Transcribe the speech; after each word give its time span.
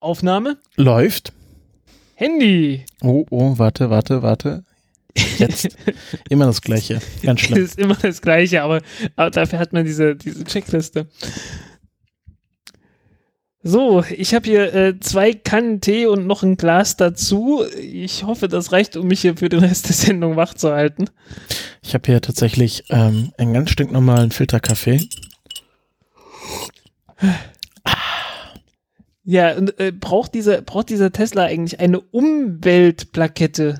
Aufnahme? 0.00 0.58
Läuft. 0.76 1.32
Handy. 2.14 2.84
Oh, 3.02 3.26
oh, 3.30 3.58
warte, 3.58 3.90
warte, 3.90 4.22
warte. 4.22 4.64
Jetzt. 5.38 5.76
immer 6.28 6.46
das 6.46 6.62
Gleiche. 6.62 7.00
Ganz 7.22 7.40
schlimm. 7.40 7.60
Das 7.60 7.70
ist 7.70 7.78
immer 7.78 7.94
das 7.94 8.22
Gleiche, 8.22 8.62
aber, 8.62 8.80
aber 9.16 9.30
dafür 9.30 9.58
hat 9.58 9.72
man 9.72 9.84
diese, 9.84 10.16
diese 10.16 10.44
Checkliste. 10.44 11.06
So, 13.62 14.02
ich 14.16 14.32
habe 14.32 14.48
hier 14.48 14.74
äh, 14.74 15.00
zwei 15.00 15.34
Kannen 15.34 15.82
Tee 15.82 16.06
und 16.06 16.26
noch 16.26 16.42
ein 16.42 16.56
Glas 16.56 16.96
dazu. 16.96 17.62
Ich 17.78 18.24
hoffe, 18.24 18.48
das 18.48 18.72
reicht, 18.72 18.96
um 18.96 19.06
mich 19.06 19.20
hier 19.20 19.36
für 19.36 19.50
den 19.50 19.60
Rest 19.60 19.88
der 19.88 19.94
Sendung 19.94 20.36
wach 20.36 20.54
zu 20.54 20.72
halten. 20.72 21.10
Ich 21.82 21.92
habe 21.92 22.06
hier 22.06 22.22
tatsächlich 22.22 22.84
ähm, 22.88 23.32
einen 23.36 23.52
ganz 23.52 23.70
stinknormalen 23.70 24.30
Filterkaffee. 24.30 25.06
Ja, 29.30 29.52
und 29.52 29.78
äh, 29.78 29.92
braucht, 29.92 30.34
dieser, 30.34 30.60
braucht 30.60 30.88
dieser 30.88 31.12
Tesla 31.12 31.44
eigentlich 31.44 31.78
eine 31.78 32.00
Umweltplakette? 32.00 33.78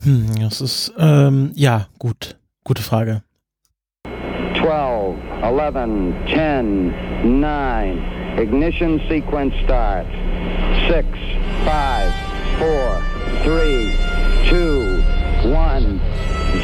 Hm, 0.00 0.26
das 0.40 0.60
ist, 0.60 0.92
ähm, 0.96 1.50
ja, 1.56 1.88
gut. 1.98 2.36
Gute 2.62 2.82
Frage. 2.82 3.24
12, 4.60 5.16
11, 5.42 6.14
10, 6.32 7.40
9. 7.40 7.98
Ignition 8.38 9.00
sequence 9.08 9.54
start. 9.64 10.06
6, 10.88 11.04
5, 11.64 12.14
4, 12.60 12.70
3, 13.44 13.90
2, 14.48 15.52
1, 15.52 16.00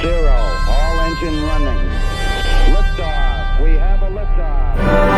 0. 0.00 0.28
All 0.68 1.00
engine 1.08 1.42
running. 1.50 1.90
Liftoff. 2.70 3.64
We 3.64 3.76
have 3.80 4.00
a 4.00 4.10
liftoff. 4.10 5.11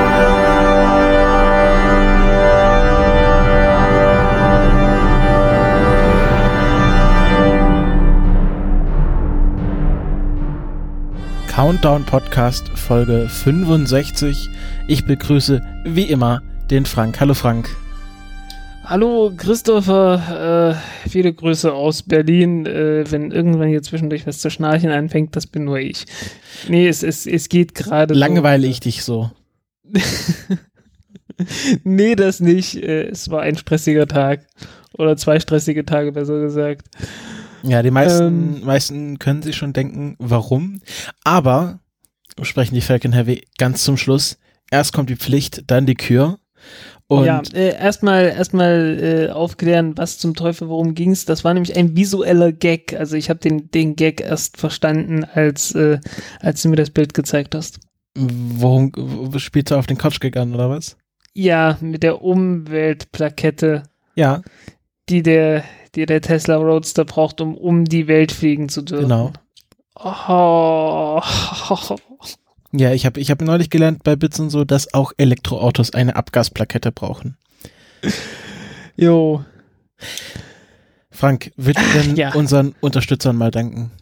Countdown 11.54 12.04
Podcast 12.04 12.68
Folge 12.70 13.28
65. 13.28 14.50
Ich 14.88 15.04
begrüße 15.04 15.62
wie 15.84 16.02
immer 16.02 16.42
den 16.68 16.84
Frank. 16.84 17.20
Hallo 17.20 17.32
Frank. 17.32 17.68
Hallo 18.82 19.32
Christopher, 19.36 20.74
äh, 21.04 21.08
viele 21.08 21.32
Grüße 21.32 21.72
aus 21.72 22.02
Berlin. 22.02 22.66
Äh, 22.66 23.04
wenn 23.08 23.30
irgendwann 23.30 23.68
hier 23.68 23.82
zwischendurch 23.82 24.26
was 24.26 24.40
zu 24.40 24.50
schnarchen 24.50 24.90
anfängt, 24.90 25.36
das 25.36 25.46
bin 25.46 25.62
nur 25.62 25.78
ich. 25.78 26.06
Nee, 26.66 26.88
es, 26.88 27.04
es, 27.04 27.24
es 27.24 27.48
geht 27.48 27.76
gerade. 27.76 28.14
Langweile 28.14 28.66
ich 28.66 28.80
dich 28.80 29.04
so. 29.04 29.30
nee, 31.84 32.16
das 32.16 32.40
nicht. 32.40 32.82
Äh, 32.82 33.10
es 33.10 33.30
war 33.30 33.42
ein 33.42 33.56
stressiger 33.56 34.08
Tag. 34.08 34.44
Oder 34.98 35.16
zwei 35.16 35.38
stressige 35.38 35.86
Tage, 35.86 36.10
besser 36.10 36.40
gesagt. 36.40 36.88
Ja, 37.64 37.82
die 37.82 37.90
meisten, 37.90 38.56
ähm, 38.58 38.64
meisten 38.64 39.18
können 39.18 39.42
sich 39.42 39.56
schon 39.56 39.72
denken, 39.72 40.16
warum. 40.18 40.80
Aber, 41.24 41.80
sprechen 42.42 42.74
die 42.74 42.80
Falcon 42.80 43.12
Heavy 43.12 43.46
ganz 43.58 43.84
zum 43.84 43.96
Schluss. 43.96 44.38
Erst 44.70 44.92
kommt 44.92 45.10
die 45.10 45.16
Pflicht, 45.16 45.70
dann 45.70 45.86
die 45.86 45.94
Kür. 45.94 46.38
Und 47.06 47.26
ja, 47.26 47.42
äh, 47.52 47.76
erstmal 47.76 48.24
erstmal 48.24 48.98
äh, 49.28 49.30
aufklären, 49.30 49.96
was 49.96 50.18
zum 50.18 50.34
Teufel, 50.34 50.68
worum 50.68 50.94
ging's. 50.94 51.26
Das 51.26 51.44
war 51.44 51.52
nämlich 51.52 51.76
ein 51.76 51.96
visueller 51.96 52.50
Gag. 52.52 52.94
Also 52.98 53.16
ich 53.16 53.28
habe 53.28 53.40
den, 53.40 53.70
den 53.70 53.94
Gag 53.94 54.22
erst 54.22 54.56
verstanden, 54.56 55.24
als, 55.24 55.74
äh, 55.74 56.00
als 56.40 56.62
du 56.62 56.70
mir 56.70 56.76
das 56.76 56.90
Bild 56.90 57.12
gezeigt 57.12 57.54
hast. 57.54 57.80
Worum 58.16 58.92
spielst 59.36 59.70
du 59.70 59.76
auf 59.76 59.86
den 59.86 59.98
Couch 59.98 60.18
an, 60.36 60.54
oder 60.54 60.70
was? 60.70 60.96
Ja, 61.34 61.76
mit 61.80 62.02
der 62.02 62.22
Umweltplakette. 62.22 63.82
Ja. 64.14 64.40
Die 65.08 65.22
der, 65.22 65.64
die 65.94 66.06
der 66.06 66.20
Tesla 66.20 66.56
Roadster 66.56 67.04
braucht, 67.04 67.40
um 67.40 67.56
um 67.56 67.84
die 67.84 68.08
Welt 68.08 68.32
fliegen 68.32 68.68
zu 68.68 68.82
dürfen. 68.82 69.08
Genau. 69.08 69.32
Oh. 69.96 71.20
Ja, 72.72 72.92
ich 72.92 73.06
habe 73.06 73.20
ich 73.20 73.30
hab 73.30 73.40
neulich 73.40 73.70
gelernt 73.70 74.02
bei 74.02 74.16
Bits 74.16 74.40
und 74.40 74.50
so, 74.50 74.64
dass 74.64 74.92
auch 74.92 75.12
Elektroautos 75.16 75.94
eine 75.94 76.16
Abgasplakette 76.16 76.90
brauchen. 76.90 77.36
Jo. 78.96 79.44
Frank, 81.10 81.52
willst 81.56 81.80
du 81.80 82.00
denn 82.00 82.16
ja. 82.16 82.34
unseren 82.34 82.74
Unterstützern 82.80 83.36
mal 83.36 83.52
danken? 83.52 83.92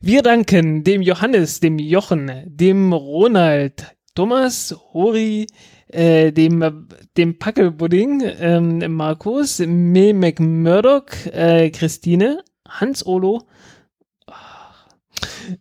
Wir 0.00 0.22
danken 0.22 0.84
dem 0.84 1.02
Johannes, 1.02 1.58
dem 1.58 1.78
Jochen, 1.80 2.30
dem 2.46 2.92
Ronald, 2.92 3.96
Thomas, 4.14 4.76
Hori, 4.92 5.48
äh, 5.88 6.32
dem, 6.32 6.88
dem 7.16 7.38
Packelbudding, 7.38 8.22
ähm, 8.40 8.94
Markus, 8.94 9.60
Me 9.60 10.12
McMurdoch, 10.12 11.06
äh, 11.32 11.70
Christine, 11.70 12.42
Hans-Olo, 12.68 13.42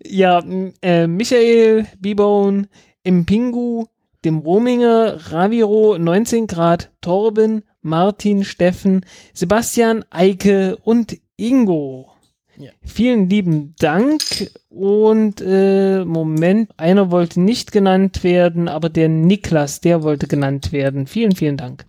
ja, 0.04 0.44
äh, 0.82 1.08
Michael, 1.08 1.86
Bibone, 2.00 2.68
Impingu, 3.04 3.86
dem 4.24 4.40
Rominger, 4.40 5.32
Raviro, 5.32 5.98
19 5.98 6.48
Grad, 6.48 6.92
Torben, 7.02 7.64
Martin, 7.82 8.44
Steffen, 8.44 9.06
Sebastian, 9.34 10.04
Eike 10.10 10.78
und 10.78 11.18
Ingo. 11.38 12.15
Ja. 12.58 12.72
Vielen 12.84 13.30
lieben 13.30 13.76
Dank 13.80 14.22
und 14.70 15.42
äh, 15.42 16.06
Moment, 16.06 16.72
einer 16.78 17.12
wollte 17.12 17.42
nicht 17.42 17.72
genannt 17.72 18.24
werden, 18.24 18.68
aber 18.68 18.90
der 18.90 19.10
Niklas, 19.10 19.82
der 19.82 20.04
wollte 20.04 20.28
genannt 20.28 20.72
werden. 20.72 21.08
Vielen, 21.08 21.34
vielen 21.34 21.58
Dank. 21.58 21.86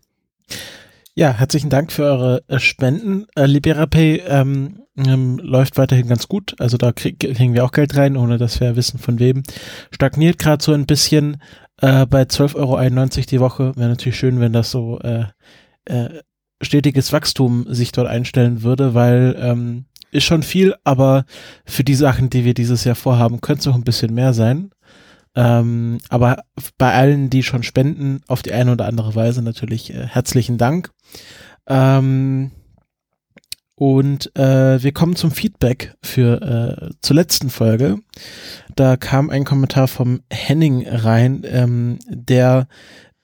Ja, 1.15 1.33
herzlichen 1.33 1.71
Dank 1.71 1.93
für 1.93 2.05
eure 2.05 2.43
äh, 2.49 2.59
Spenden. 2.59 3.27
Äh, 3.37 3.47
LiberaPay 3.47 4.23
ähm, 4.29 4.83
ähm, 4.99 5.39
läuft 5.39 5.79
weiterhin 5.79 6.09
ganz 6.09 6.29
gut. 6.29 6.55
Also 6.59 6.77
da 6.77 6.93
krieg, 6.93 7.19
kriegen 7.19 7.55
wir 7.55 7.65
auch 7.65 7.73
Geld 7.73 7.97
rein, 7.97 8.19
ohne 8.19 8.37
dass 8.37 8.61
wir 8.61 8.77
wissen 8.77 8.99
von 8.99 9.19
wem. 9.19 9.43
Stagniert 9.91 10.39
gerade 10.39 10.63
so 10.63 10.73
ein 10.73 10.85
bisschen 10.85 11.41
äh, 11.81 12.05
bei 12.05 12.23
12,91 12.23 12.57
Euro 12.57 13.27
die 13.31 13.41
Woche. 13.41 13.77
Wäre 13.77 13.89
natürlich 13.89 14.19
schön, 14.19 14.41
wenn 14.41 14.53
das 14.53 14.71
so 14.71 14.99
äh, 15.01 15.25
äh, 15.87 16.21
stetiges 16.61 17.13
Wachstum 17.13 17.65
sich 17.69 17.93
dort 17.93 18.09
einstellen 18.09 18.63
würde, 18.63 18.95
weil 18.95 19.37
ähm, 19.39 19.87
ist 20.11 20.25
schon 20.25 20.43
viel, 20.43 20.75
aber 20.85 21.25
für 21.65 21.85
die 21.85 21.95
Sachen, 21.95 22.31
die 22.31 22.45
wir 22.45 22.55
dieses 22.55 22.85
Jahr 22.85 22.95
vorhaben, 22.95 23.41
könnte 23.41 23.61
es 23.61 23.67
noch 23.67 23.75
ein 23.75 23.85
bisschen 23.85 24.15
mehr 24.15 24.33
sein. 24.33 24.71
Ähm, 25.35 25.99
aber 26.09 26.45
bei 26.79 26.93
allen, 26.93 27.29
die 27.29 27.43
schon 27.43 27.63
spenden, 27.63 28.23
auf 28.27 28.43
die 28.43 28.53
eine 28.53 28.73
oder 28.73 28.87
andere 28.87 29.15
Weise 29.15 29.43
natürlich 29.43 29.93
äh, 29.93 30.07
herzlichen 30.07 30.57
Dank. 30.57 30.91
Ähm, 31.67 32.53
und 33.75 34.35
äh, 34.35 34.83
wir 34.83 34.93
kommen 34.93 35.17
zum 35.17 35.31
Feedback 35.31 35.95
für 36.03 36.41
äh, 36.41 36.95
zur 37.03 37.17
letzten 37.17 37.51
Folge. 37.51 37.99
Da 38.75 38.97
kam 38.97 39.29
ein 39.29 39.45
Kommentar 39.45 39.87
vom 39.87 40.23
Henning 40.31 40.89
rein, 40.89 41.43
ähm, 41.45 41.99
der 42.09 42.69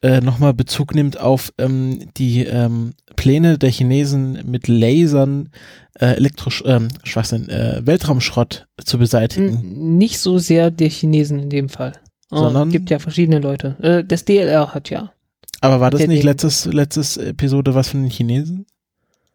äh, 0.02 0.20
nochmal 0.20 0.52
Bezug 0.52 0.94
nimmt 0.94 1.18
auf 1.18 1.52
ähm, 1.58 2.10
die 2.16 2.44
ähm, 2.44 2.94
Pläne 3.16 3.58
der 3.58 3.70
Chinesen 3.70 4.40
mit 4.44 4.68
Lasern 4.68 5.50
äh, 5.98 6.16
Elektrosch 6.16 6.62
ähm, 6.66 6.88
Schwachsinn, 7.04 7.48
äh, 7.48 7.82
Weltraumschrott 7.84 8.66
zu 8.84 8.98
beseitigen. 8.98 9.96
Nicht 9.98 10.18
so 10.18 10.38
sehr 10.38 10.70
der 10.70 10.88
Chinesen 10.88 11.38
in 11.38 11.50
dem 11.50 11.68
Fall. 11.68 11.92
Oh, 12.30 12.38
Sondern 12.38 12.70
gibt 12.70 12.90
ja 12.90 12.98
verschiedene 12.98 13.38
Leute. 13.38 13.76
Äh, 13.80 14.04
das 14.04 14.24
DLR 14.24 14.74
hat 14.74 14.90
ja. 14.90 15.12
Aber 15.60 15.80
war 15.80 15.90
das 15.90 16.06
nicht 16.06 16.24
letztes, 16.24 16.64
letztes 16.66 17.16
Episode 17.16 17.74
was 17.74 17.88
von 17.88 18.02
den 18.02 18.10
Chinesen? 18.10 18.66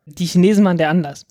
Die 0.05 0.25
Chinesen 0.25 0.65
waren 0.65 0.77
der 0.77 0.89
anders. 0.89 1.25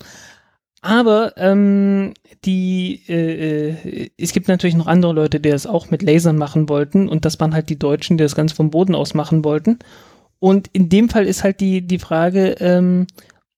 Aber 0.87 1.33
ähm, 1.37 2.15
die, 2.45 3.03
äh, 3.09 3.71
äh, 3.71 4.11
es 4.17 4.33
gibt 4.33 4.47
natürlich 4.47 4.77
noch 4.77 4.87
andere 4.87 5.13
Leute, 5.13 5.41
die 5.41 5.51
das 5.51 5.67
auch 5.67 5.91
mit 5.91 6.01
Lasern 6.01 6.37
machen 6.37 6.69
wollten 6.69 7.09
und 7.09 7.25
das 7.25 7.41
waren 7.41 7.55
halt 7.55 7.71
die 7.71 7.79
Deutschen, 7.79 8.17
die 8.17 8.23
das 8.23 8.37
ganz 8.37 8.53
vom 8.53 8.71
Boden 8.71 8.95
aus 8.95 9.13
machen 9.13 9.45
wollten. 9.45 9.81
Und 10.39 10.69
in 10.73 10.89
dem 10.89 11.09
Fall 11.09 11.27
ist 11.27 11.43
halt 11.43 11.59
die, 11.61 11.85
die 11.85 11.99
Frage, 11.99 12.55
ähm, 12.61 13.09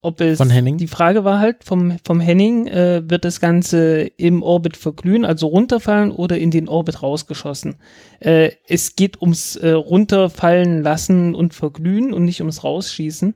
ob 0.00 0.22
es 0.22 0.38
Von 0.38 0.48
Henning? 0.48 0.78
die 0.78 0.86
Frage 0.86 1.24
war 1.24 1.38
halt 1.38 1.64
vom, 1.64 1.98
vom 2.02 2.18
Henning, 2.18 2.66
äh, 2.66 3.02
wird 3.04 3.26
das 3.26 3.40
Ganze 3.40 4.10
im 4.16 4.42
Orbit 4.42 4.78
verglühen, 4.78 5.26
also 5.26 5.48
runterfallen 5.48 6.10
oder 6.12 6.38
in 6.38 6.50
den 6.50 6.66
Orbit 6.66 7.02
rausgeschossen? 7.02 7.76
Äh, 8.20 8.52
es 8.66 8.96
geht 8.96 9.20
ums 9.20 9.56
äh, 9.56 9.72
runterfallen 9.72 10.82
lassen 10.82 11.34
und 11.34 11.52
verglühen 11.52 12.14
und 12.14 12.24
nicht 12.24 12.40
ums 12.40 12.64
Rausschießen. 12.64 13.34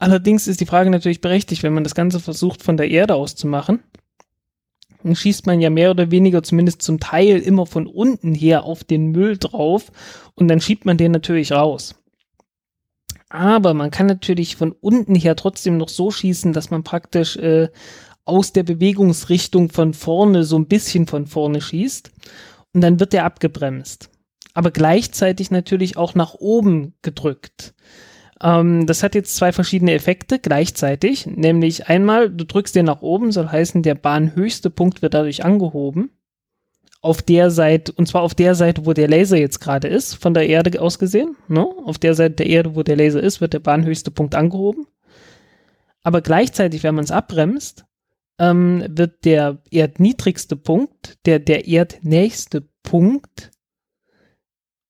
Allerdings 0.00 0.48
ist 0.48 0.62
die 0.62 0.66
Frage 0.66 0.88
natürlich 0.88 1.20
berechtigt, 1.20 1.62
wenn 1.62 1.74
man 1.74 1.84
das 1.84 1.94
Ganze 1.94 2.20
versucht 2.20 2.62
von 2.62 2.78
der 2.78 2.90
Erde 2.90 3.14
aus 3.14 3.36
zu 3.36 3.46
machen. 3.46 3.80
Dann 5.02 5.14
schießt 5.14 5.46
man 5.46 5.60
ja 5.60 5.68
mehr 5.68 5.90
oder 5.90 6.10
weniger 6.10 6.42
zumindest 6.42 6.80
zum 6.80 7.00
Teil 7.00 7.38
immer 7.38 7.66
von 7.66 7.86
unten 7.86 8.34
her 8.34 8.64
auf 8.64 8.82
den 8.82 9.12
Müll 9.12 9.36
drauf 9.36 9.92
und 10.34 10.48
dann 10.48 10.60
schiebt 10.60 10.86
man 10.86 10.96
den 10.96 11.12
natürlich 11.12 11.52
raus. 11.52 11.94
Aber 13.28 13.74
man 13.74 13.90
kann 13.90 14.06
natürlich 14.06 14.56
von 14.56 14.72
unten 14.72 15.14
her 15.14 15.36
trotzdem 15.36 15.76
noch 15.76 15.90
so 15.90 16.10
schießen, 16.10 16.54
dass 16.54 16.70
man 16.70 16.82
praktisch 16.82 17.36
äh, 17.36 17.68
aus 18.24 18.54
der 18.54 18.62
Bewegungsrichtung 18.62 19.68
von 19.68 19.92
vorne 19.92 20.44
so 20.44 20.58
ein 20.58 20.66
bisschen 20.66 21.06
von 21.06 21.26
vorne 21.26 21.60
schießt 21.60 22.10
und 22.72 22.80
dann 22.80 23.00
wird 23.00 23.12
der 23.12 23.26
abgebremst. 23.26 24.08
Aber 24.54 24.70
gleichzeitig 24.70 25.50
natürlich 25.50 25.98
auch 25.98 26.14
nach 26.14 26.34
oben 26.34 26.94
gedrückt. 27.02 27.74
Ähm, 28.42 28.86
das 28.86 29.02
hat 29.02 29.14
jetzt 29.14 29.36
zwei 29.36 29.52
verschiedene 29.52 29.92
Effekte 29.92 30.38
gleichzeitig, 30.38 31.26
nämlich 31.26 31.88
einmal, 31.88 32.30
du 32.30 32.44
drückst 32.44 32.74
den 32.74 32.86
nach 32.86 33.02
oben, 33.02 33.32
soll 33.32 33.48
heißen, 33.48 33.82
der 33.82 33.94
bahnhöchste 33.94 34.70
Punkt 34.70 35.02
wird 35.02 35.14
dadurch 35.14 35.44
angehoben. 35.44 36.10
Auf 37.02 37.22
der 37.22 37.50
Seite, 37.50 37.92
und 37.92 38.08
zwar 38.08 38.22
auf 38.22 38.34
der 38.34 38.54
Seite, 38.54 38.84
wo 38.84 38.92
der 38.92 39.08
Laser 39.08 39.38
jetzt 39.38 39.60
gerade 39.60 39.88
ist, 39.88 40.14
von 40.14 40.34
der 40.34 40.48
Erde 40.48 40.80
aus 40.80 40.98
gesehen. 40.98 41.34
Ne? 41.48 41.66
Auf 41.84 41.96
der 41.96 42.14
Seite 42.14 42.36
der 42.36 42.46
Erde, 42.46 42.74
wo 42.74 42.82
der 42.82 42.96
Laser 42.96 43.22
ist, 43.22 43.40
wird 43.40 43.54
der 43.54 43.60
bahnhöchste 43.60 44.10
Punkt 44.10 44.34
angehoben. 44.34 44.86
Aber 46.02 46.20
gleichzeitig, 46.20 46.82
wenn 46.82 46.94
man 46.94 47.04
es 47.04 47.10
abbremst, 47.10 47.86
ähm, 48.38 48.84
wird 48.88 49.24
der 49.24 49.62
erdniedrigste 49.70 50.56
Punkt, 50.56 51.18
der, 51.24 51.38
der 51.38 51.68
erdnächste 51.68 52.68
Punkt, 52.82 53.50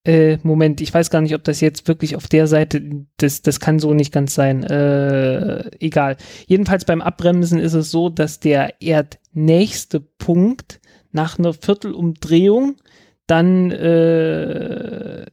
äh, 0.05 0.38
Moment, 0.43 0.81
ich 0.81 0.93
weiß 0.93 1.11
gar 1.11 1.20
nicht, 1.20 1.35
ob 1.35 1.44
das 1.44 1.61
jetzt 1.61 1.87
wirklich 1.87 2.17
auf 2.17 2.26
der 2.26 2.47
Seite, 2.47 3.06
das, 3.19 3.43
das 3.43 3.61
kann 3.61 3.79
so 3.79 3.93
nicht 3.93 4.12
ganz 4.12 4.35
sein, 4.35 4.62
äh, 4.64 5.70
egal. 5.79 6.17
Jedenfalls 6.47 6.85
beim 6.85 7.02
Abbremsen 7.02 7.58
ist 7.58 7.75
es 7.75 7.91
so, 7.91 8.08
dass 8.08 8.41
der 8.41 8.81
erdnächste 8.81 10.00
Punkt 10.00 10.81
nach 11.12 11.38
einer 11.38 11.52
Viertelumdrehung 11.52 12.76
dann, 13.26 13.70
äh, 13.70 15.26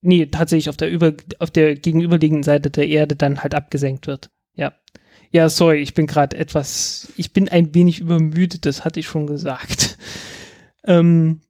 nee, 0.00 0.26
tatsächlich 0.26 0.68
auf 0.68 0.76
der, 0.76 0.90
über, 0.90 1.14
auf 1.38 1.50
der 1.50 1.76
gegenüberliegenden 1.76 2.42
Seite 2.42 2.70
der 2.70 2.88
Erde 2.88 3.14
dann 3.14 3.42
halt 3.42 3.54
abgesenkt 3.54 4.06
wird. 4.06 4.30
Ja. 4.54 4.74
Ja, 5.30 5.48
sorry, 5.48 5.78
ich 5.78 5.94
bin 5.94 6.06
gerade 6.06 6.36
etwas, 6.36 7.12
ich 7.16 7.32
bin 7.32 7.48
ein 7.48 7.74
wenig 7.74 8.00
übermüdet, 8.00 8.66
das 8.66 8.84
hatte 8.84 8.98
ich 8.98 9.06
schon 9.06 9.26
gesagt. 9.26 9.96
ähm, 10.84 11.40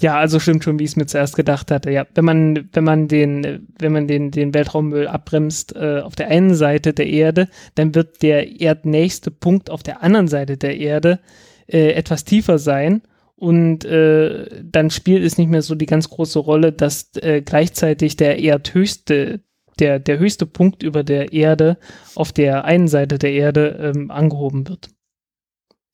ja, 0.00 0.18
also 0.18 0.38
stimmt 0.38 0.62
schon, 0.62 0.78
wie 0.78 0.84
ich 0.84 0.90
es 0.90 0.96
mir 0.96 1.06
zuerst 1.06 1.36
gedacht 1.36 1.70
hatte. 1.70 1.90
Ja, 1.90 2.06
wenn 2.14 2.24
man, 2.24 2.68
wenn 2.72 2.84
man 2.84 3.08
den, 3.08 3.66
wenn 3.78 3.92
man 3.92 4.06
den, 4.06 4.30
den 4.30 4.52
Weltraummüll 4.52 5.08
abbremst 5.08 5.74
äh, 5.74 6.00
auf 6.00 6.14
der 6.14 6.28
einen 6.28 6.54
Seite 6.54 6.92
der 6.92 7.06
Erde, 7.06 7.48
dann 7.74 7.94
wird 7.94 8.22
der 8.22 8.60
erdnächste 8.60 9.30
Punkt 9.30 9.70
auf 9.70 9.82
der 9.82 10.02
anderen 10.02 10.28
Seite 10.28 10.58
der 10.58 10.76
Erde 10.76 11.20
äh, 11.66 11.92
etwas 11.92 12.24
tiefer 12.24 12.58
sein 12.58 13.02
und 13.36 13.84
äh, 13.86 14.62
dann 14.62 14.90
spielt 14.90 15.24
es 15.24 15.38
nicht 15.38 15.48
mehr 15.48 15.62
so 15.62 15.74
die 15.74 15.86
ganz 15.86 16.10
große 16.10 16.38
Rolle, 16.38 16.72
dass 16.72 17.10
äh, 17.16 17.40
gleichzeitig 17.40 18.16
der 18.16 18.38
erdhöchste 18.38 19.40
der, 19.78 19.98
der 19.98 20.18
höchste 20.18 20.46
Punkt 20.46 20.82
über 20.82 21.04
der 21.04 21.34
Erde 21.34 21.76
auf 22.14 22.32
der 22.32 22.64
einen 22.64 22.88
Seite 22.88 23.18
der 23.18 23.32
Erde 23.32 23.92
ähm, 23.94 24.10
angehoben 24.10 24.66
wird. 24.68 24.88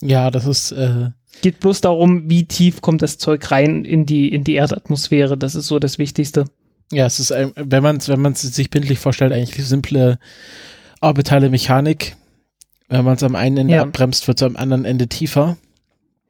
Ja, 0.00 0.31
das 0.31 0.46
ist. 0.46 0.72
Äh 0.72 1.10
Geht 1.40 1.61
bloß 1.61 1.81
darum, 1.81 2.29
wie 2.29 2.44
tief 2.44 2.82
kommt 2.82 3.02
das 3.02 3.19
Zeug 3.19 3.50
rein 3.50 3.84
in 3.84 4.06
die, 4.06 4.29
in 4.32 4.44
die 4.44 4.55
Erdatmosphäre. 4.55 5.37
Das 5.38 5.55
ist 5.55 5.67
so 5.67 5.79
das 5.79 5.99
Wichtigste. 5.99 6.44
Ja, 6.93 7.06
es 7.06 7.19
ist, 7.19 7.31
wenn 7.31 7.82
man 7.82 7.96
es 7.96 8.08
wenn 8.08 8.20
man 8.20 8.34
sich 8.34 8.69
bildlich 8.69 8.99
vorstellt, 8.99 9.32
eigentlich 9.32 9.67
simple 9.67 10.19
orbitale 11.00 11.49
Mechanik. 11.49 12.17
Wenn 12.88 13.05
man 13.05 13.14
es 13.14 13.23
am 13.23 13.34
einen 13.34 13.56
Ende 13.56 13.75
ja. 13.75 13.82
abbremst, 13.82 14.29
wird 14.29 14.40
es 14.40 14.46
am 14.46 14.56
anderen 14.56 14.84
Ende 14.84 15.08
tiefer. 15.08 15.56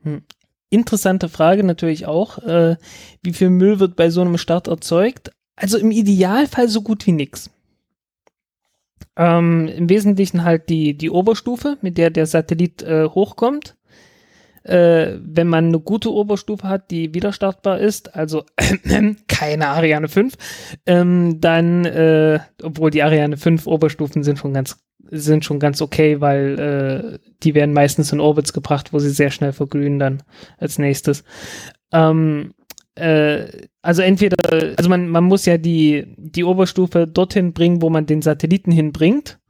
Hm. 0.03 0.23
Interessante 0.71 1.29
Frage 1.29 1.65
natürlich 1.65 2.07
auch. 2.07 2.39
Äh, 2.39 2.77
wie 3.23 3.33
viel 3.33 3.51
Müll 3.51 3.81
wird 3.81 3.97
bei 3.97 4.09
so 4.09 4.21
einem 4.21 4.39
Start 4.39 4.69
erzeugt? 4.69 5.33
Also 5.57 5.77
im 5.77 5.91
Idealfall 5.91 6.69
so 6.69 6.81
gut 6.81 7.07
wie 7.07 7.13
nix. 7.13 7.51
Ähm, 9.17 9.69
Im 9.69 9.91
Wesentlichen 9.91 10.45
halt 10.45 10.71
die, 10.71 10.97
die 10.97 11.11
Oberstufe, 11.11 11.77
mit 11.83 11.99
der 11.99 12.11
der 12.11 12.27
Satellit 12.27 12.83
äh, 12.83 13.07
hochkommt. 13.07 13.77
Äh, 14.65 15.19
wenn 15.21 15.49
man 15.49 15.67
eine 15.67 15.81
gute 15.81 16.13
Oberstufe 16.13 16.69
hat, 16.69 16.91
die 16.91 17.15
wieder 17.15 17.33
startbar 17.33 17.79
ist, 17.81 18.15
also 18.15 18.45
keine 19.29 19.69
Ariane 19.69 20.09
5, 20.09 20.35
ähm, 20.87 21.41
dann, 21.41 21.85
äh, 21.85 22.41
obwohl 22.63 22.91
die 22.91 23.03
Ariane 23.03 23.37
5 23.37 23.67
Oberstufen 23.67 24.23
sind 24.23 24.39
schon 24.39 24.55
ganz, 24.55 24.79
sind 25.11 25.45
schon 25.45 25.59
ganz 25.59 25.83
okay, 25.83 26.21
weil 26.21 26.59
äh, 26.59 27.19
die 27.43 27.55
werden 27.55 27.75
meistens 27.75 28.13
in 28.13 28.21
Orbits 28.21 28.53
gebracht, 28.53 28.93
wo 28.93 28.99
sie 28.99 29.11
sehr 29.11 29.31
schnell 29.31 29.53
verglühen 29.53 29.99
dann 29.99 30.23
als 30.59 30.79
nächstes. 30.79 31.25
Ähm, 31.93 32.55
äh, 32.95 33.47
also 33.83 34.03
entweder, 34.03 34.37
also 34.77 34.89
man, 34.89 35.09
man 35.09 35.25
muss 35.25 35.45
ja 35.47 35.59
die, 35.59 36.15
die 36.17 36.45
Oberstufe 36.45 37.07
dorthin 37.07 37.53
bringen, 37.53 37.83
wo 37.83 37.91
man 37.91 38.07
den 38.07 38.23
Satelliten 38.23 38.71
hinbringt, 38.71 39.41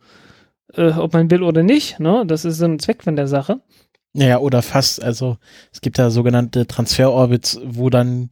äh, 0.74 0.90
ob 0.92 1.12
man 1.12 1.30
will 1.30 1.42
oder 1.42 1.62
nicht, 1.62 2.00
ne? 2.00 2.24
Das 2.26 2.44
ist 2.44 2.58
so 2.58 2.64
ein 2.64 2.78
Zweck 2.78 3.02
von 3.02 3.16
der 3.16 3.26
Sache. 3.26 3.60
Ja, 4.14 4.38
oder 4.38 4.62
fast, 4.62 5.02
also 5.02 5.38
es 5.72 5.80
gibt 5.80 5.98
ja 5.98 6.10
sogenannte 6.10 6.66
Transferorbits, 6.66 7.60
wo 7.64 7.88
dann 7.88 8.30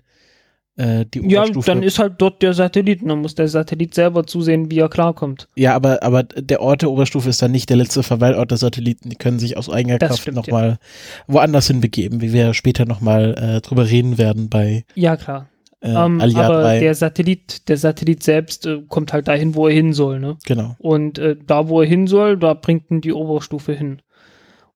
äh, 0.76 1.04
die 1.06 1.20
Oberstufe. 1.20 1.68
Ja, 1.68 1.74
dann 1.74 1.82
ist 1.82 1.98
halt 1.98 2.14
dort 2.18 2.42
der 2.42 2.54
Satellit. 2.54 3.00
Dann 3.02 3.20
muss 3.20 3.34
der 3.34 3.48
Satellit 3.48 3.94
selber 3.94 4.26
zusehen, 4.26 4.70
wie 4.70 4.78
er 4.78 4.88
klarkommt. 4.88 5.48
Ja, 5.56 5.74
aber, 5.74 6.02
aber 6.02 6.22
der 6.22 6.62
Ort 6.62 6.82
der 6.82 6.90
Oberstufe 6.90 7.28
ist 7.28 7.42
dann 7.42 7.52
nicht 7.52 7.68
der 7.68 7.76
letzte 7.76 8.02
Verweilort 8.02 8.50
der 8.50 8.58
Satelliten. 8.58 9.10
Die 9.10 9.16
können 9.16 9.38
sich 9.38 9.56
aus 9.56 9.68
eigener 9.68 9.98
das 9.98 10.08
Kraft 10.08 10.32
nochmal 10.32 10.68
ja. 10.68 10.78
woanders 11.26 11.66
hin 11.66 11.80
begeben, 11.80 12.20
wie 12.20 12.32
wir 12.32 12.54
später 12.54 12.86
nochmal 12.86 13.34
äh, 13.36 13.60
drüber 13.60 13.88
reden 13.88 14.16
werden 14.16 14.48
bei. 14.48 14.84
Ja, 14.94 15.16
klar. 15.16 15.48
Äh, 15.82 15.90
um, 15.90 16.20
ähm, 16.20 16.36
aber 16.36 16.62
3. 16.62 16.80
der 16.80 16.94
Satellit, 16.94 17.68
der 17.68 17.76
Satellit 17.78 18.22
selbst 18.22 18.66
äh, 18.66 18.82
kommt 18.88 19.12
halt 19.12 19.28
dahin, 19.28 19.54
wo 19.54 19.66
er 19.66 19.74
hin 19.74 19.92
soll, 19.94 20.20
ne? 20.20 20.36
Genau. 20.46 20.76
Und 20.78 21.18
äh, 21.18 21.36
da, 21.46 21.68
wo 21.68 21.80
er 21.80 21.88
hin 21.88 22.06
soll, 22.06 22.36
da 22.36 22.54
bringt 22.54 22.90
ihn 22.90 23.00
die 23.00 23.12
Oberstufe 23.12 23.72
hin. 23.72 24.02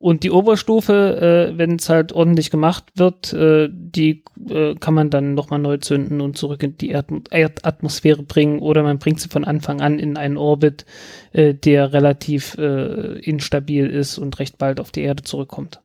Und 0.05 0.23
die 0.23 0.31
Oberstufe, 0.31 1.49
äh, 1.55 1.57
wenn 1.57 1.77
es 1.77 1.89
halt 1.89 2.13
ordentlich 2.13 2.51
gemacht 2.51 2.85
wird, 2.95 3.33
äh, 3.33 3.71
die 3.73 4.23
äh, 4.51 4.75
kann 4.75 4.93
man 4.93 5.09
dann 5.09 5.33
nochmal 5.33 5.61
neu 5.61 5.79
zünden 5.79 6.21
und 6.21 6.37
zurück 6.37 6.63
in 6.63 6.77
die 6.77 6.91
Erd 6.91 7.09
Erdatmosphäre 7.31 8.23
bringen 8.23 8.59
oder 8.59 8.83
man 8.83 8.99
bringt 8.99 9.21
sie 9.21 9.31
von 9.31 9.45
Anfang 9.45 9.81
an 9.81 9.99
in 9.99 10.19
einen 10.19 10.37
Orbit, 10.37 10.85
äh, 11.33 11.55
der 11.55 11.95
relativ 11.95 12.55
äh, 12.59 13.19
instabil 13.21 13.87
ist 13.87 14.19
und 14.19 14.39
recht 14.41 14.59
bald 14.59 14.79
auf 14.79 14.91
die 14.91 15.01
Erde 15.01 15.23
zurückkommt. 15.23 15.81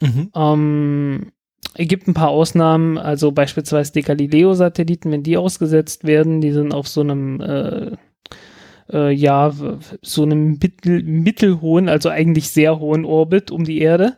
Mhm. 0.00 0.30
Ähm, 0.34 1.32
es 1.72 1.88
gibt 1.88 2.08
ein 2.08 2.14
paar 2.14 2.28
Ausnahmen, 2.28 2.98
also 2.98 3.32
beispielsweise 3.32 3.94
die 3.94 4.02
Galileo-Satelliten, 4.02 5.10
wenn 5.12 5.22
die 5.22 5.38
ausgesetzt 5.38 6.04
werden, 6.04 6.42
die 6.42 6.52
sind 6.52 6.74
auf 6.74 6.88
so 6.88 7.00
einem 7.00 7.40
äh, 7.40 7.92
äh, 8.92 9.12
ja, 9.12 9.52
so 10.02 10.22
einem 10.22 10.58
mittel, 10.62 11.02
mittelhohen, 11.02 11.88
also 11.88 12.08
eigentlich 12.08 12.50
sehr 12.50 12.78
hohen 12.78 13.04
Orbit 13.04 13.50
um 13.50 13.64
die 13.64 13.80
Erde. 13.80 14.16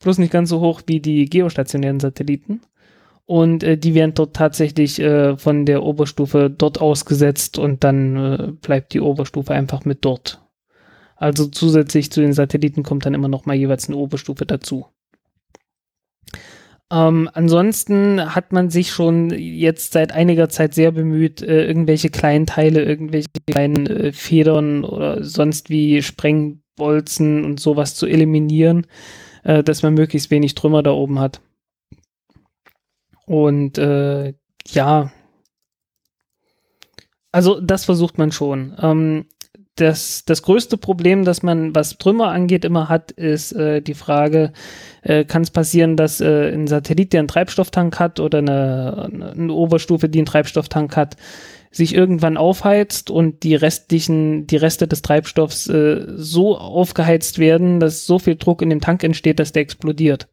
Bloß 0.00 0.18
nicht 0.18 0.32
ganz 0.32 0.48
so 0.48 0.60
hoch 0.60 0.82
wie 0.86 1.00
die 1.00 1.26
geostationären 1.26 2.00
Satelliten. 2.00 2.60
Und 3.26 3.62
äh, 3.62 3.78
die 3.78 3.94
werden 3.94 4.14
dort 4.14 4.34
tatsächlich 4.34 4.98
äh, 4.98 5.36
von 5.36 5.64
der 5.64 5.82
Oberstufe 5.82 6.50
dort 6.50 6.80
ausgesetzt 6.80 7.58
und 7.58 7.84
dann 7.84 8.16
äh, 8.16 8.52
bleibt 8.60 8.94
die 8.94 9.00
Oberstufe 9.00 9.54
einfach 9.54 9.84
mit 9.84 10.04
dort. 10.04 10.42
Also 11.16 11.46
zusätzlich 11.46 12.10
zu 12.10 12.20
den 12.20 12.32
Satelliten 12.32 12.82
kommt 12.82 13.06
dann 13.06 13.14
immer 13.14 13.28
noch 13.28 13.46
mal 13.46 13.54
jeweils 13.54 13.88
eine 13.88 13.96
Oberstufe 13.96 14.44
dazu. 14.44 14.86
Ähm, 16.92 17.30
ansonsten 17.32 18.34
hat 18.34 18.52
man 18.52 18.68
sich 18.68 18.90
schon 18.90 19.30
jetzt 19.30 19.94
seit 19.94 20.12
einiger 20.12 20.50
Zeit 20.50 20.74
sehr 20.74 20.92
bemüht, 20.92 21.40
äh, 21.40 21.64
irgendwelche 21.64 22.10
kleinen 22.10 22.44
Teile, 22.44 22.84
irgendwelche 22.84 23.30
kleinen 23.46 23.86
äh, 23.86 24.12
Federn 24.12 24.84
oder 24.84 25.24
sonst 25.24 25.70
wie 25.70 26.02
Sprengbolzen 26.02 27.46
und 27.46 27.60
sowas 27.60 27.94
zu 27.94 28.06
eliminieren, 28.06 28.86
äh, 29.42 29.64
dass 29.64 29.82
man 29.82 29.94
möglichst 29.94 30.30
wenig 30.30 30.54
Trümmer 30.54 30.82
da 30.82 30.90
oben 30.92 31.18
hat. 31.18 31.40
Und 33.24 33.78
äh, 33.78 34.34
ja, 34.68 35.10
also 37.30 37.58
das 37.58 37.86
versucht 37.86 38.18
man 38.18 38.32
schon. 38.32 38.76
Ähm, 38.78 39.24
das, 39.76 40.24
das 40.26 40.42
größte 40.42 40.76
Problem, 40.76 41.24
das 41.24 41.42
man, 41.42 41.74
was 41.74 41.96
Trümmer 41.96 42.28
angeht, 42.28 42.64
immer 42.64 42.88
hat, 42.88 43.10
ist 43.12 43.52
äh, 43.52 43.80
die 43.80 43.94
Frage, 43.94 44.52
äh, 45.02 45.24
kann 45.24 45.42
es 45.42 45.50
passieren, 45.50 45.96
dass 45.96 46.20
äh, 46.20 46.52
ein 46.52 46.66
Satellit, 46.66 47.12
der 47.12 47.20
einen 47.20 47.28
Treibstofftank 47.28 47.98
hat 47.98 48.20
oder 48.20 48.38
eine, 48.38 49.32
eine 49.34 49.52
Oberstufe, 49.52 50.08
die 50.08 50.18
einen 50.18 50.26
Treibstofftank 50.26 50.96
hat, 50.96 51.16
sich 51.70 51.94
irgendwann 51.94 52.36
aufheizt 52.36 53.10
und 53.10 53.44
die 53.44 53.54
restlichen, 53.54 54.46
die 54.46 54.56
Reste 54.56 54.86
des 54.86 55.00
Treibstoffs 55.00 55.68
äh, 55.68 56.04
so 56.16 56.58
aufgeheizt 56.58 57.38
werden, 57.38 57.80
dass 57.80 58.04
so 58.04 58.18
viel 58.18 58.36
Druck 58.36 58.60
in 58.60 58.68
dem 58.68 58.82
Tank 58.82 59.02
entsteht, 59.02 59.38
dass 59.38 59.52
der 59.52 59.62
explodiert 59.62 60.28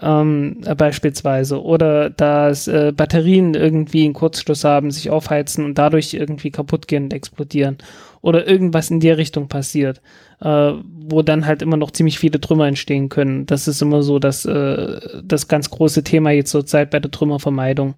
ähm, 0.00 0.60
beispielsweise. 0.76 1.62
Oder 1.62 2.10
dass 2.10 2.68
äh, 2.68 2.92
Batterien 2.94 3.54
irgendwie 3.54 4.04
einen 4.04 4.14
Kurzschluss 4.14 4.64
haben, 4.64 4.90
sich 4.90 5.10
aufheizen 5.10 5.64
und 5.64 5.78
dadurch 5.78 6.14
irgendwie 6.14 6.50
kaputt 6.50 6.88
gehen 6.88 7.04
und 7.04 7.12
explodieren. 7.12 7.78
Oder 8.24 8.48
irgendwas 8.48 8.90
in 8.90 9.00
der 9.00 9.18
Richtung 9.18 9.48
passiert, 9.48 10.00
äh, 10.40 10.72
wo 10.82 11.20
dann 11.20 11.44
halt 11.44 11.60
immer 11.60 11.76
noch 11.76 11.90
ziemlich 11.90 12.18
viele 12.18 12.40
Trümmer 12.40 12.66
entstehen 12.66 13.10
können. 13.10 13.44
Das 13.44 13.68
ist 13.68 13.82
immer 13.82 14.02
so 14.02 14.18
das, 14.18 14.46
äh, 14.46 14.98
das 15.22 15.46
ganz 15.46 15.68
große 15.68 16.04
Thema 16.04 16.30
jetzt 16.30 16.50
zurzeit 16.50 16.88
bei 16.88 17.00
der 17.00 17.10
Trümmervermeidung. 17.10 17.96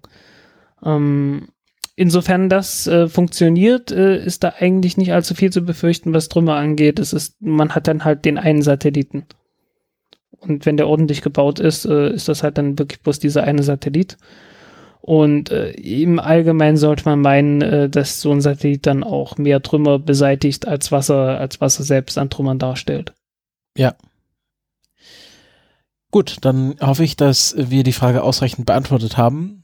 Ähm, 0.83 1.47
insofern 1.95 2.49
das 2.49 2.87
äh, 2.87 3.07
funktioniert, 3.07 3.89
äh, 3.91 4.21
ist 4.21 4.43
da 4.43 4.55
eigentlich 4.59 4.97
nicht 4.97 5.13
allzu 5.13 5.33
viel 5.33 5.49
zu 5.49 5.61
befürchten, 5.61 6.13
was 6.13 6.27
Trümmer 6.27 6.57
angeht. 6.57 6.99
Es 6.99 7.13
ist, 7.13 7.41
man 7.41 7.73
hat 7.73 7.87
dann 7.87 8.03
halt 8.03 8.25
den 8.25 8.37
einen 8.37 8.61
Satelliten. 8.61 9.27
Und 10.39 10.65
wenn 10.65 10.75
der 10.75 10.89
ordentlich 10.89 11.21
gebaut 11.21 11.61
ist, 11.61 11.85
äh, 11.85 12.11
ist 12.11 12.27
das 12.27 12.43
halt 12.43 12.57
dann 12.57 12.77
wirklich 12.77 13.01
bloß 13.01 13.19
dieser 13.19 13.45
eine 13.45 13.63
Satellit. 13.63 14.17
Und 15.07 15.51
äh, 15.51 15.69
im 15.69 16.19
Allgemeinen 16.19 16.75
sollte 16.75 17.05
man 17.05 17.21
meinen, 17.21 17.61
äh, 17.61 17.89
dass 17.89 18.19
so 18.19 18.29
ein 18.29 18.41
Satellit 18.41 18.85
dann 18.85 19.05
auch 19.05 19.37
mehr 19.37 19.61
Trümmer 19.61 19.99
beseitigt, 19.99 20.67
als 20.67 20.91
Wasser, 20.91 21.39
als 21.39 21.61
Wasser 21.61 21.83
selbst 21.83 22.17
an 22.17 22.29
Trümmern 22.29 22.59
darstellt. 22.59 23.13
Ja. 23.77 23.95
Gut, 26.11 26.39
dann 26.41 26.75
hoffe 26.81 27.05
ich, 27.05 27.15
dass 27.15 27.55
wir 27.57 27.83
die 27.83 27.93
Frage 27.93 28.21
ausreichend 28.21 28.65
beantwortet 28.65 29.15
haben. 29.15 29.63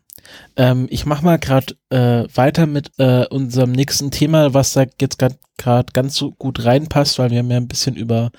Ähm, 0.56 0.88
ich 0.90 1.06
mache 1.06 1.26
mal 1.26 1.40
gerade 1.40 1.76
äh, 1.90 2.26
weiter 2.34 2.66
mit 2.66 2.92
äh, 2.98 3.26
unserem 3.28 3.74
nächsten 3.74 4.12
Thema, 4.12 4.54
was 4.54 4.72
da 4.72 4.86
jetzt 5.02 5.20
gerade 5.20 5.92
ganz 5.92 6.16
so 6.16 6.32
gut 6.32 6.64
reinpasst, 6.64 7.20
weil 7.20 7.32
wir 7.32 7.40
haben 7.40 7.52
ja 7.52 7.58
ein 7.58 7.68
bisschen 7.68 7.98
über 7.98 8.32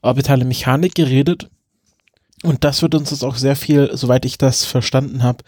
orbitale 0.00 0.44
Mechanik 0.44 0.94
geredet. 0.94 1.50
Und 2.44 2.62
das 2.62 2.82
wird 2.82 2.94
uns 2.94 3.10
jetzt 3.10 3.24
auch 3.24 3.34
sehr 3.34 3.56
viel, 3.56 3.90
soweit 3.96 4.24
ich 4.24 4.38
das 4.38 4.64
verstanden 4.64 5.24
habe, 5.24 5.42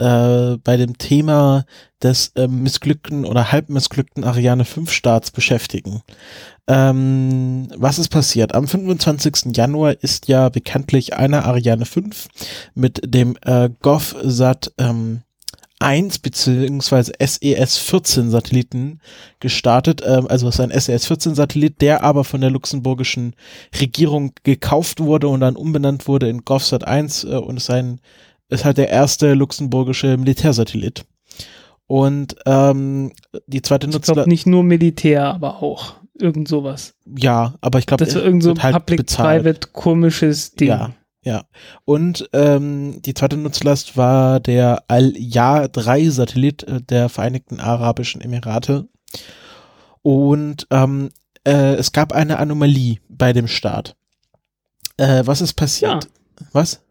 äh, 0.00 0.56
bei 0.64 0.76
dem 0.76 0.98
Thema 0.98 1.64
des 2.02 2.32
äh, 2.34 2.48
missglückten 2.48 3.24
oder 3.24 3.52
halb 3.52 3.68
missglückten 3.68 4.24
Ariane 4.24 4.64
5 4.64 4.90
Starts 4.90 5.30
beschäftigen. 5.30 6.02
Ähm, 6.66 7.68
was 7.76 7.98
ist 7.98 8.08
passiert? 8.08 8.54
Am 8.54 8.66
25. 8.66 9.56
Januar 9.56 9.96
ist 10.02 10.28
ja 10.28 10.48
bekanntlich 10.48 11.14
eine 11.14 11.44
Ariane 11.44 11.84
5 11.84 12.28
mit 12.74 13.00
dem 13.04 13.36
äh, 13.44 13.68
GovSat 13.82 14.72
ähm, 14.78 15.22
1 15.80 16.18
beziehungsweise 16.18 17.12
SES-14 17.18 18.28
Satelliten 18.28 19.00
gestartet. 19.40 20.02
Ähm, 20.06 20.26
also 20.28 20.48
es 20.48 20.56
ist 20.56 20.60
ein 20.60 20.70
SES-14 20.70 21.34
Satellit, 21.34 21.80
der 21.80 22.04
aber 22.04 22.24
von 22.24 22.40
der 22.40 22.50
luxemburgischen 22.50 23.34
Regierung 23.80 24.32
gekauft 24.44 25.00
wurde 25.00 25.28
und 25.28 25.40
dann 25.40 25.56
umbenannt 25.56 26.06
wurde 26.06 26.28
in 26.28 26.44
GovSat 26.44 26.86
1 26.86 27.24
äh, 27.24 27.28
und 27.28 27.56
ist 27.56 27.70
ein 27.70 28.00
ist 28.50 28.64
halt 28.64 28.78
der 28.78 28.88
erste 28.88 29.34
luxemburgische 29.34 30.16
Militärsatellit. 30.16 31.04
Und 31.86 32.36
ähm, 32.46 33.12
die 33.46 33.62
zweite 33.62 33.88
Nutzung. 33.88 34.00
Ich 34.00 34.14
glaube 34.14 34.28
nicht 34.28 34.46
nur 34.46 34.62
Militär, 34.62 35.24
aber 35.34 35.62
auch 35.62 35.94
irgend 36.14 36.46
sowas. 36.46 36.94
Ja, 37.04 37.54
aber 37.60 37.78
ich 37.78 37.86
glaube, 37.86 38.04
das 38.04 38.14
ist 38.14 38.22
irgend 38.22 38.42
so 38.42 38.50
ein 38.50 38.62
halt 38.62 38.74
Public-Private 38.74 39.68
komisches 39.72 40.52
Ding. 40.54 40.68
Ja, 40.68 40.90
ja. 41.24 41.44
Und 41.84 42.28
ähm, 42.32 43.02
die 43.02 43.14
zweite 43.14 43.36
Nutzlast 43.36 43.96
war 43.96 44.38
der 44.40 44.84
Al-Ja-3-Satellit 44.88 46.62
äh, 46.64 46.80
der 46.80 47.08
Vereinigten 47.08 47.58
Arabischen 47.58 48.20
Emirate. 48.20 48.88
Und 50.02 50.66
ähm, 50.70 51.10
äh, 51.44 51.74
es 51.74 51.92
gab 51.92 52.12
eine 52.12 52.38
Anomalie 52.38 52.98
bei 53.08 53.32
dem 53.32 53.48
Start. 53.48 53.96
Äh, 54.96 55.22
was 55.26 55.40
ist 55.40 55.54
passiert? 55.54 56.04
Ja. 56.04 56.46
Was? 56.52 56.82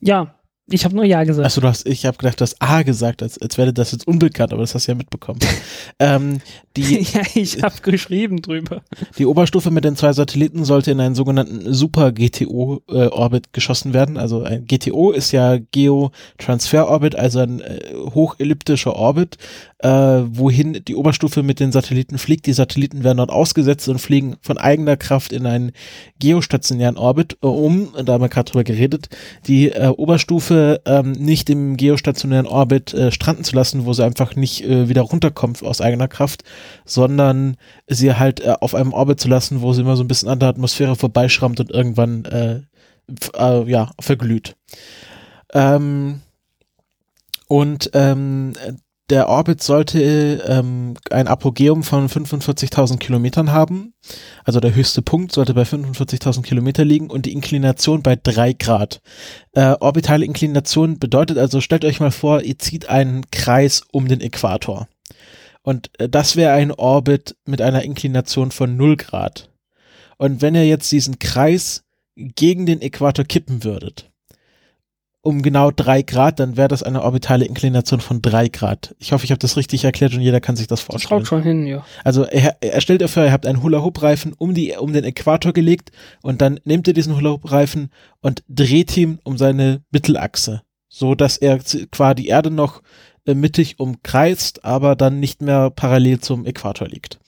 Ja, 0.00 0.34
ich 0.70 0.84
habe 0.84 0.94
nur 0.94 1.04
Ja 1.04 1.24
gesagt. 1.24 1.44
Achso, 1.44 1.60
du 1.60 1.66
hast, 1.66 1.86
ich 1.86 2.06
habe 2.06 2.16
gedacht, 2.16 2.40
du 2.40 2.42
hast 2.42 2.62
A 2.62 2.82
gesagt, 2.82 3.22
als, 3.22 3.36
als 3.36 3.58
wäre 3.58 3.72
das 3.72 3.90
jetzt 3.92 4.06
unbekannt, 4.06 4.52
aber 4.52 4.62
das 4.62 4.74
hast 4.74 4.86
du 4.86 4.92
ja 4.92 4.96
mitbekommen. 4.96 5.40
ähm, 5.98 6.38
die, 6.76 7.02
ja, 7.12 7.22
ich 7.34 7.62
habe 7.62 7.74
geschrieben 7.82 8.40
drüber. 8.42 8.82
Die 9.18 9.26
Oberstufe 9.26 9.72
mit 9.72 9.84
den 9.84 9.96
zwei 9.96 10.12
Satelliten 10.12 10.64
sollte 10.64 10.92
in 10.92 11.00
einen 11.00 11.16
sogenannten 11.16 11.72
Super-GTO-Orbit 11.72 13.46
äh, 13.46 13.48
geschossen 13.52 13.92
werden. 13.92 14.16
Also 14.16 14.42
ein 14.42 14.64
GTO 14.66 15.10
ist 15.10 15.32
ja 15.32 15.58
Geo-Transfer-Orbit, 15.58 17.16
also 17.16 17.40
ein 17.40 17.60
äh, 17.60 17.80
hochelliptischer 18.14 18.94
Orbit, 18.94 19.38
äh, 19.80 19.88
wohin 19.88 20.80
die 20.86 20.94
Oberstufe 20.94 21.42
mit 21.42 21.58
den 21.58 21.72
Satelliten 21.72 22.18
fliegt. 22.18 22.46
Die 22.46 22.52
Satelliten 22.52 23.02
werden 23.02 23.18
dort 23.18 23.30
ausgesetzt 23.30 23.88
und 23.88 23.98
fliegen 23.98 24.36
von 24.42 24.58
eigener 24.58 24.96
Kraft 24.96 25.32
in 25.32 25.44
einen 25.46 25.72
geostationären 26.20 26.96
Orbit, 26.96 27.36
äh, 27.42 27.46
um, 27.46 27.92
da 28.04 28.12
haben 28.14 28.22
wir 28.22 28.28
gerade 28.28 28.50
drüber 28.50 28.64
geredet, 28.64 29.08
die 29.48 29.72
äh, 29.72 29.88
Oberstufe 30.52 30.80
ähm, 30.86 31.12
nicht 31.12 31.50
im 31.50 31.76
geostationären 31.76 32.46
Orbit 32.46 32.94
äh, 32.94 33.10
stranden 33.10 33.44
zu 33.44 33.54
lassen, 33.54 33.86
wo 33.86 33.92
sie 33.92 34.04
einfach 34.04 34.36
nicht 34.36 34.64
äh, 34.64 34.88
wieder 34.88 35.02
runterkommt 35.02 35.62
aus 35.62 35.80
eigener 35.80 36.08
Kraft, 36.08 36.44
sondern 36.84 37.56
sie 37.86 38.14
halt 38.14 38.40
äh, 38.40 38.54
auf 38.60 38.74
einem 38.74 38.92
Orbit 38.92 39.20
zu 39.20 39.28
lassen, 39.28 39.62
wo 39.62 39.72
sie 39.72 39.82
immer 39.82 39.96
so 39.96 40.04
ein 40.04 40.08
bisschen 40.08 40.28
an 40.28 40.38
der 40.38 40.50
Atmosphäre 40.50 40.96
vorbeischrammt 40.96 41.60
und 41.60 41.70
irgendwann 41.70 42.24
äh, 42.26 42.60
äh, 43.36 43.70
ja, 43.70 43.90
verglüht. 44.00 44.56
Ähm, 45.52 46.20
und 47.48 47.90
ähm, 47.94 48.54
der 49.12 49.28
Orbit 49.28 49.62
sollte 49.62 50.42
ähm, 50.48 50.94
ein 51.10 51.28
Apogeum 51.28 51.82
von 51.82 52.08
45.000 52.08 52.96
Kilometern 52.96 53.52
haben. 53.52 53.92
Also 54.42 54.58
der 54.58 54.74
höchste 54.74 55.02
Punkt 55.02 55.32
sollte 55.32 55.52
bei 55.52 55.64
45.000 55.64 56.40
Kilometer 56.40 56.82
liegen 56.82 57.10
und 57.10 57.26
die 57.26 57.32
Inklination 57.32 58.02
bei 58.02 58.16
drei 58.16 58.54
Grad. 58.54 59.02
Äh, 59.52 59.74
orbitale 59.80 60.24
Inklination 60.24 60.98
bedeutet 60.98 61.36
also, 61.36 61.60
stellt 61.60 61.84
euch 61.84 62.00
mal 62.00 62.10
vor, 62.10 62.40
ihr 62.40 62.58
zieht 62.58 62.88
einen 62.88 63.30
Kreis 63.30 63.82
um 63.92 64.08
den 64.08 64.22
Äquator. 64.22 64.88
Und 65.60 65.90
äh, 65.98 66.08
das 66.08 66.36
wäre 66.36 66.54
ein 66.54 66.72
Orbit 66.72 67.36
mit 67.44 67.60
einer 67.60 67.82
Inklination 67.82 68.50
von 68.50 68.78
0 68.78 68.96
Grad. 68.96 69.50
Und 70.16 70.40
wenn 70.40 70.54
ihr 70.54 70.66
jetzt 70.66 70.90
diesen 70.90 71.18
Kreis 71.18 71.84
gegen 72.16 72.64
den 72.64 72.80
Äquator 72.80 73.26
kippen 73.26 73.62
würdet, 73.62 74.10
um 75.22 75.40
genau 75.40 75.70
drei 75.70 76.02
Grad, 76.02 76.40
dann 76.40 76.56
wäre 76.56 76.68
das 76.68 76.82
eine 76.82 77.02
orbitale 77.02 77.44
Inklination 77.44 78.00
von 78.00 78.20
drei 78.20 78.48
Grad. 78.48 78.94
Ich 78.98 79.12
hoffe, 79.12 79.24
ich 79.24 79.30
habe 79.30 79.38
das 79.38 79.56
richtig 79.56 79.84
erklärt 79.84 80.14
und 80.14 80.20
jeder 80.20 80.40
kann 80.40 80.56
sich 80.56 80.66
das 80.66 80.80
vorstellen. 80.80 81.20
Das 81.20 81.28
schon 81.28 81.42
hin, 81.44 81.66
ja. 81.66 81.86
Also 82.02 82.24
er, 82.24 82.56
er 82.60 82.80
stellt 82.80 83.02
euch 83.02 83.10
vor, 83.12 83.24
ihr 83.24 83.32
habt 83.32 83.46
einen 83.46 83.62
Hula-Hoop-Reifen 83.62 84.34
um, 84.36 84.52
die, 84.52 84.72
um 84.72 84.92
den 84.92 85.04
Äquator 85.04 85.52
gelegt 85.52 85.92
und 86.22 86.42
dann 86.42 86.58
nehmt 86.64 86.88
ihr 86.88 86.94
diesen 86.94 87.16
Hula-Hoop-Reifen 87.16 87.90
und 88.20 88.42
dreht 88.48 88.96
ihn 88.96 89.20
um 89.22 89.38
seine 89.38 89.82
Mittelachse, 89.92 90.62
so 90.88 91.14
dass 91.14 91.36
er 91.36 91.60
quasi 91.92 92.14
die 92.16 92.26
Erde 92.26 92.50
noch 92.50 92.82
äh, 93.24 93.34
mittig 93.34 93.78
umkreist, 93.78 94.64
aber 94.64 94.96
dann 94.96 95.20
nicht 95.20 95.40
mehr 95.40 95.70
parallel 95.70 96.18
zum 96.18 96.46
Äquator 96.46 96.88
liegt 96.88 97.20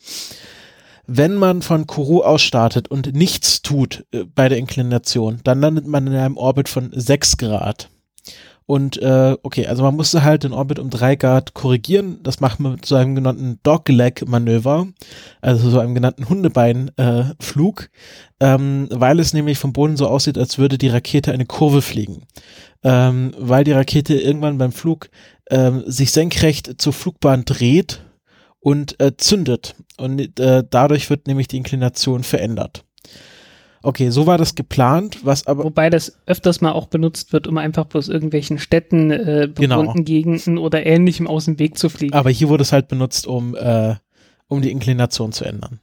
wenn 1.06 1.34
man 1.34 1.62
von 1.62 1.87
Kourou 1.87 2.23
aus 2.23 2.42
startet 2.42 2.88
und 2.88 3.14
nichts 3.14 3.62
tut 3.62 4.04
äh, 4.12 4.25
bei 4.25 4.49
der 4.49 4.58
Inklination, 4.58 5.40
dann 5.44 5.61
landet 5.61 5.87
man 5.87 6.06
in 6.06 6.14
einem 6.14 6.37
Orbit 6.37 6.68
von 6.68 6.90
6 6.92 7.37
Grad. 7.37 7.88
Und 8.66 8.96
äh, 9.02 9.37
okay, 9.42 9.66
also 9.66 9.82
man 9.82 9.94
musste 9.94 10.23
halt 10.23 10.44
den 10.44 10.54
Orbit 10.54 10.78
um 10.78 10.88
3 10.88 11.16
Grad 11.16 11.52
korrigieren. 11.52 12.20
Das 12.23 12.40
macht 12.40 12.61
man 12.61 12.73
mit 12.73 12.87
so 12.87 12.94
einem 12.94 13.14
genannten 13.14 13.61
Dogleg-Manöver, 13.62 14.88
also 15.42 15.68
so 15.68 15.80
einem 15.80 15.94
genannten 15.94 16.28
Hundebein-Flug, 16.30 17.90
äh, 18.40 18.54
ähm, 18.54 18.88
weil 18.90 19.20
es 19.20 19.34
nämlich 19.34 19.58
vom 19.58 19.75
Boden 19.75 19.99
so 19.99 20.08
aussieht, 20.08 20.38
als 20.38 20.58
würde 20.58 20.78
die 20.78 20.88
Rakete 20.88 21.32
eine 21.32 21.44
Kurve 21.44 21.82
fliegen. 21.82 22.23
Ähm, 22.82 23.32
weil 23.38 23.64
die 23.64 23.73
Rakete 23.73 24.14
irgendwann 24.14 24.58
beim 24.58 24.73
Flug 24.73 25.11
ähm, 25.50 25.82
sich 25.87 26.12
senkrecht 26.12 26.80
zur 26.80 26.94
Flugbahn 26.94 27.44
dreht 27.44 28.02
und 28.61 28.99
äh, 28.99 29.14
zündet. 29.16 29.75
Und 29.96 30.40
äh, 30.40 30.64
dadurch 30.68 31.10
wird 31.10 31.26
nämlich 31.26 31.48
die 31.48 31.56
Inklination 31.56 32.24
verändert. 32.24 32.84
Okay, 33.82 34.08
so 34.08 34.26
war 34.26 34.38
das 34.38 34.54
geplant, 34.54 35.18
was 35.24 35.46
aber. 35.46 35.64
Wobei 35.64 35.90
das 35.90 36.18
öfters 36.24 36.62
mal 36.62 36.72
auch 36.72 36.86
benutzt 36.86 37.34
wird, 37.34 37.46
um 37.46 37.58
einfach 37.58 37.84
bloß 37.84 38.08
irgendwelchen 38.08 38.58
Städten, 38.58 39.10
äh, 39.10 39.48
bewohnten 39.52 39.58
genau. 39.58 40.04
Gegenden 40.04 40.56
oder 40.56 40.86
ähnlichem 40.86 41.26
aus 41.26 41.44
dem 41.44 41.58
Weg 41.58 41.76
zu 41.76 41.90
fliegen. 41.90 42.14
Aber 42.14 42.30
hier 42.30 42.48
wurde 42.48 42.62
es 42.62 42.72
halt 42.72 42.88
benutzt, 42.88 43.26
um, 43.26 43.54
äh, 43.54 43.96
um 44.48 44.62
die 44.62 44.70
Inklination 44.70 45.32
zu 45.32 45.44
ändern. 45.44 45.80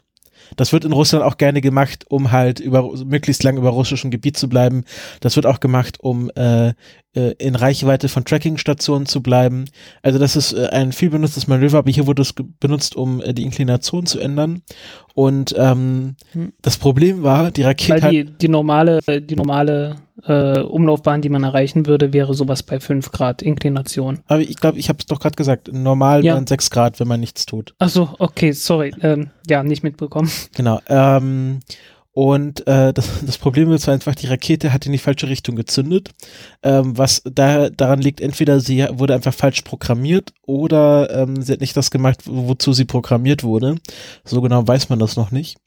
Das 0.55 0.73
wird 0.73 0.85
in 0.85 0.91
Russland 0.93 1.23
auch 1.23 1.37
gerne 1.37 1.61
gemacht, 1.61 2.05
um 2.09 2.31
halt 2.31 2.59
über 2.59 2.91
möglichst 3.05 3.43
lang 3.43 3.57
über 3.57 3.69
russischem 3.69 4.11
Gebiet 4.11 4.37
zu 4.37 4.49
bleiben. 4.49 4.83
Das 5.19 5.35
wird 5.35 5.45
auch 5.45 5.59
gemacht, 5.59 5.99
um 5.99 6.29
äh, 6.35 6.73
äh, 7.13 7.33
in 7.39 7.55
Reichweite 7.55 8.07
von 8.07 8.23
Trackingstationen 8.23 9.05
zu 9.05 9.21
bleiben. 9.21 9.65
Also 10.01 10.17
das 10.17 10.35
ist 10.35 10.53
äh, 10.53 10.67
ein 10.67 10.93
viel 10.93 11.09
benutztes 11.09 11.47
Manöver, 11.47 11.79
aber 11.79 11.91
hier 11.91 12.07
wurde 12.07 12.21
es 12.21 12.33
benutzt, 12.59 12.95
um 12.95 13.21
äh, 13.21 13.33
die 13.33 13.43
Inklination 13.43 14.05
zu 14.05 14.19
ändern. 14.19 14.61
Und 15.13 15.53
ähm, 15.57 16.15
hm. 16.31 16.53
das 16.61 16.77
Problem 16.77 17.23
war, 17.23 17.51
die 17.51 17.63
Rakete. 17.63 18.01
Weil 18.01 18.11
die, 18.11 18.25
die 18.25 18.47
normale, 18.47 19.01
die 19.01 19.35
normale 19.35 19.97
äh, 20.25 20.59
Umlaufbahn, 20.59 21.21
die 21.21 21.29
man 21.29 21.43
erreichen 21.43 21.85
würde, 21.85 22.13
wäre 22.13 22.33
sowas 22.33 22.63
bei 22.63 22.79
5 22.79 23.11
Grad 23.11 23.41
Inklination. 23.41 24.19
Aber 24.27 24.41
ich 24.41 24.57
glaube, 24.57 24.79
ich 24.79 24.89
habe 24.89 24.99
es 24.99 25.05
doch 25.05 25.19
gerade 25.19 25.35
gesagt, 25.35 25.71
normal 25.71 26.23
ja. 26.23 26.35
wären 26.35 26.47
6 26.47 26.69
Grad, 26.69 26.99
wenn 26.99 27.07
man 27.07 27.19
nichts 27.19 27.45
tut. 27.45 27.73
Ach 27.79 27.89
so, 27.89 28.09
okay, 28.19 28.51
sorry. 28.51 28.93
Ähm, 29.01 29.29
ja, 29.47 29.63
nicht 29.63 29.83
mitbekommen. 29.83 30.29
Genau. 30.55 30.79
Ähm, 30.87 31.59
und 32.13 32.67
äh, 32.67 32.93
das, 32.93 33.09
das 33.25 33.37
Problem 33.37 33.71
ist 33.71 33.87
einfach, 33.87 34.15
die 34.15 34.27
Rakete 34.27 34.73
hat 34.73 34.85
in 34.85 34.91
die 34.91 34.97
falsche 34.97 35.27
Richtung 35.27 35.55
gezündet, 35.55 36.09
ähm, 36.63 36.97
was 36.97 37.21
da, 37.23 37.69
daran 37.69 38.01
liegt, 38.01 38.21
entweder 38.21 38.59
sie 38.59 38.85
wurde 38.91 39.13
einfach 39.13 39.33
falsch 39.33 39.61
programmiert 39.61 40.33
oder 40.45 41.09
ähm, 41.11 41.41
sie 41.41 41.53
hat 41.53 41.61
nicht 41.61 41.77
das 41.77 41.91
gemacht, 41.91 42.21
wozu 42.25 42.73
sie 42.73 42.85
programmiert 42.85 43.43
wurde. 43.43 43.75
So 44.25 44.41
genau 44.41 44.67
weiß 44.67 44.89
man 44.89 44.99
das 44.99 45.15
noch 45.15 45.31
nicht. 45.31 45.57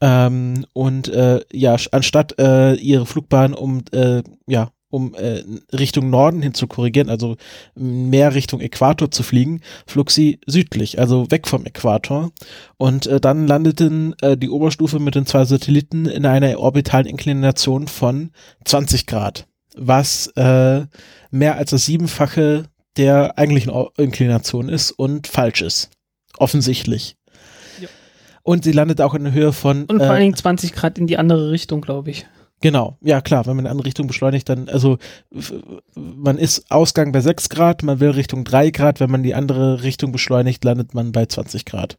Ähm, 0.00 0.66
und 0.72 1.08
äh, 1.08 1.40
ja, 1.52 1.76
anstatt 1.92 2.38
äh, 2.38 2.74
ihre 2.74 3.06
Flugbahn 3.06 3.54
um 3.54 3.82
äh, 3.92 4.22
ja 4.46 4.70
um 4.94 5.14
äh, 5.14 5.42
Richtung 5.72 6.08
Norden 6.08 6.40
hin 6.40 6.54
zu 6.54 6.68
korrigieren, 6.68 7.10
also 7.10 7.36
mehr 7.74 8.34
Richtung 8.34 8.60
Äquator 8.60 9.10
zu 9.10 9.24
fliegen, 9.24 9.60
flog 9.86 10.12
sie 10.12 10.38
südlich, 10.46 11.00
also 11.00 11.30
weg 11.32 11.48
vom 11.48 11.66
Äquator. 11.66 12.30
Und 12.76 13.08
äh, 13.08 13.20
dann 13.20 13.48
landeten 13.48 14.14
äh, 14.22 14.36
die 14.36 14.50
Oberstufe 14.50 15.00
mit 15.00 15.16
den 15.16 15.26
zwei 15.26 15.44
Satelliten 15.44 16.06
in 16.06 16.24
einer 16.24 16.60
orbitalen 16.60 17.06
Inklination 17.06 17.88
von 17.88 18.30
20 18.64 19.06
Grad, 19.06 19.48
was 19.76 20.28
äh, 20.36 20.86
mehr 21.32 21.56
als 21.56 21.70
das 21.70 21.84
siebenfache 21.86 22.66
der 22.96 23.36
eigentlichen 23.36 23.72
Or 23.72 23.92
Inklination 23.96 24.68
ist 24.68 24.92
und 24.92 25.26
falsch 25.26 25.62
ist. 25.62 25.90
Offensichtlich. 26.38 27.16
Ja. 27.80 27.88
Und 28.44 28.62
sie 28.62 28.72
landet 28.72 29.00
auch 29.00 29.14
in 29.14 29.24
der 29.24 29.32
Höhe 29.32 29.52
von. 29.52 29.86
Und 29.86 29.98
vor 29.98 30.06
äh, 30.06 30.10
allen 30.10 30.20
Dingen 30.20 30.36
20 30.36 30.72
Grad 30.72 30.98
in 30.98 31.08
die 31.08 31.18
andere 31.18 31.50
Richtung, 31.50 31.80
glaube 31.80 32.10
ich. 32.10 32.26
Genau, 32.64 32.96
ja 33.02 33.20
klar, 33.20 33.44
wenn 33.44 33.56
man 33.56 33.66
in 33.66 33.66
eine 33.66 33.72
andere 33.72 33.84
Richtung 33.88 34.06
beschleunigt, 34.06 34.48
dann, 34.48 34.70
also 34.70 34.96
man 35.94 36.38
ist 36.38 36.70
Ausgang 36.70 37.12
bei 37.12 37.20
6 37.20 37.50
Grad, 37.50 37.82
man 37.82 38.00
will 38.00 38.08
Richtung 38.08 38.42
3 38.42 38.70
Grad, 38.70 39.00
wenn 39.00 39.10
man 39.10 39.22
die 39.22 39.34
andere 39.34 39.82
Richtung 39.82 40.12
beschleunigt, 40.12 40.64
landet 40.64 40.94
man 40.94 41.12
bei 41.12 41.26
20 41.26 41.66
Grad. 41.66 41.98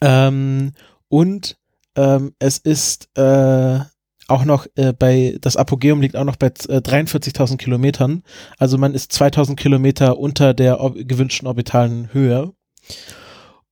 Ähm, 0.00 0.74
und 1.08 1.58
ähm, 1.96 2.34
es 2.38 2.58
ist 2.58 3.08
äh, 3.18 3.80
auch 4.28 4.44
noch 4.44 4.68
äh, 4.76 4.92
bei, 4.92 5.38
das 5.40 5.56
Apogeum 5.56 6.00
liegt 6.00 6.14
auch 6.14 6.22
noch 6.22 6.36
bei 6.36 6.46
äh, 6.46 6.78
43.000 6.78 7.56
Kilometern, 7.56 8.22
also 8.58 8.78
man 8.78 8.94
ist 8.94 9.10
2000 9.10 9.58
Kilometer 9.58 10.18
unter 10.18 10.54
der 10.54 10.78
gewünschten 10.94 11.48
orbitalen 11.48 12.12
Höhe. 12.12 12.52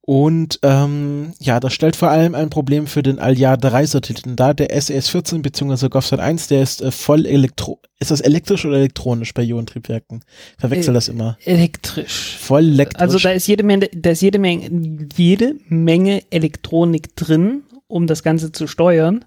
Und 0.05 0.59
ähm, 0.63 1.33
ja, 1.39 1.61
das 1.61 1.75
stellt 1.75 1.95
vor 1.95 2.11
allem 2.11 2.35
ein 2.35 2.51
Problem 2.51 2.89
für 2.89 3.05
den 3.05 3.21
Aljar 3.21 3.57
3 3.57 3.87
Satelliten 3.87 4.35
dar. 4.35 4.53
Der 4.53 4.71
SES-14 4.71 5.43
bzw. 5.43 5.89
GovSat 5.89 6.19
1, 6.19 6.49
der 6.49 6.63
ist 6.63 6.83
äh, 6.83 6.91
voll 6.91 7.25
elektro. 7.25 7.79
Ist 8.01 8.11
das 8.11 8.21
elektrisch 8.21 8.65
oder 8.65 8.79
elektronisch 8.79 9.33
bei 9.33 9.45
Ionentriebwerken? 9.45 10.25
Ich 10.55 10.61
Verwechsel 10.61 10.91
Äh, 10.91 10.95
das 10.95 11.09
immer. 11.09 11.39
Elektrisch. 11.45 12.37
Voll 12.37 12.65
elektrisch. 12.65 13.01
Also 13.01 13.19
da 13.21 13.31
ist 13.31 13.47
jede 13.47 13.63
Menge, 13.63 13.89
da 13.95 14.11
ist 14.11 14.23
jede 14.23 14.41
Menge, 14.41 15.09
jede 15.15 15.55
Menge 15.69 16.23
Elektronik 16.31 17.15
drin, 17.15 17.63
um 17.87 18.09
das 18.09 18.25
Ganze 18.25 18.51
zu 18.51 18.67
steuern. 18.67 19.25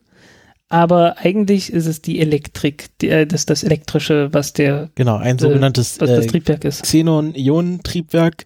Aber 0.67 1.19
eigentlich 1.19 1.71
ist 1.71 1.85
es 1.85 2.01
die 2.01 2.19
Elektrik, 2.19 2.87
die, 2.99 3.09
äh, 3.09 3.27
das, 3.27 3.45
das 3.45 3.63
Elektrische, 3.63 4.29
was 4.33 4.51
der, 4.51 4.89
genau, 4.95 5.17
ein 5.17 5.37
sogenanntes 5.37 5.97
äh, 5.99 6.25
Triebwerk 6.25 6.65
ist. 6.65 6.83
Xenon-Ionentriebwerk, 6.83 8.45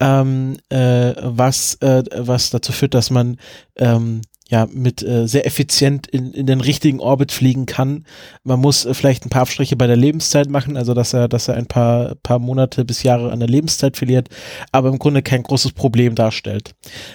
ähm, 0.00 0.56
äh, 0.68 1.14
was, 1.20 1.76
äh, 1.76 2.02
was 2.16 2.50
dazu 2.50 2.72
führt, 2.72 2.94
dass 2.94 3.10
man 3.10 3.36
ähm, 3.76 4.22
ja 4.52 4.68
mit 4.70 5.02
äh, 5.02 5.26
sehr 5.26 5.46
effizient 5.46 6.06
in, 6.06 6.30
in 6.32 6.44
den 6.44 6.60
richtigen 6.60 7.00
Orbit 7.00 7.32
fliegen 7.32 7.64
kann. 7.64 8.04
Man 8.44 8.60
muss 8.60 8.84
äh, 8.84 8.92
vielleicht 8.92 9.24
ein 9.24 9.30
paar 9.30 9.42
Abstriche 9.42 9.76
bei 9.76 9.86
der 9.86 9.96
Lebenszeit 9.96 10.50
machen, 10.50 10.76
also 10.76 10.92
dass 10.92 11.14
er, 11.14 11.26
dass 11.26 11.48
er 11.48 11.54
ein 11.54 11.66
paar, 11.66 12.16
paar 12.22 12.38
Monate 12.38 12.84
bis 12.84 13.02
Jahre 13.02 13.32
an 13.32 13.40
der 13.40 13.48
Lebenszeit 13.48 13.96
verliert, 13.96 14.28
aber 14.70 14.90
im 14.90 14.98
Grunde 14.98 15.22
kein 15.22 15.42
großes 15.42 15.72
Problem 15.72 16.14
darstellt. 16.14 16.74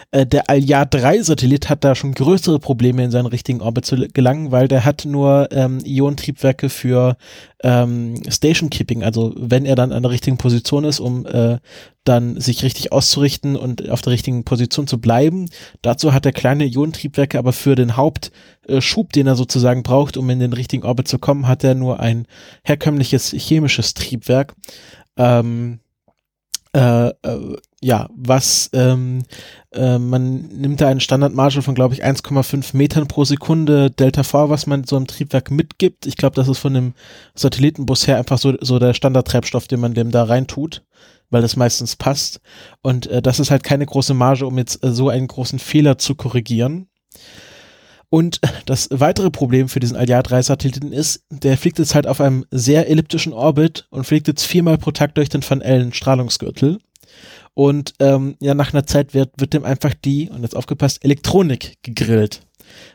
Äh, 0.10 0.26
der 0.26 0.50
Aljar 0.50 0.88
3 0.88 1.22
Satellit 1.22 1.70
hat 1.70 1.84
da 1.84 1.94
schon 1.94 2.16
größere 2.16 2.58
Probleme 2.58 3.04
in 3.04 3.12
seinen 3.12 3.28
richtigen 3.28 3.62
Orbit 3.62 3.86
zu 3.86 4.08
gelangen, 4.08 4.52
weil 4.52 4.68
der 4.68 4.84
hat 4.84 5.06
nur 5.06 5.48
ähm, 5.52 5.80
Ionentriebwerke 5.86 6.70
für 6.70 7.18
ähm, 7.64 8.20
Station 8.30 8.72
Keeping, 8.72 9.04
also 9.04 9.34
wenn 9.38 9.66
er 9.66 9.76
dann 9.76 9.92
an 9.92 10.02
der 10.02 10.12
richtigen 10.12 10.38
Position 10.38 10.86
ist, 10.86 11.00
um 11.00 11.28
äh, 11.28 11.58
dann 12.08 12.40
sich 12.40 12.64
richtig 12.64 12.92
auszurichten 12.92 13.56
und 13.56 13.90
auf 13.90 14.02
der 14.02 14.14
richtigen 14.14 14.44
Position 14.44 14.88
zu 14.88 15.00
bleiben. 15.00 15.50
Dazu 15.82 16.14
hat 16.14 16.26
er 16.26 16.32
kleine 16.32 16.66
Ionentriebwerke, 16.66 17.38
aber 17.40 17.54
für 17.54 17.76
den 17.76 17.98
Hauptschub, 17.98 19.14
den 19.14 19.28
er 19.28 19.36
sozusagen 19.36 19.84
braucht, 19.84 20.18
um 20.18 20.30
in 20.30 20.40
den 20.40 20.54
richtigen 20.54 20.84
Orbit 20.84 21.08
zu 21.08 21.20
kommen, 21.20 21.48
hat 21.48 21.64
er 21.64 21.76
nur 21.76 22.00
ein 22.00 22.28
herkömmliches 22.64 23.32
chemisches 23.32 23.94
Triebwerk. 23.94 24.56
Ähm, 25.18 25.80
äh, 26.74 27.08
äh, 27.08 27.58
ja, 27.82 28.10
was 28.16 28.70
ähm, 28.74 29.24
äh, 29.72 29.98
man 29.98 30.48
nimmt 30.48 30.82
da 30.82 30.88
einen 30.88 31.00
Standardmarge 31.00 31.62
von, 31.62 31.76
glaube 31.76 31.94
ich, 31.94 32.04
1,5 32.04 32.76
Metern 32.76 33.08
pro 33.08 33.24
Sekunde 33.24 33.92
Delta 33.92 34.24
V, 34.24 34.50
was 34.50 34.68
man 34.68 34.84
so 34.84 34.96
einem 34.96 35.08
Triebwerk 35.08 35.52
mitgibt. 35.52 36.06
Ich 36.06 36.18
glaube, 36.18 36.36
das 36.36 36.48
ist 36.48 36.58
von 36.58 36.74
dem 36.74 36.94
Satellitenbus 37.36 38.08
her 38.08 38.18
einfach 38.18 38.38
so, 38.38 38.54
so 38.62 38.80
der 38.80 38.94
Standardtreibstoff, 38.94 39.68
den 39.68 39.80
man 39.80 39.94
dem 39.94 40.12
da 40.12 40.24
reintut, 40.24 40.84
weil 41.30 41.42
das 41.42 41.56
meistens 41.56 41.96
passt. 41.96 42.40
Und 42.82 43.08
äh, 43.08 43.22
das 43.22 43.40
ist 43.40 43.52
halt 43.52 43.64
keine 43.64 43.86
große 43.86 44.14
Marge, 44.14 44.46
um 44.46 44.58
jetzt 44.58 44.84
äh, 44.84 44.92
so 44.92 45.10
einen 45.10 45.28
großen 45.28 45.60
Fehler 45.60 45.98
zu 45.98 46.16
korrigieren. 46.16 46.88
Und 48.10 48.40
das 48.66 48.88
weitere 48.92 49.32
Problem 49.32 49.68
für 49.70 49.80
diesen 49.80 49.98
Aljar 49.98 50.24
3 50.24 50.42
Satelliten 50.42 50.94
ist, 50.94 51.24
der 51.30 51.58
fliegt 51.58 51.80
jetzt 51.80 51.96
halt 51.96 52.08
auf 52.08 52.22
einem 52.22 52.46
sehr 52.52 52.90
elliptischen 52.90 53.34
Orbit 53.34 53.88
und 53.90 54.06
fliegt 54.06 54.28
jetzt 54.28 54.46
viermal 54.46 54.78
pro 54.78 54.92
Tag 54.92 55.16
durch 55.16 55.30
den 55.30 55.48
Van 55.48 55.62
Allen 55.62 55.94
Strahlungsgürtel. 55.94 56.80
Und 57.54 57.96
ähm, 58.00 58.36
ja, 58.40 58.54
nach 58.54 58.74
einer 58.74 58.86
Zeit 58.86 59.14
wird, 59.14 59.32
wird 59.38 59.54
dem 59.54 59.66
einfach 59.66 59.94
die, 59.94 60.30
und 60.30 60.44
jetzt 60.44 60.56
aufgepasst, 60.56 61.04
Elektronik 61.04 61.78
gegrillt. 61.82 62.47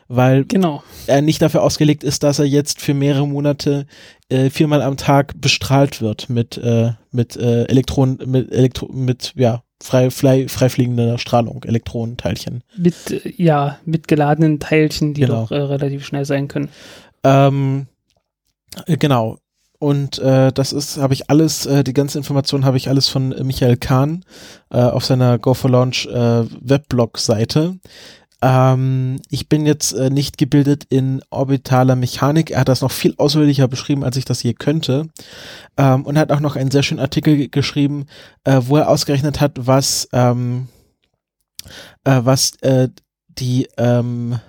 Weil 0.07 0.45
Genau. 0.45 0.83
er 1.07 1.21
nicht 1.21 1.41
dafür 1.41 1.63
ausgelegt 1.63 2.03
ist, 2.03 2.23
dass 2.23 2.39
er 2.39 2.45
jetzt 2.45 2.81
für 2.81 2.93
mehrere 2.93 3.27
Monate 3.27 3.85
äh, 4.29 4.49
viermal 4.49 4.81
am 4.81 4.97
Tag 4.97 5.33
bestrahlt 5.39 6.01
wird 6.01 6.29
mit, 6.29 6.57
äh, 6.57 6.91
mit 7.11 7.35
äh, 7.35 7.63
Elektronen, 7.65 8.19
mit 8.25 8.51
Elektro 8.51 8.87
mit 8.91 9.33
ja, 9.35 9.63
frei, 9.81 10.09
frei, 10.11 10.47
frei 10.47 10.69
fliegender 10.69 11.17
Strahlung, 11.17 11.63
Elektronenteilchen. 11.63 12.63
Mit, 12.77 13.11
äh, 13.11 13.33
ja, 13.37 13.77
mit 13.85 14.07
geladenen 14.07 14.59
Teilchen, 14.59 15.13
die 15.13 15.21
Genau. 15.21 15.43
doch 15.43 15.51
äh, 15.51 15.59
relativ 15.61 16.05
schnell 16.05 16.25
sein 16.25 16.47
können. 16.47 16.69
Ähm, 17.23 17.87
äh, 18.87 18.97
genau. 18.97 19.37
Und 19.79 20.17
äh, 20.19 20.53
das 20.53 20.71
ist, 20.71 20.97
habe 20.97 21.13
ich 21.13 21.29
alles, 21.29 21.65
äh, 21.65 21.83
die 21.83 21.91
ganze 21.93 22.17
Information 22.17 22.63
habe 22.63 22.77
ich 22.77 22.87
alles 22.87 23.09
von 23.09 23.35
Michael 23.45 23.75
Kahn 23.75 24.23
äh, 24.71 24.77
auf 24.77 25.03
seiner 25.03 25.37
Go 25.39 25.53
for 25.53 25.69
Launch 25.69 26.07
Weblog-Seite. 26.07 27.79
Ähm, 28.45 29.21
ich 29.29 29.47
bin 29.47 29.65
jetzt 29.65 29.93
äh, 29.93 30.09
nicht 30.09 30.37
gebildet 30.37 30.83
in 30.89 31.21
orbitaler 31.29 31.95
Mechanik. 31.95 32.51
Er 32.51 32.59
hat 32.59 32.67
das 32.67 32.81
noch 32.81 32.91
viel 32.91 33.15
ausführlicher 33.17 33.69
beschrieben, 33.69 34.03
als 34.03 34.17
ich 34.17 34.25
das 34.25 34.43
je 34.43 34.53
könnte. 34.53 35.07
Ähm, 35.77 36.05
und 36.05 36.17
hat 36.17 36.31
auch 36.31 36.41
noch 36.41 36.57
einen 36.57 36.69
sehr 36.69 36.83
schönen 36.83 36.99
Artikel 36.99 37.37
ge- 37.37 37.47
geschrieben, 37.47 38.05
äh, 38.43 38.59
wo 38.63 38.75
er 38.75 38.89
ausgerechnet 38.89 39.39
hat, 39.39 39.53
was, 39.55 40.09
ähm, 40.11 40.67
äh, 42.03 42.19
was 42.23 42.51
äh, 42.61 42.89
die, 43.29 43.69
ähm, 43.77 44.39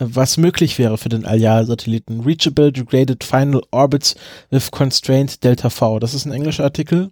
was 0.00 0.38
möglich 0.38 0.78
wäre 0.78 0.96
für 0.96 1.10
den 1.10 1.26
Aljar-Satelliten. 1.26 2.20
Reachable 2.20 2.72
Degraded 2.72 3.22
Final 3.22 3.60
Orbits 3.70 4.16
with 4.50 4.70
Constrained 4.70 5.44
Delta 5.44 5.68
V. 5.68 5.98
Das 5.98 6.14
ist 6.14 6.24
ein 6.24 6.32
englischer 6.32 6.64
Artikel, 6.64 7.10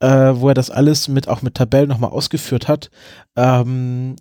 äh, 0.00 0.32
wo 0.34 0.48
er 0.48 0.54
das 0.54 0.70
alles 0.70 1.06
mit, 1.06 1.28
auch 1.28 1.42
mit 1.42 1.54
Tabellen 1.54 1.88
nochmal 1.88 2.10
ausgeführt 2.10 2.66
hat. 2.66 2.90
Ähm, 3.36 4.16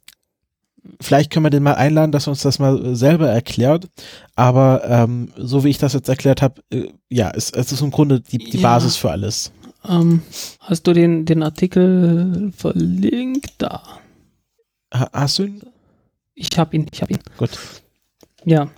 vielleicht 1.02 1.32
können 1.32 1.46
wir 1.46 1.50
den 1.50 1.64
mal 1.64 1.76
einladen, 1.76 2.12
dass 2.12 2.28
er 2.28 2.32
uns 2.32 2.42
das 2.42 2.60
mal 2.60 2.96
selber 2.96 3.30
erklärt. 3.30 3.88
Aber 4.36 4.84
ähm, 4.86 5.32
so 5.38 5.64
wie 5.64 5.70
ich 5.70 5.78
das 5.78 5.94
jetzt 5.94 6.10
erklärt 6.10 6.42
habe, 6.42 6.62
äh, 6.72 6.90
ja, 7.10 7.32
es, 7.34 7.52
es 7.52 7.72
ist 7.72 7.82
im 7.82 7.92
Grunde 7.92 8.22
die, 8.22 8.38
die 8.38 8.58
Ja. 8.58 8.70
Basis 8.70 8.96
für 8.96 9.12
alles. 9.12 9.52
Ähm, 9.88 10.22
hast 10.62 10.88
du 10.88 10.94
den, 10.94 11.26
den 11.26 11.44
Artikel 11.44 12.52
verlinkt? 12.56 13.54
Da. 13.58 13.84
Ha, 14.94 15.10
hast 15.14 15.40
du 15.40 15.44
ihn? 15.44 15.62
Ich 16.34 16.58
habe 16.58 16.76
ihn, 16.76 16.88
ich 16.92 17.02
habe 17.02 17.14
ihn. 17.14 17.20
Gut. 17.38 17.58
Ja. 18.46 18.70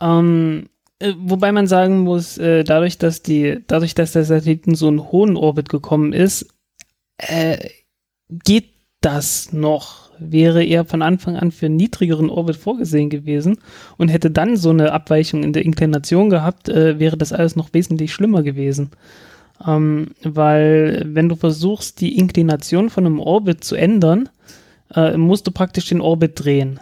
Ähm, 0.00 0.68
äh, 0.98 1.14
wobei 1.18 1.52
man 1.52 1.66
sagen 1.66 2.00
muss, 2.00 2.38
äh, 2.38 2.64
dadurch, 2.64 2.98
dass 2.98 3.22
die, 3.22 3.60
dadurch, 3.66 3.94
dass 3.94 4.12
der 4.12 4.24
Satellit 4.24 4.66
in 4.66 4.74
so 4.74 4.88
einen 4.88 5.10
hohen 5.10 5.36
Orbit 5.36 5.68
gekommen 5.68 6.12
ist, 6.12 6.46
äh, 7.18 7.68
geht 8.28 8.72
das 9.00 9.52
noch. 9.52 10.09
Wäre 10.20 10.62
er 10.62 10.84
von 10.84 11.02
Anfang 11.02 11.36
an 11.36 11.50
für 11.50 11.66
einen 11.66 11.76
niedrigeren 11.76 12.30
Orbit 12.30 12.56
vorgesehen 12.56 13.10
gewesen 13.10 13.58
und 13.96 14.08
hätte 14.08 14.30
dann 14.30 14.56
so 14.56 14.70
eine 14.70 14.92
Abweichung 14.92 15.42
in 15.42 15.52
der 15.52 15.64
Inklination 15.64 16.30
gehabt, 16.30 16.68
äh, 16.68 16.98
wäre 16.98 17.16
das 17.16 17.32
alles 17.32 17.56
noch 17.56 17.72
wesentlich 17.72 18.12
schlimmer 18.12 18.42
gewesen. 18.42 18.90
Ähm, 19.66 20.08
weil 20.22 21.02
wenn 21.06 21.28
du 21.28 21.36
versuchst, 21.36 22.00
die 22.00 22.18
Inklination 22.18 22.90
von 22.90 23.06
einem 23.06 23.18
Orbit 23.18 23.64
zu 23.64 23.76
ändern, 23.76 24.28
äh, 24.94 25.16
musst 25.16 25.46
du 25.46 25.50
praktisch 25.50 25.88
den 25.88 26.00
Orbit 26.00 26.44
drehen. 26.44 26.80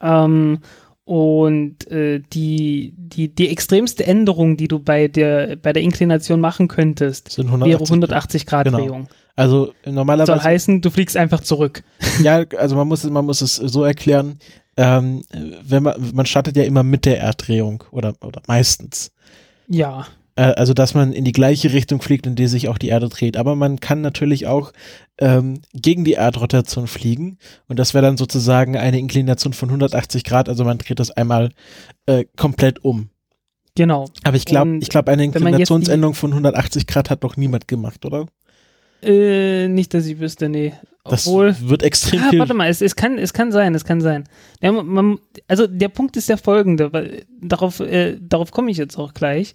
Ähm, 0.00 0.58
und 1.04 1.90
äh, 1.90 2.20
die, 2.20 2.94
die, 2.96 3.34
die 3.34 3.48
extremste 3.48 4.06
Änderung, 4.06 4.56
die 4.56 4.68
du 4.68 4.78
bei 4.78 5.08
der, 5.08 5.56
bei 5.56 5.72
der 5.72 5.82
Inklination 5.82 6.40
machen 6.40 6.68
könntest, 6.68 7.32
Sind 7.32 7.48
wäre 7.50 7.82
180 7.82 7.90
180 7.90 8.46
Grad 8.46 8.64
Genau. 8.66 9.06
Also 9.34 9.72
Soll 9.84 9.92
normalerweise, 9.92 10.42
heißen, 10.42 10.80
du 10.80 10.90
fliegst 10.90 11.16
einfach 11.16 11.40
zurück. 11.40 11.82
ja, 12.22 12.44
also 12.58 12.76
man 12.76 12.88
muss, 12.88 13.04
man 13.04 13.24
muss 13.24 13.40
es 13.40 13.56
so 13.56 13.84
erklären, 13.84 14.38
ähm, 14.76 15.22
wenn 15.62 15.82
man, 15.82 15.94
man 16.14 16.26
startet 16.26 16.56
ja 16.56 16.64
immer 16.64 16.82
mit 16.82 17.04
der 17.04 17.20
Erddrehung 17.20 17.84
oder, 17.90 18.14
oder 18.20 18.42
meistens. 18.46 19.12
Ja, 19.68 20.06
Äh, 20.36 20.42
also 20.54 20.74
dass 20.74 20.94
man 20.94 21.12
in 21.12 21.24
die 21.24 21.32
gleiche 21.32 21.72
Richtung 21.72 22.00
fliegt, 22.00 22.26
in 22.26 22.34
die 22.34 22.46
sich 22.46 22.68
auch 22.68 22.78
die 22.78 22.88
Erde 22.88 23.08
dreht. 23.08 23.36
Aber 23.36 23.54
man 23.56 23.80
kann 23.80 24.00
natürlich 24.00 24.46
auch 24.46 24.72
ähm, 25.18 25.60
gegen 25.74 26.04
die 26.04 26.14
Erdrotation 26.14 26.86
fliegen 26.86 27.38
und 27.68 27.78
das 27.78 27.94
wäre 27.94 28.04
dann 28.04 28.16
sozusagen 28.16 28.76
eine 28.76 28.98
Inklination 28.98 29.52
von 29.52 29.68
180 29.68 30.24
Grad. 30.24 30.48
Also 30.48 30.64
man 30.64 30.78
dreht 30.78 31.00
das 31.00 31.10
einmal 31.10 31.50
äh, 32.06 32.24
komplett 32.36 32.84
um. 32.84 33.10
genau. 33.74 34.08
Aber 34.24 34.36
ich 34.36 34.44
glaube, 34.44 34.78
ich 34.80 34.88
glaube, 34.88 35.10
eine 35.10 35.24
Inklinationsänderung 35.24 36.14
von 36.14 36.30
180 36.30 36.86
Grad 36.86 37.10
hat 37.10 37.22
noch 37.22 37.36
niemand 37.36 37.68
gemacht, 37.68 38.04
oder? 38.04 38.26
Äh, 39.02 39.68
nicht, 39.68 39.94
dass 39.94 40.06
ich 40.06 40.20
wüsste, 40.20 40.48
nee. 40.48 40.72
Das 41.04 41.26
Obwohl. 41.26 41.56
wird 41.60 41.82
extrem 41.82 42.22
Ah, 42.22 42.30
viel. 42.30 42.38
warte 42.38 42.54
mal, 42.54 42.68
es, 42.68 42.80
es, 42.80 42.94
kann, 42.94 43.18
es 43.18 43.32
kann 43.32 43.50
sein, 43.50 43.74
es 43.74 43.84
kann 43.84 44.00
sein. 44.00 44.24
Ja, 44.60 44.70
man, 44.70 45.18
also 45.48 45.66
der 45.66 45.88
Punkt 45.88 46.16
ist 46.16 46.28
der 46.28 46.38
folgende, 46.38 46.92
weil 46.92 47.24
darauf, 47.40 47.80
äh, 47.80 48.16
darauf 48.20 48.52
komme 48.52 48.70
ich 48.70 48.76
jetzt 48.76 48.96
auch 48.96 49.12
gleich. 49.12 49.54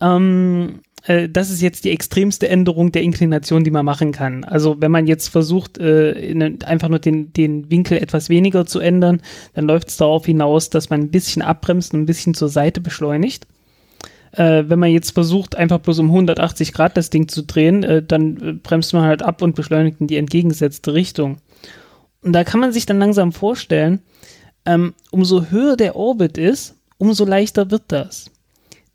Ähm, 0.00 0.80
äh, 1.04 1.28
das 1.28 1.50
ist 1.50 1.62
jetzt 1.62 1.84
die 1.84 1.90
extremste 1.90 2.48
Änderung 2.48 2.90
der 2.90 3.02
Inklination, 3.02 3.62
die 3.62 3.70
man 3.70 3.84
machen 3.84 4.10
kann. 4.10 4.42
Also 4.42 4.80
wenn 4.80 4.90
man 4.90 5.06
jetzt 5.06 5.28
versucht, 5.28 5.78
äh, 5.78 6.12
in, 6.12 6.62
einfach 6.64 6.88
nur 6.88 6.98
den, 6.98 7.32
den 7.32 7.70
Winkel 7.70 7.98
etwas 7.98 8.28
weniger 8.28 8.66
zu 8.66 8.80
ändern, 8.80 9.20
dann 9.54 9.66
läuft 9.66 9.88
es 9.88 9.96
darauf 9.96 10.26
hinaus, 10.26 10.68
dass 10.70 10.90
man 10.90 11.00
ein 11.00 11.10
bisschen 11.10 11.42
abbremst 11.42 11.94
und 11.94 12.00
ein 12.00 12.06
bisschen 12.06 12.34
zur 12.34 12.48
Seite 12.48 12.80
beschleunigt. 12.80 13.46
Äh, 14.32 14.64
wenn 14.66 14.78
man 14.78 14.90
jetzt 14.90 15.12
versucht, 15.12 15.56
einfach 15.56 15.78
bloß 15.78 15.98
um 15.98 16.06
180 16.06 16.72
Grad 16.72 16.96
das 16.96 17.10
Ding 17.10 17.28
zu 17.28 17.42
drehen, 17.42 17.82
äh, 17.82 18.02
dann 18.02 18.36
äh, 18.40 18.52
bremst 18.52 18.94
man 18.94 19.04
halt 19.04 19.22
ab 19.22 19.42
und 19.42 19.54
beschleunigt 19.54 20.00
in 20.00 20.06
die 20.06 20.16
entgegengesetzte 20.16 20.94
Richtung. 20.94 21.38
Und 22.22 22.32
da 22.32 22.44
kann 22.44 22.60
man 22.60 22.72
sich 22.72 22.86
dann 22.86 22.98
langsam 22.98 23.32
vorstellen, 23.32 24.00
ähm, 24.64 24.94
umso 25.10 25.46
höher 25.46 25.76
der 25.76 25.96
Orbit 25.96 26.38
ist, 26.38 26.76
umso 26.98 27.24
leichter 27.24 27.70
wird 27.70 27.84
das. 27.88 28.30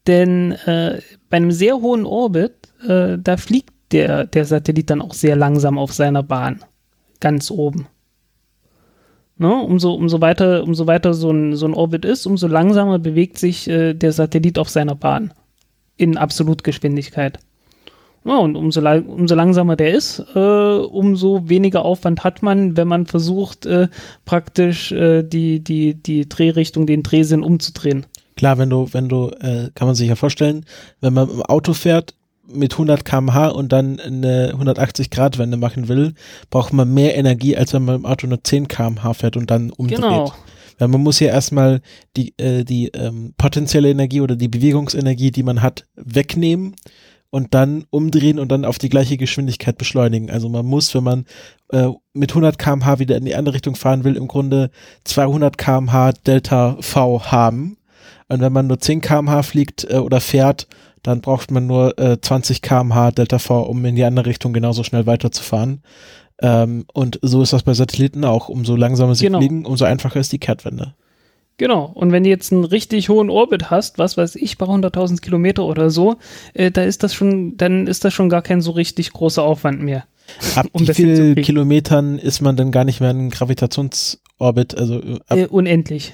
Denn 0.08 0.54
äh, 0.54 1.02
bei 1.30 1.38
einem 1.38 1.52
sehr 1.52 1.76
hohen 1.82 2.06
Orbit, 2.06 2.54
äh, 2.88 3.18
da 3.20 3.38
fliegt 3.38 3.74
der, 3.92 4.26
der 4.26 4.46
Satellit 4.46 4.90
dann 4.90 5.02
auch 5.02 5.14
sehr 5.14 5.36
langsam 5.36 5.78
auf 5.78 5.94
seiner 5.94 6.24
Bahn. 6.24 6.64
Ganz 7.20 7.52
oben. 7.52 7.88
Ne? 9.38 9.54
Umso, 9.54 9.94
umso, 9.94 10.22
weiter, 10.22 10.64
umso 10.64 10.88
weiter 10.88 11.14
so 11.14 11.32
ein, 11.32 11.56
so 11.56 11.66
ein 11.66 11.74
Orbit 11.74 12.06
ist, 12.06 12.26
umso 12.26 12.48
langsamer 12.48 13.00
bewegt 13.00 13.38
sich 13.38 13.68
äh, 13.70 13.94
der 13.94 14.12
Satellit 14.12 14.58
auf 14.58 14.70
seiner 14.70 14.96
Bahn. 14.96 15.34
In 15.96 16.18
Absolutgeschwindigkeit. 16.18 17.40
Ja, 18.28 18.38
und 18.38 18.58
umso, 18.58 18.82
umso 18.82 19.36
langsamer 19.36 19.78
der 19.78 19.94
ist, 19.94 20.22
äh, 20.36 20.40
umso 20.40 21.48
weniger 21.48 21.86
Aufwand 21.86 22.24
hat 22.26 22.44
man, 22.44 22.76
wenn 22.76 22.88
man 22.88 23.06
versucht, 23.06 23.66
äh, 23.66 23.88
praktisch 24.26 24.92
äh, 24.92 25.24
die, 25.24 25.64
die, 25.64 25.94
die 25.94 26.28
Drehrichtung, 26.28 26.86
den 26.86 27.04
Drehsinn 27.04 27.42
umzudrehen. 27.42 28.06
Klar, 28.36 28.58
wenn 28.58 28.70
du, 28.70 28.90
wenn 28.92 29.08
du, 29.08 29.30
äh, 29.40 29.70
kann 29.74 29.88
man 29.88 29.96
sich 29.96 30.10
ja 30.10 30.16
vorstellen, 30.16 30.66
wenn 31.00 31.14
man 31.14 31.30
im 31.30 31.42
Auto 31.42 31.74
fährt 31.74 32.16
mit 32.48 32.74
100 32.74 33.06
km/h 33.06 33.50
und 33.50 33.72
dann 33.72 34.00
eine 34.00 34.50
180 34.54 35.10
Grad 35.10 35.38
Wende 35.38 35.58
machen 35.58 35.88
will, 35.88 36.14
braucht 36.50 36.74
man 36.74 36.94
mehr 36.94 37.16
Energie, 37.16 37.56
als 37.58 37.74
wenn 37.74 37.86
man 37.86 37.96
im 37.96 38.06
Auto 38.06 38.28
nur 38.28 38.44
10 38.44 38.68
km/h 38.68 39.14
fährt 39.14 39.38
und 39.38 39.52
dann 39.52 39.70
umdreht. 39.72 39.98
Genau. 39.98 40.34
Weil 40.80 40.88
man 40.90 41.02
muss 41.02 41.20
ja 41.20 41.30
erstmal 41.30 41.82
die, 42.16 42.38
äh, 42.38 42.64
die 42.64 42.90
ähm, 42.90 43.34
potenzielle 43.38 43.90
Energie 43.90 44.22
oder 44.22 44.36
die 44.36 44.48
Bewegungsenergie, 44.48 45.32
die 45.32 45.44
man 45.44 45.62
hat, 45.62 45.86
wegnehmen 45.96 46.76
und 47.30 47.54
dann 47.54 47.86
umdrehen 47.90 48.40
und 48.40 48.52
dann 48.52 48.64
auf 48.64 48.78
die 48.78 48.90
gleiche 48.90 49.18
Geschwindigkeit 49.18 49.78
beschleunigen. 49.78 50.30
Also 50.30 50.50
man 50.50 50.66
muss, 50.66 50.94
wenn 50.94 51.04
man 51.04 51.26
äh, 51.72 51.90
mit 52.14 52.32
100 52.32 52.60
km/h 52.60 53.00
wieder 53.00 53.18
in 53.18 53.26
die 53.26 53.36
andere 53.36 53.56
Richtung 53.56 53.76
fahren 53.76 54.04
will, 54.04 54.16
im 54.16 54.28
Grunde 54.28 54.70
200 55.04 55.58
km/h 55.58 56.12
Delta 56.26 56.78
V 56.80 57.24
haben 57.32 57.78
und 58.30 58.42
wenn 58.42 58.54
man 58.54 58.68
nur 58.68 58.80
10 58.80 59.02
km/h 59.02 59.44
fliegt 59.44 59.90
äh, 59.90 59.98
oder 59.98 60.22
fährt, 60.22 60.68
dann 61.04 61.22
braucht 61.22 61.52
man 61.52 61.68
nur 61.68 61.98
äh, 62.00 62.20
20 62.20 62.62
km/h 62.62 63.12
Delta 63.12 63.40
V, 63.40 63.62
um 63.64 63.84
in 63.86 63.96
die 63.96 64.04
andere 64.04 64.26
Richtung 64.26 64.54
genauso 64.54 64.84
schnell 64.84 65.06
weiterzufahren. 65.06 65.82
Ähm, 66.42 66.86
und 66.94 67.20
so 67.22 67.42
ist 67.42 67.54
das 67.54 67.64
bei 67.64 67.74
Satelliten 67.74 68.24
auch. 68.24 68.50
Umso 68.50 68.76
langsamer 68.76 69.16
sie 69.16 69.26
genau. 69.26 69.40
fliegen, 69.40 69.66
umso 69.66 69.86
einfacher 69.86 70.20
ist 70.20 70.32
die 70.32 70.40
Kehrtwende. 70.40 70.94
Genau. 71.58 71.92
Und 71.96 72.12
wenn 72.12 72.24
du 72.24 72.30
jetzt 72.30 72.54
einen 72.54 72.64
richtig 72.64 73.10
hohen 73.10 73.30
Orbit 73.30 73.72
hast, 73.72 73.98
was 73.98 74.16
weiß 74.16 74.36
ich, 74.36 74.58
bei 74.58 74.68
100.000 74.68 75.22
Kilometer 75.22 75.66
oder 75.66 75.90
so, 75.90 76.18
äh, 76.54 76.70
da 76.70 76.84
ist 76.84 77.04
das 77.04 77.14
schon, 77.14 77.58
dann 77.58 77.88
ist 77.88 78.06
das 78.06 78.14
schon 78.14 78.30
gar 78.30 78.44
kein 78.44 78.62
so 78.62 78.72
richtig 78.72 79.12
großer 79.12 79.44
Aufwand 79.44 79.82
mehr. 79.82 80.06
Ab 80.56 80.68
um 80.74 80.88
wie 80.88 80.94
vielen 80.94 81.36
Kilometern 81.36 82.20
ist 82.20 82.42
man 82.42 82.56
denn 82.56 82.72
gar 82.72 82.84
nicht 82.84 83.00
mehr 83.00 83.12
in 83.12 83.32
Gravitationsorbit? 83.32 84.78
Also 84.78 85.02
äh, 85.30 85.48
unendlich. 85.48 86.14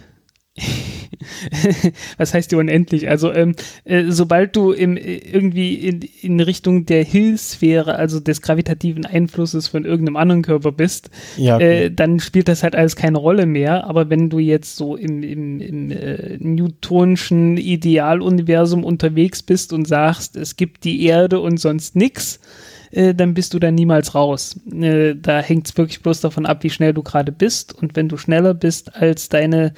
Was 2.17 2.33
heißt 2.33 2.51
die 2.51 2.55
unendlich? 2.55 3.09
Also 3.09 3.31
ähm, 3.31 3.55
äh, 3.85 4.05
sobald 4.09 4.55
du 4.55 4.71
im, 4.71 4.97
äh, 4.97 5.17
irgendwie 5.17 5.75
in, 5.75 6.01
in 6.21 6.39
Richtung 6.39 6.85
der 6.85 7.03
Hillsphäre, 7.03 7.95
also 7.95 8.19
des 8.19 8.41
gravitativen 8.41 9.05
Einflusses 9.05 9.67
von 9.67 9.85
irgendeinem 9.85 10.17
anderen 10.17 10.41
Körper 10.41 10.71
bist, 10.71 11.09
ja, 11.37 11.55
okay. 11.55 11.85
äh, 11.85 11.91
dann 11.91 12.19
spielt 12.19 12.47
das 12.47 12.63
halt 12.63 12.75
alles 12.75 12.95
keine 12.95 13.17
Rolle 13.17 13.45
mehr. 13.45 13.85
Aber 13.85 14.09
wenn 14.09 14.29
du 14.29 14.39
jetzt 14.39 14.75
so 14.75 14.95
im, 14.95 15.23
im, 15.23 15.59
im 15.59 15.91
äh, 15.91 16.37
newtonischen 16.39 17.57
Idealuniversum 17.57 18.83
unterwegs 18.83 19.43
bist 19.43 19.73
und 19.73 19.87
sagst, 19.87 20.35
es 20.35 20.55
gibt 20.55 20.83
die 20.83 21.05
Erde 21.05 21.39
und 21.39 21.59
sonst 21.59 21.95
nix, 21.95 22.39
äh, 22.93 23.15
dann 23.15 23.33
bist 23.33 23.53
du 23.53 23.59
da 23.59 23.71
niemals 23.71 24.15
raus. 24.15 24.59
Äh, 24.71 25.15
da 25.15 25.41
hängt 25.41 25.67
es 25.67 25.77
wirklich 25.77 26.01
bloß 26.01 26.21
davon 26.21 26.45
ab, 26.45 26.63
wie 26.63 26.69
schnell 26.69 26.93
du 26.93 27.01
gerade 27.01 27.31
bist. 27.31 27.73
Und 27.73 27.95
wenn 27.95 28.07
du 28.07 28.17
schneller 28.17 28.53
bist 28.53 28.95
als 28.95 29.29
deine 29.29 29.73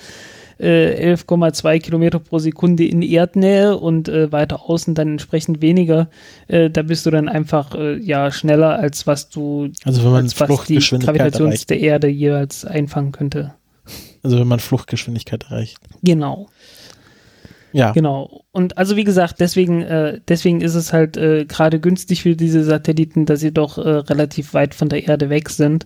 11,2 0.59 1.73
äh, 1.73 1.79
Kilometer 1.79 2.19
pro 2.19 2.39
Sekunde 2.39 2.85
in 2.85 3.01
Erdnähe 3.01 3.77
und 3.77 4.07
äh, 4.07 4.31
weiter 4.31 4.69
außen 4.69 4.95
dann 4.95 5.09
entsprechend 5.09 5.61
weniger. 5.61 6.09
Äh, 6.47 6.69
da 6.69 6.81
bist 6.81 7.05
du 7.05 7.11
dann 7.11 7.27
einfach 7.27 7.75
äh, 7.75 7.97
ja 7.97 8.31
schneller 8.31 8.79
als 8.79 9.05
was 9.05 9.29
du 9.29 9.69
also 9.83 10.03
wenn 10.03 10.11
man 10.11 10.23
als 10.23 10.39
was 10.39 10.65
die 10.65 10.77
Gravitation 10.77 11.53
der 11.69 11.79
Erde 11.79 12.07
jeweils 12.07 12.65
einfangen 12.65 13.11
könnte. 13.11 13.53
Also 14.23 14.39
wenn 14.39 14.47
man 14.47 14.59
Fluchtgeschwindigkeit 14.59 15.43
erreicht. 15.43 15.77
Genau. 16.01 16.47
Ja. 17.73 17.91
Genau. 17.91 18.45
Und 18.53 18.77
also 18.77 18.95
wie 18.95 19.03
gesagt, 19.03 19.41
deswegen, 19.41 19.81
äh, 19.81 20.21
deswegen 20.29 20.61
ist 20.61 20.75
es 20.75 20.93
halt 20.93 21.17
äh, 21.17 21.43
gerade 21.43 21.81
günstig 21.81 22.21
für 22.21 22.37
diese 22.37 22.63
Satelliten, 22.63 23.25
dass 23.25 23.41
sie 23.41 23.53
doch 23.53 23.77
äh, 23.77 23.81
relativ 23.81 24.53
weit 24.53 24.73
von 24.73 24.87
der 24.87 25.05
Erde 25.05 25.29
weg 25.29 25.49
sind 25.49 25.85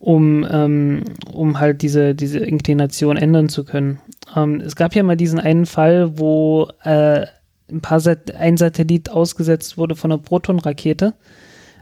um, 0.00 0.46
ähm, 0.50 1.04
um 1.30 1.60
halt 1.60 1.82
diese, 1.82 2.14
diese 2.14 2.38
Inklination 2.40 3.18
ändern 3.18 3.50
zu 3.50 3.64
können. 3.64 4.00
Ähm, 4.34 4.60
es 4.60 4.74
gab 4.74 4.94
ja 4.94 5.02
mal 5.02 5.16
diesen 5.16 5.38
einen 5.38 5.66
Fall, 5.66 6.18
wo 6.18 6.68
äh, 6.82 7.26
ein, 7.70 7.82
paar 7.82 8.00
Sat 8.00 8.34
ein 8.34 8.56
Satellit 8.56 9.10
ausgesetzt 9.10 9.76
wurde 9.76 9.94
von 9.94 10.10
einer 10.10 10.20
Protonrakete, 10.20 11.12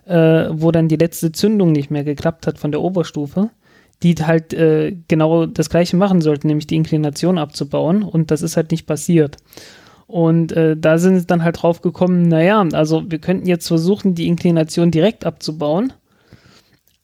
äh, 0.04 0.46
wo 0.50 0.72
dann 0.72 0.88
die 0.88 0.96
letzte 0.96 1.31
Zündung 1.31 1.70
nicht 1.70 1.92
mehr 1.92 2.02
geklappt 2.02 2.48
hat 2.48 2.59
von 2.59 2.72
der 2.72 2.81
Oberstufe, 2.81 3.50
die 4.02 4.16
halt 4.16 4.52
äh, 4.52 4.96
genau 5.07 5.46
das 5.46 5.70
gleiche 5.70 5.96
machen 5.96 6.20
sollten, 6.20 6.48
nämlich 6.48 6.66
die 6.66 6.76
Inklination 6.76 7.38
abzubauen 7.38 8.02
und 8.02 8.33
das 8.33 8.42
ist 8.42 8.57
halt 8.57 8.72
nicht 8.72 8.87
passiert. 8.87 9.37
Und 10.09 10.50
äh, 10.52 10.76
da 10.76 10.98
sind 10.98 11.20
sie 11.20 11.26
dann 11.26 11.44
halt 11.44 11.62
drauf 11.62 11.83
gekommen, 11.83 12.26
naja, 12.26 12.66
also 12.72 13.09
wir 13.09 13.20
könnten 13.20 13.46
jetzt 13.46 13.68
versuchen, 13.68 14.16
die 14.16 14.26
Inklination 14.26 14.90
direkt 14.90 15.24
abzubauen, 15.24 15.92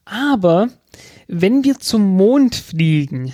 aber 0.05 0.69
wenn 1.27 1.63
wir 1.63 1.79
zum 1.79 2.15
Mond 2.15 2.55
fliegen 2.55 3.33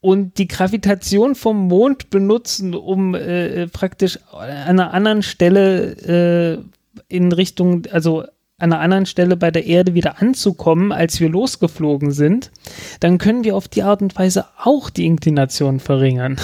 und 0.00 0.38
die 0.38 0.46
Gravitation 0.46 1.34
vom 1.34 1.66
Mond 1.68 2.10
benutzen, 2.10 2.74
um 2.74 3.14
äh, 3.14 3.66
praktisch 3.66 4.18
an 4.32 4.48
einer 4.50 4.94
anderen 4.94 5.22
Stelle 5.22 6.62
äh, 6.62 7.14
in 7.14 7.32
Richtung, 7.32 7.86
also 7.90 8.22
an 8.58 8.72
einer 8.72 8.80
anderen 8.80 9.06
Stelle 9.06 9.36
bei 9.36 9.50
der 9.50 9.66
Erde 9.66 9.94
wieder 9.94 10.20
anzukommen, 10.22 10.92
als 10.92 11.20
wir 11.20 11.28
losgeflogen 11.28 12.10
sind, 12.10 12.52
dann 13.00 13.18
können 13.18 13.44
wir 13.44 13.56
auf 13.56 13.68
die 13.68 13.82
Art 13.82 14.00
und 14.00 14.16
Weise 14.16 14.46
auch 14.62 14.90
die 14.90 15.06
Inklination 15.06 15.80
verringern. 15.80 16.36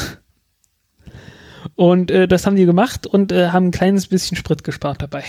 Und 1.74 2.10
äh, 2.10 2.28
das 2.28 2.46
haben 2.46 2.56
die 2.56 2.66
gemacht 2.66 3.06
und 3.06 3.32
äh, 3.32 3.48
haben 3.48 3.68
ein 3.68 3.70
kleines 3.70 4.08
bisschen 4.08 4.36
Sprit 4.36 4.62
gespart 4.64 5.00
dabei. 5.00 5.24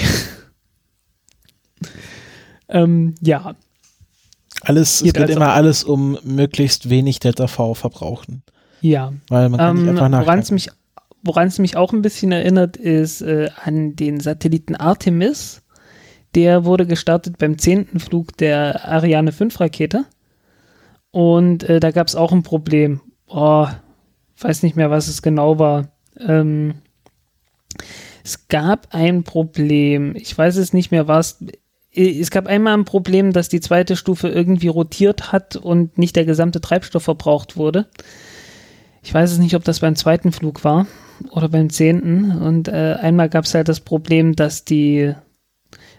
ähm, 2.70 3.16
ja, 3.22 3.56
alles, 4.64 5.02
es 5.02 5.14
geht 5.14 5.20
also 5.20 5.34
immer 5.34 5.54
alles 5.54 5.84
um 5.84 6.18
möglichst 6.24 6.90
wenig 6.90 7.20
Delta 7.20 7.48
V 7.48 7.74
verbrauchen. 7.74 8.44
Ja. 8.82 9.14
Weil 9.30 9.50
man 9.50 9.60
kann 9.60 9.78
ähm, 9.78 9.86
nicht 9.94 10.02
einfach. 10.02 10.26
Woran 10.26 10.40
es 10.40 10.52
mich, 10.52 11.60
mich 11.60 11.78
auch 11.78 11.94
ein 11.94 12.02
bisschen 12.02 12.32
erinnert, 12.32 12.78
ist 12.78 13.22
äh, 13.22 13.50
an 13.64 13.96
den 13.96 14.20
Satelliten 14.20 14.76
Artemis. 14.76 15.62
Der 16.36 16.66
wurde 16.66 16.88
gestartet 16.88 17.38
beim 17.38 17.58
zehnten 17.58 18.00
Flug 18.00 18.36
der 18.38 18.88
Ariane 18.88 19.32
5 19.32 19.60
Rakete. 19.60 20.06
Und 21.12 21.64
äh, 21.64 21.80
da 21.80 21.92
gab 21.92 22.08
es 22.08 22.16
auch 22.16 22.32
ein 22.32 22.44
Problem. 22.44 23.02
Oh, 23.28 23.68
weiß 24.40 24.64
nicht 24.64 24.76
mehr, 24.76 24.90
was 24.90 25.08
es 25.08 25.22
genau 25.22 25.60
war. 25.60 25.90
Ähm, 26.20 26.76
es 28.24 28.48
gab 28.48 28.88
ein 28.92 29.24
Problem. 29.24 30.16
Ich 30.16 30.38
weiß 30.38 30.58
es 30.58 30.74
nicht 30.74 30.92
mehr, 30.92 31.08
was 31.08 31.44
es 31.96 32.32
gab 32.32 32.48
einmal 32.48 32.74
ein 32.74 32.86
Problem, 32.86 33.34
dass 33.34 33.50
die 33.50 33.60
zweite 33.60 33.96
Stufe 33.96 34.28
irgendwie 34.28 34.68
rotiert 34.68 35.32
hat 35.32 35.56
und 35.56 35.98
nicht 35.98 36.16
der 36.16 36.26
gesamte 36.26 36.60
Treibstoff 36.60 37.04
verbraucht 37.04 37.56
wurde. 37.56 37.86
Ich 39.04 39.14
weiß 39.14 39.32
es 39.32 39.38
nicht, 39.38 39.56
ob 39.56 39.64
das 39.64 39.82
beim 39.82 39.96
zweiten 39.96 40.32
Flug 40.32 40.64
war 40.64 40.88
oder 41.30 41.50
beim 41.50 41.70
zehnten. 41.70 42.32
Und 42.42 42.68
äh, 42.68 42.96
einmal 43.00 43.30
gab 43.30 43.46
es 43.46 43.54
halt 43.54 43.68
das 43.68 43.80
Problem, 43.80 44.36
dass 44.36 44.66
die, 44.66 45.14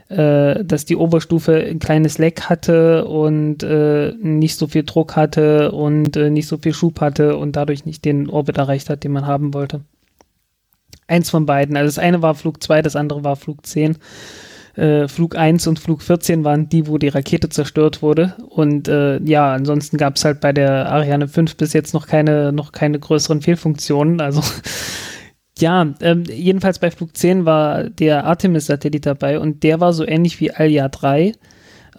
äh, 0.09 0.65
dass 0.65 0.85
die 0.85 0.97
Oberstufe 0.97 1.55
ein 1.55 1.79
kleines 1.79 2.19
Leck 2.19 2.49
hatte 2.49 3.05
und 3.05 3.63
äh, 3.63 4.15
nicht 4.21 4.57
so 4.57 4.67
viel 4.67 4.83
Druck 4.83 5.15
hatte 5.15 5.71
und 5.71 6.17
äh, 6.17 6.31
nicht 6.31 6.49
so 6.49 6.57
viel 6.57 6.75
Schub 6.75 7.01
hatte 7.01 7.37
und 7.37 7.55
dadurch 7.55 7.85
nicht 7.85 8.05
den 8.05 8.29
Orbit 8.29 8.59
erreicht 8.59 8.91
hat, 8.91 9.05
den 9.05 9.13
man 9.13 9.27
haben 9.27 9.55
wollte. 9.55 9.83
Eins 11.07 11.31
von 11.31 11.47
beiden. 11.47 11.77
Also 11.77 11.87
das 11.87 11.99
eine 11.99 12.23
war 12.23 12.35
Flug 12.35 12.63
2, 12.63 12.83
das 12.83 12.97
andere 12.97 13.23
war 13.23 13.37
Flug 13.37 13.65
10 13.65 13.99
äh, 14.77 15.09
Flug 15.09 15.37
1 15.37 15.67
und 15.67 15.79
Flug 15.79 16.03
14 16.03 16.45
waren 16.45 16.69
die, 16.69 16.87
wo 16.87 16.99
die 16.99 17.09
Rakete 17.09 17.49
zerstört 17.49 18.03
wurde. 18.03 18.35
Und 18.49 18.89
äh, 18.89 19.21
ja, 19.23 19.53
ansonsten 19.53 19.97
gab 19.97 20.17
es 20.17 20.25
halt 20.25 20.41
bei 20.41 20.53
der 20.53 20.91
Ariane 20.91 21.29
5 21.29 21.57
bis 21.57 21.73
jetzt 21.73 21.95
noch 21.95 22.07
keine, 22.07 22.53
noch 22.53 22.73
keine 22.73 22.99
größeren 22.99 23.41
Fehlfunktionen. 23.43 24.21
Also 24.21 24.43
Ja, 25.59 25.95
ähm, 26.01 26.25
jedenfalls 26.25 26.81
bei 26.81 26.91
Flug 26.91 27.17
10 27.17 27.45
war 27.45 27.85
der 27.85 28.25
Artemis-Satellit 28.25 29.07
dabei 29.07 29.39
und 29.39 29.63
der 29.63 29.81
war 29.81 29.93
so 29.93 30.05
ähnlich 30.07 30.41
wie 30.41 30.51
Alja 30.51 30.89
3. 30.89 31.33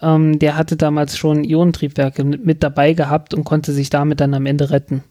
Ähm, 0.02 0.38
der 0.38 0.56
hatte 0.56 0.76
damals 0.76 1.16
schon 1.16 1.42
Ionentriebwerke 1.42 2.22
mit, 2.22 2.62
dabei 2.62 2.92
gehabt 2.92 3.32
und 3.32 3.44
konnte 3.44 3.72
sich 3.72 3.88
damit 3.88 4.20
dann 4.20 4.34
am 4.34 4.44
Ende 4.44 4.70
retten. 4.70 5.04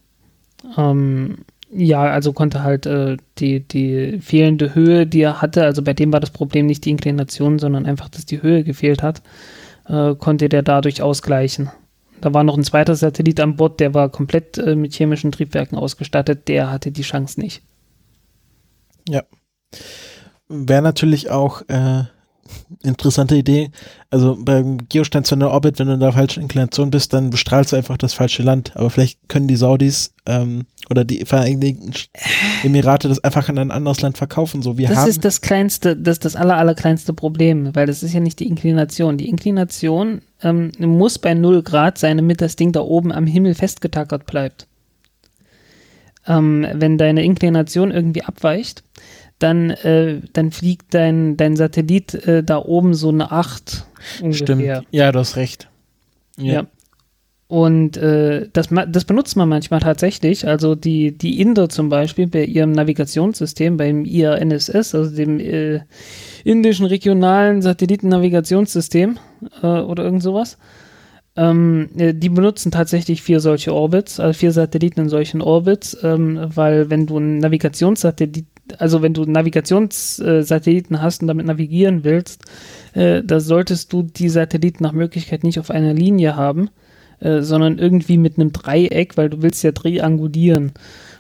Ähm, 0.78 1.40
ja, 1.78 2.04
also 2.04 2.32
konnte 2.32 2.64
halt 2.64 2.86
äh, 2.86 3.18
die, 3.38 3.60
die 3.60 4.20
fehlende 4.22 4.76
Höhe, 4.76 5.06
die 5.06 5.22
er 5.22 5.42
hatte, 5.42 5.64
also 5.64 5.82
bei 5.82 5.94
dem 5.94 6.14
war 6.14 6.20
das 6.20 6.32
Problem 6.32 6.66
nicht 6.66 6.86
die 6.86 6.92
Inklination, 6.92 7.60
sondern 7.60 7.86
einfach, 7.86 8.08
dass 8.10 8.26
die 8.26 8.42
Höhe 8.42 8.64
gefehlt 8.64 9.04
hat, 9.04 9.22
äh, 9.88 10.16
konnte 10.16 10.48
der 10.48 10.64
dadurch 10.64 11.02
ausgleichen. 11.02 11.70
Da 12.22 12.34
war 12.34 12.44
noch 12.44 12.58
ein 12.58 12.64
zweiter 12.64 12.96
Satellit 12.96 13.40
an 13.42 13.58
Bord, 13.58 13.80
der 13.80 13.94
war 13.94 14.10
komplett 14.10 14.58
äh, 14.58 14.76
mit 14.76 14.94
chemischen 14.94 15.32
Triebwerken 15.32 15.78
ausgestattet, 15.78 16.48
der 16.48 16.72
hatte 16.72 16.92
die 16.92 17.02
Chance 17.02 17.40
nicht. 17.42 17.62
Ja. 19.10 19.24
Wäre 20.48 20.82
natürlich 20.82 21.30
auch 21.30 21.62
äh, 21.68 22.04
interessante 22.84 23.36
Idee. 23.36 23.72
Also 24.10 24.38
beim 24.40 24.78
geostationären 24.90 25.54
Orbit, 25.54 25.80
wenn 25.80 25.88
du 25.88 25.94
in 25.94 26.00
der 26.00 26.14
falschen 26.14 26.42
Inklination 26.44 26.92
bist, 26.92 27.14
dann 27.14 27.30
bestrahlst 27.30 27.72
du 27.72 27.76
einfach 27.76 27.98
das 27.98 28.14
falsche 28.14 28.44
Land. 28.44 28.76
Aber 28.76 28.90
vielleicht 28.90 29.28
können 29.30 29.48
die 29.48 29.56
Saudis 29.56 30.14
ähm, 30.26 30.66
oder 30.90 31.04
die 31.04 31.26
Vereinigten 31.26 31.92
Emirate 32.64 33.08
das 33.08 33.24
einfach 33.24 33.50
in 33.50 33.58
ein 33.58 33.72
anderes 33.72 34.02
Land 34.02 34.18
verkaufen. 34.18 34.62
So, 34.62 34.78
wir 34.78 34.88
das 34.88 34.98
haben 34.98 35.10
ist 35.10 35.26
das 35.26 35.42
kleinste, 35.42 35.96
das 35.96 36.14
ist 36.14 36.26
das 36.26 36.36
aller, 36.36 36.58
aller 36.58 36.76
kleinste 36.76 37.14
Problem, 37.14 37.76
weil 37.76 37.88
das 37.88 38.04
ist 38.04 38.14
ja 38.14 38.20
nicht 38.20 38.40
die 38.40 38.48
Inklination. 38.48 39.18
Die 39.18 39.30
Inklination 39.30 40.22
ähm, 40.42 40.72
muss 40.80 41.20
bei 41.20 41.34
0 41.34 41.64
Grad 41.64 41.98
sein, 41.98 42.18
damit 42.18 42.42
das 42.42 42.56
Ding 42.56 42.72
da 42.72 42.82
oben 42.82 43.12
am 43.12 43.26
Himmel 43.26 43.56
festgetackert 43.56 44.26
bleibt. 44.26 44.68
Ähm, 46.28 46.66
wenn 46.74 46.98
deine 46.98 47.24
Inklination 47.24 47.92
irgendwie 47.92 48.24
abweicht, 48.24 48.84
dann, 49.40 49.70
äh, 49.70 50.22
dann 50.34 50.52
fliegt 50.52 50.94
dein, 50.94 51.38
dein 51.38 51.56
Satellit 51.56 52.14
äh, 52.14 52.44
da 52.44 52.58
oben 52.58 52.94
so 52.94 53.10
eine 53.10 53.32
8 53.32 53.86
ungefähr. 54.22 54.46
Stimmt, 54.46 54.88
ja, 54.92 55.12
du 55.12 55.20
hast 55.20 55.36
recht. 55.36 55.70
Ja. 56.38 56.54
ja. 56.54 56.68
Und 57.48 57.96
äh, 57.98 58.50
das, 58.54 58.70
das 58.88 59.06
benutzt 59.06 59.36
man 59.38 59.48
manchmal 59.48 59.80
tatsächlich. 59.80 60.48
Also 60.48 60.74
die, 60.74 61.16
die 61.16 61.40
Inder 61.40 61.70
zum 61.70 61.90
Beispiel 61.90 62.28
bei 62.28 62.44
ihrem 62.44 62.72
Navigationssystem, 62.72 63.78
beim 63.78 64.04
IRNSS, 64.04 64.96
also 64.96 65.16
dem 65.16 65.40
äh, 65.40 65.82
indischen 66.44 66.88
regionalen 66.88 67.62
Satellitennavigationssystem 67.62 69.20
äh, 69.62 69.68
oder 69.68 70.04
irgend 70.04 70.24
sowas, 70.24 70.58
ähm, 71.36 71.90
äh, 71.98 72.14
die 72.14 72.30
benutzen 72.30 72.72
tatsächlich 72.72 73.22
vier 73.22 73.40
solche 73.40 73.74
Orbits, 73.74 74.20
also 74.20 74.38
vier 74.38 74.52
Satelliten 74.52 75.02
in 75.02 75.10
solchen 75.10 75.42
Orbits, 75.42 75.98
ähm, 76.02 76.40
weil 76.56 76.90
wenn 76.90 77.06
du 77.06 77.20
ein 77.20 77.38
Navigationssatellit, 77.40 78.48
also 78.78 79.02
wenn 79.02 79.14
du 79.14 79.26
Navigationssatelliten 79.26 81.02
hast 81.02 81.22
und 81.22 81.28
damit 81.28 81.46
navigieren 81.46 82.04
willst, 82.04 82.44
äh, 82.94 83.24
da 83.24 83.40
solltest 83.40 83.94
du 83.94 84.04
die 84.04 84.30
Satelliten 84.30 84.84
nach 84.84 84.92
Möglichkeit 84.92 85.44
nicht 85.44 85.60
auf 85.60 85.70
einer 85.70 85.94
Linie 85.94 86.36
haben, 86.36 86.70
äh, 87.20 87.42
sondern 87.42 87.78
irgendwie 87.78 88.18
mit 88.18 88.38
einem 88.38 88.52
Dreieck, 88.52 89.18
weil 89.18 89.30
du 89.30 89.42
willst 89.42 89.64
ja 89.64 89.72
triangulieren. 89.72 90.74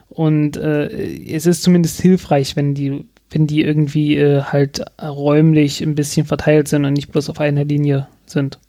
Und 0.09 0.57
äh, 0.57 0.87
es 1.25 1.45
ist 1.45 1.63
zumindest 1.63 2.01
hilfreich, 2.01 2.55
wenn 2.55 2.73
die, 2.73 3.05
wenn 3.29 3.47
die 3.47 3.61
irgendwie 3.61 4.17
äh, 4.17 4.41
halt 4.41 4.83
räumlich 5.01 5.81
ein 5.81 5.95
bisschen 5.95 6.25
verteilt 6.25 6.67
sind 6.67 6.85
und 6.85 6.93
nicht 6.93 7.11
bloß 7.11 7.29
auf 7.29 7.39
einer 7.39 7.65
Linie 7.65 8.07
sind. 8.25 8.59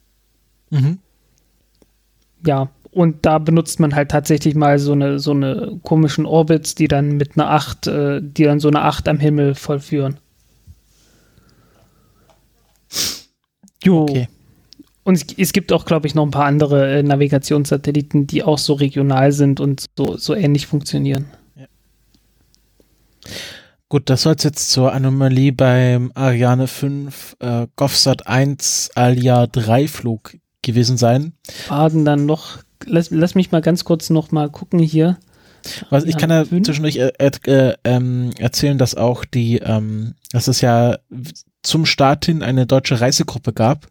Mhm 0.71 0.99
ja, 2.47 2.69
und 2.96 3.26
da 3.26 3.38
benutzt 3.38 3.78
man 3.78 3.94
halt 3.94 4.11
tatsächlich 4.11 4.54
mal 4.54 4.78
so 4.78 4.92
eine, 4.92 5.18
so 5.18 5.32
eine 5.32 5.78
komischen 5.82 6.24
Orbits, 6.24 6.74
die 6.74 6.88
dann 6.88 7.18
mit 7.18 7.37
einer 7.37 7.50
8, 7.50 7.87
äh, 7.88 8.20
die 8.22 8.44
dann 8.44 8.59
so 8.59 8.68
eine 8.68 8.80
8 8.85 9.06
am 9.09 9.18
Himmel 9.18 9.54
vollführen. 9.54 10.16
Jo. 13.85 14.04
Okay. 14.04 14.28
Und 15.04 15.14
es, 15.14 15.26
es, 15.37 15.52
gibt 15.52 15.74
auch, 15.74 15.85
glaube 15.85 16.06
ich, 16.06 16.14
noch 16.14 16.24
ein 16.24 16.30
paar 16.30 16.46
andere 16.46 17.00
äh, 17.00 17.02
Navigationssatelliten, 17.02 18.26
die 18.26 18.42
auch 18.42 18.56
so 18.56 18.72
regional 18.72 19.30
sind 19.30 19.61
und 19.61 19.85
so, 19.94 20.16
so 20.16 20.35
ähnlich 20.35 20.66
funktionieren. 20.66 21.26
Ja. 21.54 21.66
Gut, 23.90 24.09
das 24.09 24.22
soll 24.22 24.37
es 24.37 24.42
jetzt 24.42 24.70
zur 24.70 24.94
Anomalie 24.94 25.52
beim 25.52 26.12
Ariane 26.14 26.66
5 26.66 27.37
äh, 27.40 27.66
GovSat 27.76 28.26
1 28.26 28.92
Alia 28.94 29.46
3 29.46 29.87
Flug 29.87 30.38
gewesen 30.62 30.96
sein. 30.96 31.35
Baden 31.68 32.06
dann 32.06 32.24
noch, 32.24 32.59
lass, 32.85 33.11
lass 33.11 33.35
mich 33.35 33.53
mal 33.53 33.61
ganz 33.61 33.85
kurz 33.85 34.11
noch 34.11 34.31
mal 34.31 34.51
gucken 34.51 34.79
hier. 34.79 35.19
Was, 35.91 36.05
ich 36.05 36.17
kann 36.17 36.31
ja 36.31 36.45
zwischendurch 36.45 36.97
äh, 36.97 37.11
äh, 37.19 37.75
ähm, 37.85 38.31
erzählen, 38.39 38.79
dass 38.79 38.95
auch 38.95 39.25
die, 39.25 39.59
ähm, 39.59 40.15
dass 40.31 40.49
es 40.49 40.61
ja 40.61 40.99
zum 41.62 41.87
Start 41.87 42.27
hin 42.27 42.43
eine 42.43 42.67
deutsche 42.67 43.01
Reisegruppe 43.01 43.53
gab, 43.53 43.89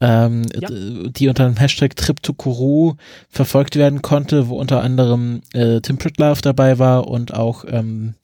ähm, 0.00 0.44
ja. 0.58 0.68
die 0.70 1.28
unter 1.28 1.44
dem 1.44 1.56
Hashtag 1.56 1.96
Trip 1.96 2.22
to 2.22 2.32
Kourou 2.32 2.94
verfolgt 3.28 3.76
werden 3.76 4.02
konnte, 4.02 4.48
wo 4.48 4.58
unter 4.58 4.82
anderem 4.82 5.42
äh, 5.52 5.80
Tim 5.80 5.98
Pritloff 5.98 6.40
dabei 6.40 6.78
war 6.78 7.08
und 7.08 7.34
auch 7.34 7.64
ähm, 7.68 8.14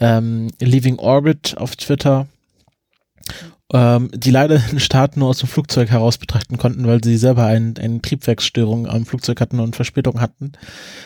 ähm, 0.00 0.48
Leaving 0.60 0.98
Orbit 0.98 1.54
auf 1.56 1.76
Twitter 1.76 2.26
ähm, 3.72 4.10
die 4.12 4.30
leider 4.30 4.58
den 4.58 4.80
Start 4.80 5.16
nur 5.16 5.28
aus 5.28 5.38
dem 5.38 5.48
Flugzeug 5.48 5.90
heraus 5.90 6.18
betrachten 6.18 6.58
konnten, 6.58 6.86
weil 6.86 7.02
sie 7.02 7.16
selber 7.16 7.44
ein, 7.44 7.74
eine 7.78 8.02
Triebwerksstörung 8.02 8.88
am 8.88 9.06
Flugzeug 9.06 9.40
hatten 9.40 9.60
und 9.60 9.76
Verspätung 9.76 10.20
hatten. 10.20 10.52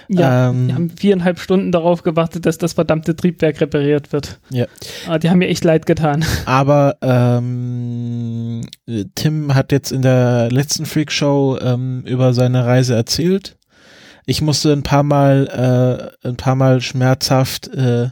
Ja, 0.09 0.49
ähm, 0.49 0.69
die 0.69 0.75
haben 0.75 0.91
viereinhalb 0.91 1.39
Stunden 1.39 1.73
darauf 1.73 2.03
gewartet, 2.03 2.47
dass 2.47 2.57
das 2.59 2.73
verdammte 2.73 3.17
Triebwerk 3.17 3.61
repariert 3.61 4.13
wird. 4.13 4.39
Ja. 4.51 4.67
Aber 5.05 5.15
ah, 5.15 5.19
die 5.19 5.31
haben 5.31 5.39
mir 5.39 5.49
echt 5.49 5.65
leid 5.65 5.85
getan. 5.87 6.25
Aber 6.47 6.97
ähm, 7.03 8.63
Tim 9.15 9.55
hat 9.55 9.73
jetzt 9.73 9.93
in 9.93 10.03
der 10.03 10.51
letzten 10.51 10.87
Freakshow 10.87 11.59
ähm, 11.61 12.03
über 12.07 12.33
seine 12.33 12.65
Reise 12.65 12.95
erzählt. 12.95 13.57
Ich 14.27 14.41
musste 14.41 14.73
ein 14.73 14.83
paar 14.83 15.03
Mal, 15.03 16.15
äh, 16.23 16.29
ein 16.29 16.37
paar 16.37 16.55
Mal 16.55 16.81
schmerzhaft 16.81 17.69
äh, 17.69 18.09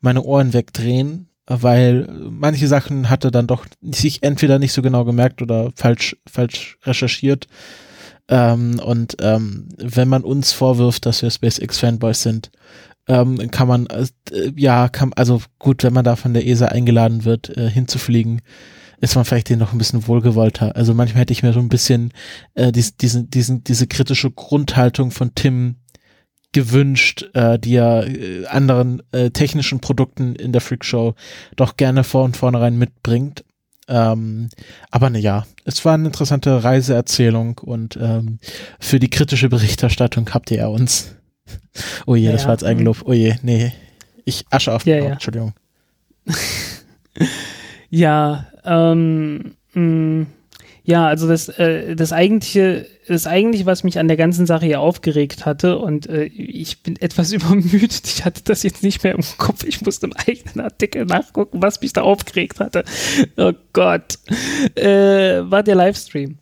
meine 0.00 0.22
Ohren 0.22 0.52
wegdrehen, 0.52 1.28
weil 1.46 2.08
manche 2.30 2.66
Sachen 2.66 3.08
hatte 3.08 3.30
dann 3.30 3.46
doch 3.46 3.66
sich 3.80 4.22
entweder 4.22 4.58
nicht 4.58 4.72
so 4.72 4.82
genau 4.82 5.04
gemerkt 5.04 5.42
oder 5.42 5.70
falsch, 5.76 6.16
falsch 6.28 6.78
recherchiert. 6.84 7.46
Ähm, 8.28 8.80
und 8.84 9.16
ähm, 9.20 9.68
wenn 9.78 10.08
man 10.08 10.24
uns 10.24 10.52
vorwirft, 10.52 11.06
dass 11.06 11.22
wir 11.22 11.30
SpaceX-Fanboys 11.30 12.22
sind, 12.22 12.50
ähm, 13.08 13.50
kann 13.50 13.68
man, 13.68 13.86
äh, 13.86 14.06
ja, 14.56 14.88
kann, 14.88 15.12
also 15.14 15.40
gut, 15.60 15.84
wenn 15.84 15.92
man 15.92 16.04
da 16.04 16.16
von 16.16 16.34
der 16.34 16.46
ESA 16.46 16.66
eingeladen 16.66 17.24
wird, 17.24 17.56
äh, 17.56 17.70
hinzufliegen, 17.70 18.42
ist 19.00 19.14
man 19.14 19.24
vielleicht 19.24 19.48
denen 19.48 19.60
noch 19.60 19.72
ein 19.72 19.78
bisschen 19.78 20.08
wohlgewollter. 20.08 20.74
Also 20.74 20.94
manchmal 20.94 21.20
hätte 21.22 21.32
ich 21.32 21.42
mir 21.42 21.52
so 21.52 21.60
ein 21.60 21.68
bisschen 21.68 22.12
äh, 22.54 22.72
dies, 22.72 22.96
diesen, 22.96 23.30
diesen, 23.30 23.62
diese 23.62 23.86
kritische 23.86 24.30
Grundhaltung 24.30 25.10
von 25.10 25.34
Tim 25.34 25.76
gewünscht, 26.56 27.28
äh, 27.34 27.58
die 27.58 27.74
er 27.74 28.06
äh, 28.06 28.46
anderen 28.46 29.02
äh, 29.12 29.28
technischen 29.28 29.80
Produkten 29.80 30.34
in 30.34 30.52
der 30.52 30.62
Freakshow 30.62 31.14
doch 31.54 31.76
gerne 31.76 32.02
vor 32.02 32.24
und 32.24 32.34
vornherein 32.34 32.78
mitbringt. 32.78 33.44
Ähm, 33.88 34.48
aber 34.90 35.10
ne, 35.10 35.18
ja, 35.18 35.44
es 35.66 35.84
war 35.84 35.92
eine 35.92 36.06
interessante 36.06 36.64
Reiseerzählung 36.64 37.58
und 37.58 37.98
ähm, 38.00 38.38
für 38.80 38.98
die 38.98 39.10
kritische 39.10 39.50
Berichterstattung 39.50 40.30
habt 40.32 40.50
ihr 40.50 40.56
ja 40.56 40.68
uns. 40.68 41.14
oh 42.06 42.16
je, 42.16 42.24
ja, 42.24 42.32
das 42.32 42.46
war 42.46 42.52
jetzt 42.52 42.64
Eigenlob. 42.64 43.02
Oh 43.04 43.12
je, 43.12 43.34
nee. 43.42 43.74
Ich 44.24 44.46
asche 44.48 44.72
auf 44.72 44.86
ja, 44.86 44.96
ja. 44.96 45.12
Entschuldigung. 45.12 45.52
ja, 47.90 48.46
ähm, 48.64 49.56
mh, 49.74 49.82
mm, 49.82 50.26
ja, 50.86 51.08
also 51.08 51.26
das, 51.26 51.48
äh, 51.48 51.96
das 51.96 52.12
eigentliche, 52.12 52.86
das 53.08 53.26
eigentliche, 53.26 53.66
was 53.66 53.82
mich 53.82 53.98
an 53.98 54.06
der 54.06 54.16
ganzen 54.16 54.46
Sache 54.46 54.66
hier 54.66 54.80
aufgeregt 54.80 55.44
hatte, 55.44 55.78
und 55.78 56.08
äh, 56.08 56.26
ich 56.26 56.84
bin 56.84 56.94
etwas 56.94 57.32
übermüdet, 57.32 58.02
ich 58.06 58.24
hatte 58.24 58.42
das 58.44 58.62
jetzt 58.62 58.84
nicht 58.84 59.02
mehr 59.02 59.14
im 59.14 59.24
Kopf, 59.36 59.64
ich 59.64 59.82
musste 59.82 60.06
im 60.06 60.12
eigenen 60.12 60.60
Artikel 60.60 61.04
nachgucken, 61.04 61.60
was 61.60 61.80
mich 61.80 61.92
da 61.92 62.02
aufgeregt 62.02 62.60
hatte. 62.60 62.84
Oh 63.36 63.52
Gott. 63.72 64.18
Äh, 64.76 65.50
war 65.50 65.64
der 65.64 65.74
Livestream. 65.74 66.38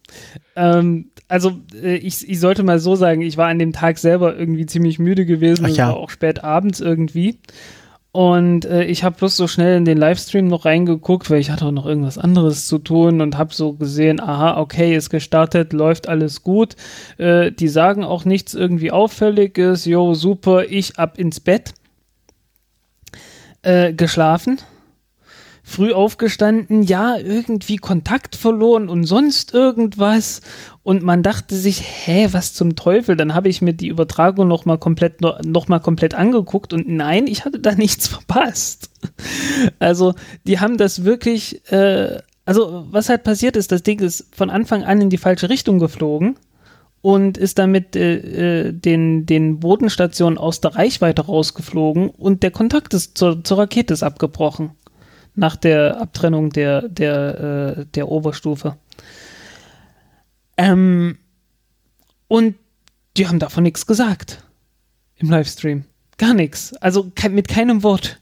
Ähm, 0.57 1.11
also 1.27 1.59
äh, 1.83 1.97
ich, 1.97 2.29
ich 2.29 2.39
sollte 2.39 2.65
mal 2.65 2.79
so 2.79 2.97
sagen, 2.97 3.23
ich 3.23 3.39
war 3.39 3.49
an 3.49 3.59
dem 3.59 3.73
Tag 3.73 3.97
selber 3.97 4.37
irgendwie 4.37 4.67
ziemlich 4.67 4.99
müde 4.99 5.25
gewesen, 5.25 5.65
Ach 5.65 5.71
ja. 5.71 5.89
war 5.89 5.97
auch 5.97 6.11
spät 6.11 6.45
abends 6.45 6.81
irgendwie. 6.81 7.39
Und 8.15 8.65
äh, 8.65 8.85
ich 8.85 9.03
habe 9.03 9.17
bloß 9.17 9.37
so 9.37 9.49
schnell 9.49 9.77
in 9.77 9.85
den 9.85 9.99
Livestream 9.99 10.47
noch 10.47 10.67
reingeguckt, 10.67 11.29
weil 11.31 11.41
ich 11.41 11.51
hatte 11.51 11.67
auch 11.67 11.73
noch 11.73 11.85
irgendwas 11.85 12.17
anderes 12.17 12.69
zu 12.69 12.79
tun 12.79 13.21
und 13.21 13.37
habe 13.37 13.53
so 13.53 13.73
gesehen, 13.73 14.21
aha, 14.21 14.61
okay, 14.61 14.95
ist 14.95 15.11
gestartet, 15.11 15.73
läuft 15.73 16.09
alles 16.09 16.45
gut. 16.45 16.77
Äh, 17.19 17.51
die 17.51 17.67
sagen 17.67 18.05
auch 18.05 18.25
nichts 18.25 18.55
irgendwie 18.55 18.93
Auffälliges, 18.93 19.85
jo, 19.85 20.15
super, 20.15 20.65
ich 20.65 20.97
ab 20.97 21.19
ins 21.19 21.41
Bett. 21.41 21.75
Äh, 23.63 23.93
geschlafen. 23.95 24.61
Früh 25.67 25.93
aufgestanden, 25.93 26.83
ja, 26.83 27.17
irgendwie 27.17 27.79
Kontakt 27.79 28.37
verloren 28.37 28.91
und 28.91 29.05
sonst 29.05 29.55
irgendwas. 29.55 30.43
Und 30.83 31.03
man 31.03 31.23
dachte 31.23 31.57
sich, 31.57 31.83
hä, 31.83 32.29
was 32.33 32.53
zum 32.53 32.77
Teufel? 32.77 33.17
Dann 33.17 33.35
habe 33.35 33.49
ich 33.49 33.63
mir 33.63 33.73
die 33.73 33.89
Übertragung 33.89 34.47
nochmal 34.47 34.77
komplett, 34.77 35.23
noch 35.23 35.67
komplett 35.83 36.15
angeguckt 36.15 36.75
und 36.75 36.87
nein, 36.87 37.27
ich 37.27 37.47
hatte 37.47 37.59
da 37.59 37.75
nichts 37.77 38.07
verpasst. 38.07 38.91
Also, 39.79 40.15
die 40.47 40.61
haben 40.61 40.77
das 40.77 41.05
wirklich, 41.05 41.67
äh, 41.73 42.19
also 42.45 42.87
was 42.91 43.09
halt 43.09 43.25
passiert 43.25 43.57
ist, 43.57 43.73
das 43.73 43.83
Ding 43.83 44.01
ist 44.01 44.27
von 44.37 44.51
Anfang 44.51 44.85
an 44.85 45.01
in 45.01 45.11
die 45.11 45.17
falsche 45.17 45.49
Richtung 45.49 45.79
geflogen 45.79 46.37
und 47.01 47.39
ist 47.39 47.59
damit 47.59 47.97
äh, 47.97 48.69
äh, 48.69 48.73
den, 48.73 49.25
den 49.25 49.61
Bodenstationen 49.61 50.39
aus 50.39 50.61
der 50.61 50.77
Reichweite 50.77 51.23
rausgeflogen 51.23 52.11
und 52.11 52.43
der 52.43 52.51
Kontakt 52.51 52.93
ist 52.93 53.17
zur, 53.17 53.43
zur 53.43 53.59
Rakete 53.59 53.95
ist 53.95 54.03
abgebrochen 54.03 54.73
nach 55.35 55.57
der 55.57 56.01
Abtrennung 56.01 56.51
der, 56.51 56.89
der, 56.89 57.77
äh, 57.79 57.87
der 57.87 58.09
Oberstufe. 58.09 58.77
Ähm, 60.57 61.19
und 62.29 62.57
die 63.17 63.27
haben 63.27 63.39
davon 63.39 63.65
nichts 63.65 63.87
gesagt 63.87 64.43
im 65.17 65.31
Livestream. 65.31 65.85
Gar 66.17 66.35
nichts. 66.35 66.75
Also 66.75 67.11
mit 67.31 67.49
keinem 67.49 67.83
Wort 67.83 68.21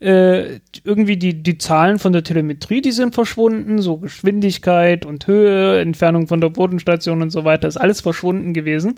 äh, 0.00 0.60
irgendwie 0.84 1.16
die, 1.16 1.42
die 1.42 1.58
Zahlen 1.58 1.98
von 1.98 2.12
der 2.12 2.22
Telemetrie, 2.22 2.80
die 2.80 2.92
sind 2.92 3.14
verschwunden, 3.14 3.82
so 3.82 3.96
Geschwindigkeit 3.96 5.04
und 5.04 5.26
Höhe, 5.26 5.80
Entfernung 5.80 6.28
von 6.28 6.40
der 6.40 6.50
Bodenstation 6.50 7.20
und 7.20 7.30
so 7.30 7.44
weiter, 7.44 7.66
ist 7.66 7.76
alles 7.76 8.00
verschwunden 8.00 8.54
gewesen. 8.54 8.94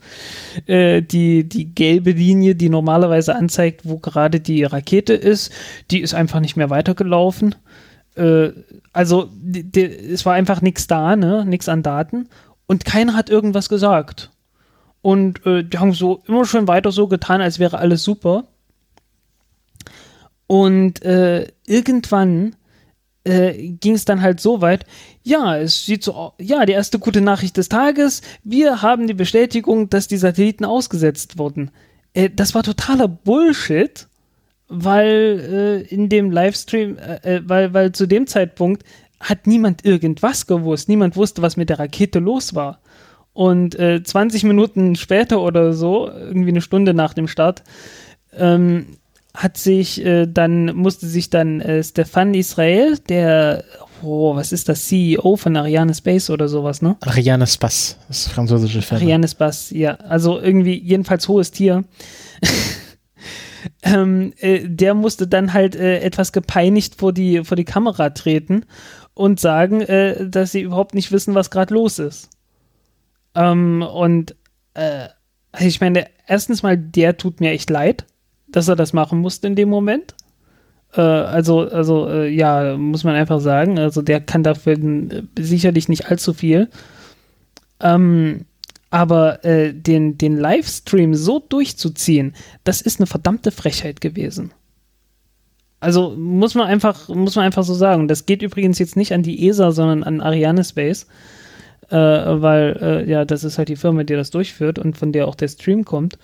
Äh, 0.66 1.02
die, 1.02 1.48
die 1.48 1.74
gelbe 1.74 2.10
Linie, 2.10 2.54
die 2.54 2.68
normalerweise 2.68 3.34
anzeigt, 3.34 3.82
wo 3.84 3.98
gerade 3.98 4.40
die 4.40 4.64
Rakete 4.64 5.14
ist, 5.14 5.52
die 5.90 6.00
ist 6.00 6.14
einfach 6.14 6.40
nicht 6.40 6.56
mehr 6.56 6.68
weitergelaufen. 6.68 7.54
Äh, 8.16 8.50
also 8.92 9.30
die, 9.32 9.70
die, 9.70 9.84
es 9.84 10.26
war 10.26 10.34
einfach 10.34 10.60
nichts 10.60 10.86
da, 10.86 11.16
ne? 11.16 11.46
nichts 11.46 11.68
an 11.68 11.82
Daten 11.82 12.28
und 12.66 12.84
keiner 12.84 13.14
hat 13.16 13.30
irgendwas 13.30 13.68
gesagt. 13.68 14.30
Und 15.02 15.46
äh, 15.46 15.64
die 15.64 15.78
haben 15.78 15.92
so 15.92 16.22
immer 16.26 16.44
schon 16.44 16.68
weiter 16.68 16.92
so 16.92 17.08
getan, 17.08 17.40
als 17.40 17.58
wäre 17.58 17.78
alles 17.78 18.04
super. 18.04 18.44
Und 20.50 21.04
äh, 21.04 21.46
irgendwann 21.64 22.56
äh, 23.22 23.68
ging 23.68 23.94
es 23.94 24.04
dann 24.04 24.20
halt 24.20 24.40
so 24.40 24.60
weit, 24.60 24.84
ja, 25.22 25.56
es 25.56 25.86
sieht 25.86 26.02
so, 26.02 26.32
ja, 26.40 26.66
die 26.66 26.72
erste 26.72 26.98
gute 26.98 27.20
Nachricht 27.20 27.56
des 27.56 27.68
Tages, 27.68 28.20
wir 28.42 28.82
haben 28.82 29.06
die 29.06 29.14
Bestätigung, 29.14 29.90
dass 29.90 30.08
die 30.08 30.16
Satelliten 30.16 30.64
ausgesetzt 30.64 31.38
wurden. 31.38 31.70
Äh, 32.14 32.30
das 32.34 32.52
war 32.56 32.64
totaler 32.64 33.06
Bullshit, 33.06 34.08
weil 34.66 35.84
äh, 35.88 35.94
in 35.94 36.08
dem 36.08 36.32
Livestream, 36.32 36.98
äh, 36.98 37.36
äh, 37.36 37.42
weil, 37.46 37.72
weil 37.72 37.92
zu 37.92 38.06
dem 38.06 38.26
Zeitpunkt 38.26 38.82
hat 39.20 39.46
niemand 39.46 39.84
irgendwas 39.84 40.48
gewusst, 40.48 40.88
niemand 40.88 41.14
wusste, 41.14 41.42
was 41.42 41.56
mit 41.56 41.68
der 41.68 41.78
Rakete 41.78 42.18
los 42.18 42.56
war. 42.56 42.80
Und 43.32 43.78
äh, 43.78 44.02
20 44.02 44.42
Minuten 44.42 44.96
später 44.96 45.42
oder 45.42 45.74
so, 45.74 46.10
irgendwie 46.10 46.50
eine 46.50 46.60
Stunde 46.60 46.92
nach 46.92 47.14
dem 47.14 47.28
Start, 47.28 47.62
ähm, 48.36 48.96
hat 49.35 49.57
sich 49.57 50.05
äh, 50.05 50.27
dann, 50.27 50.77
musste 50.77 51.07
sich 51.07 51.31
dann 51.31 51.61
äh, 51.61 51.83
Stefan 51.83 52.35
Israel, 52.35 52.99
der, 53.09 53.64
oh, 54.03 54.35
was 54.35 54.53
ist 54.53 54.69
das, 54.69 54.87
CEO 54.87 55.37
von 55.37 55.57
Ariane 55.57 55.95
Space 55.95 56.31
oder 56.31 56.49
sowas, 56.49 56.83
ne? 56.83 56.97
Ariane 57.01 57.47
Space, 57.47 57.97
das 58.09 58.29
französische 58.29 58.83
Firma. 58.83 59.03
Ariane 59.03 59.29
Space, 59.29 59.71
ja. 59.71 59.95
Also 59.95 60.40
irgendwie, 60.40 60.79
jedenfalls 60.79 61.29
hohes 61.29 61.53
Tier. 61.53 61.85
ähm, 63.83 64.33
äh, 64.38 64.69
der 64.69 64.95
musste 64.95 65.29
dann 65.29 65.53
halt 65.53 65.77
äh, 65.77 66.01
etwas 66.01 66.33
gepeinigt 66.33 66.97
vor 66.97 67.12
die, 67.12 67.45
vor 67.45 67.57
die 67.57 67.64
Kamera 67.64 68.11
treten 68.11 68.64
und 69.14 69.38
sagen, 69.38 69.81
äh, 69.83 70.29
dass 70.29 70.53
sie 70.53 70.62
überhaupt 70.62 70.95
nicht 70.95 71.12
wissen, 71.12 71.35
was 71.35 71.51
gerade 71.51 71.75
los 71.75 72.01
ist. 72.01 72.31
Ähm, 73.37 73.83
und 73.83 74.35
äh, 74.75 75.09
ich 75.61 75.81
meine, 75.81 76.07
erstens 76.27 76.64
mal, 76.64 76.77
der 76.77 77.16
tut 77.16 77.40
mir 77.40 77.53
echt 77.53 77.71
leid 77.71 78.07
dass 78.52 78.68
er 78.68 78.76
das 78.76 78.92
machen 78.92 79.18
musste 79.18 79.46
in 79.46 79.56
dem 79.56 79.68
Moment. 79.68 80.14
Äh, 80.94 81.00
also, 81.00 81.60
also 81.60 82.08
äh, 82.08 82.28
ja, 82.28 82.76
muss 82.76 83.04
man 83.04 83.14
einfach 83.14 83.40
sagen. 83.40 83.78
Also 83.78 84.02
der 84.02 84.20
kann 84.20 84.42
dafür 84.42 84.76
sicherlich 85.38 85.88
nicht 85.88 86.10
allzu 86.10 86.32
viel. 86.32 86.68
Ähm, 87.80 88.46
aber 88.90 89.44
äh, 89.44 89.72
den, 89.72 90.18
den 90.18 90.36
Livestream 90.36 91.14
so 91.14 91.38
durchzuziehen, 91.38 92.34
das 92.64 92.80
ist 92.80 92.98
eine 92.98 93.06
verdammte 93.06 93.52
Frechheit 93.52 94.00
gewesen. 94.00 94.52
Also 95.78 96.10
muss 96.10 96.54
man 96.54 96.66
einfach, 96.66 97.08
muss 97.08 97.36
man 97.36 97.46
einfach 97.46 97.62
so 97.62 97.72
sagen. 97.72 98.08
Das 98.08 98.26
geht 98.26 98.42
übrigens 98.42 98.78
jetzt 98.78 98.96
nicht 98.96 99.14
an 99.14 99.22
die 99.22 99.48
ESA, 99.48 99.72
sondern 99.72 100.02
an 100.02 100.20
Ariane 100.20 100.64
Space. 100.64 101.06
Äh, 101.88 101.96
weil, 101.96 102.78
äh, 102.80 103.10
ja, 103.10 103.24
das 103.24 103.42
ist 103.42 103.58
halt 103.58 103.68
die 103.68 103.76
Firma, 103.76 104.04
die 104.04 104.14
das 104.14 104.30
durchführt 104.30 104.78
und 104.78 104.96
von 104.96 105.12
der 105.12 105.26
auch 105.26 105.34
der 105.34 105.48
Stream 105.48 105.84
kommt. 105.84 106.18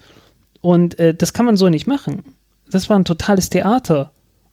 Und 0.61 0.99
äh, 0.99 1.15
das 1.15 1.33
kann 1.33 1.47
man 1.47 1.57
so 1.57 1.69
nicht 1.69 1.87
machen. 1.87 2.25
Das 2.71 2.89
war 2.91 2.99
ein 2.99 3.05
totales 3.05 3.51
Theater. 3.51 4.13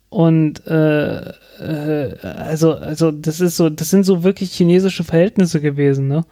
Und 0.10 0.66
äh, 0.68 1.30
äh, 1.60 2.18
also, 2.22 2.74
also 2.74 3.12
das 3.12 3.40
ist 3.40 3.58
so, 3.58 3.70
das 3.70 3.90
sind 3.90 4.04
so 4.04 4.24
wirklich 4.24 4.52
chinesische 4.52 5.04
Verhältnisse 5.04 5.60
gewesen, 5.60 6.08
ne? 6.08 6.24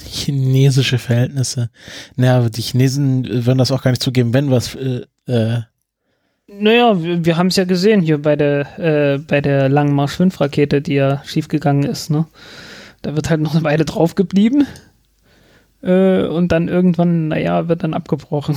Chinesische 0.00 0.98
Verhältnisse. 0.98 1.70
Naja, 2.16 2.48
die 2.48 2.62
Chinesen 2.62 3.26
würden 3.46 3.58
das 3.58 3.72
auch 3.72 3.82
gar 3.82 3.90
nicht 3.90 4.02
zugeben, 4.02 4.32
wenn 4.32 4.50
was. 4.50 4.76
Äh, 4.76 5.06
äh 5.26 5.62
naja, 6.46 7.02
wir, 7.02 7.24
wir 7.24 7.36
haben 7.36 7.48
es 7.48 7.56
ja 7.56 7.64
gesehen 7.64 8.00
hier 8.00 8.22
bei 8.22 8.36
der, 8.36 8.78
äh, 8.78 9.18
bei 9.18 9.40
der 9.40 9.68
Langen 9.68 9.94
Marsch 9.94 10.16
5 10.16 10.40
Rakete, 10.40 10.80
die 10.80 10.94
ja 10.94 11.22
schiefgegangen 11.24 11.84
ist, 11.84 12.10
ne? 12.10 12.26
Da 13.02 13.16
wird 13.16 13.30
halt 13.30 13.40
noch 13.40 13.54
eine 13.54 13.64
Weile 13.64 13.84
drauf 13.84 14.14
geblieben. 14.14 14.66
Äh, 15.82 16.26
und 16.26 16.52
dann 16.52 16.68
irgendwann, 16.68 17.28
naja, 17.28 17.68
wird 17.68 17.82
dann 17.82 17.94
abgebrochen. 17.94 18.56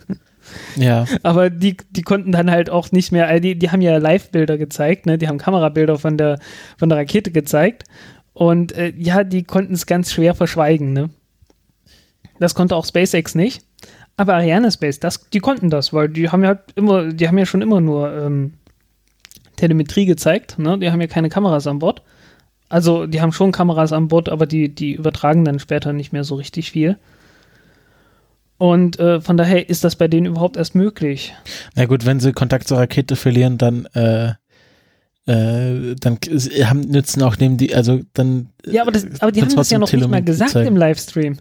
ja. 0.76 1.06
Aber 1.22 1.50
die, 1.50 1.76
die 1.90 2.02
konnten 2.02 2.32
dann 2.32 2.50
halt 2.50 2.70
auch 2.70 2.92
nicht 2.92 3.12
mehr, 3.12 3.28
äh, 3.30 3.40
die, 3.40 3.58
die 3.58 3.70
haben 3.70 3.80
ja 3.80 3.96
Live-Bilder 3.96 4.58
gezeigt, 4.58 5.06
ne? 5.06 5.18
Die 5.18 5.28
haben 5.28 5.38
Kamerabilder 5.38 5.98
von 5.98 6.16
der, 6.16 6.38
von 6.78 6.88
der 6.88 6.98
Rakete 6.98 7.30
gezeigt. 7.30 7.84
Und 8.32 8.72
äh, 8.72 8.92
ja, 8.96 9.24
die 9.24 9.44
konnten 9.44 9.74
es 9.74 9.86
ganz 9.86 10.12
schwer 10.12 10.34
verschweigen, 10.34 10.92
ne? 10.92 11.10
Das 12.38 12.54
konnte 12.54 12.76
auch 12.76 12.84
SpaceX 12.84 13.34
nicht. 13.34 13.62
Aber 14.16 14.34
Ariane 14.34 14.70
Space, 14.70 15.00
das, 15.00 15.28
die 15.30 15.40
konnten 15.40 15.70
das, 15.70 15.92
weil 15.92 16.08
die 16.08 16.30
haben 16.30 16.42
ja 16.42 16.48
halt 16.48 16.60
immer, 16.74 17.12
die 17.12 17.28
haben 17.28 17.38
ja 17.38 17.46
schon 17.46 17.62
immer 17.62 17.80
nur 17.80 18.12
ähm, 18.12 18.54
Telemetrie 19.56 20.06
gezeigt, 20.06 20.58
ne? 20.58 20.78
Die 20.78 20.90
haben 20.90 21.00
ja 21.00 21.06
keine 21.06 21.28
Kameras 21.28 21.66
an 21.66 21.78
Bord. 21.78 22.02
Also, 22.68 23.06
die 23.06 23.20
haben 23.20 23.32
schon 23.32 23.52
Kameras 23.52 23.92
an 23.92 24.08
Bord, 24.08 24.28
aber 24.28 24.46
die, 24.46 24.74
die 24.74 24.94
übertragen 24.94 25.44
dann 25.44 25.58
später 25.58 25.92
nicht 25.92 26.12
mehr 26.12 26.24
so 26.24 26.34
richtig 26.34 26.70
viel. 26.70 26.98
Und 28.58 28.98
äh, 28.98 29.20
von 29.20 29.36
daher 29.36 29.68
ist 29.68 29.84
das 29.84 29.96
bei 29.96 30.08
denen 30.08 30.26
überhaupt 30.26 30.56
erst 30.56 30.74
möglich. 30.74 31.34
Na 31.74 31.84
gut, 31.84 32.06
wenn 32.06 32.20
sie 32.20 32.32
Kontakt 32.32 32.66
zur 32.66 32.78
Rakete 32.78 33.14
verlieren, 33.14 33.58
dann, 33.58 33.86
äh, 33.94 34.30
äh, 35.26 35.94
dann 36.00 36.18
haben, 36.64 36.80
nützen 36.80 37.22
auch 37.22 37.36
neben 37.38 37.58
die, 37.58 37.74
also 37.74 38.00
dann. 38.14 38.48
Ja, 38.64 38.82
aber, 38.82 38.92
das, 38.92 39.04
aber 39.20 39.30
die 39.30 39.42
haben 39.42 39.54
das 39.54 39.70
ja 39.70 39.78
noch 39.78 39.92
nicht 39.92 40.08
mal 40.08 40.22
gesagt 40.22 40.52
zeigen. 40.52 40.68
im 40.68 40.76
Livestream. 40.76 41.38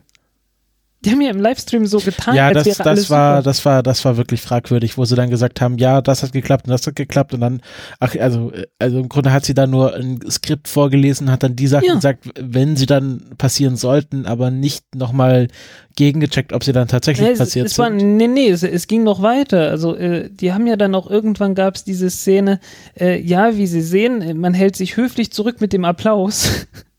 Die 1.06 1.12
haben 1.12 1.22
ja 1.22 1.30
im 1.30 1.40
Livestream 1.40 1.86
so 1.86 2.00
getan, 2.00 2.36
ja, 2.36 2.48
als 2.48 2.58
das, 2.58 2.66
wäre 2.66 2.78
das 2.78 2.88
alles 2.88 3.10
war, 3.10 3.38
super. 3.38 3.44
das 3.44 3.66
war, 3.66 3.84
das 3.84 4.06
war 4.06 4.18
wirklich 4.18 4.42
fragwürdig, 4.42 4.98
wo 4.98 5.06
sie 5.06 5.16
dann 5.16 5.30
gesagt 5.30 5.62
haben, 5.62 5.78
ja, 5.78 6.02
das 6.02 6.24
hat 6.24 6.34
geklappt 6.34 6.66
und 6.66 6.72
das 6.72 6.86
hat 6.88 6.96
geklappt 6.96 7.34
und 7.34 7.42
dann, 7.42 7.62
ach, 8.00 8.16
also, 8.20 8.52
also 8.80 9.00
im 9.00 9.08
Grunde 9.08 9.32
hat 9.32 9.46
sie 9.46 9.54
da 9.54 9.68
nur 9.68 9.94
ein 9.94 10.20
Skript 10.30 10.68
vorgelesen, 10.68 11.32
hat 11.32 11.44
dann 11.44 11.56
die 11.56 11.68
Sachen 11.68 11.88
ja. 11.88 11.94
gesagt, 11.94 12.30
wenn 12.40 12.76
sie 12.76 12.88
dann 12.88 13.36
passieren 13.38 13.76
sollten, 13.76 14.26
aber 14.26 14.50
nicht 14.50 14.84
nochmal 14.96 15.48
gegengecheckt, 15.96 16.54
ob 16.54 16.64
sie 16.64 16.74
dann 16.74 16.88
tatsächlich 16.88 17.30
nee, 17.30 17.36
passiert 17.36 17.68
es, 17.68 17.74
es 17.74 17.78
war, 17.78 17.88
sind. 17.88 18.18
Nee, 18.18 18.28
nee, 18.28 18.50
es, 18.50 18.64
es, 18.64 18.88
ging 18.88 19.04
noch 19.04 19.22
weiter. 19.22 19.70
Also, 19.70 19.96
äh, 19.96 20.30
die 20.30 20.54
haben 20.54 20.68
ja 20.68 20.76
dann 20.76 20.96
auch 20.96 21.10
irgendwann 21.10 21.56
gab 21.56 21.76
es 21.76 21.84
diese 21.84 22.10
Szene, 22.10 22.60
äh, 23.00 23.22
ja, 23.22 23.56
wie 23.58 23.68
sie 23.68 23.82
sehen, 23.82 24.40
man 24.40 24.54
hält 24.54 24.76
sich 24.76 24.98
höflich 24.98 25.32
zurück 25.32 25.62
mit 25.62 25.72
dem 25.72 25.86
Applaus. 25.86 26.68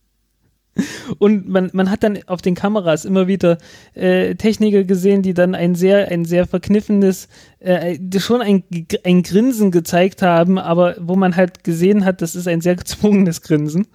Und 1.18 1.48
man, 1.48 1.70
man 1.72 1.90
hat 1.90 2.02
dann 2.02 2.18
auf 2.26 2.42
den 2.42 2.54
Kameras 2.54 3.04
immer 3.04 3.26
wieder 3.26 3.58
äh, 3.94 4.34
Techniker 4.34 4.84
gesehen, 4.84 5.22
die 5.22 5.34
dann 5.34 5.54
ein 5.54 5.74
sehr, 5.74 6.08
ein 6.08 6.24
sehr 6.24 6.46
verkniffenes, 6.46 7.28
äh, 7.60 7.98
schon 8.18 8.42
ein, 8.42 8.64
ein 9.04 9.22
Grinsen 9.22 9.70
gezeigt 9.70 10.22
haben, 10.22 10.58
aber 10.58 10.96
wo 10.98 11.16
man 11.16 11.36
halt 11.36 11.64
gesehen 11.64 12.04
hat, 12.04 12.22
das 12.22 12.34
ist 12.34 12.48
ein 12.48 12.60
sehr 12.60 12.76
gezwungenes 12.76 13.42
Grinsen. 13.42 13.86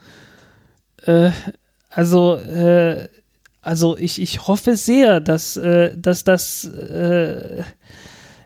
Äh, 1.06 1.32
also, 1.90 2.36
äh, 2.36 3.08
also 3.62 3.98
ich, 3.98 4.22
ich 4.22 4.48
hoffe 4.48 4.76
sehr, 4.76 5.20
dass, 5.20 5.58
äh, 5.58 5.96
dass 5.96 6.24
das 6.24 6.66
äh, 6.66 7.64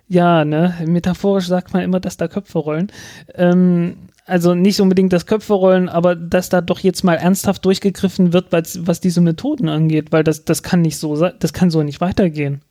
ja, 0.07 0.45
ne, 0.45 0.75
metaphorisch 0.85 1.47
sagt 1.47 1.73
man 1.73 1.83
immer, 1.83 1.99
dass 1.99 2.17
da 2.17 2.27
Köpfe 2.27 2.59
rollen. 2.59 2.91
Ähm, 3.33 3.97
also 4.25 4.55
nicht 4.55 4.81
unbedingt 4.81 5.13
das 5.13 5.27
Köpfe 5.27 5.53
rollen, 5.53 5.87
aber 5.87 6.15
dass 6.15 6.49
da 6.49 6.61
doch 6.61 6.79
jetzt 6.79 7.03
mal 7.03 7.13
ernsthaft 7.13 7.63
durchgegriffen 7.63 8.33
wird, 8.33 8.51
was, 8.51 8.85
was 8.85 8.99
diese 8.99 9.21
Methoden 9.21 9.69
angeht, 9.69 10.11
weil 10.11 10.23
das, 10.23 10.43
das 10.45 10.63
kann 10.63 10.81
nicht 10.81 10.97
so 10.97 11.15
das 11.15 11.53
kann 11.53 11.69
so 11.69 11.83
nicht 11.83 12.01
weitergehen. 12.01 12.61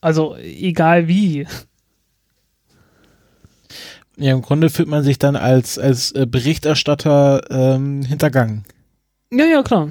Also 0.00 0.36
egal 0.36 1.06
wie. 1.06 1.46
Ja, 4.16 4.32
im 4.32 4.40
Grunde 4.40 4.70
fühlt 4.70 4.88
man 4.88 5.02
sich 5.02 5.18
dann 5.18 5.36
als, 5.36 5.78
als 5.78 6.12
äh, 6.12 6.26
Berichterstatter 6.26 7.42
ähm, 7.50 8.02
hintergangen. 8.02 8.64
Ja, 9.30 9.44
ja, 9.44 9.62
klar. 9.62 9.90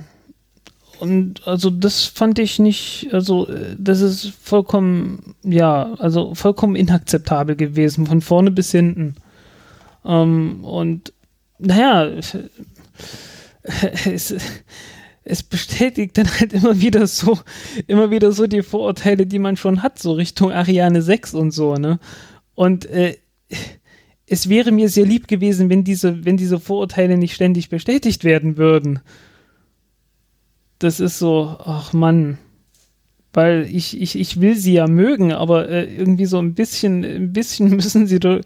Und 1.00 1.46
also 1.48 1.70
das 1.70 2.06
fand 2.06 2.40
ich 2.40 2.58
nicht, 2.58 3.10
also 3.12 3.48
äh, 3.48 3.76
das 3.78 4.02
ist 4.02 4.32
vollkommen, 4.42 5.36
ja, 5.44 5.94
also 6.00 6.34
vollkommen 6.34 6.76
inakzeptabel 6.76 7.56
gewesen, 7.56 8.08
von 8.08 8.22
vorne 8.22 8.50
bis 8.50 8.72
hinten. 8.72 9.16
Ähm, 10.06 10.64
und 10.64 11.14
naja, 11.58 12.06
es, 14.06 14.36
es 15.24 15.44
bestätigt 15.44 16.18
dann 16.18 16.30
halt 16.40 16.54
immer 16.54 16.80
wieder 16.80 17.08
so, 17.08 17.40
immer 17.88 18.12
wieder 18.12 18.32
so 18.32 18.48
die 18.48 18.64
Vorurteile, 18.64 19.26
die 19.26 19.40
man 19.40 19.58
schon 19.58 19.82
hat, 19.84 20.00
so 20.00 20.14
Richtung 20.14 20.52
Ariane 20.52 21.02
6 21.02 21.34
und 21.34 21.52
so, 21.52 21.76
ne? 21.76 22.00
Und 22.54 22.86
äh, 22.86 23.18
es 24.28 24.50
wäre 24.50 24.72
mir 24.72 24.90
sehr 24.90 25.06
lieb 25.06 25.28
gewesen, 25.28 25.70
wenn 25.70 25.84
diese, 25.84 26.26
wenn 26.26 26.38
diese 26.38 26.60
Vorurteile 26.60 27.18
nicht 27.18 27.34
ständig 27.34 27.70
bestätigt 27.70 28.24
werden 28.24 28.58
würden 28.58 29.02
das 30.80 31.00
ist 31.00 31.20
so, 31.20 31.56
ach 31.60 31.94
Mann, 31.94 32.38
weil 33.36 33.68
ich, 33.70 34.02
ich, 34.02 34.18
ich 34.18 34.40
will 34.40 34.56
sie 34.56 34.74
ja 34.74 34.88
mögen, 34.88 35.34
aber 35.34 35.68
äh, 35.68 35.94
irgendwie 35.94 36.26
so 36.26 36.40
ein 36.40 36.54
bisschen, 36.54 37.04
ein 37.04 37.34
bisschen 37.34 37.70
müssen 37.76 38.08
sie, 38.08 38.18
ein 38.18 38.42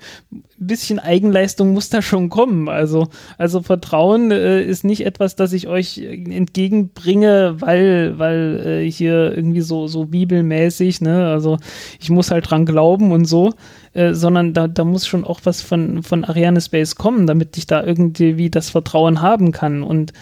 bisschen 0.58 0.98
Eigenleistung 0.98 1.74
muss 1.74 1.90
da 1.90 2.02
schon 2.02 2.30
kommen. 2.30 2.68
Also, 2.68 3.08
also 3.38 3.62
Vertrauen 3.62 4.32
äh, 4.32 4.64
ist 4.64 4.84
nicht 4.84 5.06
etwas, 5.06 5.36
das 5.36 5.54
ich 5.54 5.68
euch 5.68 6.00
entgegenbringe, 6.00 7.56
weil, 7.60 8.18
weil 8.18 8.64
äh, 8.66 8.92
hier 8.92 9.32
irgendwie 9.36 9.62
so, 9.62 9.86
so 9.88 10.06
bibelmäßig, 10.06 11.02
ne, 11.02 11.28
also 11.28 11.60
ich 12.00 12.10
muss 12.10 12.32
halt 12.32 12.50
dran 12.50 12.66
glauben 12.66 13.12
und 13.12 13.26
so, 13.26 13.54
äh, 13.94 14.16
sondern 14.16 14.56
da, 14.56 14.68
da 14.68 14.84
muss 14.86 15.06
schon 15.06 15.24
auch 15.24 15.42
was 15.44 15.62
von, 15.62 16.02
von 16.02 16.26
Ariane 16.26 16.62
Space 16.62 16.96
kommen, 16.96 17.28
damit 17.28 17.58
ich 17.58 17.68
da 17.68 17.84
irgendwie 17.84 18.50
das 18.50 18.72
Vertrauen 18.72 19.22
haben 19.22 19.52
kann 19.52 19.84
und 19.84 20.14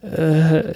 äh, 0.00 0.72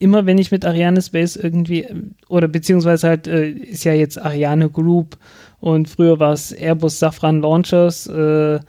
immer 0.00 0.26
wenn 0.26 0.38
ich 0.38 0.50
mit 0.50 0.64
Ariane 0.64 1.02
Space 1.02 1.36
irgendwie, 1.36 1.86
oder 2.28 2.48
beziehungsweise 2.48 3.08
halt, 3.08 3.26
äh, 3.26 3.50
ist 3.50 3.84
ja 3.84 3.92
jetzt 3.92 4.20
Ariane 4.20 4.70
Group 4.70 5.18
und 5.60 5.88
früher 5.88 6.18
war 6.18 6.32
es 6.32 6.52
Airbus 6.52 6.98
Safran 6.98 7.40
Launchers, 7.40 8.06
äh, 8.06 8.60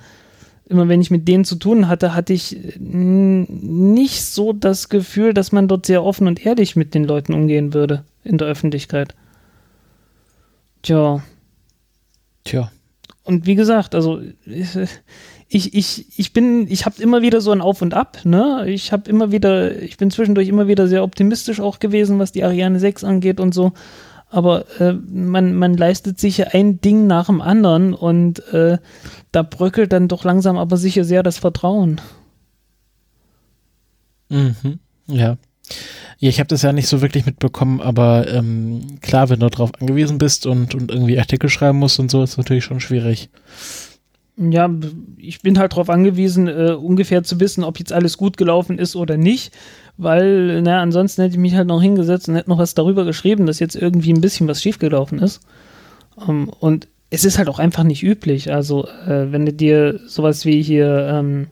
immer 0.70 0.88
wenn 0.88 1.02
ich 1.02 1.12
mit 1.12 1.28
denen 1.28 1.46
zu 1.46 1.56
tun 1.56 1.88
hatte, 1.88 2.16
hatte 2.16 2.34
ich 2.34 2.58
nicht 2.80 4.24
so 4.24 4.54
das 4.54 4.90
Gefühl, 4.90 5.34
dass 5.34 5.52
man 5.52 5.68
dort 5.68 5.86
sehr 5.86 6.04
offen 6.04 6.28
und 6.28 6.46
ehrlich 6.46 6.76
mit 6.76 6.94
den 6.94 7.04
Leuten 7.04 7.34
umgehen 7.34 7.74
würde 7.74 8.04
in 8.24 8.38
der 8.38 8.48
Öffentlichkeit. 8.48 9.16
Tja. 10.84 11.24
Tja. 12.44 12.72
Und 13.24 13.46
wie 13.46 13.56
gesagt, 13.56 13.96
also 13.96 14.22
ich, 15.52 15.74
ich, 15.74 16.06
ich 16.18 16.32
bin, 16.32 16.68
ich 16.70 16.86
habe 16.86 17.02
immer 17.02 17.24
wieder 17.24 17.41
so 17.41 17.52
ein 17.52 17.62
Auf 17.62 17.82
und 17.82 17.95
Ab, 17.95 18.20
ne? 18.24 18.66
Ich 18.68 18.91
habe 18.91 19.10
immer 19.10 19.32
wieder, 19.32 19.82
ich 19.82 19.97
bin 19.97 20.12
zwischendurch 20.12 20.47
immer 20.47 20.68
wieder 20.68 20.88
sehr 20.88 21.04
optimistisch 21.04 21.60
auch 21.60 21.80
gewesen, 21.80 22.20
was 22.20 22.32
die 22.32 22.43
Ariane 22.43 22.80
6 22.80 23.04
angeht 23.04 23.39
und 23.39 23.54
so. 23.54 23.74
Aber 24.30 24.66
äh, 24.80 24.93
man, 24.93 25.56
man 25.56 25.76
leistet 25.76 26.20
sich 26.20 26.54
ein 26.54 26.82
Ding 26.82 27.08
nach 27.08 27.26
dem 27.26 27.41
anderen 27.41 27.95
und 27.95 28.47
äh, 28.54 28.78
da 29.32 29.41
bröckelt 29.41 29.91
dann 29.91 30.08
doch 30.08 30.24
langsam 30.24 30.56
aber 30.56 30.78
sicher 30.78 31.04
sehr 31.04 31.24
das 31.24 31.39
Vertrauen. 31.39 32.00
Mhm. 34.30 34.78
Ja. 35.08 35.38
Ja, 36.20 36.30
ich 36.30 36.39
habe 36.39 36.47
das 36.47 36.62
ja 36.62 36.74
nicht 36.74 36.88
so 36.88 37.02
wirklich 37.02 37.26
mitbekommen, 37.26 37.82
aber 37.82 38.28
ähm, 38.32 39.00
klar, 39.02 39.30
wenn 39.30 39.39
du 39.39 39.50
darauf 39.50 39.72
angewiesen 39.80 40.20
bist 40.20 40.45
und, 40.45 40.76
und 40.76 40.91
irgendwie 40.91 41.18
Artikel 41.18 41.50
schreiben 41.50 41.80
musst 41.80 42.00
und 42.00 42.12
so, 42.12 42.22
ist 42.22 42.38
natürlich 42.38 42.66
schon 42.66 42.82
schwierig. 42.82 43.30
Ja, 44.42 44.74
ich 45.18 45.42
bin 45.42 45.60
halt 45.60 45.74
darauf 45.74 45.90
angewiesen, 45.90 46.48
äh, 46.48 46.72
ungefähr 46.72 47.24
zu 47.24 47.42
wissen, 47.42 47.66
ob 47.66 47.78
jetzt 47.78 47.92
alles 47.92 48.18
gut 48.18 48.38
gelaufen 48.38 48.80
ist 48.80 48.96
oder 48.96 49.18
nicht, 49.18 49.54
weil, 49.98 50.62
na, 50.62 50.82
ansonsten 50.82 51.24
hätte 51.24 51.34
ich 51.34 51.40
mich 51.42 51.56
halt 51.56 51.68
noch 51.68 51.82
hingesetzt 51.82 52.30
und 52.30 52.36
hätte 52.36 52.50
noch 52.50 52.58
was 52.58 52.74
darüber 52.74 53.04
geschrieben, 53.04 53.46
dass 53.46 53.60
jetzt 53.60 53.76
irgendwie 53.76 54.14
ein 54.14 54.22
bisschen 54.22 54.48
was 54.48 54.62
schiefgelaufen 54.62 55.20
ist. 55.20 55.42
Um, 56.16 56.30
ähm, 56.30 56.52
und 56.60 56.88
es 57.10 57.26
ist 57.26 57.38
halt 57.38 57.50
auch 57.50 57.60
einfach 57.60 57.84
nicht 57.84 58.02
üblich. 58.02 58.52
Also, 58.54 58.88
äh, 58.88 59.32
wenn 59.32 59.46
du 59.46 59.52
dir 59.52 60.00
sowas 60.08 60.46
wie 60.46 60.62
hier, 60.62 61.08
ähm, 61.12 61.48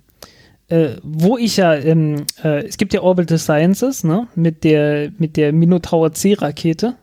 äh, 0.70 0.92
wo 1.04 1.38
ich 1.38 1.58
ja, 1.58 1.76
ähm, 1.76 2.26
äh, 2.42 2.66
es 2.66 2.78
gibt 2.78 2.94
ja 2.94 3.02
Orbital 3.02 3.38
Sciences, 3.38 4.06
ne, 4.06 4.28
mit 4.36 4.64
der, 4.64 5.12
mit 5.18 5.36
der 5.36 5.52
Minotaur 5.52 6.14
C-Rakete, 6.14 6.96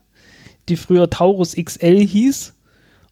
die 0.70 0.76
früher 0.76 1.10
Taurus 1.10 1.56
XL 1.56 2.00
hieß 2.06 2.53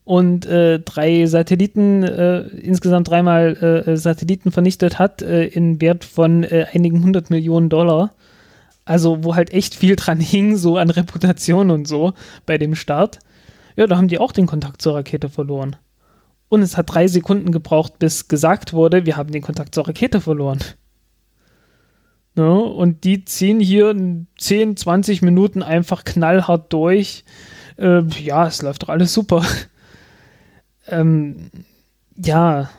und 0.05 0.47
äh, 0.47 0.81
drei 0.81 1.27
Satelliten, 1.27 2.03
äh, 2.03 2.41
insgesamt 2.41 3.09
dreimal 3.09 3.85
äh, 3.87 3.97
Satelliten 3.97 4.51
vernichtet 4.51 4.99
hat, 4.99 5.23
äh, 5.23 5.45
in 5.47 5.81
Wert 5.81 6.05
von 6.05 6.43
äh, 6.43 6.67
einigen 6.73 7.03
hundert 7.03 7.31
Millionen 7.31 7.69
Dollar. 7.69 8.15
Also, 8.85 9.23
wo 9.23 9.37
halt 9.37 9.53
echt 9.53 9.75
viel 9.77 9.95
dran 9.95 10.21
hing, 10.21 10.57
so 10.57 10.77
an 10.77 10.91
Reputation 10.91 11.71
und 11.71 11.87
so 11.87 12.15
bei 12.47 12.59
dem 12.59 12.75
Start. 12.75 13.21
Ja, 13.77 13.87
da 13.87 13.97
haben 13.97 14.09
die 14.09 14.19
auch 14.19 14.33
den 14.33 14.47
Kontakt 14.47 14.83
zur 14.83 14.97
Rakete 14.97 15.29
verloren. 15.29 15.77
Und 16.49 16.63
es 16.63 16.77
hat 16.77 16.93
drei 16.93 17.07
Sekunden 17.09 17.53
gebraucht, 17.53 17.99
bis 17.99 18.29
gesagt 18.29 18.73
wurde, 18.73 19.07
wir 19.07 19.17
haben 19.17 19.33
den 19.33 19.43
Kontakt 19.43 19.75
zur 19.75 19.87
Rakete 19.89 20.21
verloren. 20.21 20.59
Ne? 22.35 22.51
und 22.51 23.05
die 23.05 23.27
ziehen 23.27 23.61
hier 23.61 23.95
10, 24.39 24.79
20 24.79 25.21
Minuten 25.21 25.63
einfach 25.63 26.03
knallhart 26.03 26.73
durch. 26.73 27.25
Äh, 27.77 28.05
ja, 28.23 28.47
es 28.47 28.63
läuft 28.63 28.85
doch 28.85 28.89
alles 28.89 29.13
super. 29.13 29.45
Ähm, 30.89 31.51
ja, 32.16 32.70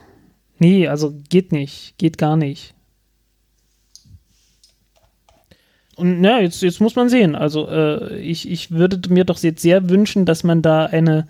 nee, 0.60 0.88
also 0.88 1.14
geht 1.30 1.52
nicht, 1.52 1.98
geht 1.98 2.18
gar 2.18 2.38
nicht. 2.38 2.74
Und 5.96 6.24
ja, 6.24 6.40
jetzt, 6.40 6.62
jetzt 6.62 6.82
muss 6.82 6.96
man 6.96 7.10
sehen. 7.10 7.36
Also 7.36 7.68
äh, 7.70 8.18
ich, 8.20 8.50
ich 8.50 8.72
würde 8.72 9.00
mir 9.10 9.26
doch 9.26 9.40
jetzt 9.40 9.62
sehr 9.62 9.90
wünschen, 9.90 10.26
dass 10.26 10.44
man 10.44 10.62
da 10.62 10.86
eine, 10.86 11.28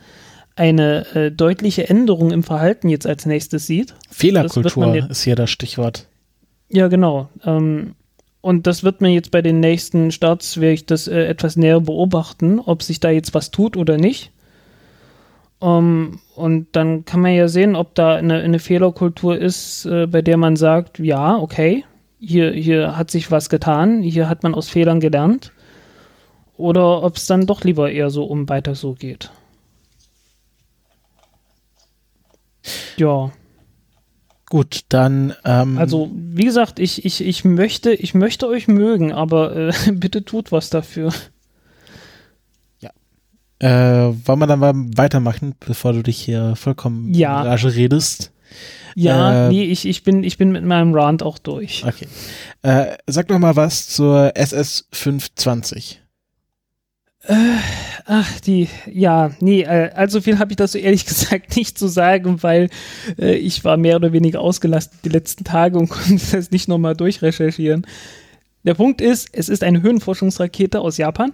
eine 0.56 1.06
äh, 1.16 1.32
deutliche 1.32 1.90
Änderung 1.90 2.32
im 2.32 2.44
Verhalten 2.44 2.90
jetzt 2.90 3.06
als 3.06 3.26
nächstes 3.26 3.68
sieht. 3.68 3.94
Fehlerkultur 4.10 4.96
jetzt, 4.96 5.10
ist 5.10 5.24
hier 5.24 5.36
das 5.36 5.50
Stichwort. 5.50 6.08
Ja, 6.70 6.88
genau. 6.88 7.30
Ähm, 7.44 7.96
und 8.42 8.68
das 8.68 8.84
wird 8.84 9.02
man 9.02 9.12
jetzt 9.12 9.32
bei 9.32 9.42
den 9.42 9.60
nächsten 9.60 10.12
Starts, 10.12 10.60
werde 10.60 10.74
ich 10.74 10.86
das 10.86 11.08
äh, 11.08 11.26
etwas 11.26 11.56
näher 11.56 11.82
beobachten, 11.82 12.60
ob 12.60 12.84
sich 12.84 13.00
da 13.00 13.10
jetzt 13.10 13.34
was 13.34 13.52
tut 13.52 13.78
oder 13.78 13.98
nicht. 13.98 14.32
Um, 15.64 15.70
ähm, 15.70 16.20
und 16.36 16.68
dann 16.74 17.06
kann 17.06 17.22
man 17.22 17.34
ja 17.34 17.48
sehen, 17.48 17.78
ob 17.78 17.96
da 17.96 18.16
eine, 18.16 18.42
eine 18.42 18.60
Fehlerkultur 18.60 19.38
ist, 19.38 19.86
äh, 19.86 20.08
bei 20.08 20.22
der 20.22 20.36
man 20.36 20.58
sagt, 20.58 21.00
ja, 21.00 21.38
okay, 21.38 21.86
hier, 22.20 22.52
hier 22.52 22.98
hat 22.98 23.10
sich 23.10 23.32
was 23.32 23.48
getan, 23.48 24.02
hier 24.02 24.28
hat 24.28 24.44
man 24.44 24.56
aus 24.56 24.68
Fehlern 24.68 25.00
gelernt. 25.00 25.54
Oder 26.58 27.02
ob 27.02 27.16
es 27.16 27.28
dann 27.28 27.48
doch 27.48 27.64
lieber 27.64 27.90
eher 27.90 28.10
so 28.10 28.26
um 28.26 28.50
weiter 28.50 28.76
so 28.76 28.94
geht. 28.94 29.32
Ja. 32.98 33.32
Gut, 34.50 34.82
dann. 34.90 35.34
Ähm 35.46 35.78
also, 35.78 36.12
wie 36.14 36.44
gesagt, 36.44 36.80
ich, 36.80 37.06
ich, 37.06 37.26
ich, 37.26 37.46
möchte, 37.46 37.94
ich 37.94 38.14
möchte 38.14 38.50
euch 38.50 38.68
mögen, 38.68 39.14
aber 39.14 39.56
äh, 39.56 39.72
bitte 39.94 40.26
tut 40.26 40.52
was 40.52 40.70
dafür. 40.70 41.14
Äh, 43.64 44.28
wollen 44.28 44.40
wir 44.40 44.48
dann 44.48 44.60
mal 44.60 44.74
weitermachen, 44.76 45.56
bevor 45.66 45.94
du 45.94 46.04
dich 46.04 46.20
hier 46.20 46.58
vollkommen 46.58 47.14
ja. 47.14 47.42
in 47.42 47.48
Rage 47.48 47.74
redest? 47.74 48.34
Ja, 48.94 49.48
äh, 49.48 49.50
nee, 49.50 49.64
ich, 49.64 49.88
ich, 49.88 50.04
bin, 50.04 50.26
ich 50.26 50.38
bin 50.38 50.52
mit 50.52 50.66
meinem 50.66 50.94
Rant 50.94 51.24
auch 51.24 51.38
durch. 51.38 51.86
Okay. 51.88 52.08
Äh, 52.62 52.98
sag 53.08 53.30
doch 53.30 53.40
mal 53.40 53.56
was 53.56 53.88
zur 53.88 54.36
SS 54.36 54.90
520. 54.92 56.02
Äh, 57.26 57.36
ach, 58.06 58.42
die, 58.42 58.68
ja, 58.92 59.32
nee, 59.40 59.62
äh, 59.62 59.92
also 59.94 60.20
viel 60.20 60.40
habe 60.40 60.52
ich 60.52 60.58
dazu 60.58 60.78
ehrlich 60.78 61.06
gesagt 61.08 61.56
nicht 61.56 61.80
zu 61.80 61.88
sagen, 61.88 62.44
weil 62.44 62.70
äh, 63.18 63.36
ich 63.36 63.64
war 63.64 63.78
mehr 63.78 63.96
oder 63.96 64.12
weniger 64.12 64.42
ausgelastet 64.42 65.00
die 65.06 65.10
letzten 65.10 65.46
Tage 65.46 65.78
und 65.78 65.88
konnte 65.90 66.22
das 66.34 66.52
nicht 66.52 66.68
nochmal 66.68 66.98
durchrecherchieren. 66.98 67.88
Der 68.66 68.74
Punkt 68.74 69.00
ist, 69.00 69.30
es 69.32 69.48
ist 69.48 69.64
eine 69.64 69.82
Höhenforschungsrakete 69.82 70.82
aus 70.82 70.98
Japan 70.98 71.32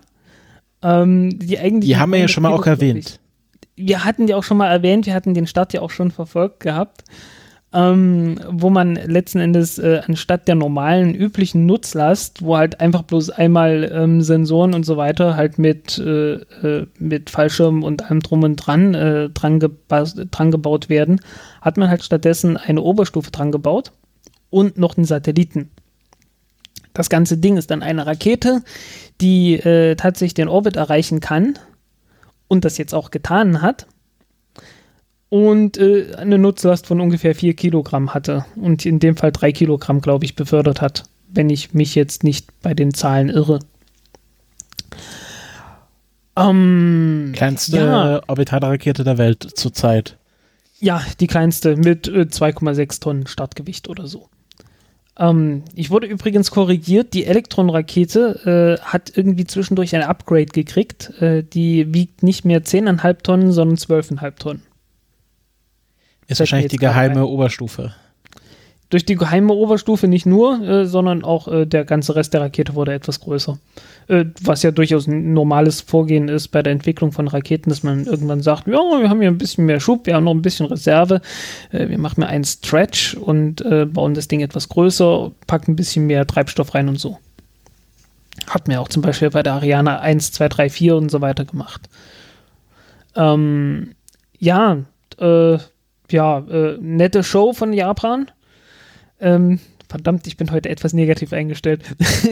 ähm, 0.83 1.37
die 1.39 1.59
eigentlich. 1.59 1.89
Die 1.89 1.97
haben 1.97 2.11
wir 2.11 2.19
ja 2.19 2.27
schon 2.27 2.43
mal 2.43 2.53
auch 2.53 2.65
erwähnt. 2.65 3.19
Wir 3.75 4.03
hatten 4.03 4.27
die 4.27 4.33
auch 4.33 4.43
schon 4.43 4.57
mal 4.57 4.67
erwähnt, 4.67 5.05
wir 5.05 5.13
hatten 5.13 5.33
den 5.33 5.47
Start 5.47 5.73
ja 5.73 5.81
auch 5.81 5.89
schon 5.91 6.11
verfolgt 6.11 6.59
gehabt. 6.59 7.03
Ähm, 7.71 8.39
wo 8.49 8.71
man 8.71 8.95
letzten 8.95 9.39
Endes 9.39 9.77
äh, 9.77 10.01
anstatt 10.07 10.47
der 10.47 10.55
normalen 10.55 11.13
üblichen 11.13 11.67
Nutzlast, 11.67 12.43
wo 12.43 12.57
halt 12.57 12.79
einfach 12.79 13.03
bloß 13.03 13.29
einmal 13.29 13.91
ähm, 13.93 14.23
Sensoren 14.23 14.73
und 14.73 14.87
so 14.87 14.97
weiter 14.97 15.35
halt 15.35 15.59
mit, 15.59 15.99
äh, 15.99 16.33
äh, 16.33 16.87
mit 16.97 17.29
Fallschirm 17.29 17.83
und 17.83 18.09
allem 18.09 18.21
drum 18.21 18.41
und 18.41 18.55
dran 18.55 18.95
äh, 18.95 19.29
dran, 19.29 19.59
dran 19.59 20.49
gebaut 20.49 20.89
werden, 20.89 21.21
hat 21.61 21.77
man 21.77 21.89
halt 21.89 22.03
stattdessen 22.03 22.57
eine 22.57 22.81
Oberstufe 22.81 23.29
dran 23.29 23.51
gebaut 23.51 23.91
und 24.49 24.79
noch 24.79 24.97
einen 24.97 25.05
Satelliten. 25.05 25.69
Das 26.99 27.09
ganze 27.09 27.37
Ding 27.37 27.55
ist 27.55 27.71
dann 27.71 27.81
eine 27.81 28.05
Rakete, 28.05 28.61
die 29.21 29.53
äh, 29.53 29.95
tatsächlich 29.95 30.33
den 30.33 30.49
Orbit 30.49 30.75
erreichen 30.75 31.21
kann 31.21 31.57
und 32.49 32.65
das 32.65 32.77
jetzt 32.77 32.93
auch 32.93 33.09
getan 33.09 33.61
hat. 33.61 33.87
und 35.29 35.77
äh, 35.77 36.13
eine 36.17 36.37
Nutzlast 36.37 36.87
von 36.87 36.99
ungefähr 36.99 37.35
4 37.35 37.53
Kilogramm 37.53 38.13
hatte 38.13 38.43
und 38.57 38.85
in 38.85 38.99
dem 38.99 39.15
Fall 39.15 39.31
3 39.31 39.53
Kilogramm, 39.53 40.01
glaube 40.01 40.25
ich, 40.25 40.35
befördert 40.35 40.81
hat, 40.81 41.05
wenn 41.29 41.49
ich 41.49 41.73
mich 41.73 41.95
jetzt 41.95 42.25
nicht 42.25 42.49
bei 42.61 42.73
den 42.73 42.93
Zahlen 42.93 43.29
irre. 43.29 43.59
Ähm, 46.35 47.31
Kleinste 47.33 47.77
ja. 47.77 48.21
Orbitalrakete 48.27 49.05
der 49.05 49.17
Welt 49.17 49.47
zurzeit. 49.55 50.17
Ja, 50.81 51.01
die 51.21 51.27
kleinste 51.27 51.77
mit 51.77 52.09
äh, 52.09 52.23
2,6 52.29 52.99
Tonnen 52.99 53.25
Startgewicht 53.25 53.87
oder 53.87 54.05
so. 54.05 54.27
Ähm, 55.19 55.63
ich 55.75 55.91
wurde 55.91 56.07
übrigens 56.07 56.49
korrigiert, 56.49 57.13
die 57.13 57.25
Elektron-Rakete 57.25 58.77
äh, 58.79 58.81
hat 58.83 59.11
irgendwie 59.15 59.45
zwischendurch 59.45 59.95
ein 59.95 60.03
Upgrade 60.03 60.45
gekriegt. 60.45 61.11
Äh, 61.21 61.43
die 61.43 61.93
wiegt 61.93 62.23
nicht 62.23 62.45
mehr 62.45 62.63
10,5 62.63 63.21
Tonnen, 63.21 63.51
sondern 63.51 63.77
12,5 63.77 64.35
Tonnen. 64.37 64.63
Ist 66.27 66.39
wahrscheinlich 66.39 66.71
die 66.71 66.77
geheime 66.77 67.25
Oberstufe 67.25 67.93
durch 68.89 69.05
die 69.05 69.15
geheime 69.15 69.53
Oberstufe 69.53 70.07
nicht 70.07 70.25
nur, 70.25 70.61
äh, 70.61 70.85
sondern 70.85 71.23
auch 71.23 71.47
äh, 71.47 71.65
der 71.65 71.85
ganze 71.85 72.15
Rest 72.15 72.33
der 72.33 72.41
Rakete 72.41 72.73
wurde 72.73 72.93
etwas 72.93 73.19
größer. 73.19 73.59
Äh, 74.07 74.25
was 74.41 74.63
ja 74.63 74.71
durchaus 74.71 75.05
ein 75.05 75.33
normales 75.33 75.81
Vorgehen 75.81 76.27
ist 76.27 76.47
bei 76.47 76.63
der 76.63 76.73
Entwicklung 76.73 77.11
von 77.11 77.27
Raketen, 77.27 77.69
dass 77.69 77.83
man 77.83 78.05
irgendwann 78.05 78.41
sagt, 78.41 78.67
ja, 78.67 78.73
wir 78.73 79.09
haben 79.09 79.21
hier 79.21 79.29
ein 79.29 79.37
bisschen 79.37 79.65
mehr 79.65 79.79
Schub, 79.79 80.07
wir 80.07 80.15
haben 80.15 80.23
noch 80.23 80.33
ein 80.33 80.41
bisschen 80.41 80.65
Reserve, 80.65 81.21
äh, 81.71 81.87
wir 81.87 81.99
machen 81.99 82.21
mal 82.21 82.27
einen 82.27 82.43
Stretch 82.43 83.13
und 83.13 83.61
äh, 83.61 83.85
bauen 83.85 84.15
das 84.15 84.27
Ding 84.27 84.41
etwas 84.41 84.69
größer, 84.69 85.31
packen 85.45 85.73
ein 85.73 85.75
bisschen 85.75 86.07
mehr 86.07 86.25
Treibstoff 86.25 86.73
rein 86.73 86.89
und 86.89 86.99
so. 86.99 87.19
Hat 88.47 88.67
mir 88.67 88.81
auch 88.81 88.87
zum 88.87 89.03
Beispiel 89.03 89.29
bei 89.29 89.43
der 89.43 89.53
Ariane 89.53 89.99
1, 89.99 90.31
2, 90.31 90.49
3, 90.49 90.69
4 90.71 90.95
und 90.95 91.11
so 91.11 91.21
weiter 91.21 91.45
gemacht. 91.45 91.87
Ähm, 93.15 93.91
ja, 94.39 94.77
äh, 95.19 95.59
ja, 96.09 96.43
nette 96.79 97.23
Show 97.23 97.53
von 97.53 97.71
Japan 97.71 98.31
ähm, 99.19 99.59
verdammt, 99.89 100.27
ich 100.27 100.37
bin 100.37 100.51
heute 100.51 100.69
etwas 100.69 100.93
negativ 100.93 101.33
eingestellt. 101.33 101.81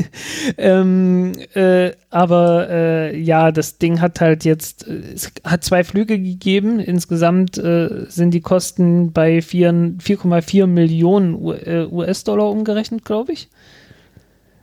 ähm, 0.58 1.34
äh, 1.56 1.92
aber 2.12 2.70
äh, 2.70 3.20
ja, 3.20 3.52
das 3.52 3.80
Ding 3.80 4.00
hat 4.00 4.22
halt 4.22 4.46
jetzt, 4.46 4.88
äh, 4.88 5.14
es 5.14 5.32
hat 5.44 5.64
zwei 5.64 5.84
Flüge 5.84 6.20
gegeben. 6.20 6.80
Insgesamt 6.80 7.58
äh, 7.58 8.06
sind 8.08 8.32
die 8.32 8.42
Kosten 8.42 9.12
bei 9.12 9.40
4,4 9.40 10.68
Millionen 10.68 11.36
US-Dollar 11.36 12.46
äh, 12.46 12.52
umgerechnet, 12.52 13.04
glaube 13.04 13.34
ich. 13.34 13.50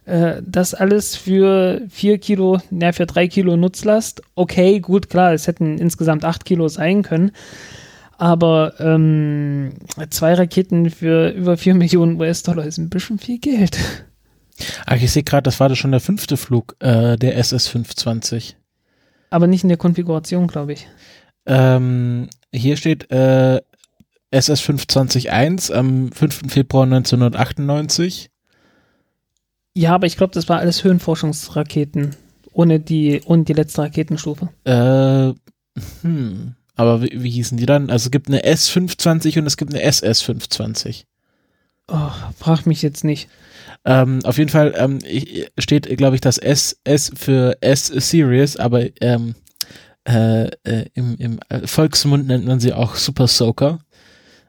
Das 0.06 0.74
alles 0.74 1.16
für 1.16 1.80
4 1.88 2.18
Kilo, 2.18 2.60
naja, 2.68 2.92
für 2.92 3.06
3 3.06 3.26
Kilo 3.26 3.56
Nutzlast. 3.56 4.20
Okay, 4.34 4.80
gut, 4.80 5.08
klar, 5.08 5.32
es 5.32 5.46
hätten 5.46 5.78
insgesamt 5.78 6.26
8 6.26 6.44
Kilo 6.44 6.68
sein 6.68 7.02
können. 7.02 7.32
Aber 8.18 8.74
ähm, 8.78 9.74
zwei 10.10 10.34
Raketen 10.34 10.90
für 10.90 11.30
über 11.30 11.56
4 11.56 11.74
Millionen 11.74 12.20
US-Dollar 12.20 12.64
ist 12.64 12.78
ein 12.78 12.90
bisschen 12.90 13.18
viel 13.18 13.38
Geld. 13.38 13.78
Ach, 14.86 14.96
ich 14.96 15.10
sehe 15.10 15.24
gerade, 15.24 15.42
das 15.42 15.58
war 15.60 15.68
das 15.68 15.78
schon 15.78 15.90
der 15.90 16.00
fünfte 16.00 16.36
Flug 16.36 16.76
äh, 16.78 17.16
der 17.16 17.36
SS-520. 17.38 18.54
Aber 19.30 19.46
nicht 19.46 19.64
in 19.64 19.68
der 19.68 19.78
Konfiguration, 19.78 20.46
glaube 20.46 20.74
ich. 20.74 20.86
Ähm, 21.46 22.28
hier 22.52 22.76
steht 22.76 23.10
äh, 23.10 23.60
SS-520-1 24.30 25.72
am 25.72 26.12
5. 26.12 26.52
Februar 26.52 26.84
1998. 26.84 28.30
Ja, 29.76 29.94
aber 29.94 30.06
ich 30.06 30.16
glaube, 30.16 30.32
das 30.32 30.48
war 30.48 30.58
alles 30.58 30.84
Höhenforschungsraketen. 30.84 32.14
Ohne 32.52 32.78
die, 32.78 33.20
ohne 33.24 33.42
die 33.42 33.52
letzte 33.52 33.82
Raketenstufe. 33.82 34.48
Äh, 34.64 35.34
hm. 36.02 36.54
Aber 36.76 37.02
wie, 37.02 37.22
wie 37.22 37.30
hießen 37.30 37.56
die 37.56 37.66
dann? 37.66 37.90
Also 37.90 38.06
es 38.06 38.10
gibt 38.10 38.28
eine 38.28 38.44
S520 38.44 39.38
und 39.38 39.46
es 39.46 39.56
gibt 39.56 39.74
eine 39.74 39.84
SS520. 39.84 41.04
Oh, 41.88 42.10
frag 42.38 42.66
mich 42.66 42.82
jetzt 42.82 43.04
nicht. 43.04 43.28
Ähm, 43.84 44.20
auf 44.24 44.38
jeden 44.38 44.50
Fall 44.50 44.74
ähm, 44.76 45.00
steht, 45.58 45.94
glaube 45.96 46.16
ich, 46.16 46.20
das 46.20 46.38
S, 46.38 46.80
S 46.84 47.12
für 47.14 47.58
S-Series, 47.60 48.56
aber 48.56 48.86
ähm, 49.02 49.34
äh, 50.04 50.46
äh, 50.64 50.86
im, 50.94 51.16
im 51.18 51.38
Volksmund 51.66 52.26
nennt 52.26 52.46
man 52.46 52.60
sie 52.60 52.72
auch 52.72 52.94
Super 52.94 53.26
Soaker. 53.26 53.78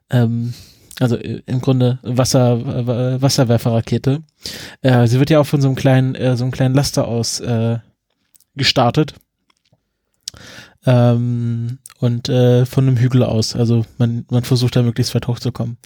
Ähm, 0.09 0.53
also 0.99 1.17
äh, 1.17 1.41
im 1.45 1.61
Grunde 1.61 1.99
Wasser, 2.03 3.21
Wasserwerferrakete. 3.21 4.23
Äh, 4.81 5.07
sie 5.07 5.19
wird 5.19 5.29
ja 5.29 5.39
auch 5.39 5.45
von 5.47 5.61
so 5.61 5.67
einem 5.67 5.75
kleinen, 5.75 6.15
äh, 6.15 6.37
so 6.37 6.43
einem 6.43 6.51
kleinen 6.51 6.75
Laster 6.75 7.07
aus 7.07 7.39
äh, 7.41 7.79
gestartet. 8.55 9.15
Ähm, 10.85 11.79
und 11.99 12.29
äh, 12.29 12.65
von 12.65 12.87
einem 12.87 12.97
Hügel 12.97 13.23
aus. 13.23 13.55
Also 13.55 13.85
man, 13.97 14.25
man 14.29 14.43
versucht 14.43 14.75
da 14.75 14.83
möglichst 14.83 15.15
weit 15.15 15.27
hochzukommen. 15.27 15.77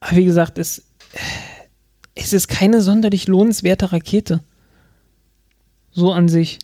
Aber 0.00 0.16
wie 0.16 0.24
gesagt, 0.24 0.58
es, 0.58 0.84
es 2.14 2.32
ist 2.32 2.48
keine 2.48 2.80
sonderlich 2.80 3.28
lohnenswerte 3.28 3.92
Rakete. 3.92 4.40
So 5.92 6.12
an 6.12 6.28
sich. 6.28 6.58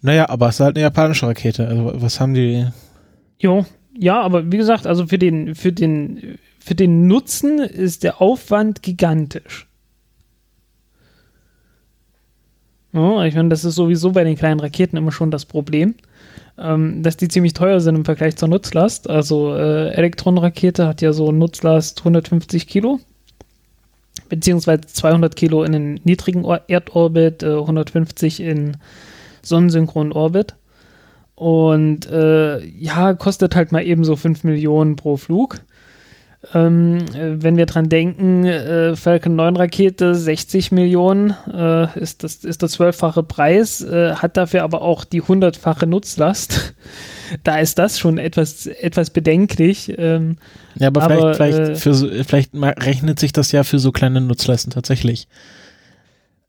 Naja, 0.00 0.28
aber 0.28 0.48
es 0.48 0.56
ist 0.56 0.60
halt 0.60 0.76
eine 0.76 0.82
japanische 0.82 1.26
Rakete. 1.26 1.66
Also 1.66 1.92
was 1.96 2.20
haben 2.20 2.34
die? 2.34 2.66
Jo, 3.38 3.64
ja, 3.96 4.20
aber 4.20 4.50
wie 4.50 4.56
gesagt, 4.56 4.86
also 4.86 5.06
für 5.06 5.18
den, 5.18 5.54
für 5.54 5.72
den, 5.72 6.38
für 6.58 6.74
den 6.74 7.06
Nutzen 7.06 7.58
ist 7.58 8.02
der 8.02 8.20
Aufwand 8.20 8.82
gigantisch. 8.82 9.66
Ja, 12.92 13.24
ich 13.24 13.34
meine, 13.34 13.50
das 13.50 13.64
ist 13.64 13.76
sowieso 13.76 14.12
bei 14.12 14.24
den 14.24 14.36
kleinen 14.36 14.60
Raketen 14.60 14.96
immer 14.96 15.12
schon 15.12 15.30
das 15.30 15.44
Problem 15.44 15.94
ähm, 16.58 17.02
dass 17.02 17.16
die 17.16 17.28
ziemlich 17.28 17.54
teuer 17.54 17.80
sind 17.80 17.96
im 17.96 18.04
Vergleich 18.04 18.36
zur 18.36 18.48
Nutzlast. 18.48 19.08
Also 19.08 19.54
äh, 19.54 19.90
Elektronenrakete 19.90 20.86
hat 20.86 21.00
ja 21.00 21.12
so 21.12 21.32
Nutzlast 21.32 22.00
150 22.00 22.66
Kilo, 22.66 23.00
beziehungsweise 24.28 24.82
200 24.82 25.34
Kilo 25.34 25.64
in 25.64 25.72
den 25.72 26.00
niedrigen 26.04 26.44
Erdorbit, 26.44 27.42
äh, 27.42 27.56
150 27.56 28.40
in 28.40 28.76
sonnensynchronen 29.42 30.12
Orbit. 30.12 30.54
Und 31.34 32.10
äh, 32.10 32.62
ja, 32.66 33.14
kostet 33.14 33.56
halt 33.56 33.72
mal 33.72 33.82
eben 33.82 34.04
so 34.04 34.14
5 34.14 34.44
Millionen 34.44 34.96
pro 34.96 35.16
Flug. 35.16 35.60
Ähm, 36.54 37.04
wenn 37.14 37.58
wir 37.58 37.66
dran 37.66 37.90
denken, 37.90 38.46
äh, 38.46 38.96
Falcon 38.96 39.36
9 39.36 39.56
Rakete 39.56 40.14
60 40.14 40.72
Millionen 40.72 41.34
äh, 41.52 41.98
ist, 41.98 42.24
das, 42.24 42.36
ist 42.36 42.62
der 42.62 42.70
zwölffache 42.70 43.22
Preis, 43.22 43.82
äh, 43.82 44.14
hat 44.14 44.38
dafür 44.38 44.62
aber 44.62 44.80
auch 44.80 45.04
die 45.04 45.20
hundertfache 45.20 45.86
Nutzlast. 45.86 46.74
da 47.44 47.58
ist 47.58 47.78
das 47.78 47.98
schon 47.98 48.16
etwas, 48.16 48.66
etwas 48.66 49.10
bedenklich. 49.10 49.92
Ähm, 49.98 50.38
ja, 50.76 50.88
aber, 50.88 51.02
aber 51.02 51.34
vielleicht, 51.34 51.36
vielleicht, 51.36 51.58
äh, 51.58 51.74
für 51.76 51.92
so, 51.92 52.08
vielleicht 52.26 52.52
rechnet 52.54 53.20
sich 53.20 53.32
das 53.32 53.52
ja 53.52 53.62
für 53.62 53.78
so 53.78 53.92
kleine 53.92 54.22
Nutzlasten 54.22 54.72
tatsächlich. 54.72 55.28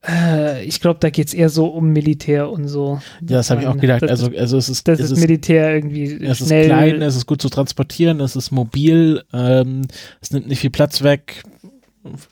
Äh, 0.08 0.64
ich 0.66 0.82
glaube, 0.82 1.00
da 1.00 1.10
geht 1.10 1.28
es 1.28 1.34
eher 1.34 1.50
so 1.50 1.68
um 1.68 1.90
Militär 1.90 2.50
und 2.50 2.68
so. 2.68 3.00
Ja, 3.22 3.38
das 3.38 3.52
habe 3.52 3.62
ich 3.62 3.68
auch 3.68 3.78
gedacht. 3.78 4.04
Also, 4.04 4.32
also 4.36 4.58
es 4.58 4.68
ist, 4.68 4.88
das 4.88 5.00
es 5.00 5.12
ist 5.12 5.20
Militär 5.20 5.74
irgendwie 5.76 6.26
es 6.26 6.40
schnell. 6.40 6.62
ist 6.64 6.68
klein, 6.68 7.02
es 7.02 7.16
ist 7.16 7.28
gut 7.28 7.42
zu 7.42 7.50
transportieren, 7.50 8.20
es 8.20 8.36
ist 8.36 8.52
mobil, 8.52 9.24
ähm, 9.32 9.84
es 10.20 10.32
nimmt 10.32 10.48
nicht 10.48 10.60
viel 10.60 10.72
Platz 10.72 11.04
weg. 11.04 11.44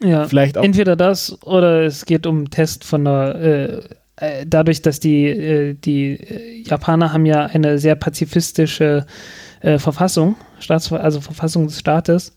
Ja, 0.03 0.27
vielleicht 0.27 0.57
auch. 0.57 0.63
Entweder 0.63 0.95
das 0.95 1.43
oder 1.43 1.83
es 1.83 2.05
geht 2.05 2.25
um 2.25 2.49
Test 2.49 2.83
von 2.83 3.05
der 3.05 3.35
äh, 3.35 3.81
äh 4.15 4.45
dadurch, 4.47 4.81
dass 4.81 4.99
die, 4.99 5.27
äh, 5.27 5.75
die 5.75 6.63
Japaner 6.65 7.13
haben 7.13 7.27
ja 7.27 7.45
eine 7.45 7.77
sehr 7.77 7.95
pazifistische 7.95 9.05
äh, 9.61 9.77
Verfassung, 9.77 10.37
Staats 10.59 10.91
also 10.91 11.21
Verfassung 11.21 11.67
des 11.67 11.79
Staates 11.79 12.33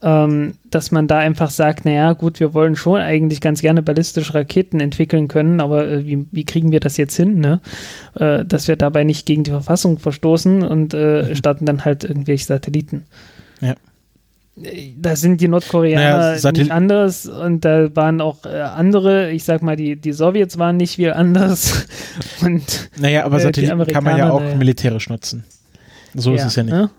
ähm, 0.00 0.54
dass 0.70 0.92
man 0.92 1.08
da 1.08 1.18
einfach 1.18 1.50
sagt, 1.50 1.84
naja, 1.84 2.12
gut, 2.12 2.38
wir 2.38 2.54
wollen 2.54 2.76
schon 2.76 3.00
eigentlich 3.00 3.40
ganz 3.40 3.60
gerne 3.60 3.82
ballistische 3.82 4.34
Raketen 4.34 4.78
entwickeln 4.78 5.26
können, 5.26 5.60
aber 5.60 5.88
äh, 5.88 6.06
wie, 6.06 6.26
wie, 6.30 6.44
kriegen 6.44 6.70
wir 6.70 6.78
das 6.78 6.96
jetzt 6.96 7.16
hin, 7.16 7.40
ne? 7.40 7.60
Äh, 8.14 8.44
dass 8.44 8.68
wir 8.68 8.76
dabei 8.76 9.02
nicht 9.02 9.26
gegen 9.26 9.42
die 9.42 9.50
Verfassung 9.50 9.98
verstoßen 9.98 10.62
und 10.62 10.94
äh, 10.94 11.34
starten 11.36 11.66
dann 11.66 11.84
halt 11.84 12.04
irgendwelche 12.04 12.44
Satelliten. 12.44 13.06
Ja. 13.60 13.74
Äh, 14.62 14.92
da 14.96 15.16
sind 15.16 15.40
die 15.40 15.48
Nordkoreaner 15.48 16.36
naja, 16.36 16.52
nicht 16.52 16.70
anders 16.70 17.26
und 17.26 17.64
da 17.64 17.94
waren 17.96 18.20
auch 18.20 18.44
äh, 18.44 18.60
andere, 18.60 19.32
ich 19.32 19.42
sag 19.42 19.62
mal, 19.62 19.74
die, 19.74 19.96
die 19.96 20.12
Sowjets 20.12 20.58
waren 20.58 20.76
nicht 20.76 20.94
viel 20.94 21.12
anders. 21.12 21.86
und, 22.40 22.90
naja, 22.96 23.24
aber 23.24 23.40
Satelliten 23.40 23.84
kann 23.86 24.04
man 24.04 24.16
ja 24.16 24.30
auch 24.30 24.54
militärisch 24.54 25.08
nutzen. 25.08 25.42
So 26.14 26.30
ja, 26.30 26.36
ist 26.36 26.44
es 26.44 26.54
ja 26.54 26.62
nicht. 26.62 26.72
Ne? 26.72 26.90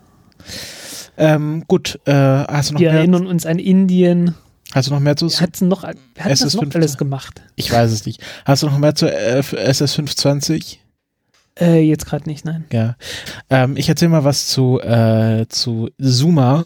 Ähm, 1.20 1.66
gut, 1.68 2.00
äh, 2.06 2.14
hast 2.14 2.70
du 2.70 2.74
noch 2.76 2.82
Wir 2.82 2.92
mehr? 2.92 3.00
erinnern 3.00 3.28
uns 3.28 3.46
an 3.46 3.60
Indien. 3.60 4.36
Hast 4.72 4.88
du 4.88 4.94
noch 4.94 5.00
mehr 5.00 5.16
zu 5.16 5.30
wer 5.30 5.40
hat 5.40 5.62
noch, 5.62 5.84
hat 5.84 5.98
SS 6.18 6.40
das 6.40 6.54
noch 6.56 6.74
alles 6.76 6.98
gemacht? 6.98 7.42
Ich 7.56 7.72
weiß 7.72 7.92
es 7.92 8.06
nicht. 8.06 8.22
Hast 8.46 8.64
du 8.64 8.68
noch 8.68 8.78
mehr 8.78 8.96
zu 8.96 9.12
äh, 9.12 9.40
SS520? 9.40 10.78
Äh, 11.60 11.82
jetzt 11.82 12.06
gerade 12.06 12.30
nicht, 12.30 12.46
nein. 12.46 12.66
Ja. 12.72 12.96
Ähm, 13.50 13.76
ich 13.76 13.90
erzähle 13.90 14.10
mal 14.10 14.24
was 14.24 14.48
zu, 14.48 14.80
äh, 14.80 15.46
zu 15.50 15.90
Zuma. 16.02 16.66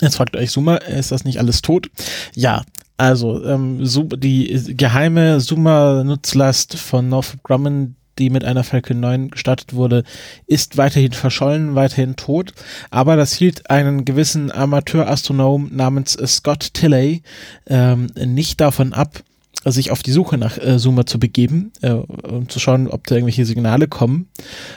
Jetzt 0.00 0.16
fragt 0.16 0.36
euch 0.36 0.50
Zuma, 0.50 0.76
ist 0.76 1.12
das 1.12 1.24
nicht 1.24 1.38
alles 1.38 1.62
tot? 1.62 1.90
Ja, 2.34 2.62
also 2.96 3.44
ähm, 3.44 3.78
die 4.16 4.74
geheime 4.76 5.38
Zuma-Nutzlast 5.38 6.76
von 6.76 7.08
Northrop 7.08 7.42
Grumman 7.44 7.94
die 8.18 8.30
mit 8.30 8.44
einer 8.44 8.64
Falcon 8.64 9.00
9 9.00 9.30
gestartet 9.30 9.74
wurde, 9.74 10.04
ist 10.46 10.76
weiterhin 10.76 11.12
verschollen, 11.12 11.74
weiterhin 11.74 12.16
tot. 12.16 12.52
Aber 12.90 13.16
das 13.16 13.32
hielt 13.32 13.70
einen 13.70 14.04
gewissen 14.04 14.52
Amateurastronom 14.52 15.70
namens 15.72 16.18
Scott 16.26 16.74
Tilley 16.74 17.22
ähm, 17.66 18.08
nicht 18.16 18.60
davon 18.60 18.92
ab, 18.92 19.22
sich 19.64 19.90
auf 19.90 20.02
die 20.02 20.12
Suche 20.12 20.38
nach 20.38 20.58
äh, 20.58 20.78
Zoomer 20.78 21.06
zu 21.06 21.18
begeben, 21.18 21.72
äh, 21.82 21.90
um 21.90 22.48
zu 22.48 22.60
schauen, 22.60 22.88
ob 22.88 23.06
da 23.06 23.16
irgendwelche 23.16 23.44
Signale 23.44 23.88
kommen. 23.88 24.28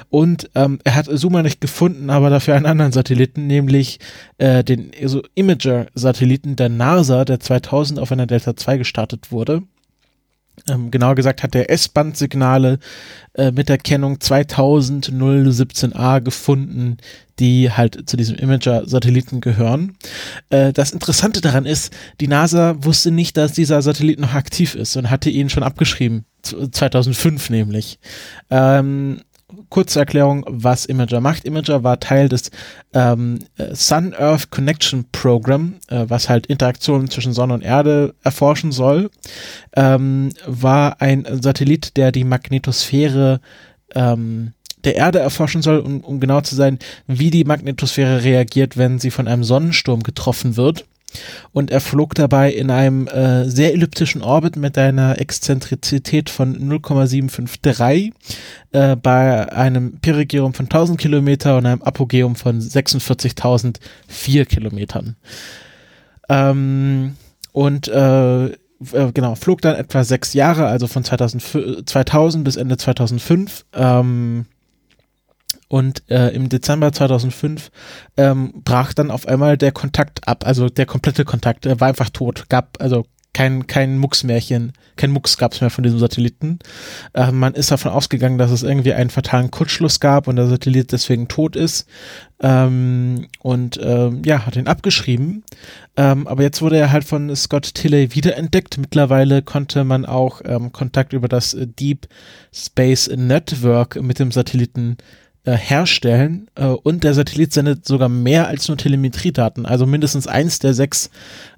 Und 0.09 0.49
ähm, 0.55 0.79
er 0.83 0.95
hat 0.95 1.05
Zoomer 1.05 1.43
nicht 1.43 1.61
gefunden, 1.61 2.09
aber 2.09 2.29
dafür 2.29 2.55
einen 2.55 2.65
anderen 2.65 2.91
Satelliten, 2.91 3.47
nämlich 3.47 3.99
äh, 4.37 4.63
den 4.63 4.91
also 5.01 5.21
Imager-Satelliten 5.35 6.55
der 6.55 6.69
NASA, 6.69 7.25
der 7.25 7.39
2000 7.39 7.99
auf 7.99 8.11
einer 8.11 8.27
Delta 8.27 8.55
2 8.55 8.77
gestartet 8.77 9.31
wurde. 9.31 9.63
Ähm, 10.69 10.91
genauer 10.91 11.15
gesagt 11.15 11.43
hat 11.43 11.53
der 11.53 11.71
S-Band-Signale 11.71 12.79
äh, 13.33 13.51
mit 13.51 13.69
der 13.69 13.77
Kennung 13.77 14.17
2000-017a 14.17 16.21
gefunden, 16.21 16.97
die 17.39 17.71
halt 17.71 18.07
zu 18.07 18.17
diesem 18.17 18.35
Imager-Satelliten 18.35 19.41
gehören. 19.41 19.95
Äh, 20.49 20.73
das 20.73 20.91
Interessante 20.91 21.41
daran 21.41 21.65
ist, 21.65 21.93
die 22.19 22.27
NASA 22.27 22.75
wusste 22.83 23.11
nicht, 23.11 23.37
dass 23.37 23.53
dieser 23.53 23.81
Satellit 23.81 24.19
noch 24.19 24.33
aktiv 24.33 24.75
ist 24.75 24.95
und 24.97 25.09
hatte 25.09 25.29
ihn 25.29 25.49
schon 25.49 25.63
abgeschrieben, 25.63 26.25
2005 26.43 27.49
nämlich. 27.49 27.99
Ähm, 28.49 29.21
kurze 29.69 29.99
Erklärung, 29.99 30.45
was 30.47 30.85
Imager 30.85 31.21
macht. 31.21 31.45
Imager 31.45 31.83
war 31.83 31.99
Teil 31.99 32.29
des 32.29 32.51
ähm, 32.93 33.39
Sun-Earth 33.57 34.49
Connection 34.49 35.05
Program, 35.11 35.75
äh, 35.87 36.05
was 36.07 36.29
halt 36.29 36.47
Interaktionen 36.47 37.09
zwischen 37.09 37.33
Sonne 37.33 37.53
und 37.53 37.61
Erde 37.61 38.15
erforschen 38.23 38.71
soll. 38.71 39.09
Ähm, 39.75 40.29
war 40.45 41.01
ein 41.01 41.25
Satellit, 41.41 41.97
der 41.97 42.11
die 42.11 42.23
Magnetosphäre 42.23 43.41
ähm, 43.95 44.53
der 44.83 44.95
Erde 44.95 45.19
erforschen 45.19 45.61
soll, 45.61 45.79
um, 45.79 46.01
um 46.01 46.19
genau 46.19 46.41
zu 46.41 46.55
sein, 46.55 46.79
wie 47.07 47.29
die 47.29 47.43
Magnetosphäre 47.43 48.23
reagiert, 48.23 48.77
wenn 48.77 48.99
sie 48.99 49.11
von 49.11 49.27
einem 49.27 49.43
Sonnensturm 49.43 50.03
getroffen 50.03 50.57
wird 50.57 50.85
und 51.51 51.71
er 51.71 51.81
flog 51.81 52.15
dabei 52.15 52.51
in 52.51 52.69
einem 52.69 53.07
äh, 53.07 53.49
sehr 53.49 53.73
elliptischen 53.73 54.21
Orbit 54.21 54.55
mit 54.55 54.77
einer 54.77 55.19
Exzentrizität 55.19 56.29
von 56.29 56.53
0,753 56.67 58.13
äh, 58.71 58.95
bei 58.95 59.51
einem 59.51 59.99
Perigeum 59.99 60.53
von 60.53 60.65
1000 60.65 60.99
Kilometer 60.99 61.57
und 61.57 61.65
einem 61.65 61.81
Apogeum 61.81 62.35
von 62.35 62.59
46.004 62.59 64.45
Kilometern. 64.45 65.15
Ähm, 66.29 67.15
und 67.51 67.87
äh, 67.87 68.45
äh, 68.45 69.11
genau, 69.13 69.35
flog 69.35 69.61
dann 69.61 69.75
etwa 69.75 70.03
sechs 70.03 70.33
Jahre, 70.33 70.67
also 70.67 70.87
von 70.87 71.03
2000, 71.03 71.87
2000 71.87 72.43
bis 72.43 72.55
Ende 72.55 72.77
2005. 72.77 73.65
Ähm, 73.73 74.45
und 75.71 76.03
äh, 76.09 76.35
im 76.35 76.49
Dezember 76.49 76.91
2005 76.91 77.71
ähm, 78.17 78.51
brach 78.65 78.91
dann 78.93 79.09
auf 79.09 79.25
einmal 79.25 79.57
der 79.57 79.71
Kontakt 79.71 80.27
ab, 80.27 80.45
also 80.45 80.67
der 80.67 80.85
komplette 80.85 81.23
Kontakt, 81.23 81.65
er 81.65 81.79
war 81.79 81.87
einfach 81.87 82.09
tot, 82.09 82.49
gab 82.49 82.75
also 82.81 83.05
kein, 83.33 83.67
kein 83.67 83.97
Mucksmärchen, 83.97 84.73
kein 84.97 85.11
Mucks 85.11 85.37
gab 85.37 85.53
es 85.53 85.61
mehr 85.61 85.69
von 85.69 85.85
diesem 85.85 85.99
Satelliten. 85.99 86.59
Äh, 87.13 87.31
man 87.31 87.53
ist 87.53 87.71
davon 87.71 87.91
ausgegangen, 87.91 88.37
dass 88.37 88.51
es 88.51 88.63
irgendwie 88.63 88.91
einen 88.91 89.09
fatalen 89.09 89.49
Kurzschluss 89.49 90.01
gab 90.01 90.27
und 90.27 90.35
der 90.35 90.47
Satellit 90.47 90.91
deswegen 90.91 91.29
tot 91.29 91.55
ist. 91.55 91.87
Ähm, 92.41 93.27
und 93.39 93.79
ähm, 93.81 94.23
ja, 94.25 94.45
hat 94.45 94.57
ihn 94.57 94.67
abgeschrieben. 94.67 95.45
Ähm, 95.95 96.27
aber 96.27 96.43
jetzt 96.43 96.61
wurde 96.61 96.75
er 96.75 96.91
halt 96.91 97.05
von 97.05 97.33
Scott 97.37 97.73
Tilley 97.73 98.13
wiederentdeckt. 98.13 98.77
Mittlerweile 98.77 99.41
konnte 99.41 99.85
man 99.85 100.05
auch 100.05 100.41
ähm, 100.43 100.73
Kontakt 100.73 101.13
über 101.13 101.29
das 101.29 101.55
Deep 101.57 102.07
Space 102.53 103.09
Network 103.15 104.01
mit 104.01 104.19
dem 104.19 104.33
Satelliten 104.33 104.97
äh, 105.43 105.53
herstellen 105.53 106.47
äh, 106.55 106.65
und 106.65 107.03
der 107.03 107.13
Satellit 107.13 107.53
sendet 107.53 107.85
sogar 107.85 108.09
mehr 108.09 108.47
als 108.47 108.67
nur 108.67 108.77
Telemetriedaten. 108.77 109.65
Also 109.65 109.85
mindestens 109.85 110.27
eins 110.27 110.59
der 110.59 110.73
sechs 110.73 111.09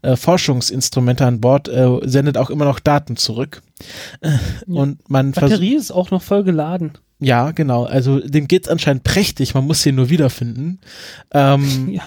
äh, 0.02 0.16
Forschungsinstrumente 0.16 1.26
an 1.26 1.42
Bord 1.42 1.68
äh, 1.68 2.00
sendet 2.04 2.38
auch 2.38 2.50
immer 2.50 2.66
noch 2.66 2.80
Daten 2.80 3.18
zurück. 3.18 3.62
Und 4.68 5.10
man 5.10 5.32
Batterie 5.32 5.76
ist 5.76 5.92
auch 5.92 6.12
noch 6.12 6.22
voll 6.22 6.44
geladen. 6.44 6.94
Ja, 7.20 7.52
genau. 7.52 7.84
Also 7.84 8.20
dem 8.20 8.48
geht's 8.48 8.68
anscheinend 8.68 9.04
prächtig. 9.04 9.54
Man 9.54 9.66
muss 9.66 9.82
sie 9.82 9.92
nur 9.92 10.10
wiederfinden. 10.10 10.80
Ähm, 11.34 11.90
ja. 11.92 12.04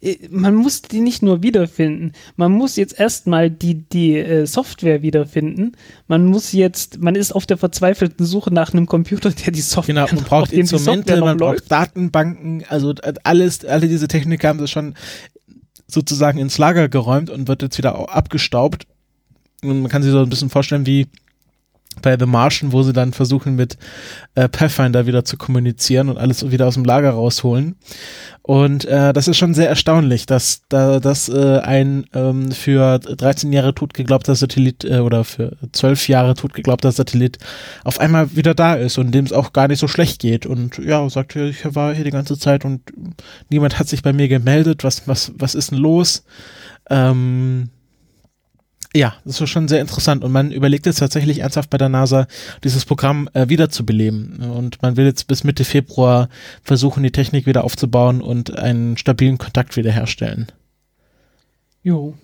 Äh, 0.00 0.16
man 0.30 0.54
muss 0.54 0.82
die 0.82 1.00
nicht 1.00 1.22
nur 1.22 1.42
wiederfinden, 1.42 2.12
man 2.36 2.52
muss 2.52 2.76
jetzt 2.76 2.98
erstmal 2.98 3.50
die, 3.50 3.74
die 3.74 4.16
äh, 4.16 4.46
Software 4.46 5.02
wiederfinden. 5.02 5.72
Man 6.06 6.26
muss 6.26 6.52
jetzt, 6.52 7.00
man 7.00 7.14
ist 7.14 7.32
auf 7.32 7.46
der 7.46 7.58
verzweifelten 7.58 8.24
Suche 8.26 8.52
nach 8.52 8.72
einem 8.72 8.86
Computer, 8.86 9.30
der 9.30 9.52
die 9.52 9.60
Software 9.60 9.94
Genau, 9.94 10.06
man 10.14 10.24
braucht 10.24 10.52
Instrumente, 10.52 11.16
man 11.20 11.36
braucht 11.36 11.60
läuft. 11.60 11.72
Datenbanken, 11.72 12.64
also 12.68 12.92
äh, 12.92 13.14
alles, 13.24 13.64
alle 13.64 13.88
diese 13.88 14.08
Technik 14.08 14.44
haben 14.44 14.58
sie 14.58 14.68
schon 14.68 14.94
sozusagen 15.86 16.38
ins 16.38 16.58
Lager 16.58 16.88
geräumt 16.88 17.30
und 17.30 17.48
wird 17.48 17.62
jetzt 17.62 17.78
wieder 17.78 18.14
abgestaubt. 18.14 18.86
Und 19.62 19.80
man 19.82 19.90
kann 19.90 20.02
sich 20.02 20.12
so 20.12 20.20
ein 20.20 20.28
bisschen 20.28 20.50
vorstellen, 20.50 20.86
wie 20.86 21.06
bei 22.00 22.16
The 22.18 22.26
Martian, 22.26 22.72
wo 22.72 22.82
sie 22.82 22.92
dann 22.92 23.12
versuchen 23.12 23.56
mit 23.56 23.76
äh, 24.34 24.48
Pathfinder 24.48 25.06
wieder 25.06 25.24
zu 25.24 25.36
kommunizieren 25.36 26.08
und 26.08 26.18
alles 26.18 26.50
wieder 26.50 26.66
aus 26.66 26.74
dem 26.74 26.84
Lager 26.84 27.10
rausholen. 27.10 27.76
Und 28.42 28.86
äh, 28.86 29.12
das 29.12 29.28
ist 29.28 29.36
schon 29.36 29.52
sehr 29.52 29.68
erstaunlich, 29.68 30.24
dass 30.24 30.62
da 30.70 31.00
dass 31.00 31.28
äh, 31.28 31.58
ein 31.58 32.06
ähm, 32.14 32.50
für 32.50 32.98
13 32.98 33.52
Jahre 33.52 33.74
tot 33.74 33.92
geglaubter 33.92 34.34
Satellit 34.34 34.84
äh, 34.84 35.00
oder 35.00 35.24
für 35.24 35.56
12 35.72 36.08
Jahre 36.08 36.34
tot 36.34 36.54
geglaubter 36.54 36.90
Satellit 36.90 37.38
auf 37.84 38.00
einmal 38.00 38.34
wieder 38.36 38.54
da 38.54 38.74
ist 38.74 38.96
und 38.96 39.10
dem 39.12 39.26
es 39.26 39.34
auch 39.34 39.52
gar 39.52 39.68
nicht 39.68 39.80
so 39.80 39.86
schlecht 39.86 40.20
geht. 40.20 40.46
Und 40.46 40.78
ja, 40.78 41.06
sagt, 41.10 41.36
ich 41.36 41.62
war 41.74 41.94
hier 41.94 42.04
die 42.04 42.10
ganze 42.10 42.38
Zeit 42.38 42.64
und 42.64 42.80
niemand 43.50 43.78
hat 43.78 43.88
sich 43.88 44.02
bei 44.02 44.14
mir 44.14 44.28
gemeldet. 44.28 44.82
Was 44.82 45.06
was 45.06 45.32
was 45.36 45.54
ist 45.54 45.70
denn 45.70 45.78
los? 45.78 46.24
Ähm, 46.88 47.68
ja, 48.94 49.14
das 49.24 49.40
ist 49.40 49.50
schon 49.50 49.68
sehr 49.68 49.80
interessant 49.80 50.24
und 50.24 50.32
man 50.32 50.50
überlegt 50.50 50.86
jetzt 50.86 50.98
tatsächlich 50.98 51.40
ernsthaft 51.40 51.70
bei 51.70 51.78
der 51.78 51.88
NASA, 51.88 52.26
dieses 52.64 52.84
Programm 52.84 53.28
äh, 53.34 53.48
wiederzubeleben 53.48 54.38
und 54.38 54.80
man 54.82 54.96
will 54.96 55.04
jetzt 55.04 55.26
bis 55.26 55.44
Mitte 55.44 55.64
Februar 55.64 56.28
versuchen, 56.62 57.02
die 57.02 57.10
Technik 57.10 57.46
wieder 57.46 57.64
aufzubauen 57.64 58.22
und 58.22 58.56
einen 58.56 58.96
stabilen 58.96 59.38
Kontakt 59.38 59.76
wiederherstellen. 59.76 60.46
Jo. 61.82 62.14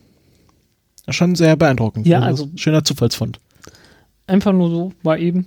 Schon 1.08 1.34
sehr 1.34 1.56
beeindruckend. 1.56 2.06
Ja, 2.06 2.20
also, 2.20 2.44
also 2.44 2.56
schöner 2.56 2.82
Zufallsfund. 2.82 3.40
Einfach 4.26 4.52
nur 4.52 4.70
so, 4.70 4.92
war 5.02 5.18
eben 5.18 5.46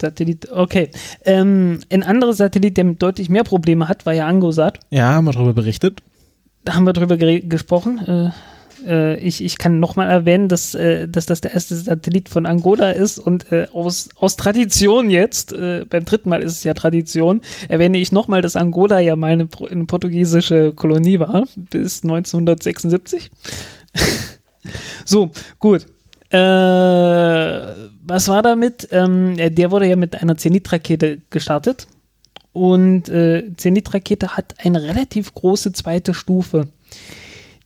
Satellit. 0.00 0.50
Okay. 0.52 0.90
Ähm, 1.24 1.80
ein 1.90 2.02
anderer 2.02 2.32
Satellit, 2.32 2.76
der 2.76 2.84
deutlich 2.84 3.28
mehr 3.28 3.44
Probleme 3.44 3.88
hat, 3.88 4.06
war 4.06 4.12
ja 4.12 4.26
Angosat. 4.26 4.78
Ja, 4.90 5.14
haben 5.14 5.24
wir 5.24 5.32
darüber 5.32 5.52
berichtet. 5.52 6.00
Da 6.64 6.74
haben 6.74 6.84
wir 6.84 6.92
drüber 6.92 7.16
gesprochen. 7.16 7.98
Äh, 7.98 8.30
äh, 8.84 9.16
ich, 9.16 9.42
ich 9.42 9.58
kann 9.58 9.80
nochmal 9.80 10.10
erwähnen, 10.10 10.48
dass, 10.48 10.74
äh, 10.74 11.08
dass 11.08 11.26
das 11.26 11.40
der 11.40 11.54
erste 11.54 11.74
Satellit 11.76 12.28
von 12.28 12.46
Angola 12.46 12.90
ist 12.90 13.18
und 13.18 13.50
äh, 13.52 13.66
aus, 13.72 14.08
aus 14.16 14.36
Tradition 14.36 15.10
jetzt, 15.10 15.52
äh, 15.52 15.84
beim 15.88 16.04
dritten 16.04 16.28
Mal 16.28 16.42
ist 16.42 16.52
es 16.52 16.64
ja 16.64 16.74
Tradition, 16.74 17.40
erwähne 17.68 17.98
ich 17.98 18.12
nochmal, 18.12 18.42
dass 18.42 18.56
Angola 18.56 19.00
ja 19.00 19.16
mal 19.16 19.32
eine, 19.32 19.48
eine 19.70 19.84
portugiesische 19.84 20.72
Kolonie 20.72 21.18
war, 21.20 21.46
bis 21.56 22.02
1976. 22.02 23.30
so, 25.04 25.30
gut. 25.58 25.86
Äh, 26.30 26.36
was 26.36 28.28
war 28.28 28.42
damit? 28.42 28.88
Ähm, 28.90 29.36
der 29.36 29.70
wurde 29.70 29.86
ja 29.86 29.96
mit 29.96 30.20
einer 30.20 30.36
Zenit-Rakete 30.36 31.18
gestartet. 31.30 31.86
Und 32.52 33.08
äh, 33.08 33.52
Zenit-Rakete 33.56 34.36
hat 34.36 34.54
eine 34.64 34.82
relativ 34.82 35.34
große 35.34 35.72
zweite 35.72 36.14
Stufe 36.14 36.68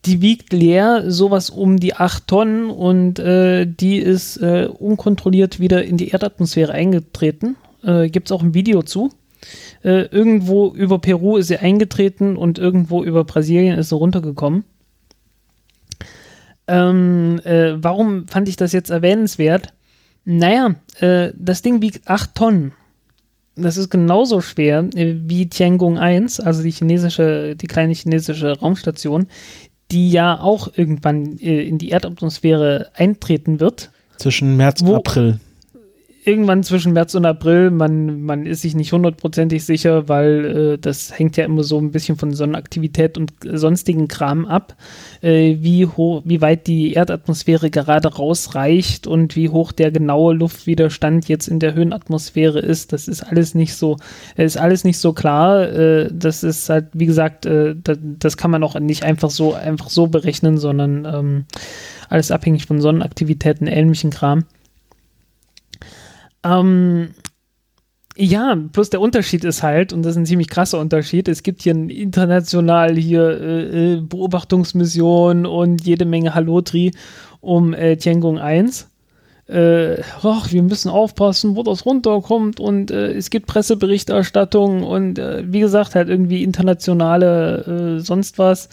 die 0.08 0.22
wiegt 0.22 0.54
leer 0.54 1.10
sowas 1.10 1.50
um 1.50 1.78
die 1.78 1.94
8 1.94 2.26
Tonnen 2.26 2.70
und 2.70 3.18
äh, 3.18 3.66
die 3.66 3.98
ist 3.98 4.38
äh, 4.38 4.66
unkontrolliert 4.66 5.60
wieder 5.60 5.84
in 5.84 5.98
die 5.98 6.08
Erdatmosphäre 6.08 6.72
eingetreten. 6.72 7.56
Äh, 7.84 8.08
Gibt 8.08 8.28
es 8.28 8.32
auch 8.32 8.42
ein 8.42 8.54
Video 8.54 8.82
zu. 8.82 9.10
Äh, 9.84 10.06
irgendwo 10.06 10.72
über 10.72 10.98
Peru 10.98 11.36
ist 11.36 11.48
sie 11.48 11.58
eingetreten 11.58 12.36
und 12.36 12.58
irgendwo 12.58 13.04
über 13.04 13.24
Brasilien 13.24 13.78
ist 13.78 13.90
sie 13.90 13.96
runtergekommen. 13.96 14.64
Ähm, 16.66 17.40
äh, 17.44 17.74
warum 17.76 18.28
fand 18.28 18.48
ich 18.48 18.56
das 18.56 18.72
jetzt 18.72 18.90
erwähnenswert? 18.90 19.74
Naja, 20.24 20.74
äh, 21.00 21.32
das 21.36 21.60
Ding 21.60 21.82
wiegt 21.82 22.08
8 22.08 22.34
Tonnen. 22.34 22.72
Das 23.56 23.76
ist 23.76 23.90
genauso 23.90 24.40
schwer 24.40 24.88
äh, 24.94 25.16
wie 25.26 25.48
Tiangong 25.48 25.98
1, 25.98 26.38
also 26.40 26.62
die 26.62 26.70
chinesische, 26.70 27.56
die 27.56 27.66
kleine 27.66 27.92
chinesische 27.92 28.58
Raumstation, 28.58 29.26
die 29.90 30.10
ja 30.10 30.40
auch 30.40 30.68
irgendwann 30.76 31.38
äh, 31.38 31.62
in 31.62 31.78
die 31.78 31.90
Erdatmosphäre 31.90 32.90
eintreten 32.94 33.60
wird. 33.60 33.90
Zwischen 34.16 34.56
März 34.56 34.82
und 34.82 34.94
April. 34.94 35.40
Irgendwann 36.28 36.62
zwischen 36.62 36.92
März 36.92 37.14
und 37.14 37.24
April, 37.24 37.70
man, 37.70 38.20
man 38.20 38.44
ist 38.44 38.60
sich 38.60 38.74
nicht 38.74 38.92
hundertprozentig 38.92 39.64
sicher, 39.64 40.08
weil 40.08 40.44
äh, 40.74 40.78
das 40.78 41.18
hängt 41.18 41.38
ja 41.38 41.46
immer 41.46 41.64
so 41.64 41.78
ein 41.78 41.90
bisschen 41.90 42.18
von 42.18 42.34
Sonnenaktivität 42.34 43.16
und 43.16 43.32
sonstigen 43.44 44.08
Kram 44.08 44.44
ab, 44.44 44.76
äh, 45.22 45.56
wie, 45.60 45.86
hoch, 45.86 46.22
wie 46.26 46.42
weit 46.42 46.66
die 46.66 46.92
Erdatmosphäre 46.92 47.70
gerade 47.70 48.14
rausreicht 48.14 49.06
und 49.06 49.36
wie 49.36 49.48
hoch 49.48 49.72
der 49.72 49.90
genaue 49.90 50.34
Luftwiderstand 50.34 51.28
jetzt 51.28 51.48
in 51.48 51.60
der 51.60 51.74
Höhenatmosphäre 51.74 52.58
ist. 52.58 52.92
Das 52.92 53.08
ist 53.08 53.22
alles 53.22 53.54
nicht 53.54 53.74
so, 53.74 53.96
ist 54.36 54.58
alles 54.58 54.84
nicht 54.84 54.98
so 54.98 55.14
klar. 55.14 55.62
Äh, 55.72 56.10
das 56.12 56.42
ist 56.42 56.68
halt, 56.68 56.88
wie 56.92 57.06
gesagt, 57.06 57.46
äh, 57.46 57.74
das, 57.82 57.98
das, 58.02 58.36
kann 58.36 58.50
man 58.50 58.62
auch 58.62 58.78
nicht 58.78 59.02
einfach 59.02 59.30
so, 59.30 59.54
einfach 59.54 59.88
so 59.88 60.08
berechnen, 60.08 60.58
sondern 60.58 61.06
ähm, 61.06 61.44
alles 62.10 62.30
abhängig 62.30 62.66
von 62.66 62.82
Sonnenaktivitäten, 62.82 63.66
ähnlichen 63.66 64.10
Kram. 64.10 64.44
Ähm, 66.44 67.14
ja, 68.20 68.56
plus 68.72 68.90
der 68.90 69.00
Unterschied 69.00 69.44
ist 69.44 69.62
halt, 69.62 69.92
und 69.92 70.02
das 70.02 70.12
ist 70.12 70.16
ein 70.18 70.26
ziemlich 70.26 70.48
krasser 70.48 70.80
Unterschied, 70.80 71.28
es 71.28 71.44
gibt 71.44 71.62
hier 71.62 71.72
international 71.72 72.96
hier 72.96 73.40
äh, 73.40 73.94
äh 73.94 74.00
Beobachtungsmissionen 74.00 75.46
und 75.46 75.84
jede 75.86 76.04
Menge 76.04 76.34
Halotri 76.34 76.92
um 77.40 77.74
äh, 77.74 77.96
Tiangong 77.96 78.38
1. 78.38 78.88
Äh, 79.46 80.02
ach, 80.22 80.52
wir 80.52 80.62
müssen 80.62 80.90
aufpassen, 80.90 81.56
wo 81.56 81.62
das 81.62 81.86
runterkommt 81.86 82.60
und 82.60 82.90
äh, 82.90 83.12
es 83.12 83.30
gibt 83.30 83.46
Presseberichterstattung 83.46 84.82
und 84.82 85.18
äh, 85.18 85.44
wie 85.46 85.60
gesagt, 85.60 85.94
halt 85.94 86.08
irgendwie 86.08 86.42
internationale 86.42 87.98
äh, 87.98 88.00
sonst 88.00 88.38
was. 88.38 88.68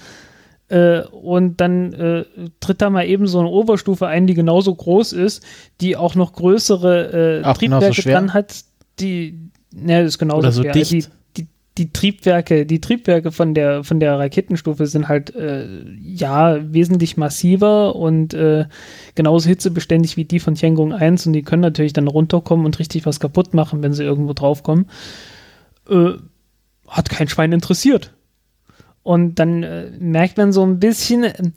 Äh, 0.68 1.02
und 1.02 1.62
dann 1.62 1.94
äh, 1.94 2.26
tritt 2.60 2.82
da 2.82 2.90
mal 2.90 3.06
eben 3.06 3.28
so 3.28 3.40
eine 3.40 3.50
Oberstufe 3.50 4.08
ein, 4.08 4.26
die 4.26 4.34
genauso 4.34 4.74
groß 4.74 5.14
ist, 5.14 5.44
die 5.80 5.96
auch 5.96 6.16
noch 6.16 6.34
größere 6.34 7.44
äh, 7.44 7.54
Triebwerke 7.54 8.02
dran 8.02 8.34
hat, 8.34 8.64
die, 9.00 9.52
ne, 9.72 10.02
ist 10.02 10.18
genauso 10.18 10.40
Oder 10.40 10.52
so 10.52 10.62
schwer. 10.64 10.74
dicht. 10.74 10.92
Die, 10.92 11.06
die, 11.38 11.48
die 11.78 11.94
Triebwerke, 11.94 12.66
die 12.66 12.82
Triebwerke 12.82 13.32
von 13.32 13.54
der 13.54 13.84
von 13.84 14.00
der 14.00 14.18
Raketenstufe 14.18 14.88
sind 14.88 15.08
halt 15.08 15.36
äh, 15.36 15.68
ja 16.02 16.58
wesentlich 16.74 17.16
massiver 17.16 17.96
und 17.96 18.34
äh, 18.34 18.66
genauso 19.14 19.48
hitzebeständig 19.48 20.18
wie 20.18 20.26
die 20.26 20.40
von 20.40 20.56
Tiangong 20.56 20.94
1 20.94 21.28
und 21.28 21.34
die 21.34 21.44
können 21.44 21.62
natürlich 21.62 21.94
dann 21.94 22.08
runterkommen 22.08 22.66
und 22.66 22.80
richtig 22.80 23.06
was 23.06 23.20
kaputt 23.20 23.54
machen, 23.54 23.84
wenn 23.84 23.94
sie 23.94 24.04
irgendwo 24.04 24.34
draufkommen. 24.34 24.88
Äh, 25.88 26.14
hat 26.88 27.10
kein 27.10 27.28
Schwein 27.28 27.52
interessiert. 27.52 28.15
Und 29.06 29.36
dann 29.36 29.62
äh, 29.62 29.92
merkt 30.00 30.36
man 30.38 30.52
so 30.52 30.66
ein 30.66 30.80
bisschen, 30.80 31.26
äh, 31.26 31.52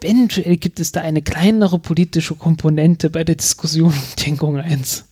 eventuell 0.00 0.56
gibt 0.56 0.80
es 0.80 0.90
da 0.90 1.02
eine 1.02 1.22
kleinere 1.22 1.78
politische 1.78 2.34
Komponente 2.34 3.10
bei 3.10 3.22
der 3.22 3.36
Diskussion 3.36 3.90
um 3.90 4.02
Tiangong 4.16 4.58
1. 4.58 5.04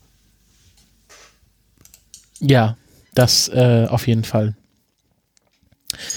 Ja, 2.40 2.76
das 3.14 3.46
äh, 3.46 3.86
auf 3.88 4.08
jeden 4.08 4.24
Fall. 4.24 4.56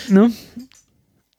Ne? 0.10 0.32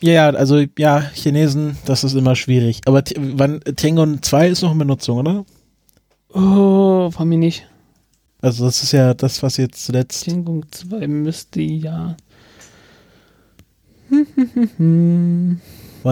Ja, 0.00 0.12
ja, 0.12 0.30
also 0.30 0.62
ja, 0.78 1.00
Chinesen, 1.12 1.76
das 1.84 2.04
ist 2.04 2.14
immer 2.14 2.36
schwierig. 2.36 2.82
Aber 2.84 3.02
wann 3.16 3.60
Tiangong 3.74 4.22
2 4.22 4.50
ist 4.50 4.62
noch 4.62 4.70
in 4.70 4.78
Benutzung, 4.78 5.18
oder? 5.18 5.44
Oh, 6.32 7.10
von 7.10 7.28
mir 7.28 7.38
nicht. 7.38 7.66
Also 8.40 8.66
das 8.66 8.84
ist 8.84 8.92
ja 8.92 9.14
das, 9.14 9.42
was 9.42 9.56
jetzt 9.56 9.84
zuletzt. 9.84 10.22
Tiangong 10.22 10.64
2 10.70 11.08
müsste 11.08 11.60
ja. 11.60 12.16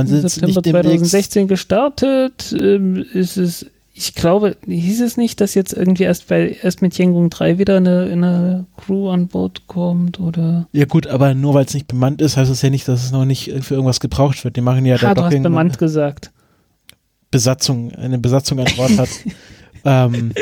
Im 0.01 0.07
jetzt 0.07 0.35
September 0.35 0.47
nicht 0.47 0.67
demnächst 0.67 1.11
2016 1.11 1.49
gestartet. 1.49 2.57
Ähm, 2.59 3.05
ist 3.13 3.37
es, 3.37 3.67
ich 3.95 4.15
glaube, 4.15 4.57
hieß 4.67 5.03
es 5.03 5.17
nicht, 5.17 5.41
dass 5.41 5.55
jetzt 5.55 5.73
irgendwie 5.73 6.03
erst 6.03 6.29
bei 6.29 6.57
erst 6.63 6.83
mit 6.83 6.95
Tiangong 6.95 7.31
3 7.31 7.59
wieder 7.59 7.77
eine, 7.77 8.09
eine 8.11 8.67
Crew 8.77 9.09
an 9.11 9.29
Bord 9.29 9.67
kommt 9.69 10.19
oder? 10.19 10.67
Ja 10.73 10.85
gut, 10.87 11.07
aber 11.07 11.35
nur 11.35 11.55
weil 11.55 11.65
es 11.65 11.75
nicht 11.75 11.87
bemannt 11.87 12.21
ist, 12.21 12.37
heißt 12.37 12.51
es 12.51 12.63
ja 12.63 12.71
nicht, 12.71 12.89
dass 12.89 13.05
es 13.05 13.13
noch 13.13 13.25
nicht 13.25 13.53
für 13.61 13.75
irgendwas 13.75 14.01
gebraucht 14.01 14.43
wird. 14.45 14.57
Die 14.57 14.61
machen 14.61 14.85
ja 14.85 14.99
da 14.99 15.11
Ah, 15.11 15.15
du 15.15 15.23
hast 15.23 15.43
bemannt 15.43 15.79
gesagt. 15.79 16.33
Besatzung, 17.31 17.93
eine 17.93 18.19
Besatzung 18.19 18.61
an 18.61 18.67
Bord 18.77 18.99
hat. 18.99 19.09
ähm, 19.85 20.33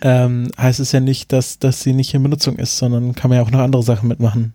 ähm, 0.00 0.50
heißt 0.58 0.80
es 0.80 0.92
ja 0.92 1.00
nicht, 1.00 1.32
dass, 1.32 1.58
dass 1.58 1.82
sie 1.82 1.92
nicht 1.92 2.12
in 2.14 2.22
Benutzung 2.22 2.56
ist, 2.56 2.76
sondern 2.78 3.14
kann 3.14 3.28
man 3.28 3.38
ja 3.38 3.44
auch 3.44 3.50
noch 3.50 3.60
andere 3.60 3.82
Sachen 3.82 4.08
mitmachen. 4.08 4.54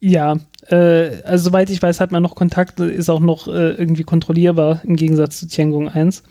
Ja, 0.00 0.38
äh, 0.70 1.22
also 1.24 1.50
soweit 1.50 1.68
ich 1.70 1.82
weiß, 1.82 2.00
hat 2.00 2.12
man 2.12 2.22
noch 2.22 2.36
Kontakt, 2.36 2.78
ist 2.80 3.10
auch 3.10 3.20
noch 3.20 3.48
äh, 3.48 3.72
irgendwie 3.72 4.04
kontrollierbar 4.04 4.80
im 4.84 4.96
Gegensatz 4.96 5.40
zu 5.40 5.48
Tiangong 5.48 5.88
1. 5.88 6.22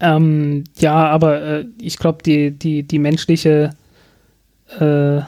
Ähm, 0.00 0.64
ja, 0.78 0.94
aber 0.94 1.42
äh, 1.42 1.64
ich 1.80 1.96
glaube, 1.96 2.22
die, 2.24 2.50
die, 2.50 2.82
die 2.82 2.98
menschliche 2.98 3.70
äh, 4.80 5.20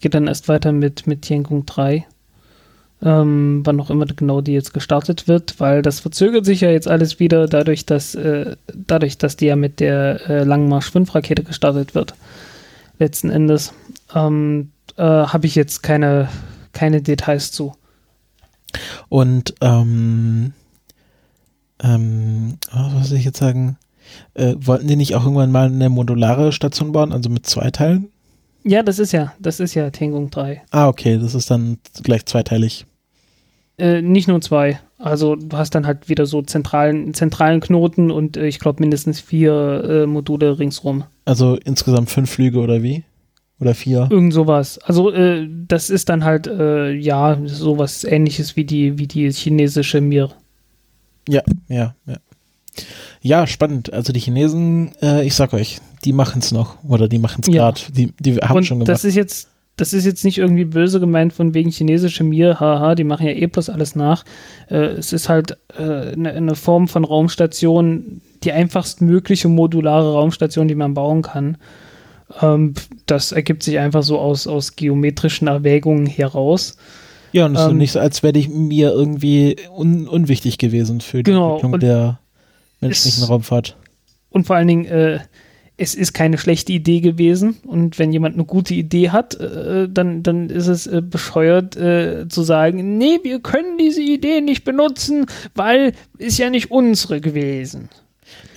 geht 0.00 0.14
dann 0.14 0.28
erst 0.28 0.48
weiter 0.48 0.70
mit, 0.70 1.08
mit 1.08 1.22
Tiangong 1.22 1.66
3. 1.66 2.06
Ähm, 3.02 3.60
wann 3.64 3.80
auch 3.80 3.90
immer 3.90 4.06
genau 4.06 4.40
die 4.40 4.54
jetzt 4.54 4.72
gestartet 4.72 5.28
wird, 5.28 5.60
weil 5.60 5.82
das 5.82 6.00
verzögert 6.00 6.46
sich 6.46 6.62
ja 6.62 6.70
jetzt 6.70 6.88
alles 6.88 7.20
wieder 7.20 7.46
dadurch, 7.46 7.84
dass, 7.84 8.14
äh, 8.14 8.56
dadurch, 8.72 9.18
dass 9.18 9.36
die 9.36 9.46
ja 9.46 9.56
mit 9.56 9.80
der 9.80 10.30
äh, 10.30 10.44
Langmarsch 10.44 10.90
5 10.90 11.14
Rakete 11.14 11.42
gestartet 11.42 11.94
wird. 11.94 12.14
Letzten 12.98 13.30
Endes. 13.30 13.74
Ähm, 14.14 14.70
äh, 14.96 15.02
habe 15.02 15.46
ich 15.46 15.54
jetzt 15.54 15.82
keine, 15.82 16.28
keine 16.72 17.02
Details 17.02 17.52
zu. 17.52 17.74
Und 19.08 19.54
ähm, 19.60 20.52
ähm, 21.82 22.58
was 22.72 23.08
soll 23.08 23.18
ich 23.18 23.24
jetzt 23.24 23.38
sagen? 23.38 23.78
Äh, 24.34 24.54
wollten 24.58 24.86
die 24.86 24.96
nicht 24.96 25.14
auch 25.14 25.24
irgendwann 25.24 25.52
mal 25.52 25.66
eine 25.66 25.88
modulare 25.88 26.52
Station 26.52 26.92
bauen, 26.92 27.12
also 27.12 27.28
mit 27.28 27.46
zwei 27.46 27.70
Teilen? 27.70 28.10
Ja, 28.64 28.82
das 28.82 28.98
ist 28.98 29.12
ja, 29.12 29.32
das 29.38 29.60
ist 29.60 29.74
ja 29.74 29.90
Tengung 29.90 30.30
3. 30.30 30.62
Ah, 30.70 30.88
okay, 30.88 31.18
das 31.18 31.34
ist 31.34 31.50
dann 31.50 31.78
gleich 32.02 32.26
zweiteilig. 32.26 32.86
Äh, 33.78 34.02
nicht 34.02 34.26
nur 34.26 34.40
zwei. 34.40 34.80
Also 34.98 35.36
du 35.36 35.56
hast 35.56 35.74
dann 35.74 35.86
halt 35.86 36.08
wieder 36.08 36.26
so 36.26 36.42
zentralen, 36.42 37.12
zentralen 37.12 37.60
Knoten 37.60 38.10
und 38.10 38.36
äh, 38.36 38.46
ich 38.46 38.58
glaube 38.58 38.80
mindestens 38.80 39.20
vier 39.20 39.84
äh, 39.84 40.06
Module 40.06 40.58
ringsrum. 40.58 41.04
Also 41.26 41.56
insgesamt 41.64 42.10
fünf 42.10 42.30
Flüge 42.30 42.58
oder 42.58 42.82
wie? 42.82 43.04
Oder 43.60 43.74
vier? 43.74 44.08
Irgend 44.10 44.34
sowas. 44.34 44.78
Also 44.78 45.10
äh, 45.12 45.48
das 45.66 45.88
ist 45.88 46.08
dann 46.08 46.24
halt, 46.24 46.46
äh, 46.46 46.92
ja, 46.92 47.38
sowas 47.46 48.04
ähnliches 48.04 48.54
wie 48.56 48.64
die, 48.64 48.98
wie 48.98 49.06
die 49.06 49.30
chinesische 49.32 50.00
Mir. 50.00 50.30
Ja, 51.28 51.42
ja, 51.68 51.94
ja. 52.06 52.16
Ja, 53.22 53.46
spannend. 53.46 53.92
Also 53.92 54.12
die 54.12 54.20
Chinesen, 54.20 54.92
äh, 55.00 55.24
ich 55.26 55.34
sag 55.34 55.54
euch, 55.54 55.78
die 56.04 56.12
machen 56.12 56.40
es 56.40 56.52
noch. 56.52 56.76
Oder 56.84 57.08
die 57.08 57.18
machen 57.18 57.40
es 57.42 57.48
Ja. 57.52 57.70
gerade. 57.70 57.80
Die, 57.92 58.12
die 58.20 58.36
haben 58.36 58.62
schon 58.62 58.78
gemacht. 58.78 58.90
das 58.90 59.04
ist 59.04 59.14
jetzt, 59.14 59.48
das 59.76 59.94
ist 59.94 60.04
jetzt 60.04 60.24
nicht 60.24 60.36
irgendwie 60.38 60.66
böse 60.66 61.00
gemeint 61.00 61.32
von 61.32 61.54
wegen 61.54 61.70
chinesische 61.70 62.22
Mir, 62.24 62.60
haha, 62.60 62.94
die 62.94 63.04
machen 63.04 63.26
ja 63.26 63.32
eh 63.32 63.46
bloß 63.46 63.70
alles 63.70 63.96
nach. 63.96 64.24
Äh, 64.68 64.76
es 64.98 65.14
ist 65.14 65.28
halt 65.30 65.56
äh, 65.78 66.12
eine, 66.12 66.32
eine 66.32 66.54
Form 66.54 66.86
von 66.88 67.04
Raumstation, 67.04 68.20
die 68.44 68.52
einfachst 68.52 69.00
mögliche 69.00 69.48
modulare 69.48 70.12
Raumstation, 70.12 70.68
die 70.68 70.74
man 70.74 70.92
bauen 70.94 71.22
kann. 71.22 71.56
Ähm, 72.42 72.74
das 73.06 73.32
ergibt 73.32 73.62
sich 73.62 73.78
einfach 73.78 74.02
so 74.02 74.18
aus, 74.18 74.46
aus 74.46 74.76
geometrischen 74.76 75.46
Erwägungen 75.48 76.06
heraus. 76.06 76.76
ja, 77.32 77.46
und 77.46 77.54
es 77.54 77.62
ist 77.62 77.70
ähm, 77.70 77.78
nicht 77.78 77.92
so, 77.92 78.00
als 78.00 78.22
wäre 78.22 78.36
ich 78.38 78.48
mir 78.48 78.90
irgendwie 78.90 79.56
un 79.76 80.08
unwichtig 80.08 80.58
gewesen 80.58 81.00
für 81.00 81.18
die 81.18 81.30
Genau, 81.30 81.54
Entwicklung 81.56 81.80
der 81.80 82.18
menschlichen 82.80 83.22
es- 83.22 83.28
Raumfahrt. 83.28 83.76
Und 84.30 84.46
vor 84.46 84.56
allen 84.56 84.68
Dingen, 84.68 84.84
äh, 84.86 85.20
es 85.78 85.94
ist 85.94 86.14
keine 86.14 86.36
schlechte 86.38 86.72
Idee 86.72 87.00
gewesen. 87.00 87.56
Und 87.66 87.98
wenn 87.98 88.12
jemand 88.12 88.34
eine 88.34 88.44
gute 88.44 88.74
Idee 88.74 89.10
hat, 89.10 89.34
äh, 89.38 89.88
dann, 89.90 90.22
dann 90.22 90.48
ist 90.50 90.66
es 90.68 90.86
äh, 90.86 91.00
bescheuert 91.02 91.76
äh, 91.76 92.26
zu 92.28 92.42
sagen, 92.42 92.96
nee, 92.98 93.18
wir 93.22 93.40
können 93.40 93.76
diese 93.78 94.02
Idee 94.02 94.40
nicht 94.40 94.64
benutzen, 94.64 95.26
weil 95.54 95.92
ist 96.18 96.38
ja 96.38 96.48
nicht 96.50 96.70
unsere 96.70 97.20
gewesen. 97.20 97.88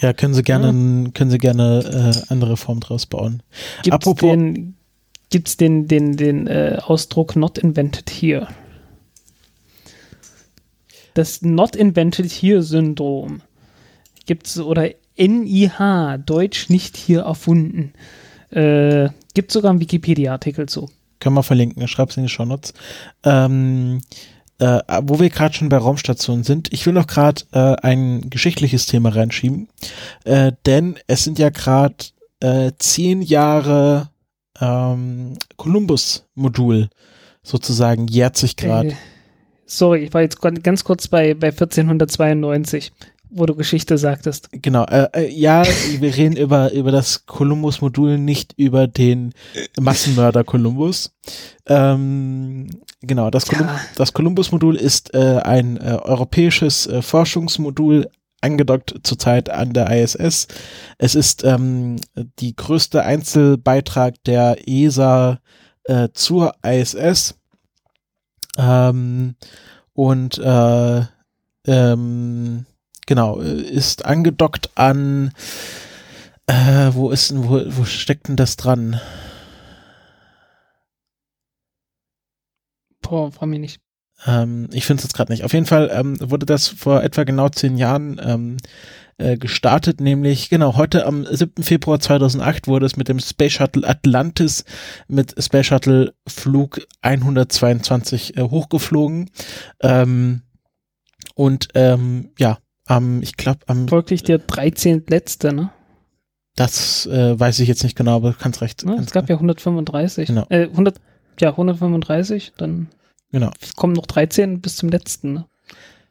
Ja, 0.02 0.14
können 0.14 0.34
sie 0.34 0.44
gerne, 0.44 0.68
Ja. 0.68 1.12
können 1.12 1.30
sie 1.32 1.38
gerne 1.38 2.14
äh, 2.16 2.32
andere 2.32 2.58
Form 2.58 2.80
draus 2.80 3.06
bauen. 3.06 3.44
Gibt's 3.84 3.96
Apropos- 4.08 4.30
den, 4.32 4.76
gibt's 5.30 5.58
den, 5.58 5.88
den, 5.88 6.18
den 6.18 6.48
äh, 6.48 6.80
Ausdruck 6.82 7.36
not 7.36 7.58
invented 7.58 8.10
here? 8.10 8.48
Das 11.14 11.42
Not 11.42 11.76
Invented 11.76 12.32
Here 12.32 12.62
Syndrom 12.62 13.42
gibt's 14.26 14.60
oder 14.60 14.90
NIH, 15.18 16.18
Deutsch 16.26 16.70
nicht 16.70 16.96
hier 16.96 17.22
erfunden. 17.22 17.94
Äh, 18.52 19.10
gibt 19.34 19.52
sogar 19.52 19.72
einen 19.72 19.82
Wikipedia-Artikel 19.82 20.70
zu. 20.70 20.90
Können 21.20 21.36
wir 21.36 21.44
verlinken, 21.44 21.88
schreib's 21.88 22.16
in 22.16 22.24
die 22.24 22.30
Shownotes. 22.30 22.74
Ähm, 23.24 24.02
äh, 24.60 24.82
wo 25.04 25.20
wir 25.20 25.30
gerade 25.30 25.54
schon 25.56 25.70
bei 25.70 25.78
Raumstationen 25.78 26.44
sind, 26.44 26.72
ich 26.72 26.86
will 26.86 26.94
noch 26.94 27.08
gerade 27.08 27.44
äh, 27.52 27.76
ein 27.82 28.30
geschichtliches 28.30 28.86
Thema 28.86 29.10
reinschieben, 29.10 29.70
äh, 30.26 30.52
denn 30.66 30.98
es 31.08 31.24
sind 31.24 31.40
ja 31.40 31.50
gerade 31.50 31.96
äh, 32.42 32.72
zehn 32.78 33.22
Jahre 33.22 34.10
ähm, 34.60 35.38
Columbus-Modul 35.58 36.90
sozusagen 37.44 38.08
jährt 38.08 38.38
sich 38.38 38.56
gerade. 38.56 38.90
Äh, 38.90 38.96
sorry, 39.66 40.04
ich 40.04 40.14
war 40.14 40.22
jetzt 40.22 40.42
ganz 40.42 40.84
kurz 40.84 41.08
bei, 41.08 41.34
bei 41.34 41.48
1492. 41.48 42.92
wo 43.30 43.46
du 43.46 43.56
Geschichte 43.56 43.98
sagtest. 43.98 44.50
Genau, 44.52 44.86
äh, 44.86 45.08
äh, 45.14 45.32
ja, 45.32 45.64
wir 46.00 46.16
reden 46.16 46.36
über, 46.36 46.72
über 46.74 46.92
das 46.92 47.26
Columbus-Modul, 47.26 48.18
nicht 48.18 48.54
über 48.58 48.88
den 48.88 49.34
Massenmörder 49.80 50.44
Columbus. 50.44 51.12
Ähm, 51.68 52.70
genau, 53.02 53.30
das, 53.30 53.46
Colum 53.46 53.68
Ja. 53.68 53.80
das 53.96 54.14
Columbus-Modul 54.14 54.76
ist 54.76 55.14
äh, 55.14 55.40
ein 55.44 55.78
äh, 55.78 56.00
europäisches 56.02 56.88
äh, 56.88 57.02
Forschungsmodul, 57.02 58.10
angedockt 58.42 58.96
zurzeit 59.04 59.50
an 59.50 59.74
der 59.74 59.90
ISS. 59.92 60.48
Es 60.98 61.14
ist 61.16 61.44
ähm, 61.44 61.98
die 62.40 62.56
größte 62.56 63.04
Einzelbeitrag 63.04 64.16
der 64.24 64.58
ESA 64.66 65.40
äh, 65.84 66.10
zur 66.14 66.54
ISS. 66.64 67.36
Ähm, 68.58 69.36
und 69.94 70.38
äh, 70.38 71.02
ähm, 71.68 72.66
genau, 73.10 73.42
äh, 73.42 73.62
ist 73.62 74.06
angedockt 74.06 74.70
an 74.76 75.34
äh, 76.50 76.94
wo 76.94 77.12
ist 77.12 77.30
denn, 77.30 77.48
wo, 77.48 77.62
wo 77.68 77.86
steckt 77.86 78.28
denn 78.28 78.36
das 78.36 78.58
dran? 78.58 79.00
Boah, 83.02 83.32
freu 83.32 83.46
mich 83.46 83.60
nicht. 83.60 83.82
Ähm, 84.26 84.68
ich 84.72 84.86
finde 84.86 85.02
es 85.02 85.04
jetzt 85.04 85.14
gerade 85.14 85.32
nicht. 85.32 85.44
Auf 85.44 85.54
jeden 85.54 85.68
Fall 85.68 85.92
ähm, 85.94 86.18
wurde 86.20 86.48
das 86.48 86.68
vor 86.68 87.04
etwa 87.04 87.24
genau 87.24 87.50
zehn 87.50 87.78
Jahren 87.78 88.20
ähm, 88.24 88.58
äh, 89.18 89.38
gestartet, 89.38 90.02
nämlich 90.02 90.50
genau 90.50 90.76
heute 90.76 91.06
am 91.06 91.24
7. 91.24 91.64
Februar 91.64 92.00
2008 92.00 92.68
wurde 92.68 92.88
es 92.88 92.98
mit 92.98 93.10
dem 93.10 93.20
Space 93.20 93.54
Shuttle 93.54 93.88
Atlantis 93.88 94.66
mit 95.08 95.36
Space 95.42 95.68
Shuttle 95.68 96.16
Flug 96.28 96.82
122 97.02 98.38
äh, 98.38 98.42
hochgeflogen. 98.42 99.30
Ähm, 99.82 100.42
und 101.36 101.68
ähm, 101.76 102.32
ja, 102.40 102.58
am, 102.90 103.22
ich 103.22 103.38
glaube, 103.38 103.60
am 103.68 103.88
Folglich 103.88 104.24
der 104.24 104.40
13. 104.40 105.06
letzte, 105.08 105.54
ne? 105.54 105.72
das 106.60 107.06
äh, 107.06 107.40
weiß 107.40 107.60
ich 107.60 107.70
jetzt 107.70 107.84
nicht 107.84 107.96
genau, 107.96 108.18
aber 108.18 108.32
du 108.32 108.38
kannst 108.38 108.62
recht. 108.62 108.86
ne? 108.86 108.98
Es 109.00 109.12
gab 109.12 109.30
ja 109.30 109.36
135. 109.36 110.28
Genau. 110.28 110.46
Äh, 110.50 110.68
100, 110.68 111.00
ja, 111.40 111.52
135, 111.52 112.54
dann 112.58 112.90
genau. 113.32 113.52
kommen 113.78 113.94
noch 113.94 114.06
13 114.06 114.60
bis 114.60 114.76
zum 114.76 114.90
letzten, 114.90 115.34
ne? 115.34 115.46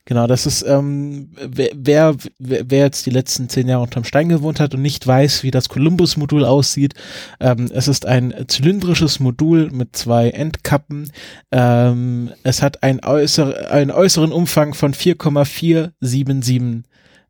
Genau, 0.08 0.26
das 0.26 0.46
ist, 0.46 0.62
ähm, 0.62 1.28
wer, 1.36 1.68
wer, 1.74 2.16
wer 2.38 2.78
jetzt 2.78 3.04
die 3.04 3.10
letzten 3.10 3.50
zehn 3.50 3.68
Jahre 3.68 3.82
unterm 3.82 4.04
Stein 4.04 4.30
gewohnt 4.30 4.58
hat 4.58 4.72
und 4.72 4.80
nicht 4.80 5.06
weiß, 5.06 5.42
wie 5.42 5.50
das 5.50 5.68
Columbus-Modul 5.68 6.46
aussieht, 6.46 6.94
ähm, 7.40 7.68
es 7.74 7.88
ist 7.88 8.06
ein 8.06 8.32
zylindrisches 8.46 9.20
Modul 9.20 9.70
mit 9.70 9.94
zwei 9.94 10.30
Endkappen. 10.30 11.12
Ähm, 11.52 12.30
es 12.42 12.62
hat 12.62 12.82
ein 12.82 13.04
äußer, 13.04 13.70
einen 13.70 13.90
äußeren 13.90 14.32
Umfang 14.32 14.72
von 14.72 14.94
4,477 14.94 16.84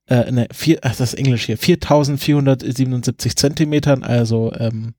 äh, 0.08 0.30
ne, 0.30 0.48
vier, 0.52 0.78
ach, 0.82 0.96
das 0.96 1.12
ist 1.12 1.18
Englisch 1.18 1.44
hier, 1.46 1.58
4477 1.58 3.36
Zentimetern, 3.36 4.02
also 4.02 4.52
ähm, 4.58 4.94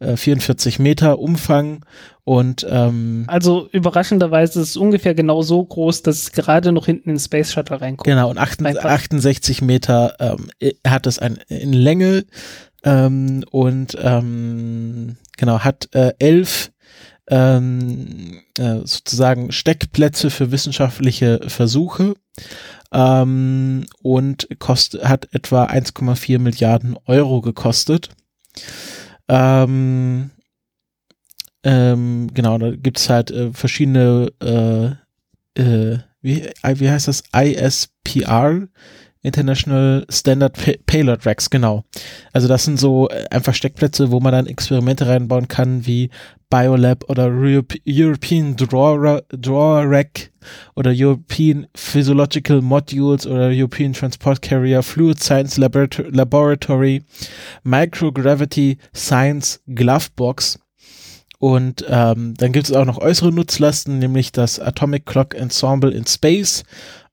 äh, 0.00 0.16
44 0.16 0.78
Meter 0.80 1.18
Umfang 1.20 1.84
und 2.24 2.66
ähm, 2.68 3.24
Also 3.28 3.68
überraschenderweise 3.72 4.60
ist 4.60 4.70
es 4.70 4.76
ungefähr 4.76 5.14
genau 5.14 5.42
so 5.42 5.64
groß, 5.64 6.02
dass 6.02 6.16
es 6.16 6.32
gerade 6.32 6.72
noch 6.72 6.86
hinten 6.86 7.10
in 7.10 7.16
den 7.16 7.20
Space 7.20 7.52
Shuttle 7.52 7.80
reinkommt. 7.80 8.06
Genau, 8.06 8.30
und 8.30 8.38
8, 8.38 8.64
Einfach. 8.66 8.84
68 8.84 9.62
Meter 9.62 10.16
ähm, 10.18 10.50
hat 10.86 11.06
es 11.06 11.18
ein, 11.18 11.38
in 11.48 11.72
Länge 11.72 12.24
ähm, 12.84 13.44
und 13.50 13.96
ähm, 14.00 15.16
genau, 15.36 15.60
hat 15.60 15.88
äh, 15.94 16.12
elf 16.18 16.72
ähm, 17.28 18.40
äh, 18.58 18.78
sozusagen 18.84 19.52
Steckplätze 19.52 20.30
für 20.30 20.50
wissenschaftliche 20.50 21.40
Versuche 21.46 22.14
ähm, 22.92 23.86
und 24.02 24.48
kost, 24.58 24.98
hat 25.02 25.28
etwa 25.32 25.64
1,4 25.64 26.38
Milliarden 26.38 26.96
Euro 27.06 27.40
gekostet. 27.40 28.10
Ähm, 29.28 30.30
ähm, 31.62 32.30
genau, 32.32 32.58
da 32.58 32.70
gibt's 32.74 33.08
halt 33.10 33.30
äh, 33.30 33.52
verschiedene 33.52 34.32
äh, 34.40 35.60
äh, 35.60 35.98
wie, 36.22 36.42
äh, 36.42 36.74
wie 36.78 36.90
heißt 36.90 37.08
das? 37.08 37.22
ISPR, 37.34 38.68
International 39.22 40.06
Standard 40.08 40.54
Pa- 40.54 40.78
Payload 40.86 41.28
Racks, 41.28 41.50
genau. 41.50 41.84
Also 42.32 42.48
das 42.48 42.64
sind 42.64 42.78
so 42.78 43.08
äh, 43.08 43.26
einfach 43.30 43.54
Steckplätze, 43.54 44.10
wo 44.10 44.20
man 44.20 44.32
dann 44.32 44.46
Experimente 44.46 45.06
reinbauen 45.06 45.48
kann, 45.48 45.86
wie 45.86 46.10
Biolab 46.48 47.04
oder 47.08 47.26
Europe 47.26 47.76
European 47.86 48.56
Drawer, 48.56 49.22
Rack 49.30 50.32
oder 50.74 50.92
European 50.92 51.66
Physiological 51.74 52.60
Modules 52.60 53.26
oder 53.26 53.50
European 53.52 53.92
Transport 53.92 54.42
Carrier, 54.42 54.82
Fluid 54.82 55.22
Science 55.22 55.58
Laborator 55.58 56.06
Laboratory, 56.10 57.04
Microgravity 57.62 58.78
Science 58.94 59.60
Glove 59.68 60.08
Box. 60.16 60.58
Und 61.38 61.84
ähm, 61.88 62.34
dann 62.36 62.52
gibt 62.52 62.68
es 62.68 62.74
auch 62.74 62.84
noch 62.84 62.98
äußere 62.98 63.32
Nutzlasten, 63.32 63.98
nämlich 63.98 64.30
das 64.32 64.58
Atomic 64.60 65.06
Clock 65.06 65.34
Ensemble 65.34 65.90
in 65.90 66.06
Space. 66.06 66.64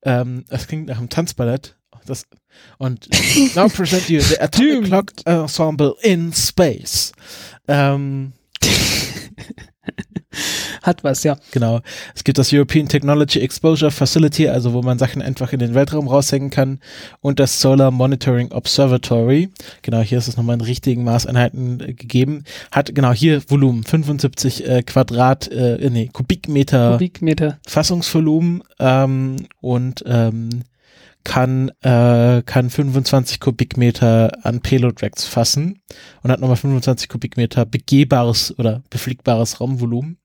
Ähm, 0.04 0.44
das 0.50 0.68
klingt 0.68 0.88
nach 0.88 0.98
einem 0.98 1.10
Tanzballett. 1.10 1.77
Das, 2.08 2.26
und 2.78 3.08
now 3.56 3.68
present 3.68 4.10
you 4.10 4.20
the 4.20 4.38
Atomic 4.40 4.86
Clock 4.86 5.12
Ensemble 5.26 5.96
in 6.02 6.34
Space. 6.34 7.12
Ähm, 7.68 8.34
Hat 10.84 11.04
was, 11.04 11.24
ja. 11.24 11.38
Genau. 11.52 11.82
Es 12.16 12.24
gibt 12.24 12.38
das 12.38 12.54
European 12.54 12.88
Technology 12.88 13.40
Exposure 13.40 13.92
Facility, 13.92 14.48
also 14.48 14.74
wo 14.74 14.82
man 14.82 15.00
Sachen 15.00 15.22
einfach 15.22 15.54
in 15.54 15.60
den 15.60 15.74
Weltraum 15.74 16.08
raushängen 16.08 16.50
kann. 16.50 16.80
Und 17.22 17.40
das 17.40 17.60
Solar 17.60 17.92
Monitoring 17.92 18.52
Observatory. 18.52 19.50
Genau, 19.82 20.02
hier 20.02 20.18
ist 20.18 20.28
es 20.28 20.38
nochmal 20.38 20.56
in 20.56 20.62
richtigen 20.62 21.04
Maßeinheiten 21.04 21.80
äh, 21.82 21.94
gegeben. 21.94 22.44
Hat 22.72 22.94
genau 22.94 23.12
hier 23.12 23.42
Volumen, 23.50 23.84
75 23.84 24.68
äh, 24.68 24.84
Quadrat, 24.84 25.50
äh, 25.50 25.90
nee, 25.90 26.10
Kubikmeter 26.12 26.94
Kubikmeter. 26.94 27.60
Fassungsvolumen 27.68 28.64
ähm, 28.80 29.38
und 29.62 30.04
ähm, 30.08 30.64
kann, 31.28 31.72
äh, 31.82 32.42
kann 32.46 32.70
25 32.70 33.42
Kubikmeter 33.42 34.32
an 34.44 34.62
Payload 34.62 35.04
Racks 35.04 35.26
fassen 35.26 35.82
und 36.24 36.32
hat 36.32 36.40
nochmal 36.40 36.56
25 36.56 37.10
Kubikmeter 37.10 37.66
begehbares 37.66 38.58
oder 38.58 38.82
befliegbares 38.90 39.60
Raumvolumen. 39.60 40.20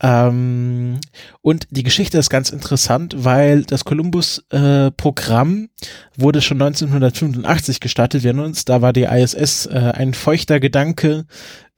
Ähm, 0.00 1.00
und 1.42 1.66
die 1.70 1.82
Geschichte 1.82 2.18
ist 2.18 2.30
ganz 2.30 2.50
interessant, 2.50 3.24
weil 3.24 3.64
das 3.64 3.84
Columbus-Programm 3.84 5.68
wurde 6.16 6.42
schon 6.42 6.62
1985 6.62 7.80
gestartet. 7.80 8.22
Wir 8.22 8.30
erinnern 8.30 8.46
uns, 8.46 8.64
da 8.64 8.82
war 8.82 8.92
die 8.92 9.08
ISS 9.10 9.66
äh, 9.66 9.92
ein 9.96 10.14
feuchter 10.14 10.60
Gedanke 10.60 11.26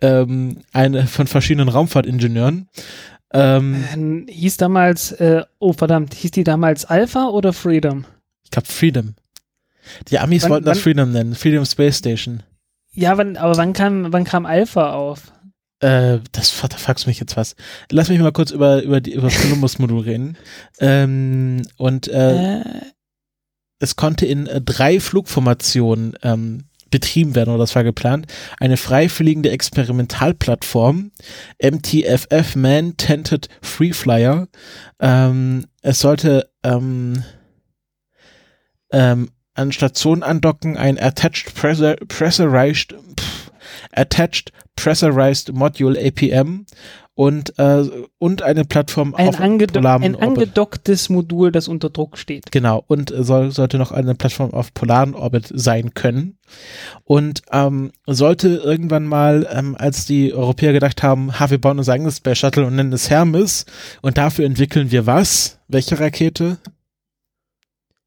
ähm, 0.03 0.59
eine, 0.75 1.07
von 1.07 1.27
verschiedenen 1.27 1.71
Raumfahrtingenieuren. 1.71 2.69
Ähm, 3.33 3.85
Ähm, 3.95 4.27
hieß 4.29 4.59
damals, 4.59 5.13
äh, 5.13 5.43
oh 5.59 5.73
verdammt, 5.73 6.13
hieß 6.13 6.33
die 6.33 6.45
damals 6.45 6.85
Alpha 6.85 7.29
oder 7.29 7.55
Freedom? 7.55 8.05
Ich 8.47 8.51
glaube 8.53 8.69
Freedom. 8.69 9.15
Die 10.09 10.19
Amis 10.19 10.45
Wann- 10.45 10.51
wollten 10.53 10.65
das 10.67 10.79
wann- 10.79 10.83
Freedom 10.83 11.13
nennen, 11.13 11.35
Freedom 11.35 11.65
Space 11.67 11.99
Station. 11.99 12.43
Ja, 12.93 13.19
wann, 13.19 13.37
aber 13.37 13.57
wann 13.57 13.73
kam, 13.73 14.13
wann 14.13 14.25
kam 14.25 14.47
Alpha 14.47 14.93
auf? 14.95 15.33
Äh, 15.81 16.21
das 16.33 16.59
da 16.59 16.77
fragst 16.79 17.05
du 17.05 17.11
mich 17.11 17.21
jetzt 17.21 17.37
was. 17.37 17.55
Lass 17.91 18.09
mich 18.09 18.19
mal 18.19 18.33
kurz 18.33 18.51
über 18.51 18.83
über 18.83 19.01
die 19.03 19.13
über 19.13 19.29
das 19.29 19.41
Columbus-Modul 19.43 20.01
reden. 20.05 20.39
Ähm, 20.81 21.63
und 21.77 22.09
äh, 22.09 22.61
Äh, 22.61 22.65
es 23.79 23.97
konnte 23.97 24.25
in 24.25 24.47
äh, 24.47 24.63
drei 24.63 25.01
Flugformationen 25.01 26.17
ähm, 26.23 26.65
betrieben 26.91 27.35
werden, 27.35 27.51
oder 27.51 27.59
das 27.59 27.75
war 27.75 27.85
geplant. 27.85 28.27
Eine 28.59 28.79
freifliegende 28.79 29.51
Experimentalplattform, 29.51 31.11
MTFF 31.63 32.57
Man 32.57 32.97
Tented 32.97 33.49
Free 33.61 33.93
Flyer. 33.93 34.49
Ähm, 35.01 35.67
es 35.83 35.99
sollte 36.01 36.49
ähm, 36.63 37.23
ähm, 38.93 39.31
an 39.55 39.73
Stationen 39.73 40.23
andocken 40.23 40.77
ein 40.77 40.99
Attached 40.99 41.55
Pressur 41.55 41.97
Pressurized 42.09 42.95
pff, 43.19 43.51
Attached 43.93 44.53
Pressurized 44.77 45.53
Module 45.53 45.99
APM 45.99 46.67
und 47.17 47.59
äh, 47.59 47.83
und 48.19 48.43
eine 48.43 48.67
Plattform 48.67 49.15
ein, 49.15 49.29
auf 49.29 49.41
angedo 49.41 49.73
polarem 49.73 50.03
ein 50.03 50.15
Orbit. 50.15 50.29
angedocktes 50.29 51.09
Modul, 51.09 51.51
das 51.51 51.67
unter 51.67 51.89
Druck 51.89 52.19
steht. 52.19 52.53
Genau, 52.53 52.85
und 52.87 53.11
äh, 53.11 53.25
soll, 53.25 53.51
sollte 53.53 53.79
noch 53.79 53.91
eine 53.91 54.15
Plattform 54.15 54.53
auf 54.53 54.75
polaren 54.75 55.15
Orbit 55.15 55.51
sein 55.53 55.95
können. 55.95 56.39
Und 57.05 57.41
ähm, 57.51 57.91
sollte 58.07 58.49
irgendwann 58.49 59.07
mal, 59.07 59.49
ähm, 59.51 59.75
als 59.79 60.05
die 60.05 60.35
Europäer 60.35 60.75
gedacht 60.75 61.03
haben, 61.03 61.41
ha, 61.41 61.51
wir 61.51 61.59
bauen 61.59 61.79
unser 61.79 61.95
eigenes 61.95 62.19
Space 62.19 62.39
Shuttle 62.39 62.67
und 62.67 62.77
nennen 62.77 62.93
es 62.93 63.09
Hermes 63.09 63.65
und 64.03 64.19
dafür 64.19 64.45
entwickeln 64.45 64.91
wir 64.91 65.07
was? 65.07 65.59
Welche 65.69 65.99
Rakete? 65.99 66.59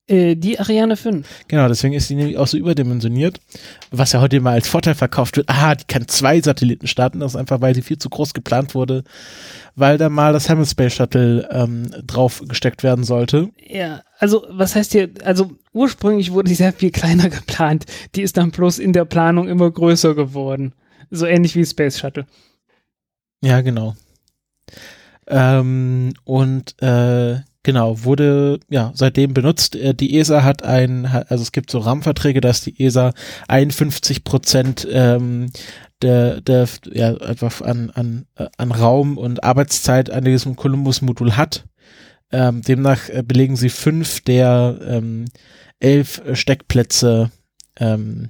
Äh, 0.09 0.35
die 0.35 0.59
Ariane 0.59 0.97
5. 0.97 1.45
Genau, 1.47 1.67
deswegen 1.67 1.93
ist 1.93 2.09
die 2.09 2.15
nämlich 2.15 2.37
auch 2.37 2.47
so 2.47 2.57
überdimensioniert, 2.57 3.39
was 3.91 4.11
ja 4.11 4.21
heute 4.21 4.41
mal 4.41 4.53
als 4.53 4.67
Vorteil 4.67 4.95
verkauft 4.95 5.37
wird. 5.37 5.47
Ah, 5.49 5.75
die 5.75 5.85
kann 5.85 6.07
zwei 6.07 6.41
Satelliten 6.41 6.87
starten, 6.87 7.19
das 7.19 7.33
ist 7.33 7.35
einfach, 7.35 7.61
weil 7.61 7.75
sie 7.75 7.83
viel 7.83 7.99
zu 7.99 8.09
groß 8.09 8.33
geplant 8.33 8.73
wurde, 8.73 9.03
weil 9.75 9.99
da 9.99 10.09
mal 10.09 10.33
das 10.33 10.49
Hammond 10.49 10.67
Space 10.67 10.93
Shuttle 10.93 11.47
ähm, 11.51 11.91
drauf 12.05 12.41
gesteckt 12.47 12.81
werden 12.81 13.03
sollte. 13.03 13.49
Ja, 13.63 14.01
also 14.17 14.47
was 14.49 14.75
heißt 14.75 14.93
hier, 14.93 15.09
also 15.23 15.51
ursprünglich 15.73 16.31
wurde 16.31 16.49
die 16.49 16.55
sehr 16.55 16.73
viel 16.73 16.89
kleiner 16.91 17.29
geplant, 17.29 17.85
die 18.15 18.23
ist 18.23 18.37
dann 18.37 18.49
bloß 18.49 18.79
in 18.79 18.93
der 18.93 19.05
Planung 19.05 19.47
immer 19.47 19.69
größer 19.69 20.15
geworden. 20.15 20.73
So 21.11 21.27
ähnlich 21.27 21.55
wie 21.55 21.65
Space 21.65 21.99
Shuttle. 21.99 22.25
Ja, 23.41 23.61
genau. 23.61 23.95
Ähm, 25.27 26.13
und 26.23 26.81
äh, 26.81 27.41
genau, 27.63 28.03
wurde 28.03 28.59
ja 28.69 28.91
seitdem 28.95 29.33
benutzt. 29.33 29.75
Äh, 29.75 29.93
die 29.93 30.17
ESA 30.17 30.43
hat 30.43 30.63
ein, 30.63 31.05
also 31.05 31.41
es 31.41 31.51
gibt 31.51 31.71
so 31.71 31.79
Rahmenverträge, 31.79 32.41
dass 32.41 32.61
die 32.61 32.83
ESA 32.83 33.13
51 33.47 34.23
Prozent 34.23 34.87
ähm, 34.91 35.51
der, 36.01 36.41
der 36.41 36.67
ja, 36.91 37.15
einfach 37.17 37.61
an, 37.61 37.89
an, 37.91 38.25
äh, 38.35 38.47
an 38.57 38.71
Raum 38.71 39.17
und 39.17 39.43
Arbeitszeit 39.43 40.09
an 40.09 40.23
diesem 40.23 40.55
Columbus-Modul 40.55 41.35
hat. 41.35 41.65
Ähm, 42.31 42.61
demnach 42.61 43.09
äh, 43.09 43.23
belegen 43.23 43.55
sie 43.55 43.69
fünf 43.69 44.21
der 44.21 44.79
ähm, 44.85 45.25
elf 45.79 46.21
Steckplätze 46.33 47.31
ähm, 47.79 48.29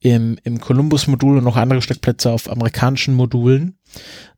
im, 0.00 0.36
im 0.42 0.60
Columbus-Modul 0.60 1.38
und 1.38 1.44
noch 1.44 1.56
andere 1.56 1.80
Steckplätze 1.80 2.30
auf 2.30 2.50
amerikanischen 2.50 3.14
Modulen. 3.14 3.78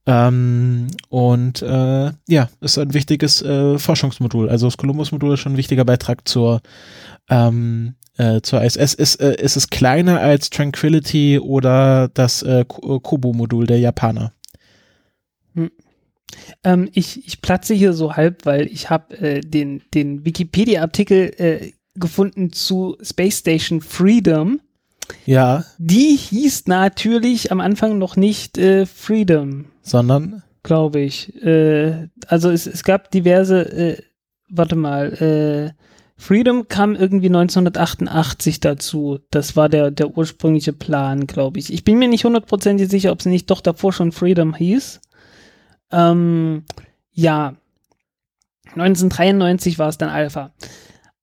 Ähm, 0.06 0.88
und 1.08 1.62
äh, 1.62 2.12
ja, 2.28 2.48
ist 2.60 2.78
ein 2.78 2.92
wichtiges 2.92 3.42
äh, 3.42 3.78
Forschungsmodul. 3.78 4.50
Also 4.50 4.66
das 4.66 4.76
Columbus-Modul 4.76 5.34
ist 5.34 5.40
schon 5.40 5.54
ein 5.54 5.58
wichtiger 5.58 5.84
Beitrag 5.84 6.28
zur 6.28 6.60
ähm, 7.30 7.94
äh, 8.16 8.40
zur 8.42 8.62
ISS. 8.62 8.94
Ist, 8.94 9.16
äh, 9.16 9.34
ist 9.42 9.56
es 9.56 9.70
kleiner 9.70 10.20
als 10.20 10.50
Tranquility 10.50 11.38
oder 11.38 12.08
das 12.12 12.42
äh, 12.42 12.64
Kobo-Modul 12.66 13.66
der 13.66 13.78
Japaner? 13.78 14.32
Hm. 15.54 15.70
Ähm, 16.62 16.88
ich, 16.92 17.26
ich 17.26 17.42
platze 17.42 17.74
hier 17.74 17.92
so 17.92 18.14
halb, 18.14 18.44
weil 18.46 18.66
ich 18.66 18.90
habe 18.90 19.16
äh, 19.18 19.40
den, 19.40 19.82
den 19.94 20.24
Wikipedia-Artikel 20.24 21.34
äh, 21.38 21.72
gefunden 21.94 22.52
zu 22.52 22.96
Space 23.02 23.38
Station 23.38 23.80
Freedom. 23.80 24.60
Ja. 25.26 25.64
Die 25.78 26.16
hieß 26.16 26.66
natürlich 26.66 27.52
am 27.52 27.60
Anfang 27.60 27.98
noch 27.98 28.16
nicht 28.16 28.58
äh, 28.58 28.86
Freedom. 28.86 29.66
Sondern? 29.82 30.42
Glaube 30.62 31.00
ich. 31.00 31.34
Äh, 31.42 32.08
also 32.26 32.50
es, 32.50 32.66
es 32.66 32.84
gab 32.84 33.10
diverse, 33.10 33.60
äh, 33.60 34.02
warte 34.48 34.76
mal, 34.76 35.12
äh, 35.12 35.84
Freedom 36.16 36.68
kam 36.68 36.94
irgendwie 36.94 37.26
1988 37.26 38.60
dazu. 38.60 39.18
Das 39.30 39.56
war 39.56 39.68
der, 39.68 39.90
der 39.90 40.16
ursprüngliche 40.16 40.72
Plan, 40.72 41.26
glaube 41.26 41.58
ich. 41.58 41.72
Ich 41.72 41.84
bin 41.84 41.98
mir 41.98 42.08
nicht 42.08 42.24
hundertprozentig 42.24 42.88
sicher, 42.88 43.12
ob 43.12 43.20
es 43.20 43.26
nicht 43.26 43.50
doch 43.50 43.60
davor 43.60 43.92
schon 43.92 44.12
Freedom 44.12 44.54
hieß. 44.54 45.00
Ähm, 45.90 46.64
ja. 47.12 47.54
1993 48.74 49.78
war 49.78 49.88
es 49.88 49.98
dann 49.98 50.08
Alpha. 50.08 50.52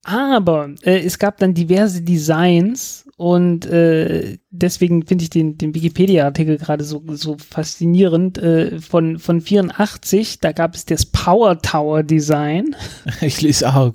Aber 0.04 0.70
äh, 0.84 1.00
es 1.00 1.20
gab 1.20 1.38
dann 1.38 1.54
diverse 1.54 2.02
Designs 2.02 3.06
und 3.22 3.68
äh, 3.68 4.40
deswegen 4.50 5.06
finde 5.06 5.22
ich 5.22 5.30
den, 5.30 5.56
den 5.56 5.76
Wikipedia-Artikel 5.76 6.58
gerade 6.58 6.84
so, 6.84 7.04
so 7.10 7.38
faszinierend. 7.38 8.40
Äh, 8.40 8.80
von, 8.80 9.20
von 9.20 9.42
84, 9.42 10.40
da 10.40 10.52
gab 10.54 10.74
es 10.74 10.86
das 10.86 11.06
Power 11.06 11.62
Tower 11.62 12.02
Design. 12.02 12.76
Ich 13.22 13.40
lese 13.40 13.72
auch 13.76 13.94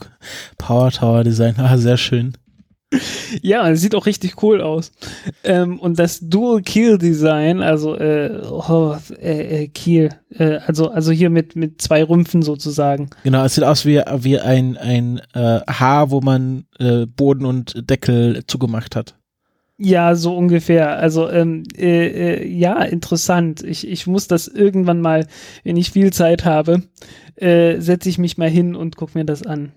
Power 0.58 0.92
Tower 0.92 1.24
Design, 1.24 1.56
ah, 1.58 1.76
sehr 1.76 1.96
schön. 1.96 2.34
Ja, 3.42 3.74
sieht 3.74 3.94
auch 3.94 4.06
richtig 4.06 4.42
cool 4.42 4.60
aus. 4.60 4.92
Ähm, 5.44 5.78
und 5.80 5.98
das 5.98 6.20
Dual 6.20 6.62
Keel 6.62 6.98
Design, 6.98 7.60
also 7.60 7.96
äh, 7.96 8.40
oh, 8.50 8.96
äh, 9.20 9.64
äh, 9.64 9.68
Keel, 9.68 10.10
äh, 10.30 10.58
also 10.66 10.90
also 10.90 11.12
hier 11.12 11.30
mit 11.30 11.56
mit 11.56 11.82
zwei 11.82 12.02
Rümpfen 12.02 12.42
sozusagen. 12.42 13.10
Genau, 13.24 13.44
es 13.44 13.54
sieht 13.54 13.64
aus 13.64 13.84
wie 13.84 14.00
wie 14.18 14.38
ein 14.38 14.76
ein 14.76 15.20
äh, 15.34 15.60
Haar, 15.68 16.10
wo 16.10 16.20
man 16.20 16.66
äh, 16.78 17.06
Boden 17.06 17.44
und 17.44 17.88
Deckel 17.88 18.44
zugemacht 18.46 18.96
hat. 18.96 19.16
Ja, 19.78 20.14
so 20.14 20.34
ungefähr. 20.34 20.96
Also 20.98 21.28
ähm, 21.30 21.64
äh, 21.76 22.06
äh, 22.06 22.48
ja, 22.48 22.82
interessant. 22.82 23.62
Ich, 23.62 23.86
ich 23.86 24.06
muss 24.06 24.26
das 24.26 24.48
irgendwann 24.48 25.02
mal, 25.02 25.26
wenn 25.64 25.76
ich 25.76 25.90
viel 25.90 26.12
Zeit 26.14 26.46
habe, 26.46 26.82
äh, 27.36 27.78
setze 27.80 28.08
ich 28.08 28.16
mich 28.16 28.38
mal 28.38 28.48
hin 28.48 28.74
und 28.74 28.96
gucke 28.96 29.18
mir 29.18 29.26
das 29.26 29.44
an. 29.44 29.72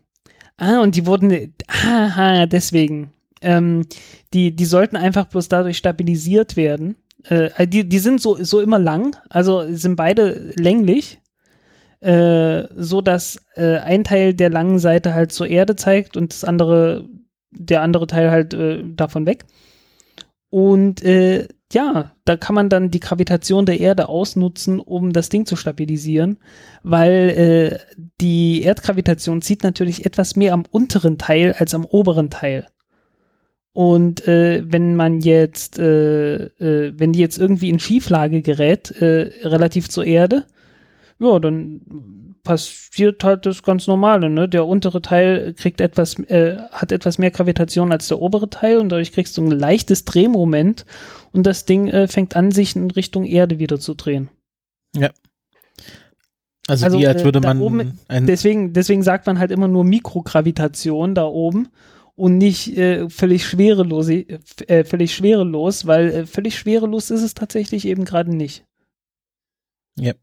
Ah, 0.60 0.82
und 0.82 0.96
die 0.96 1.06
wurden, 1.06 1.54
haha, 1.70 2.46
deswegen. 2.46 3.14
Ähm, 3.42 3.86
die, 4.34 4.54
die 4.54 4.66
sollten 4.66 4.98
einfach 4.98 5.26
bloß 5.26 5.48
dadurch 5.48 5.78
stabilisiert 5.78 6.58
werden. 6.58 6.98
Äh, 7.24 7.66
die, 7.66 7.88
die 7.88 8.00
sind 8.00 8.22
so, 8.22 8.44
so 8.44 8.60
immer 8.60 8.78
lang, 8.78 9.16
also 9.30 9.64
sind 9.74 9.96
beide 9.96 10.52
länglich, 10.56 11.22
äh, 12.02 12.64
so 12.76 13.00
dass 13.00 13.42
äh, 13.56 13.78
ein 13.78 14.04
Teil 14.04 14.34
der 14.34 14.50
langen 14.50 14.80
Seite 14.80 15.14
halt 15.14 15.32
zur 15.32 15.48
Erde 15.48 15.78
zeigt 15.78 16.18
und 16.18 16.34
das 16.34 16.44
andere, 16.44 17.08
der 17.52 17.82
andere 17.82 18.08
Teil 18.08 18.30
halt 18.30 18.54
äh, 18.54 18.84
davon 18.84 19.26
weg. 19.26 19.46
Und 20.50 21.02
äh, 21.04 21.48
ja, 21.72 22.12
da 22.26 22.36
kann 22.36 22.56
man 22.56 22.70
dann 22.70 22.90
die 22.90 23.00
Gravitation 23.00 23.66
der 23.66 23.80
Erde 23.80 24.10
ausnutzen, 24.10 24.80
um 24.80 25.14
das 25.14 25.30
Ding 25.30 25.46
zu 25.46 25.56
stabilisieren, 25.56 26.38
weil 26.82 27.14
äh, 27.30 28.08
die 28.20 28.64
Erdgravitation 28.64 29.42
zieht 29.42 29.64
natürlich 29.64 30.06
etwas 30.06 30.36
mehr 30.36 30.54
am 30.54 30.64
unteren 30.72 31.18
Teil 31.18 31.54
als 31.58 31.76
am 31.76 31.86
oberen 31.86 32.30
Teil. 32.30 32.68
Und 33.72 34.28
äh, 34.28 34.64
wenn 34.66 34.96
man 34.96 35.20
jetzt, 35.20 35.78
äh, 35.78 36.46
äh, 36.46 36.94
wenn 36.98 37.14
die 37.14 37.20
jetzt 37.20 37.38
irgendwie 37.38 37.70
in 37.70 37.80
Schieflage 37.80 38.42
gerät, 38.42 38.92
äh, 39.00 39.32
relativ 39.48 39.90
zur 39.90 40.06
Erde, 40.06 40.46
ja, 41.20 41.38
dann 41.38 42.36
passiert 42.44 43.24
halt 43.24 43.46
das 43.46 43.62
ganz 43.62 43.86
Normale, 43.86 44.30
ne? 44.30 44.50
Der 44.50 44.66
untere 44.66 45.02
Teil 45.02 45.54
kriegt 45.54 45.82
etwas, 45.82 46.18
äh, 46.20 46.58
hat 46.72 46.92
etwas 46.92 47.18
mehr 47.18 47.32
Gravitation 47.32 47.92
als 47.92 48.08
der 48.08 48.22
obere 48.22 48.50
Teil 48.50 48.78
und 48.78 48.90
dadurch 48.90 49.12
kriegst 49.12 49.38
du 49.38 49.44
ein 49.44 49.52
leichtes 49.52 50.06
Drehmoment 50.06 50.86
und 51.32 51.46
das 51.46 51.66
Ding 51.66 51.88
äh, 51.88 52.08
fängt 52.08 52.36
an, 52.36 52.52
sich 52.52 52.76
in 52.76 52.92
Richtung 52.92 53.26
Erde 53.26 53.60
wieder 53.60 53.80
zu 53.80 53.94
drehen. 53.94 54.30
Ja. 54.96 55.12
Also, 56.68 56.86
also 56.86 57.00
wie 57.00 57.08
als 57.08 57.22
äh, 57.22 57.26
würde 57.26 57.42
man 57.42 57.60
oben, 57.60 58.00
deswegen, 58.10 58.74
deswegen 58.74 59.02
sagt 59.02 59.26
man 59.26 59.40
halt 59.40 59.52
immer 59.52 59.68
nur 59.68 59.84
Mikrogravitation 59.84 61.16
da 61.16 61.26
oben 61.26 61.70
und 62.16 62.38
nicht 62.38 62.78
äh, 62.78 63.10
völlig 63.10 63.46
schwerelos, 63.46 64.10
äh, 64.10 64.84
völlig 64.84 65.16
schwerelos, 65.16 65.88
weil 65.88 66.10
äh, 66.10 66.26
völlig 66.26 66.58
schwerelos 66.58 67.10
ist 67.10 67.24
es 67.24 67.34
tatsächlich 67.34 67.86
eben 67.86 68.06
gerade 68.06 68.36
nicht. 68.36 68.66
Ja 69.96 70.14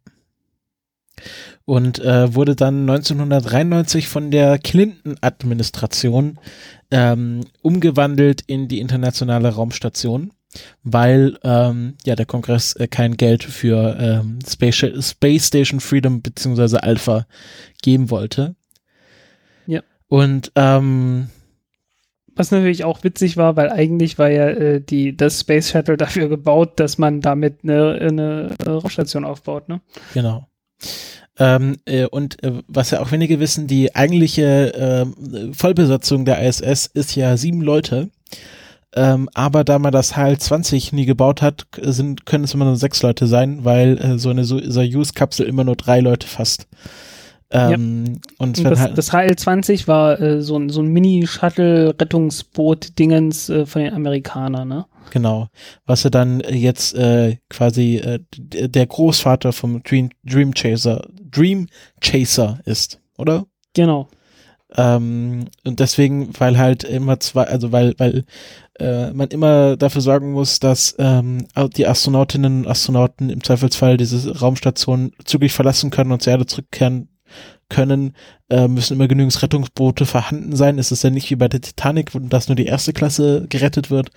und 1.67 1.99
äh, 1.99 2.35
wurde 2.35 2.57
dann 2.57 2.89
1993 2.89 4.09
von 4.09 4.31
der 4.31 4.59
Clinton-Administration 4.59 6.39
ähm, 6.91 7.41
umgewandelt 7.61 8.43
in 8.47 8.69
die 8.69 8.81
internationale 8.81 9.49
Raumstation, 9.49 10.33
weil 10.83 11.39
ähm, 11.43 11.95
ja 12.05 12.17
der 12.17 12.27
Kongress 12.27 12.75
äh, 12.75 12.87
kein 12.89 13.17
Geld 13.17 13.45
für 13.45 13.97
ähm, 13.99 14.39
Space, 14.47 14.87
Space 15.01 15.47
Station 15.47 15.81
Freedom 15.81 16.23
beziehungsweise 16.23 16.83
Alpha 16.83 17.27
geben 17.83 18.11
wollte. 18.11 18.55
Ja. 19.67 19.83
Und 20.09 20.53
ähm, 20.55 21.29
was 22.37 22.51
natürlich 22.51 22.85
auch 22.85 23.03
witzig 23.03 23.37
war, 23.39 23.57
weil 23.57 23.71
eigentlich 23.71 24.19
war 24.19 24.31
ja 24.31 24.49
äh, 24.49 24.81
die, 24.81 25.17
das 25.17 25.41
Space 25.41 25.71
Shuttle 25.71 25.97
dafür 25.97 26.29
gebaut, 26.29 26.79
dass 26.79 26.99
man 26.99 27.23
damit 27.23 27.61
eine, 27.63 27.95
eine 27.95 28.55
Raumstation 28.65 29.25
aufbaut, 29.25 29.69
ne? 29.69 29.81
Genau. 30.13 30.47
Ähm, 31.39 31.77
äh, 31.87 32.07
und 32.07 32.43
äh, 32.43 32.63
was 32.69 32.91
ja 32.91 33.01
auch 33.01 33.11
wenige 33.11 33.41
wissen, 33.41 33.67
die 33.67 33.95
eigentliche 33.95 34.75
äh, 34.75 35.53
Vollbesatzung 35.53 36.25
der 36.25 36.43
ISS 36.47 36.87
ist 36.87 37.15
ja 37.17 37.37
sieben 37.37 37.61
Leute. 37.61 38.11
Ähm, 38.97 39.29
aber 39.35 39.63
da 39.63 39.79
man 39.79 39.93
das 39.93 40.17
HAL 40.17 40.39
20 40.39 40.95
nie 40.95 41.05
gebaut 41.05 41.43
hat, 41.43 41.67
sind, 41.81 42.25
können 42.25 42.45
es 42.45 42.55
immer 42.55 42.65
nur 42.65 42.77
sechs 42.77 43.03
Leute 43.03 43.27
sein, 43.27 43.63
weil 43.63 43.99
äh, 43.99 44.19
so 44.19 44.31
eine 44.31 44.45
Soyuz-Kapsel 44.45 45.45
immer 45.47 45.65
nur 45.65 45.77
drei 45.77 46.01
Leute 46.01 46.27
fasst. 46.27 46.67
Ähm, 47.51 47.71
ja. 47.71 47.77
und, 48.39 48.59
und 48.59 48.65
das, 48.65 48.81
halt 48.81 48.97
das 48.99 49.13
HL-20 49.13 49.87
war 49.87 50.21
äh, 50.21 50.43
so, 50.43 50.59
ein 50.59 50.69
so 50.71 50.81
ein 50.81 50.89
Mini-Shuttle-Rettungsboot-Dingens 50.89 53.51
äh, 53.51 53.67
von 53.67 53.83
den 53.83 53.95
Amerikanern, 53.95 54.67
ne? 54.67 54.87
Genau. 55.11 55.47
Was 55.85 56.05
er 56.05 56.11
dann 56.11 56.41
jetzt 56.41 56.97
äh, 56.97 57.37
quasi 57.49 57.99
äh, 57.99 58.19
der 58.37 58.87
Großvater 58.87 59.53
vom 59.53 59.85
Dream, 59.85 60.11
Dream 60.25 60.53
Chaser, 60.55 61.07
Dream 61.31 61.69
Chaser 62.01 62.59
ist, 62.65 62.99
oder? 63.17 63.47
Genau. 63.75 64.09
Ähm, 64.77 65.45
und 65.65 65.79
deswegen, 65.79 66.31
weil 66.39 66.59
halt 66.59 66.83
immer 66.83 67.21
zwei, 67.21 67.45
also 67.45 67.71
weil, 67.71 67.95
weil 67.99 68.25
äh, 68.79 69.13
man 69.13 69.29
immer 69.29 69.77
dafür 69.77 70.01
sorgen 70.01 70.33
muss, 70.33 70.61
dass 70.61 70.95
ähm, 70.99 71.47
die 71.77 71.87
Astronautinnen 71.87 72.65
und 72.65 72.69
Astronauten 72.69 73.31
im 73.31 73.43
Zweifelsfall 73.43 73.97
diese 73.97 74.39
Raumstation 74.39 75.13
zügig 75.25 75.53
verlassen 75.53 75.91
können 75.91 76.13
und 76.13 76.23
zur 76.23 76.33
Erde 76.33 76.47
zurückkehren 76.47 77.09
können, 77.69 78.15
äh, 78.49 78.69
müssen 78.69 78.95
immer 78.95 79.09
genügend 79.09 79.43
Rettungsboote 79.43 80.07
vorhanden 80.07 80.55
sein. 80.57 80.79
Es 80.79 80.93
ist 80.93 81.03
ja 81.03 81.11
nicht 81.11 81.31
wie 81.31 81.37
bei 81.37 81.49
der 81.49 81.61
Titanic, 81.61 82.15
wo 82.15 82.19
das 82.19 82.49
nur 82.49 82.57
die 82.57 82.67
erste 82.67 82.93
Klasse 82.93 83.47
gerettet 83.49 83.91
wird. 83.91 84.11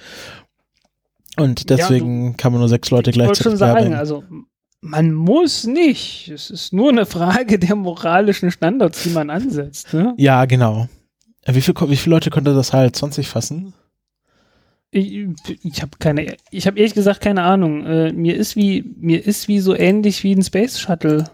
Und 1.38 1.70
deswegen 1.70 2.26
ja, 2.26 2.32
du, 2.32 2.38
kann 2.38 2.52
man 2.52 2.60
nur 2.60 2.70
sechs 2.70 2.90
Leute 2.92 3.12
gleichzeitig 3.12 3.40
Ich 3.40 3.46
wollte 3.46 3.58
schon 3.58 3.68
sagen, 3.68 3.94
also 3.94 4.24
man 4.82 5.14
muss 5.14 5.66
nicht. 5.66 6.30
Es 6.30 6.50
ist 6.50 6.74
nur 6.74 6.90
eine 6.90 7.06
Frage 7.06 7.60
der 7.60 7.76
moralischen 7.76 8.52
Standards, 8.52 9.04
die 9.04 9.10
man 9.10 9.30
ansetzt. 9.30 9.94
Ne? 9.94 10.14
Ja, 10.18 10.46
genau. 10.46 10.88
Äh, 11.44 11.56
wie, 11.56 11.62
viel, 11.62 11.74
wie 11.88 11.96
viele 11.96 12.16
Leute 12.16 12.30
konnte 12.30 12.54
das 12.54 12.74
halt 12.74 12.96
20 12.96 13.28
fassen? 13.28 13.74
Ich, 14.92 15.26
ich 15.64 15.82
habe 15.82 15.92
keine, 16.00 16.36
ich 16.50 16.66
habe 16.66 16.80
ehrlich 16.80 16.96
gesagt 16.96 17.22
keine 17.22 17.44
Ahnung. 17.44 17.86
Äh, 17.86 18.12
mir 18.12 18.36
ist 18.36 18.56
wie, 18.56 18.84
mir 18.98 19.24
ist 19.26 19.48
wie 19.48 19.60
so 19.60 19.76
ähnlich 19.76 20.24
wie 20.24 20.34
ein 20.34 20.44
Space 20.44 20.80
Shuttle. 20.80 21.26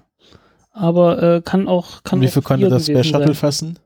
Aber 0.71 1.23
äh, 1.23 1.41
kann 1.41 1.67
auch, 1.69 2.03
kann 2.03 2.19
Wie 2.19 2.27
viel 2.27 2.41
konnte 2.41 2.67
das 2.67 2.87
Space 2.87 3.07
Shuttle 3.07 3.27
sein. 3.27 3.35
fassen? 3.35 3.79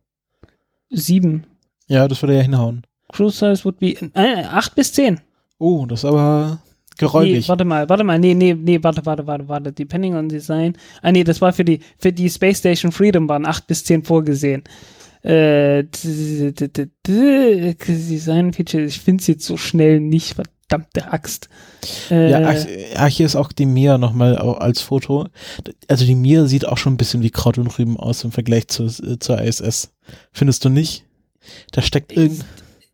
Sieben. 0.90 1.46
Ja, 1.88 2.08
das 2.08 2.22
würde 2.24 2.36
ja 2.36 2.42
hinhauen. 2.42 2.84
Cruise 3.12 3.38
Size 3.38 3.64
would 3.66 3.80
be, 3.80 3.96
äh, 4.16 4.44
acht 4.44 4.74
bis 4.76 4.92
zehn. 4.94 5.22
Oh, 5.60 5.86
das 5.86 6.00
ist 6.00 6.06
aber 6.06 6.60
geräumig. 6.98 7.42
Nee, 7.44 7.48
warte 7.48 7.66
mal, 7.66 7.88
warte 7.90 8.04
mal, 8.04 8.18
nee, 8.18 8.34
nee, 8.34 8.56
nee, 8.56 8.80
warte, 8.82 9.06
warte, 9.06 9.28
warte, 9.28 9.48
warte, 9.48 9.72
depending 9.72 10.16
on 10.16 10.30
design. 10.30 10.76
Ah, 11.04 11.12
nee, 11.12 11.24
das 11.24 11.42
war 11.42 11.54
für 11.54 11.66
die, 11.66 11.80
für 12.00 12.12
die 12.12 12.30
Space 12.30 12.60
Station 12.60 12.92
Freedom 12.92 13.30
waren 13.30 13.46
acht 13.46 13.68
bis 13.68 13.84
zehn 13.84 14.04
vorgesehen. 14.04 14.64
Äh, 15.30 15.84
Design 17.06 18.52
Feature, 18.52 18.84
ich 18.84 19.00
finde 19.00 19.22
es 19.22 19.28
jetzt 19.28 19.46
so 19.46 19.58
schnell 19.58 20.00
nicht, 20.00 20.34
verdammte 20.34 21.12
Axt. 21.12 21.50
Äh, 22.10 22.32
ja, 22.32 22.56
ach, 22.96 23.08
hier 23.10 23.28
ist 23.28 23.36
auch 23.36 23.52
die 23.52 23.68
Mia 23.68 24.00
nochmal 24.00 24.38
als 24.38 24.82
Foto. 24.82 25.28
Also 25.88 26.06
die 26.06 26.16
Mia 26.16 26.48
sieht 26.48 26.66
auch 26.66 26.80
schon 26.80 26.94
ein 26.94 26.98
bisschen 26.98 27.22
wie 27.22 27.30
Kraut 27.30 27.60
und 27.60 27.78
Rüben 27.78 27.96
aus 27.98 28.24
im 28.24 28.32
Vergleich 28.32 28.70
zu, 28.70 28.86
äh, 28.86 29.20
zur 29.20 29.40
ISS. 29.40 29.92
Findest 30.32 30.66
du 30.66 30.70
nicht? 30.70 31.06
Da 31.74 31.84
steckt 31.84 32.12
irgend... 32.12 32.44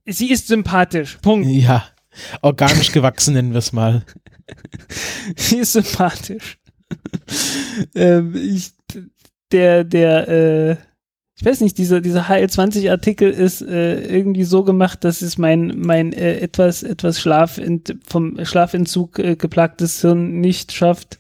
Sie 0.06 0.30
ist 0.30 0.48
sympathisch, 0.48 1.18
Punkt. 1.22 1.48
Ja, 1.48 1.86
organisch 2.42 2.92
gewachsen 2.92 3.36
nennen 3.36 3.54
wir 3.54 3.60
es 3.60 3.72
mal. 3.72 4.04
Sie 5.38 5.60
ist 5.60 5.72
sympathisch. 5.72 6.60
ähm, 7.96 8.36
ich, 8.36 8.74
der, 9.54 9.86
der, 9.86 10.28
äh, 10.28 10.76
ich 11.38 11.44
weiß 11.46 11.60
nicht, 11.62 11.78
dieser, 11.78 12.00
dieser 12.00 12.30
HL20-Artikel 12.30 13.30
ist 13.30 13.62
äh, 13.62 14.00
irgendwie 14.06 14.46
so 14.46 14.64
gemacht, 14.64 15.04
dass 15.04 15.22
es 15.22 15.38
mein, 15.38 15.74
mein 15.78 16.14
äh, 16.14 16.40
etwas, 16.40 16.82
etwas 16.82 17.20
Schlafent 17.20 17.98
vom 18.08 18.44
Schlafentzug 18.46 19.20
äh, 19.20 19.36
geplagtes 19.36 20.00
Hirn 20.00 20.40
nicht 20.40 20.72
schafft, 20.72 21.20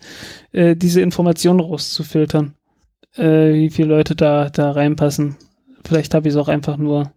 äh, 0.53 0.77
diese 0.77 1.01
Informationen 1.01 1.59
rauszufiltern. 1.59 2.53
Äh, 3.17 3.53
wie 3.53 3.69
viele 3.69 3.89
Leute 3.89 4.15
da, 4.15 4.49
da 4.49 4.71
reinpassen. 4.71 5.35
Vielleicht 5.85 6.13
habe 6.13 6.27
ich 6.27 6.33
es 6.33 6.39
auch 6.39 6.47
einfach 6.47 6.77
nur. 6.77 7.11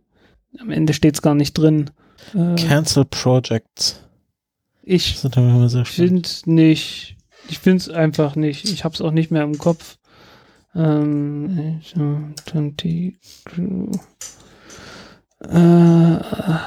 Am 0.59 0.71
Ende 0.71 0.93
steht 0.93 1.15
es 1.15 1.23
gar 1.23 1.35
nicht 1.35 1.55
drin. 1.55 1.91
Äh, 2.35 2.57
Cancel 2.57 3.05
Projects. 3.05 4.03
Ich 4.83 5.19
finde 5.85 6.29
nicht. 6.47 7.17
Ich 7.49 7.59
finde 7.61 7.79
es 7.79 7.91
einfach 7.91 8.35
nicht. 8.35 8.65
Ich 8.71 8.85
habe 8.85 8.95
es 8.95 9.01
auch 9.01 9.13
nicht 9.13 9.31
mehr 9.31 9.43
im 9.43 9.59
Kopf. 9.59 9.98
Ähm, 10.75 11.81
20 12.45 13.17
Crew. 13.45 13.91
Äh, 15.41 16.19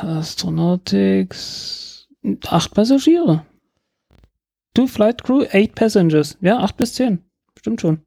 Astronautics. 0.06 2.08
Acht 2.48 2.74
Passagiere. 2.74 3.46
Two 4.74 4.88
Flight 4.88 5.24
Crew, 5.24 5.44
eight 5.52 5.76
Passengers. 5.76 6.38
Ja, 6.42 6.60
acht 6.60 6.78
bis 6.78 6.94
zehn. 6.94 7.20
Stimmt 7.60 7.82
schon. 7.82 8.02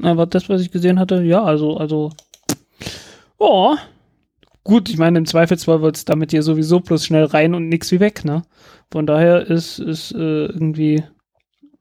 Aber 0.00 0.26
das, 0.26 0.48
was 0.48 0.62
ich 0.62 0.70
gesehen 0.70 0.98
hatte, 0.98 1.22
ja, 1.22 1.42
also, 1.42 1.76
also. 1.76 2.12
Oh. 3.38 3.76
Gut, 4.62 4.88
ich 4.88 4.98
meine, 4.98 5.18
im 5.18 5.26
Zweifelsfall 5.26 5.82
wird 5.82 5.96
es 5.96 6.04
damit 6.04 6.30
hier 6.30 6.42
sowieso 6.42 6.80
bloß 6.80 7.06
schnell 7.06 7.24
rein 7.24 7.54
und 7.54 7.68
nix 7.68 7.90
wie 7.92 8.00
weg, 8.00 8.24
ne? 8.24 8.42
Von 8.90 9.06
daher 9.06 9.46
ist, 9.46 9.78
ist 9.78 10.12
äh, 10.12 10.46
irgendwie 10.46 11.02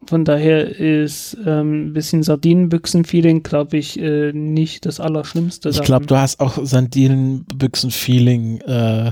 von 0.05 0.23
daher 0.23 0.79
ist 0.79 1.37
ähm, 1.45 1.87
ein 1.87 1.93
bisschen 1.93 2.23
Sardinenbüchsen-Feeling, 2.23 3.43
glaube 3.43 3.77
ich, 3.77 3.99
äh, 3.99 4.31
nicht 4.31 4.85
das 4.85 4.99
Allerschlimmste. 4.99 5.69
Ich 5.69 5.81
glaube, 5.81 6.05
du 6.05 6.15
hast 6.15 6.39
auch 6.39 6.57
Sardinenbüchsen-Feeling 6.63 8.61
äh, 8.61 9.11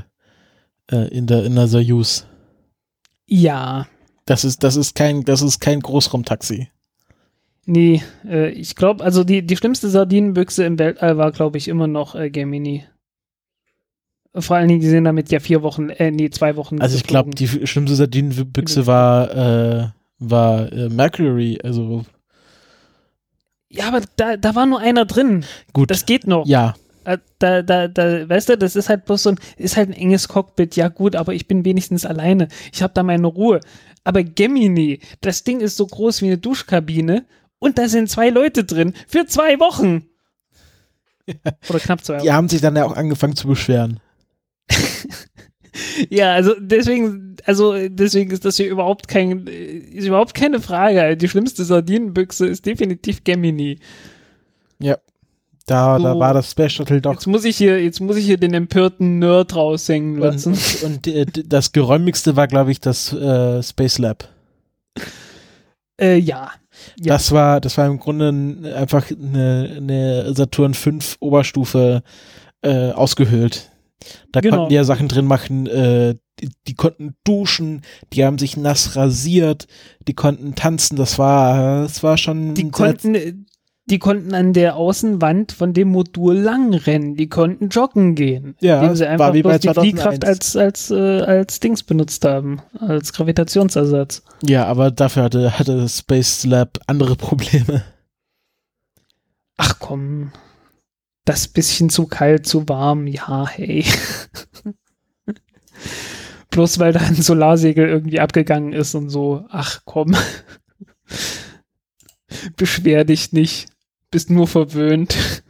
äh, 0.92 1.08
in 1.10 1.28
der 1.28 1.44
in 1.46 1.56
der 1.56 1.68
Soyuz. 1.68 2.26
Ja. 3.26 3.88
Das 4.26 4.46
ist 4.46 4.64
das 4.64 4.78
ist 4.78 4.96
kein 4.96 5.24
das 5.24 5.42
ist 5.42 5.60
kein 5.60 5.82
Großraumtaxi. 5.82 6.70
Nee, 7.66 8.02
äh, 8.26 8.50
ich 8.50 8.76
glaube, 8.76 9.04
also 9.04 9.26
die 9.26 9.46
die 9.46 9.58
schlimmste 9.58 9.90
Sardinenbüchse 9.90 10.64
im 10.64 10.80
Weltall 10.80 11.18
war, 11.18 11.34
glaube 11.34 11.58
ich, 11.58 11.68
immer 11.68 11.88
noch 11.88 12.16
äh, 12.16 12.30
Gemini. 12.30 12.86
Vor 14.34 14.56
allen 14.56 14.68
Dingen, 14.68 14.82
die 14.82 14.90
sind 14.90 15.04
damit 15.04 15.32
ja 15.32 15.40
vier 15.40 15.64
Wochen, 15.64 15.90
äh, 15.90 16.12
nee, 16.12 16.30
zwei 16.30 16.56
Wochen. 16.56 16.80
Also 16.80 16.96
ich 16.96 17.04
glaube, 17.04 17.32
die 17.32 17.48
schlimmste 17.68 17.96
Sardinenbüchse 17.96 18.86
war 18.88 19.32
äh, 19.36 19.88
war 20.20 20.72
äh, 20.72 20.89
Mercury, 20.89 21.59
also. 21.63 22.05
Ja, 23.70 23.88
aber 23.88 24.01
da, 24.15 24.38
da 24.38 24.55
war 24.55 24.65
nur 24.65 24.80
einer 24.80 25.05
drin. 25.05 25.45
Gut. 25.74 25.91
Das 25.91 26.05
geht 26.05 26.28
noch. 26.28 26.45
Ja. 26.45 26.76
Äh, 27.03 27.18
da, 27.39 27.61
da, 27.61 27.88
da, 27.88 28.28
weißt 28.28 28.49
du, 28.49 28.57
das 28.57 28.76
ist 28.76 28.89
halt 28.89 29.05
bloß 29.05 29.24
so 29.24 29.30
ein, 29.32 29.39
ist 29.57 29.78
halt 29.78 29.89
ein 29.89 29.93
enges 29.93 30.28
Cockpit. 30.28 30.76
Ja, 30.76 30.88
gut, 30.89 31.15
aber 31.15 31.34
ich 31.34 31.47
bin 31.47 31.65
wenigstens 31.65 32.05
alleine. 32.05 32.47
Ich 32.74 32.82
habe 32.82 32.93
da 32.93 33.03
meine 33.03 33.28
Ruhe. 33.28 33.59
Aber 34.03 34.24
Gemini, 34.24 34.99
das 35.22 35.43
Ding 35.43 35.59
ist 35.59 35.78
so 35.78 35.86
groß 35.86 36.22
wie 36.22 36.28
eine 36.28 36.38
Duschkabine 36.38 37.26
und 37.59 37.78
da 37.78 37.89
sind 37.89 38.09
zwei 38.09 38.30
Leute 38.30 38.63
drin 38.63 38.93
für 39.07 39.26
zwei 39.26 39.59
Wochen. 39.59 40.05
Oder 41.70 41.80
knapp 41.80 42.03
zwei 42.03 42.15
Wochen. 42.15 42.24
Die 42.24 42.32
haben 42.32 42.49
sich 42.49 42.61
dann 42.61 42.76
ja 42.76 42.86
auch 42.86 42.95
angefangen 42.95 43.36
zu 43.36 43.47
beschweren. 43.47 43.99
ja, 46.09 46.34
also 46.34 46.53
deswegen, 46.59 47.36
also 47.45 47.75
deswegen 47.88 48.32
ist 48.32 48.45
das 48.45 48.57
hier 48.57 48.69
überhaupt 48.69 49.07
kein, 49.07 49.47
ist 49.47 50.07
überhaupt 50.07 50.34
keine 50.34 50.59
Frage. 50.59 51.17
Die 51.17 51.28
schlimmste 51.28 51.63
Sardinenbüchse 51.63 52.47
ist 52.47 52.65
definitiv 52.65 53.23
Gemini. 53.23 53.80
Ja. 54.80 54.97
Da, 55.67 55.97
so, 55.97 56.03
da 56.03 56.17
war 56.17 56.34
das 56.34 56.51
Space 56.51 56.73
Shuttle 56.73 57.01
doch. 57.01 57.13
Jetzt 57.13 57.28
muss 57.28 57.43
ich 57.43 57.57
hier, 57.57 57.84
jetzt 57.84 57.99
muss 57.99 58.15
ich 58.15 58.25
hier 58.25 58.38
den 58.38 58.53
empörten 58.53 59.19
Nerd 59.19 59.53
raushängen 59.53 60.17
lassen. 60.17 60.53
Und, 60.53 60.84
und, 60.84 61.07
und 61.07 61.07
äh, 61.07 61.25
das 61.45 61.73
geräumigste 61.73 62.38
war, 62.38 62.47
glaube 62.47 62.71
ich, 62.71 62.80
das 62.80 63.11
äh, 63.13 63.61
Space 63.61 63.97
Lab. 63.99 64.30
Äh, 65.99 66.17
ja. 66.17 66.51
ja. 66.99 67.13
Das 67.15 67.32
war, 67.32 67.59
das 67.59 67.75
war 67.75 67.88
im 67.88 67.97
Grunde 67.97 68.30
einfach 68.75 69.09
eine, 69.09 69.73
eine 69.78 70.32
Saturn 70.36 70.75
5 70.75 71.17
Oberstufe 71.19 72.03
äh, 72.61 72.91
ausgehöhlt. 72.91 73.71
Da 74.32 74.41
genau. 74.41 74.58
konnten 74.58 74.70
die 74.70 74.76
ja 74.76 74.84
Sachen 74.84 75.08
drin 75.08 75.26
machen, 75.26 75.68
äh, 75.68 76.16
die, 76.39 76.50
die, 76.68 76.76
konnten 76.76 77.16
duschen, 77.24 77.82
die 78.14 78.24
haben 78.24 78.38
sich 78.38 78.58
nass 78.58 78.95
rasiert, 78.95 79.68
die 80.08 80.14
konnten 80.14 80.56
tanzen, 80.56 80.95
das 80.95 81.18
war, 81.18 81.82
das 81.82 82.04
war 82.04 82.18
schon. 82.18 82.54
Die 82.54 82.70
konnten, 82.70 83.48
die 83.89 84.00
konnten 84.00 84.36
an 84.36 84.54
der 84.54 84.76
Außenwand 84.76 85.52
von 85.52 85.74
dem 85.74 85.89
Modul 85.89 86.36
langrennen, 86.36 87.16
die 87.16 87.28
konnten 87.28 87.70
joggen 87.70 88.14
gehen. 88.14 88.56
Ja, 88.62 88.82
indem 88.82 88.95
sie 88.95 89.08
einfach 89.08 89.32
bloß 89.32 89.60
die 89.60 89.70
Fliehkraft 89.70 90.26
als, 90.26 90.56
als, 90.56 90.91
äh, 90.91 91.22
als 91.22 91.60
Dings 91.60 91.84
benutzt 91.84 92.24
haben, 92.24 92.62
als 92.80 93.14
Gravitationsersatz. 93.14 94.24
Ja, 94.43 94.66
aber 94.66 94.91
dafür 94.91 95.24
hatte, 95.24 95.58
hatte 95.58 95.89
Space 95.89 96.45
Lab 96.45 96.78
andere 96.86 97.16
Probleme. 97.16 97.84
Ach 99.58 99.78
komm 99.80 100.32
das 101.28 101.47
bisschen 101.47 101.89
zu 101.89 102.07
kalt, 102.07 102.47
zu 102.47 102.67
warm, 102.69 103.05
ja, 103.05 103.47
hey. 103.47 103.86
Bloß 106.49 106.80
weil 106.80 106.93
da 106.93 107.01
ein 107.01 107.15
Solarsegel 107.15 107.88
irgendwie 107.88 108.19
abgegangen 108.19 108.73
ist 108.73 108.95
und 108.95 109.09
so, 109.09 109.45
ach 109.49 109.82
komm. 109.86 110.15
Beschwer 112.55 113.03
dich 113.03 113.34
nicht. 113.34 113.67
Bist 114.09 114.30
nur 114.30 114.47
verwöhnt. 114.47 115.43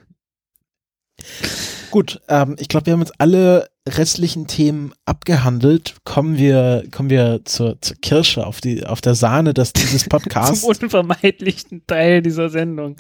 Gut, 1.92 2.22
ähm, 2.28 2.56
ich 2.60 2.68
glaube, 2.68 2.88
wir 2.88 2.94
haben 2.94 3.02
jetzt 3.02 3.22
alle 3.22 3.70
restlichen 3.88 4.48
Themen 4.48 4.94
abgehandelt. 5.06 5.96
Kommen 6.04 6.38
wir, 6.38 6.84
kommen 6.92 7.10
wir 7.10 7.42
zur, 7.46 7.80
zur 7.82 7.98
Kirsche 7.98 8.46
auf, 8.46 8.62
die, 8.62 8.86
auf 8.86 9.02
der 9.02 9.16
Sahne 9.16 9.54
des, 9.54 9.74
dieses 9.74 10.04
Podcasts. 10.10 10.62
Zum 10.62 10.72
unvermeidlichen 10.72 11.86
Teil 11.86 12.24
dieser 12.24 12.50
Sendung. 12.50 12.98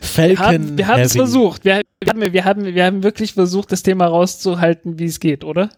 Falcon. 0.00 0.78
Wir 0.78 0.86
haben 0.86 1.02
es 1.02 1.12
versucht. 1.12 1.64
Wir, 1.64 1.82
wir, 2.02 2.12
haben, 2.12 2.32
wir, 2.32 2.44
haben, 2.44 2.64
wir 2.64 2.84
haben 2.84 3.02
wirklich 3.02 3.34
versucht, 3.34 3.72
das 3.72 3.82
Thema 3.82 4.06
rauszuhalten, 4.06 4.98
wie 4.98 5.06
es 5.06 5.20
geht, 5.20 5.44
oder? 5.44 5.70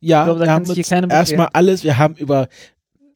Ja, 0.00 0.24
glaube, 0.24 0.40
wir 0.40 0.50
haben 0.50 1.10
erstmal 1.10 1.48
alles, 1.52 1.84
wir 1.84 1.98
haben 1.98 2.14
über, 2.16 2.48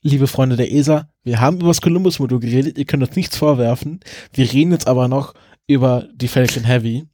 liebe 0.03 0.27
Freunde 0.27 0.57
der 0.57 0.73
ESA, 0.73 1.09
wir 1.23 1.41
haben 1.41 1.59
über 1.59 1.69
das 1.69 1.81
Columbus-Modul 1.81 2.41
geredet, 2.41 2.79
ihr 2.79 2.85
könnt 2.85 3.03
uns 3.03 3.17
nichts 3.17 3.37
vorwerfen. 3.37 4.01
Wir 4.33 4.51
reden 4.51 4.73
jetzt 4.73 4.89
aber 4.89 5.09
noch 5.09 5.35
über 5.67 6.09
die 6.15 6.29
Falcon 6.29 6.65
Heavy. 6.65 7.07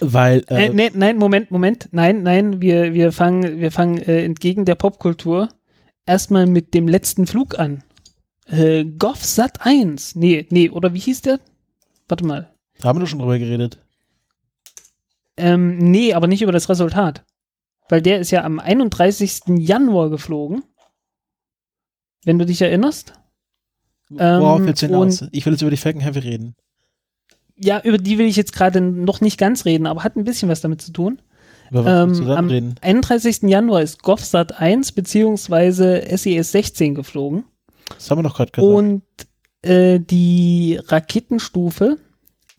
Weil. 0.00 0.42
Äh, 0.48 0.66
äh, 0.66 0.68
nee, 0.70 0.90
nein, 0.94 1.18
Moment, 1.18 1.50
Moment. 1.50 1.88
Nein, 1.92 2.22
nein, 2.22 2.62
wir, 2.62 2.94
wir 2.94 3.12
fangen, 3.12 3.60
wir 3.60 3.70
fangen 3.70 3.98
äh, 3.98 4.24
entgegen 4.24 4.64
der 4.64 4.74
Popkultur 4.74 5.50
erstmal 6.06 6.46
mit 6.46 6.72
dem 6.72 6.88
letzten 6.88 7.26
Flug 7.26 7.58
an. 7.58 7.82
Äh, 8.46 8.84
Goff 8.84 9.22
Sat 9.22 9.66
1. 9.66 10.14
Nee, 10.14 10.46
nee, 10.48 10.70
oder 10.70 10.94
wie 10.94 10.98
hieß 10.98 11.22
der? 11.22 11.40
warte 12.10 12.26
mal. 12.26 12.50
Da 12.80 12.88
haben 12.88 12.98
wir 12.98 13.00
doch 13.04 13.08
schon 13.08 13.18
drüber 13.18 13.38
geredet. 13.38 13.78
Ähm, 15.40 15.78
nee, 15.78 16.12
aber 16.14 16.26
nicht 16.26 16.42
über 16.42 16.52
das 16.52 16.68
Resultat. 16.68 17.24
Weil 17.88 18.02
der 18.02 18.20
ist 18.20 18.30
ja 18.30 18.44
am 18.44 18.58
31. 18.60 19.42
Januar 19.58 20.10
geflogen. 20.10 20.62
Wenn 22.24 22.38
du 22.38 22.46
dich 22.46 22.60
erinnerst. 22.62 23.14
Worauf 24.10 24.60
Ähm, 24.60 24.66
willst 24.66 24.82
du 24.82 24.86
hinaus? 24.86 25.24
Ich 25.32 25.46
will 25.46 25.52
jetzt 25.54 25.62
über 25.62 25.70
die 25.70 25.76
Falcon 25.76 26.02
Heavy 26.02 26.18
reden. 26.20 26.54
Ja, 27.56 27.80
über 27.82 27.98
die 27.98 28.18
will 28.18 28.26
ich 28.26 28.36
jetzt 28.36 28.52
gerade 28.52 28.80
noch 28.80 29.20
nicht 29.20 29.38
ganz 29.38 29.64
reden, 29.64 29.86
aber 29.86 30.02
hat 30.04 30.16
ein 30.16 30.24
bisschen 30.24 30.48
was 30.48 30.60
damit 30.60 30.82
zu 30.82 30.92
tun. 30.92 31.20
Über 31.70 31.84
was 31.84 32.18
Ähm, 32.18 32.30
am 32.30 32.48
reden? 32.48 32.74
31. 32.80 33.42
Januar 33.42 33.82
ist 33.82 34.02
GovSat 34.02 34.58
1 34.60 34.92
beziehungsweise 34.92 36.02
SES 36.16 36.52
16 36.52 36.94
geflogen. 36.94 37.44
Das 37.88 38.10
haben 38.10 38.18
wir 38.18 38.22
doch 38.24 38.36
gerade 38.36 38.50
gesagt. 38.52 38.72
Und 38.72 39.02
äh, 39.62 40.00
die 40.00 40.80
Raketenstufe 40.86 41.98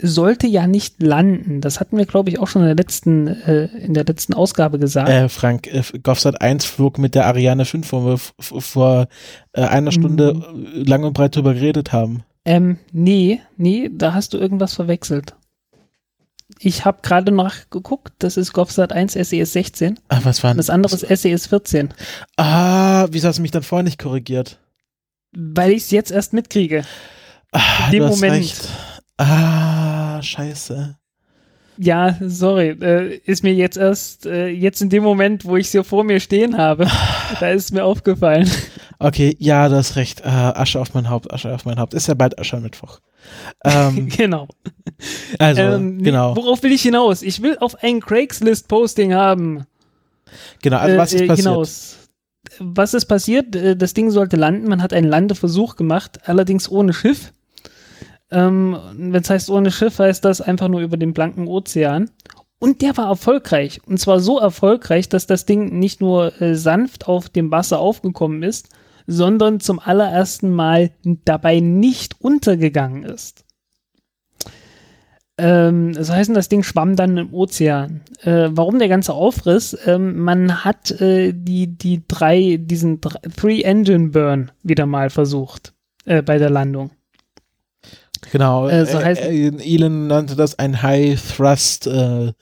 sollte 0.02 0.48
ja 0.48 0.68
nicht 0.68 1.02
landen. 1.02 1.62
Das 1.62 1.80
hatten 1.80 1.98
wir, 1.98 2.06
glaube 2.06 2.30
ich, 2.30 2.40
auch 2.40 2.48
schon 2.48 2.62
in 2.64 2.68
der 2.68 2.76
letzten, 2.76 3.28
äh, 3.28 3.66
in 3.78 3.94
der 3.94 4.06
letzten 4.06 4.34
Ausgabe 4.34 4.80
gesagt. 4.80 5.10
Äh, 5.10 5.30
Frank, 5.30 5.68
äh, 5.68 5.84
GovSat 6.02 6.42
1 6.42 6.66
flog 6.66 6.98
mit 6.98 7.16
der 7.16 7.26
Ariane 7.28 7.66
5, 7.66 7.92
wo 7.92 8.06
wir 8.06 8.18
vor 8.62 9.08
äh, 9.54 9.62
einer 9.62 9.92
Stunde 9.92 10.34
Mhm. 10.34 10.66
äh, 10.66 10.84
lang 10.90 11.04
und 11.04 11.14
breit 11.14 11.36
drüber 11.36 11.54
geredet 11.54 11.92
haben. 11.94 12.24
Ähm, 12.46 12.78
nee, 12.92 13.42
nee, 13.58 13.90
da 13.94 14.14
hast 14.14 14.34
du 14.34 14.38
irgendwas 14.40 14.74
verwechselt. 14.74 15.36
Ich 16.60 16.86
habe 16.86 17.00
gerade 17.02 17.32
nachgeguckt, 17.32 18.14
das 18.20 18.38
ist 18.38 18.54
GovSat 18.54 18.92
1 18.94 19.14
SES 19.14 19.54
16 19.54 20.00
Ah, 20.10 20.20
was 20.24 20.44
war 20.44 20.52
und 20.52 20.58
das 20.58 20.70
andere 20.70 20.96
ist 20.96 21.08
SES 21.22 21.48
14, 21.48 21.90
Ah, 22.38 23.08
wieso 23.10 23.28
hast 23.30 23.38
du 23.38 23.42
mich 23.42 23.52
dann 23.52 23.64
vorher 23.64 23.84
nicht 23.84 24.00
korrigiert? 24.00 24.58
weil 25.34 25.72
ich 25.72 25.84
es 25.84 25.92
jetzt 25.92 26.12
erst 26.12 26.34
mitkriege. 26.34 26.84
Ah, 27.54 27.86
In 27.86 27.92
dem 27.94 28.04
Moment. 28.10 28.34
recht. 28.34 28.68
Ah, 29.22 30.22
scheiße. 30.22 30.98
Ja, 31.78 32.18
sorry, 32.22 32.70
äh, 32.82 33.18
ist 33.26 33.44
mir 33.44 33.54
jetzt 33.54 33.78
erst, 33.78 34.26
äh, 34.26 34.48
jetzt 34.50 34.82
in 34.82 34.90
dem 34.90 35.04
Moment, 35.04 35.46
wo 35.46 35.58
ich 35.58 35.68
es 35.68 35.72
hier 35.72 35.84
vor 35.84 36.04
mir 36.04 36.20
stehen 36.20 36.58
habe, 36.58 36.88
da 37.40 37.50
ist 37.50 37.66
es 37.66 37.72
mir 37.72 37.84
aufgefallen. 37.84 38.50
Okay, 39.00 39.36
ja, 39.40 39.68
du 39.68 39.76
hast 39.78 39.96
recht. 39.96 40.24
Ah, 40.26 40.52
Asche 40.52 40.80
auf 40.80 40.94
mein 40.94 41.10
Haupt, 41.10 41.34
Asche 41.34 41.54
auf 41.54 41.66
mein 41.66 41.80
Haupt. 41.80 41.94
Ist 41.96 42.08
ja 42.08 42.14
bald 42.14 42.38
Aschermittwoch. 42.40 43.00
Ähm, 43.64 44.10
genau. 44.16 44.48
also, 45.40 45.62
Ähm, 45.62 46.04
genau. 46.04 46.36
Worauf 46.36 46.62
will 46.62 46.72
ich 46.72 46.84
hinaus? 46.84 47.24
Ich 47.24 47.42
will 47.42 47.58
auf 47.60 47.82
ein 47.84 48.00
Craigslist-Posting 48.00 49.14
haben. 49.16 49.66
Genau, 50.62 50.78
also 50.78 50.98
was 50.98 51.14
ist 51.14 51.22
äh, 51.22 51.28
passiert? 51.28 51.48
Hinaus. 51.48 51.98
Was 52.60 52.94
ist 52.94 53.06
passiert? 53.06 53.56
Äh, 53.56 53.76
Das 53.76 53.94
Ding 53.94 54.12
sollte 54.12 54.36
landen. 54.36 54.68
Man 54.68 54.84
hat 54.84 54.94
einen 54.94 55.10
Landeversuch 55.10 55.78
gemacht, 55.78 56.20
allerdings 56.26 56.70
ohne 56.70 56.94
Schiff. 56.94 57.34
Ähm, 58.32 58.78
Wenn 58.96 59.22
es 59.22 59.30
heißt 59.30 59.50
ohne 59.50 59.72
Schiff, 59.72 60.00
heißt 60.00 60.24
das 60.26 60.42
einfach 60.42 60.68
nur 60.68 60.82
über 60.82 60.98
den 60.98 61.14
blanken 61.14 61.48
Ozean. 61.48 62.10
Und 62.60 62.82
der 62.82 62.96
war 62.96 63.08
erfolgreich. 63.08 63.82
Und 63.86 64.00
zwar 64.00 64.20
so 64.20 64.40
erfolgreich, 64.40 65.10
dass 65.10 65.26
das 65.26 65.46
Ding 65.46 65.80
nicht 65.80 66.00
nur 66.00 66.40
äh, 66.42 66.56
sanft 66.56 67.08
auf 67.08 67.30
dem 67.30 67.52
Wasser 67.52 67.80
aufgekommen 67.80 68.44
ist, 68.44 68.70
sondern 69.08 69.60
zum 69.60 69.80
allerersten 69.80 70.52
Mal 70.52 70.92
dabei 71.26 71.60
nicht 71.60 72.22
untergegangen 72.22 73.04
ist. 73.04 73.46
Ähm, 75.38 75.94
das 75.94 76.12
heißt, 76.12 76.36
das 76.36 76.50
Ding 76.50 76.62
schwamm 76.62 76.96
dann 76.96 77.18
im 77.18 77.34
Ozean. 77.34 78.02
Äh, 78.22 78.50
warum 78.52 78.78
der 78.78 78.90
ganze 78.90 79.14
Aufriss? 79.14 79.76
Ähm, 79.88 80.20
man 80.20 80.64
hat 80.64 80.92
äh, 81.02 81.34
die, 81.34 81.76
die 81.76 82.04
drei, 82.08 82.58
diesen 82.62 83.02
Three-Engine-Burn 83.02 84.52
wieder 84.62 84.86
mal 84.86 85.10
versucht 85.10 85.74
äh, 86.06 86.22
bei 86.22 86.38
der 86.38 86.52
Landung. 86.52 86.92
Genau, 88.32 88.68
Äh, 88.68 88.86
so 88.86 89.00
äh, 89.00 89.04
heißt- 89.04 89.20
äh, 89.22 89.76
Elon 89.76 90.08
nannte 90.08 90.36
das 90.36 90.60
ein 90.60 90.82
High-Thrust 90.82 91.88
äh. 91.88 92.34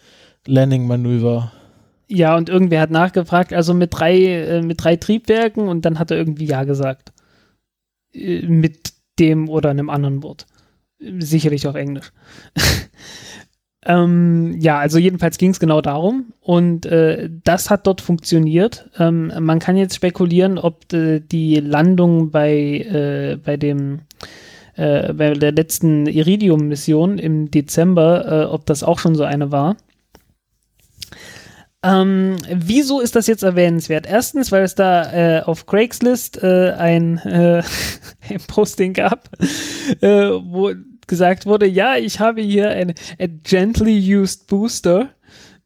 Ja, 2.08 2.36
und 2.36 2.50
irgendwer 2.50 2.82
hat 2.82 2.90
nachgefragt, 2.92 3.54
also 3.54 3.74
mit 3.74 3.90
drei, 3.94 4.18
äh, 4.26 4.62
mit 4.62 4.84
drei 4.84 4.96
Triebwerken 4.96 5.68
und 5.68 5.86
dann 5.86 6.00
hat 6.00 6.10
er 6.12 6.18
irgendwie 6.18 6.46
Ja 6.46 6.64
gesagt. 6.64 7.12
Äh, 8.14 8.42
mit 8.48 8.94
dem 9.20 9.50
oder 9.50 9.70
einem 9.70 9.90
anderen 9.90 10.24
Wort. 10.24 10.48
Sicherlich 11.20 11.68
auf 11.68 11.76
Englisch. 11.76 12.12
ähm, 13.86 14.56
ja, 14.60 14.80
also 14.80 14.98
jedenfalls 14.98 15.38
ging 15.38 15.52
es 15.52 15.60
genau 15.60 15.82
darum 15.82 16.34
und 16.42 16.86
äh, 16.86 17.30
das 17.44 17.70
hat 17.70 17.86
dort 17.88 18.02
funktioniert. 18.02 18.90
Ähm, 18.98 19.32
man 19.40 19.60
kann 19.60 19.78
jetzt 19.78 19.96
spekulieren, 19.96 20.58
ob 20.58 20.92
äh, 20.94 21.20
die 21.20 21.56
Landung 21.56 22.32
bei, 22.32 22.54
äh, 22.54 23.38
bei 23.38 23.56
dem 23.56 24.02
äh, 24.80 25.14
bei 25.14 25.34
der 25.34 25.52
letzten 25.52 26.08
Iridium-Mission 26.08 27.18
im 27.18 27.52
Dezember, 27.52 28.26
äh, 28.26 28.46
ob 28.46 28.66
das 28.66 28.84
auch 28.84 28.98
schon 28.98 29.16
so 29.16 29.24
eine 29.24 29.52
war. 29.52 29.76
Ähm, 31.84 32.38
wieso 32.50 33.00
ist 33.00 33.16
das 33.16 33.28
jetzt 33.28 33.44
erwähnenswert? 33.44 34.06
Erstens, 34.06 34.52
weil 34.52 34.64
es 34.64 34.76
da 34.76 35.12
äh, 35.12 35.42
auf 35.42 35.66
Craigslist 35.66 36.42
äh, 36.44 36.72
ein, 36.78 37.18
äh, 37.20 37.62
ein 38.30 38.40
Posting 38.48 38.94
gab, 38.94 39.30
äh, 40.02 40.30
wo 40.30 40.72
gesagt 41.08 41.46
wurde, 41.46 41.66
ja, 41.66 41.96
ich 41.96 42.20
habe 42.20 42.42
hier 42.42 42.70
ein 42.70 42.94
a 43.20 43.26
gently 43.44 44.16
used 44.16 44.48
Booster 44.48 45.10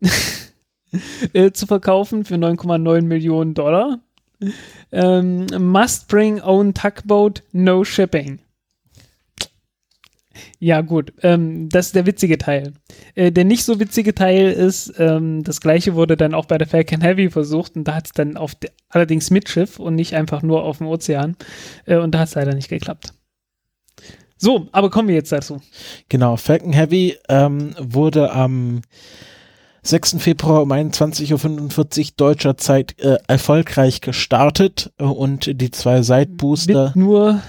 äh, 1.34 1.52
zu 1.52 1.68
verkaufen 1.68 2.26
für 2.26 2.36
9,9 2.36 3.02
Millionen 3.02 3.54
Dollar. 3.54 4.00
Ähm, 4.92 5.48
must 5.60 6.08
bring 6.08 6.42
own 6.42 6.74
tugboat, 6.74 7.44
no 7.52 7.84
shipping. 7.84 8.40
Ja, 10.64 10.80
gut, 10.80 11.12
ähm, 11.24 11.68
das 11.68 11.88
ist 11.88 11.96
der 11.96 12.06
witzige 12.06 12.38
Teil. 12.38 12.72
Äh, 13.16 13.34
der 13.34 13.44
nicht 13.44 13.66
so 13.66 13.82
witzige 13.82 14.16
Teil 14.16 14.50
ist, 14.54 14.94
ähm, 14.98 15.44
das 15.44 15.60
gleiche 15.60 15.94
wurde 15.94 16.16
dann 16.16 16.34
auch 16.34 16.46
bei 16.46 16.58
der 16.58 16.68
Falcon 16.70 17.02
Heavy 17.02 17.30
versucht 17.30 17.76
und 17.76 17.84
da 17.86 17.96
hat 17.96 18.06
es 18.06 18.12
dann 18.14 18.38
auf 18.38 18.56
de- 18.56 18.72
allerdings 18.88 19.30
mit 19.30 19.50
Schiff 19.50 19.78
und 19.78 19.96
nicht 19.96 20.16
einfach 20.16 20.42
nur 20.42 20.64
auf 20.64 20.78
dem 20.78 20.88
Ozean. 20.88 21.36
Äh, 21.86 21.98
und 21.98 22.16
da 22.16 22.20
hat 22.20 22.30
es 22.30 22.36
leider 22.36 22.56
nicht 22.56 22.70
geklappt. 22.70 23.14
So, 24.38 24.70
aber 24.72 24.90
kommen 24.90 25.10
wir 25.10 25.16
jetzt 25.16 25.34
dazu. 25.34 25.62
Genau, 26.08 26.38
Falcon 26.38 26.72
Heavy 26.72 27.18
ähm, 27.28 27.76
wurde 27.78 28.32
am 28.32 28.84
6. 29.82 30.16
Februar 30.20 30.62
um 30.62 30.72
21.45 30.72 32.00
Uhr 32.06 32.08
deutscher 32.16 32.56
Zeit 32.56 32.98
äh, 33.02 33.18
erfolgreich 33.28 34.00
gestartet 34.00 34.94
äh, 34.98 35.04
und 35.04 35.60
die 35.62 35.72
zwei 35.72 36.02
Side-Booster, 36.04 36.86
Mit 36.88 36.96
nur 36.96 37.42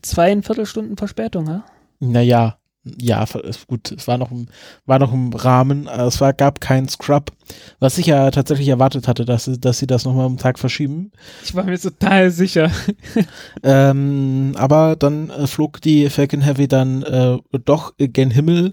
zweieinviertel 0.00 0.64
Stunden 0.64 0.96
Verspätung, 0.96 1.46
ja? 1.46 1.64
Naja, 2.10 2.58
ja, 3.00 3.24
gut, 3.66 3.92
es 3.92 4.06
war 4.06 4.18
noch 4.18 4.30
im, 4.30 4.46
war 4.84 4.98
noch 4.98 5.10
im 5.14 5.32
Rahmen, 5.32 5.88
es 5.88 6.20
war, 6.20 6.34
gab 6.34 6.60
keinen 6.60 6.86
Scrub, 6.86 7.32
was 7.78 7.96
ich 7.96 8.04
ja 8.04 8.30
tatsächlich 8.30 8.68
erwartet 8.68 9.08
hatte, 9.08 9.24
dass, 9.24 9.46
sie- 9.46 9.58
dass 9.58 9.78
sie 9.78 9.86
das 9.86 10.04
nochmal 10.04 10.26
um 10.26 10.34
den 10.34 10.38
Tag 10.38 10.58
verschieben. 10.58 11.10
Ich 11.42 11.54
war 11.54 11.64
mir 11.64 11.78
total 11.80 12.30
sicher. 12.30 12.70
Ähm, 13.62 14.52
aber 14.56 14.96
dann 14.96 15.30
äh, 15.30 15.46
flog 15.46 15.80
die 15.80 16.10
Falcon 16.10 16.42
Heavy 16.42 16.68
dann 16.68 17.02
äh, 17.02 17.38
doch 17.64 17.94
gen 17.98 18.30
Himmel. 18.30 18.72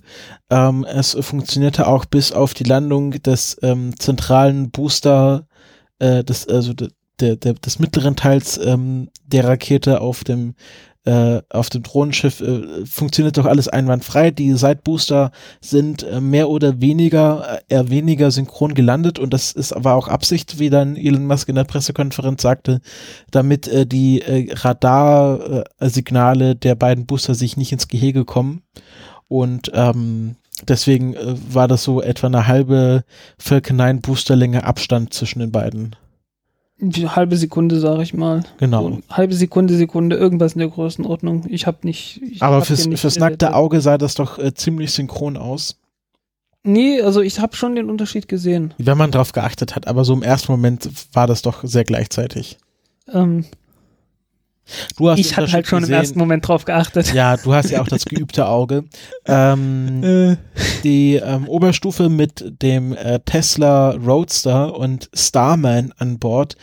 Ähm, 0.50 0.84
es 0.86 1.16
funktionierte 1.22 1.88
auch 1.88 2.06
bis 2.06 2.32
auf 2.32 2.54
die 2.54 2.64
Landung 2.66 3.12
des 3.12 3.58
ähm, 3.62 3.98
zentralen 3.98 4.72
Booster, 4.72 5.48
äh, 6.00 6.24
des, 6.24 6.48
also 6.48 6.74
de, 6.74 6.90
der, 7.20 7.36
der, 7.38 7.54
des 7.54 7.80
mittleren 7.80 8.16
Teils 8.16 8.58
ähm, 8.58 9.10
der 9.26 9.46
Rakete 9.48 10.02
auf 10.02 10.24
dem 10.24 10.56
äh, 11.04 11.42
auf 11.50 11.70
dem 11.70 11.82
Drohnenschiff 11.82 12.42
äh, 12.42 12.86
funktioniert 12.86 13.38
doch 13.38 13.46
alles 13.46 13.68
einwandfrei. 13.68 14.30
Die 14.30 14.54
Sidebooster 14.54 15.32
sind 15.60 16.04
äh, 16.04 16.22
mehr 16.22 16.50
oder 16.50 16.80
weniger, 16.80 17.62
äh, 17.70 17.74
eher 17.74 17.90
weniger 17.90 18.30
synchron 18.30 18.76
gelandet 18.76 19.18
und 19.18 19.34
das 19.34 19.52
ist 19.52 19.74
aber 19.74 19.96
auch 19.96 20.08
Absicht, 20.08 20.60
wie 20.60 20.70
dann 20.70 20.96
Elon 20.96 21.26
Musk 21.26 21.50
in 21.50 21.56
der 21.56 21.64
Pressekonferenz 21.64 22.44
sagte, 22.44 22.82
damit 23.32 23.68
äh, 23.68 23.88
die 23.88 24.22
äh, 24.22 24.54
Radarsignale 24.54 26.56
der 26.56 26.76
beiden 26.76 27.08
Booster 27.08 27.34
sich 27.34 27.58
nicht 27.58 27.72
ins 27.72 27.88
Gehege 27.88 28.24
kommen. 28.24 28.62
Und 29.28 29.72
ähm, 29.74 30.36
deswegen 30.68 31.16
war 31.50 31.68
das 31.68 31.84
so 31.84 32.02
etwa 32.02 32.28
eine 32.28 32.48
halbe 32.48 33.06
Falcon 33.40 33.78
9 33.78 34.02
Boosterlänge 34.02 34.66
Abstand 34.66 35.14
zwischen 35.14 35.40
den 35.40 35.52
beiden. 35.52 35.96
Die 36.84 37.08
halbe 37.08 37.38
Sekunde, 37.38 37.80
sage 37.80 38.02
ich 38.02 38.14
mal. 38.14 38.44
Genau. 38.58 38.90
So, 38.90 39.02
halbe 39.10 39.36
Sekunde, 39.36 39.78
Sekunde, 39.78 40.16
irgendwas 40.16 40.54
in 40.54 40.60
der 40.60 40.68
Größenordnung. 40.70 41.46
Ich 41.48 41.68
habe 41.68 41.78
nicht. 41.84 42.22
Ich 42.24 42.42
Aber 42.42 42.58
hab 42.58 42.66
fürs, 42.66 42.88
nicht, 42.88 43.00
fürs 43.00 43.20
nackte 43.20 43.54
Auge 43.54 43.82
sah 43.82 43.98
das 44.00 44.16
doch 44.16 44.40
äh, 44.40 44.54
ziemlich 44.54 44.92
synchron 44.92 45.38
aus, 45.38 45.78
Nee, 46.64 47.02
also 47.02 47.22
ich 47.22 47.40
habe 47.40 47.56
schon 47.56 47.76
den 47.76 47.90
Unterschied 47.90 48.28
gesehen. 48.28 48.74
wenn 48.78 48.98
man 48.98 49.12
drauf 49.12 49.32
geachtet 49.32 49.76
hat. 49.76 49.88
Aber 49.88 50.06
so 50.06 50.14
im 50.14 50.22
ersten 50.22 50.52
Moment 50.52 50.90
war 51.14 51.26
das 51.26 51.42
doch 51.42 51.64
sehr 51.64 51.84
gleichzeitig. 51.84 52.58
Ähm, 53.12 53.46
Du 54.98 55.10
hast 55.10 55.20
ich 55.20 55.36
hatte 55.38 55.52
halt 55.52 55.68
schon 55.68 55.80
im 55.80 55.82
gesehen. 55.84 55.96
ersten 55.96 56.20
Moment 56.20 56.48
drauf 56.48 56.66
geachtet. 56.66 57.14
Ja, 57.14 57.38
du 57.38 57.54
hast 57.54 57.70
ja 57.72 57.82
auch 57.82 57.88
das 57.88 58.06
geübte 58.06 58.48
Auge. 58.48 58.86
Ähm, 59.28 60.04
Äh, 60.04 60.38
die 60.84 61.16
ähm, 61.16 61.48
Oberstufe 61.48 62.10
mit 62.10 62.62
dem 62.62 62.94
äh, 62.94 63.20
Tesla 63.20 63.92
Roadster 63.92 64.76
und 64.76 65.10
Starman 65.14 65.94
an 65.98 66.18
Bord 66.18 66.56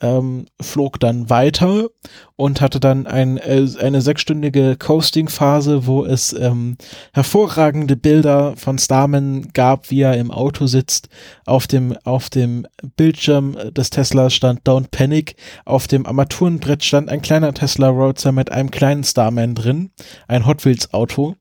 ähm, 0.00 0.46
flog 0.60 1.00
dann 1.00 1.28
weiter 1.28 1.88
und 2.36 2.60
hatte 2.60 2.80
dann 2.80 3.06
ein, 3.06 3.36
äh, 3.38 3.66
eine 3.80 4.00
sechsstündige 4.00 4.76
Coasting-Phase, 4.76 5.86
wo 5.86 6.04
es 6.04 6.32
ähm, 6.32 6.76
hervorragende 7.12 7.96
Bilder 7.96 8.56
von 8.56 8.78
Starman 8.78 9.52
gab, 9.52 9.90
wie 9.90 10.00
er 10.00 10.16
im 10.16 10.30
Auto 10.30 10.66
sitzt. 10.66 11.08
Auf 11.46 11.66
dem, 11.66 11.96
auf 12.04 12.30
dem 12.30 12.66
Bildschirm 12.96 13.56
des 13.72 13.90
Tesla 13.90 14.30
stand 14.30 14.66
Don't 14.66 14.88
Panic. 14.90 15.36
Auf 15.64 15.86
dem 15.86 16.06
Armaturenbrett 16.06 16.84
stand 16.84 17.08
ein 17.08 17.22
kleiner 17.22 17.54
Tesla 17.54 17.88
Roadster 17.88 18.32
mit 18.32 18.50
einem 18.50 18.70
kleinen 18.70 19.04
Starman 19.04 19.54
drin, 19.54 19.90
ein 20.26 20.46
Hot 20.46 20.64
Wheels 20.64 20.92
Auto. 20.92 21.36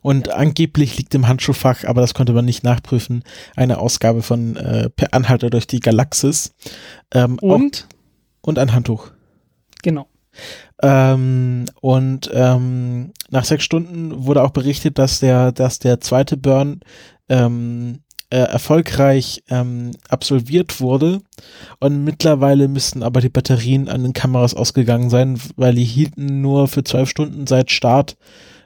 Und 0.00 0.30
angeblich 0.30 0.96
liegt 0.96 1.14
im 1.14 1.26
Handschuhfach, 1.26 1.84
aber 1.84 2.00
das 2.00 2.14
konnte 2.14 2.32
man 2.32 2.44
nicht 2.44 2.62
nachprüfen, 2.62 3.24
eine 3.56 3.78
Ausgabe 3.78 4.22
von 4.22 4.56
äh, 4.56 4.88
Per 4.88 5.12
Anhalter 5.12 5.50
durch 5.50 5.66
die 5.66 5.80
Galaxis. 5.80 6.54
Ähm, 7.12 7.38
und? 7.40 7.88
Auch, 7.90 8.48
und 8.48 8.58
ein 8.58 8.72
Handtuch. 8.72 9.10
Genau. 9.84 10.08
Ähm, 10.82 11.66
und 11.80 12.28
ähm, 12.34 13.12
nach 13.30 13.44
sechs 13.44 13.62
Stunden 13.62 14.26
wurde 14.26 14.42
auch 14.42 14.50
berichtet, 14.50 14.98
dass 14.98 15.20
der, 15.20 15.52
dass 15.52 15.78
der 15.78 16.00
zweite 16.00 16.36
Burn 16.36 16.80
ähm, 17.28 18.00
äh, 18.30 18.38
erfolgreich 18.38 19.44
ähm, 19.48 19.92
absolviert 20.08 20.80
wurde. 20.80 21.20
Und 21.78 22.02
mittlerweile 22.02 22.66
müssten 22.66 23.02
aber 23.04 23.20
die 23.20 23.28
Batterien 23.28 23.88
an 23.88 24.02
den 24.02 24.12
Kameras 24.12 24.54
ausgegangen 24.54 25.10
sein, 25.10 25.38
weil 25.56 25.74
die 25.74 25.84
hielten 25.84 26.40
nur 26.40 26.66
für 26.66 26.82
zwölf 26.82 27.08
Stunden 27.08 27.46
seit 27.46 27.70
Start 27.70 28.16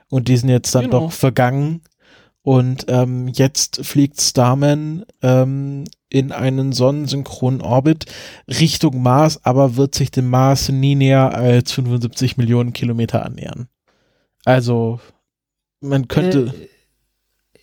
und 0.09 0.27
die 0.27 0.37
sind 0.37 0.49
jetzt 0.49 0.73
dann 0.73 0.85
genau. 0.85 1.01
doch 1.01 1.11
vergangen. 1.11 1.81
Und 2.41 2.85
ähm, 2.87 3.27
jetzt 3.27 3.85
fliegt 3.85 4.19
Starman 4.19 5.05
ähm, 5.21 5.83
in 6.09 6.31
einen 6.31 6.71
sonnensynchronen 6.71 7.61
Orbit 7.61 8.05
Richtung 8.47 9.01
Mars, 9.01 9.39
aber 9.43 9.75
wird 9.75 9.95
sich 9.95 10.11
dem 10.11 10.29
Mars 10.29 10.69
nie 10.69 10.95
näher 10.95 11.33
als 11.33 11.71
75 11.71 12.37
Millionen 12.37 12.73
Kilometer 12.73 13.25
annähern. 13.25 13.67
Also, 14.45 14.99
man 15.81 16.07
könnte. 16.07 16.53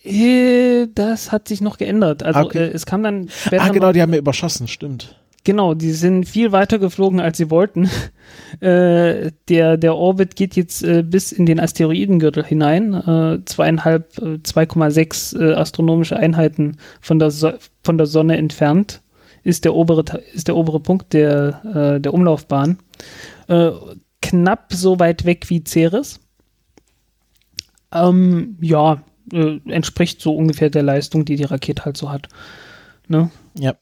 Äh, 0.03 0.83
äh, 0.83 0.87
das 0.93 1.31
hat 1.31 1.47
sich 1.47 1.61
noch 1.61 1.77
geändert. 1.77 2.23
Also, 2.23 2.41
okay. 2.41 2.59
äh, 2.59 2.71
es 2.71 2.85
kam 2.85 3.03
dann. 3.03 3.29
Ah, 3.57 3.69
genau, 3.69 3.91
die 3.91 4.01
haben 4.01 4.11
wir 4.11 4.19
überschossen, 4.19 4.67
stimmt. 4.67 5.19
Genau, 5.47 5.75
die 5.75 5.93
sind 5.93 6.27
viel 6.27 6.51
weiter 6.51 6.77
geflogen, 6.77 7.21
als 7.21 7.37
sie 7.37 7.49
wollten. 7.49 7.89
äh, 8.59 9.31
der, 9.47 9.77
der 9.77 9.95
Orbit 9.95 10.35
geht 10.35 10.57
jetzt 10.57 10.83
äh, 10.83 11.03
bis 11.03 11.31
in 11.31 11.45
den 11.45 11.61
Asteroidengürtel 11.61 12.43
hinein. 12.43 12.93
Äh, 12.93 13.45
zweieinhalb, 13.45 14.11
2,6 14.17 15.39
äh, 15.39 15.45
äh, 15.45 15.53
astronomische 15.53 16.17
Einheiten 16.17 16.75
von 16.99 17.17
der, 17.17 17.31
so 17.31 17.53
von 17.81 17.97
der 17.97 18.07
Sonne 18.07 18.35
entfernt 18.35 19.01
ist 19.43 19.63
der 19.63 19.73
obere, 19.73 20.03
ist 20.33 20.49
der 20.49 20.57
obere 20.57 20.81
Punkt 20.81 21.13
der, 21.13 21.95
äh, 21.95 22.01
der 22.01 22.13
Umlaufbahn. 22.13 22.79
knapp 24.21 24.73
so 24.73 24.99
weit 24.99 25.23
weg 25.23 25.49
wie 25.49 25.63
Ceres. 25.65 26.19
Ähm, 27.93 28.57
ja, 28.59 29.01
entspricht 29.31 30.19
so 30.19 30.35
ungefähr 30.35 30.69
der 30.69 30.83
Leistung, 30.83 31.23
die 31.23 31.37
die 31.37 31.45
Rakete 31.45 31.85
halt 31.85 31.95
so 31.95 32.11
hat. 32.11 32.27
Ne? 33.07 33.31
Ja. 33.57 33.75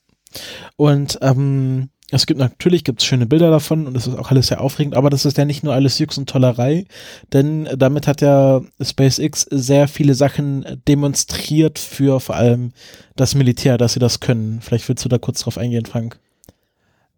Und 0.75 1.19
ähm, 1.21 1.89
es 2.11 2.27
gibt 2.27 2.39
natürlich 2.39 2.83
gibt's 2.83 3.03
schöne 3.03 3.25
Bilder 3.25 3.49
davon 3.49 3.87
und 3.87 3.97
es 3.97 4.05
ist 4.05 4.17
auch 4.17 4.29
alles 4.29 4.47
sehr 4.47 4.61
aufregend, 4.61 4.95
aber 4.95 5.09
das 5.09 5.25
ist 5.25 5.37
ja 5.37 5.45
nicht 5.45 5.63
nur 5.63 5.73
alles 5.73 5.97
Jux 5.97 6.17
und 6.17 6.29
Tollerei, 6.29 6.85
denn 7.33 7.67
damit 7.75 8.07
hat 8.07 8.21
ja 8.21 8.61
SpaceX 8.79 9.41
sehr 9.49 9.87
viele 9.87 10.13
Sachen 10.13 10.81
demonstriert 10.87 11.79
für 11.79 12.19
vor 12.19 12.35
allem 12.35 12.73
das 13.15 13.33
Militär, 13.33 13.77
dass 13.77 13.93
sie 13.93 13.99
das 13.99 14.19
können. 14.19 14.59
Vielleicht 14.61 14.87
willst 14.87 15.03
du 15.03 15.09
da 15.09 15.17
kurz 15.17 15.41
drauf 15.41 15.57
eingehen, 15.57 15.85
Frank. 15.85 16.19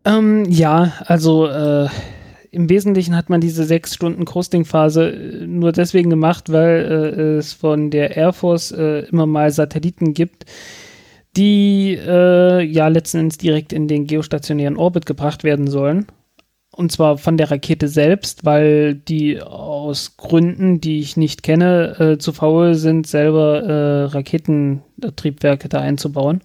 Ähm, 0.05 0.45
ja, 0.49 0.93
also 1.05 1.47
äh, 1.47 1.89
im 2.51 2.69
Wesentlichen 2.69 3.15
hat 3.15 3.29
man 3.29 3.41
diese 3.41 3.65
sechs 3.65 3.93
Stunden 3.93 4.23
Coasting-Phase 4.23 5.09
äh, 5.09 5.47
nur 5.47 5.73
deswegen 5.73 6.09
gemacht, 6.09 6.49
weil 6.51 7.13
äh, 7.17 7.37
es 7.37 7.53
von 7.53 7.91
der 7.91 8.15
Air 8.15 8.31
Force 8.31 8.71
äh, 8.71 8.99
immer 9.11 9.25
mal 9.25 9.51
Satelliten 9.51 10.13
gibt, 10.13 10.45
die 11.37 11.95
äh, 11.95 12.61
ja 12.63 12.87
letzten 12.87 13.19
Endes 13.19 13.37
direkt 13.37 13.71
in 13.71 13.87
den 13.87 14.07
geostationären 14.07 14.77
Orbit 14.77 15.05
gebracht 15.05 15.43
werden 15.43 15.67
sollen. 15.67 16.07
Und 16.71 16.91
zwar 16.91 17.17
von 17.17 17.37
der 17.37 17.49
Rakete 17.49 17.87
selbst, 17.87 18.45
weil 18.45 18.95
die 18.95 19.41
aus 19.41 20.15
Gründen, 20.17 20.79
die 20.79 20.99
ich 20.99 21.17
nicht 21.17 21.41
kenne, 21.41 21.99
äh, 21.99 22.17
zu 22.17 22.33
faul 22.33 22.75
sind, 22.75 23.07
selber 23.07 23.63
äh, 23.63 24.03
Raketentriebwerke 24.05 25.69
da 25.69 25.79
einzubauen. 25.79 26.41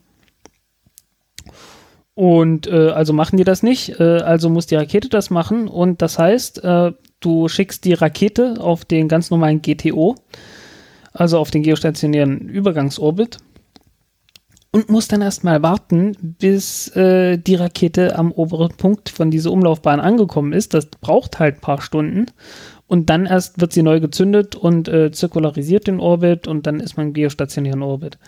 Und 2.14 2.66
äh, 2.66 2.90
also 2.90 3.12
machen 3.12 3.36
die 3.36 3.44
das 3.44 3.62
nicht, 3.62 4.00
äh, 4.00 4.20
also 4.20 4.48
muss 4.48 4.66
die 4.66 4.76
Rakete 4.76 5.08
das 5.08 5.30
machen. 5.30 5.68
Und 5.68 6.02
das 6.02 6.18
heißt, 6.18 6.64
äh, 6.64 6.92
du 7.20 7.48
schickst 7.48 7.84
die 7.84 7.94
Rakete 7.94 8.56
auf 8.58 8.84
den 8.84 9.08
ganz 9.08 9.30
normalen 9.30 9.60
GTO, 9.60 10.14
also 11.12 11.38
auf 11.38 11.50
den 11.50 11.62
geostationären 11.62 12.38
Übergangsorbit 12.48 13.38
und 14.72 14.88
muss 14.88 15.06
dann 15.06 15.20
erstmal 15.20 15.62
warten, 15.62 16.16
bis 16.38 16.88
äh, 16.96 17.36
die 17.36 17.54
Rakete 17.54 18.18
am 18.18 18.32
oberen 18.32 18.74
Punkt 18.76 19.10
von 19.10 19.30
dieser 19.30 19.52
Umlaufbahn 19.52 20.00
angekommen 20.00 20.54
ist. 20.54 20.72
Das 20.72 20.86
braucht 20.86 21.38
halt 21.38 21.56
ein 21.56 21.60
paar 21.60 21.82
Stunden. 21.82 22.26
Und 22.86 23.10
dann 23.10 23.26
erst 23.26 23.60
wird 23.60 23.72
sie 23.72 23.82
neu 23.82 24.00
gezündet 24.00 24.56
und 24.56 24.88
äh, 24.88 25.12
zirkularisiert 25.12 25.86
den 25.86 26.00
Orbit 26.00 26.48
und 26.48 26.66
dann 26.66 26.80
ist 26.80 26.96
man 26.96 27.08
im 27.08 27.12
geostationären 27.12 27.82
Orbit. 27.82 28.18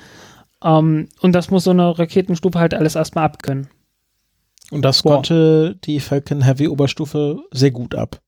Ähm, 0.62 1.08
und 1.20 1.32
das 1.32 1.50
muss 1.50 1.64
so 1.64 1.70
eine 1.70 1.98
Raketenstufe 1.98 2.58
halt 2.58 2.74
alles 2.74 2.94
erstmal 2.94 3.24
abkönnen. 3.24 3.68
Und 4.70 4.82
das 4.84 5.02
Boah. 5.02 5.14
konnte 5.14 5.76
die 5.84 6.00
Falcon 6.00 6.42
Heavy 6.42 6.68
Oberstufe 6.68 7.40
sehr 7.52 7.70
gut 7.70 7.94
ab. 7.94 8.20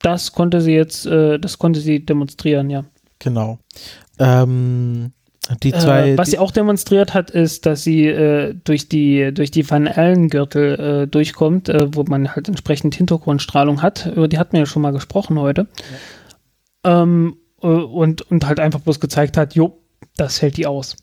Das 0.00 0.32
konnte 0.32 0.60
sie 0.60 0.74
jetzt, 0.74 1.06
äh, 1.06 1.38
das 1.38 1.58
konnte 1.58 1.80
sie 1.80 2.04
demonstrieren, 2.04 2.68
ja. 2.68 2.84
Genau. 3.20 3.58
Ähm, 4.18 5.12
die 5.62 5.72
äh, 5.72 5.78
zwei, 5.78 6.10
äh, 6.10 6.18
was 6.18 6.30
sie 6.30 6.38
auch 6.38 6.50
demonstriert 6.50 7.14
hat, 7.14 7.30
ist, 7.30 7.66
dass 7.66 7.82
sie 7.82 8.06
äh, 8.06 8.54
durch 8.64 8.88
die 8.88 9.32
durch 9.32 9.50
die 9.50 9.68
Van 9.68 9.86
Allen 9.86 10.28
Gürtel 10.28 11.02
äh, 11.02 11.06
durchkommt, 11.06 11.68
äh, 11.68 11.94
wo 11.94 12.04
man 12.04 12.34
halt 12.34 12.48
entsprechend 12.48 12.94
Hintergrundstrahlung 12.94 13.82
hat. 13.82 14.06
Über 14.06 14.28
die 14.28 14.38
hatten 14.38 14.52
wir 14.52 14.60
ja 14.60 14.66
schon 14.66 14.82
mal 14.82 14.92
gesprochen 14.92 15.38
heute. 15.38 15.66
Ja. 16.84 17.02
Ähm, 17.02 17.36
äh, 17.62 17.66
und 17.66 18.22
und 18.30 18.46
halt 18.46 18.60
einfach 18.60 18.80
bloß 18.80 19.00
gezeigt 19.00 19.36
hat, 19.36 19.54
jo, 19.54 19.78
das 20.16 20.40
hält 20.40 20.56
die 20.56 20.66
aus. 20.66 20.96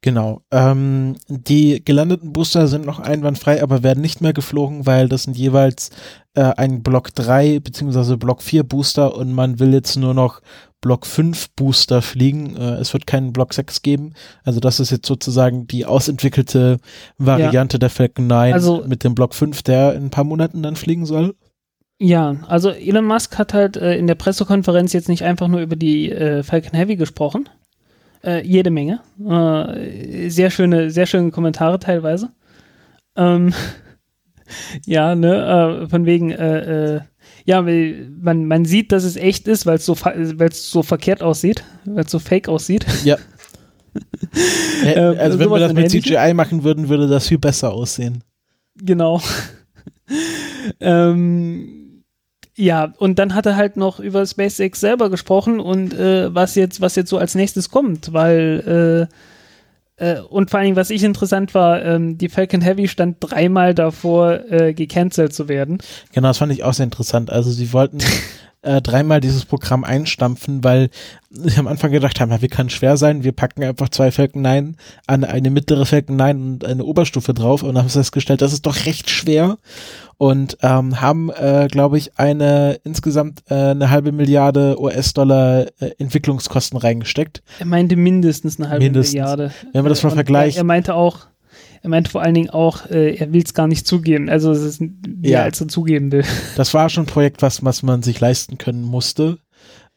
Genau. 0.00 0.42
Ähm, 0.52 1.16
die 1.28 1.84
gelandeten 1.84 2.32
Booster 2.32 2.68
sind 2.68 2.86
noch 2.86 3.00
einwandfrei, 3.00 3.62
aber 3.62 3.82
werden 3.82 4.00
nicht 4.00 4.20
mehr 4.20 4.32
geflogen, 4.32 4.86
weil 4.86 5.08
das 5.08 5.24
sind 5.24 5.36
jeweils 5.36 5.90
äh, 6.34 6.42
ein 6.56 6.84
Block 6.84 7.12
3 7.14 7.58
bzw. 7.58 8.16
Block 8.16 8.42
4 8.42 8.62
Booster 8.62 9.16
und 9.16 9.32
man 9.32 9.58
will 9.58 9.72
jetzt 9.72 9.96
nur 9.96 10.14
noch 10.14 10.40
Block 10.80 11.04
5 11.04 11.50
Booster 11.56 12.00
fliegen. 12.00 12.56
Äh, 12.56 12.74
es 12.76 12.92
wird 12.92 13.08
keinen 13.08 13.32
Block 13.32 13.52
6 13.52 13.82
geben. 13.82 14.12
Also 14.44 14.60
das 14.60 14.78
ist 14.78 14.90
jetzt 14.90 15.06
sozusagen 15.06 15.66
die 15.66 15.84
ausentwickelte 15.84 16.78
Variante 17.16 17.76
ja. 17.76 17.80
der 17.80 17.90
Falcon 17.90 18.28
9 18.28 18.52
also, 18.52 18.84
mit 18.86 19.02
dem 19.02 19.16
Block 19.16 19.34
5, 19.34 19.64
der 19.64 19.94
in 19.94 20.04
ein 20.04 20.10
paar 20.10 20.24
Monaten 20.24 20.62
dann 20.62 20.76
fliegen 20.76 21.06
soll. 21.06 21.34
Ja, 22.00 22.36
also 22.46 22.70
Elon 22.70 23.04
Musk 23.04 23.36
hat 23.38 23.52
halt 23.52 23.76
äh, 23.76 23.96
in 23.96 24.06
der 24.06 24.14
Pressekonferenz 24.14 24.92
jetzt 24.92 25.08
nicht 25.08 25.24
einfach 25.24 25.48
nur 25.48 25.60
über 25.60 25.74
die 25.74 26.12
äh, 26.12 26.44
Falcon 26.44 26.74
Heavy 26.74 26.94
gesprochen. 26.94 27.48
Äh, 28.24 28.44
jede 28.44 28.70
Menge. 28.70 29.00
Äh, 29.24 30.28
sehr 30.28 30.50
schöne, 30.50 30.90
sehr 30.90 31.06
schöne 31.06 31.30
Kommentare 31.30 31.78
teilweise. 31.78 32.30
Ähm, 33.16 33.54
ja, 34.86 35.14
ne, 35.14 35.82
äh, 35.82 35.88
von 35.88 36.06
wegen, 36.06 36.30
äh, 36.30 37.00
ja, 37.44 37.62
man, 37.62 38.44
man 38.46 38.64
sieht, 38.64 38.92
dass 38.92 39.04
es 39.04 39.16
echt 39.16 39.48
ist, 39.48 39.66
weil 39.66 39.76
es 39.76 39.86
so, 39.86 39.96
so 40.50 40.82
verkehrt 40.82 41.22
aussieht, 41.22 41.64
weil 41.84 42.04
es 42.04 42.10
so 42.10 42.18
fake 42.18 42.48
aussieht. 42.48 42.84
Ja. 43.04 43.16
ähm, 44.84 45.16
also 45.18 45.38
wenn 45.38 45.50
wir 45.50 45.58
das 45.58 45.72
mit 45.72 45.90
CGI 45.90 46.34
machen 46.34 46.64
würden, 46.64 46.88
würde 46.88 47.08
das 47.08 47.28
viel 47.28 47.38
besser 47.38 47.72
aussehen. 47.72 48.22
Genau. 48.76 49.20
ähm, 50.80 51.77
ja, 52.58 52.92
und 52.98 53.20
dann 53.20 53.34
hat 53.36 53.46
er 53.46 53.54
halt 53.54 53.76
noch 53.76 54.00
über 54.00 54.26
SpaceX 54.26 54.80
selber 54.80 55.10
gesprochen 55.10 55.60
und 55.60 55.94
äh, 55.94 56.34
was 56.34 56.56
jetzt, 56.56 56.80
was 56.80 56.96
jetzt 56.96 57.08
so 57.08 57.16
als 57.16 57.36
nächstes 57.36 57.70
kommt, 57.70 58.12
weil 58.12 59.08
äh, 59.08 60.04
äh, 60.04 60.20
und 60.22 60.50
vor 60.50 60.58
allem, 60.58 60.74
was 60.74 60.90
ich 60.90 61.04
interessant 61.04 61.54
war, 61.54 61.84
ähm, 61.84 62.18
die 62.18 62.28
Falcon 62.28 62.60
Heavy 62.60 62.88
stand 62.88 63.18
dreimal 63.20 63.74
davor, 63.74 64.40
äh, 64.50 64.74
gecancelt 64.74 65.32
zu 65.32 65.48
werden. 65.48 65.78
Genau, 66.12 66.28
das 66.28 66.38
fand 66.38 66.52
ich 66.52 66.64
auch 66.64 66.72
sehr 66.72 66.84
interessant. 66.84 67.30
Also 67.30 67.52
sie 67.52 67.72
wollten 67.72 67.98
äh, 68.62 68.82
dreimal 68.82 69.20
dieses 69.20 69.44
Programm 69.44 69.84
einstampfen, 69.84 70.64
weil 70.64 70.90
sie 71.30 71.58
am 71.58 71.68
Anfang 71.68 71.92
gedacht 71.92 72.20
haben, 72.20 72.32
ja, 72.32 72.42
wie 72.42 72.48
kann 72.48 72.70
schwer 72.70 72.96
sein? 72.96 73.22
Wir 73.22 73.32
packen 73.32 73.62
einfach 73.62 73.88
zwei 73.88 74.10
Falcon 74.10 74.42
9 74.42 74.76
an 75.06 75.22
eine 75.22 75.50
mittlere 75.50 75.86
Falcon 75.86 76.16
9 76.16 76.42
und 76.42 76.64
eine 76.64 76.84
Oberstufe 76.84 77.34
drauf 77.34 77.62
und 77.62 77.78
haben 77.78 77.88
festgestellt, 77.88 78.42
das 78.42 78.52
ist 78.52 78.66
doch 78.66 78.84
recht 78.84 79.10
schwer 79.10 79.58
und 80.18 80.58
ähm, 80.62 81.00
haben, 81.00 81.30
äh, 81.30 81.68
glaube 81.70 81.96
ich, 81.96 82.18
eine 82.18 82.80
insgesamt 82.84 83.42
äh, 83.48 83.54
eine 83.54 83.88
halbe 83.90 84.12
Milliarde 84.12 84.76
US-Dollar 84.80 85.66
äh, 85.80 85.90
Entwicklungskosten 85.98 86.76
reingesteckt. 86.78 87.42
Er 87.60 87.66
meinte 87.66 87.96
mindestens 87.96 88.58
eine 88.58 88.68
halbe 88.68 88.84
mindestens. 88.84 89.14
Milliarde. 89.14 89.52
Wenn 89.72 89.82
man 89.82 89.90
das 89.90 90.02
mal 90.02 90.10
vergleicht. 90.10 90.56
Er 90.58 90.64
meinte 90.64 90.94
auch, 90.94 91.26
er 91.82 91.90
meint 91.90 92.08
vor 92.08 92.22
allen 92.22 92.34
Dingen 92.34 92.50
auch, 92.50 92.86
äh, 92.90 93.14
er 93.14 93.32
will 93.32 93.42
es 93.44 93.54
gar 93.54 93.68
nicht 93.68 93.86
zugeben. 93.86 94.28
Also 94.28 94.50
es 94.50 94.62
ist 94.62 94.80
mehr, 94.80 94.90
Ja. 95.22 95.42
als 95.44 95.60
er 95.60 95.68
zugeben 95.68 96.10
will. 96.10 96.24
Das 96.56 96.74
war 96.74 96.88
schon 96.88 97.04
ein 97.04 97.06
Projekt, 97.06 97.40
was, 97.40 97.64
was 97.64 97.84
man 97.84 98.02
sich 98.02 98.18
leisten 98.18 98.58
können 98.58 98.82
musste. 98.82 99.38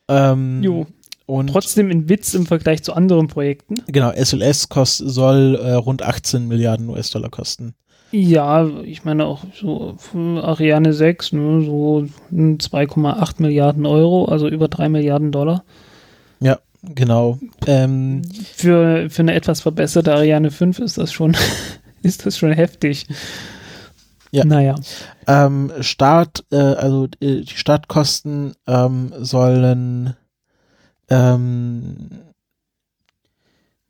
Ähm, 0.08 0.62
Jo. 0.64 0.88
Und 1.26 1.48
Trotzdem 1.48 1.90
ein 1.90 2.10
Witz 2.10 2.34
im 2.34 2.46
Vergleich 2.46 2.84
zu 2.84 2.94
anderen 2.94 3.28
Projekten. 3.28 3.76
genau, 3.88 4.12
SLS 4.12 4.68
kost, 4.70 4.98
soll 4.98 5.56
äh, 5.64 5.74
rund 5.74 6.04
18 6.04 6.48
Milliarden 6.48 6.90
US-Dollar 6.90 7.30
kosten. 7.30 7.74
Ja, 8.12 8.68
ich 8.84 9.06
meine 9.06 9.26
auch 9.26 9.46
so 9.54 9.96
Ariane 10.16 10.94
6, 10.94 11.34
ne, 11.34 11.62
so 11.64 12.08
2,8 12.32 13.42
Milliarden 13.42 13.86
Euro, 13.86 14.26
also 14.26 14.48
über 14.50 14.68
3 14.68 14.90
Milliarden 14.90 15.32
Dollar. 15.32 15.64
Ja, 16.42 16.60
genau. 16.84 17.40
Ähm, 17.68 18.24
Für, 18.54 19.10
für 19.10 19.22
eine 19.22 19.34
etwas 19.34 19.62
verbesserte 19.62 20.14
Ariane 20.14 20.52
5 20.52 20.80
ist 20.80 20.98
das 20.98 21.14
schon, 21.14 21.38
ist 22.04 22.26
das 22.26 22.38
schon 22.38 22.52
heftig. 22.52 23.08
Ja. 24.32 24.46
Naja. 24.46 24.76
ähm, 25.28 25.72
Start, 25.82 26.46
äh, 26.52 26.56
also 26.56 27.06
äh, 27.20 27.42
die 27.42 27.56
Startkosten 27.56 28.54
ähm, 28.66 29.12
sollen 29.20 30.16
ähm, 31.10 32.10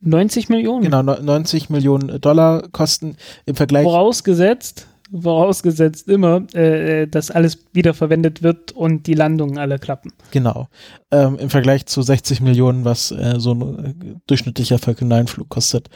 90 0.01 0.49
Millionen. 0.49 0.83
genau 0.83 1.03
no- 1.03 1.21
90 1.21 1.69
Millionen 1.69 2.19
Dollar 2.21 2.63
kosten 2.71 3.17
im 3.45 3.55
Vergleich. 3.55 3.83
Vorausgesetzt, 3.83 4.87
vorausgesetzt 5.13 6.07
immer, 6.07 6.43
äh, 6.55 7.07
dass 7.07 7.31
alles 7.31 7.59
wiederverwendet 7.73 8.43
wird 8.43 8.71
und 8.71 9.07
die 9.07 9.13
Landungen 9.13 9.57
alle 9.57 9.79
klappen. 9.79 10.11
Genau. 10.31 10.67
Ähm, 11.11 11.37
Im 11.37 11.49
Vergleich 11.49 11.85
zu 11.85 12.01
60 12.01 12.41
Millionen, 12.41 12.85
was 12.85 13.11
äh, 13.11 13.35
so 13.37 13.53
ein 13.53 13.85
äh, 13.85 13.93
durchschnittlicher 14.27 14.79
Falcon 14.79 15.07
9 15.07 15.27
Flug 15.27 15.49
kostet. 15.49 15.89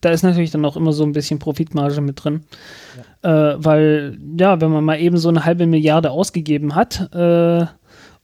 Da 0.00 0.10
ist 0.10 0.22
natürlich 0.22 0.52
dann 0.52 0.64
auch 0.64 0.76
immer 0.76 0.92
so 0.92 1.02
ein 1.02 1.10
bisschen 1.12 1.40
Profitmarge 1.40 2.00
mit 2.00 2.22
drin. 2.22 2.44
Äh, 3.22 3.54
weil, 3.56 4.16
ja, 4.38 4.60
wenn 4.60 4.70
man 4.70 4.84
mal 4.84 5.00
eben 5.00 5.16
so 5.16 5.28
eine 5.28 5.44
halbe 5.44 5.66
Milliarde 5.66 6.12
ausgegeben 6.12 6.76
hat 6.76 7.12
äh, 7.12 7.66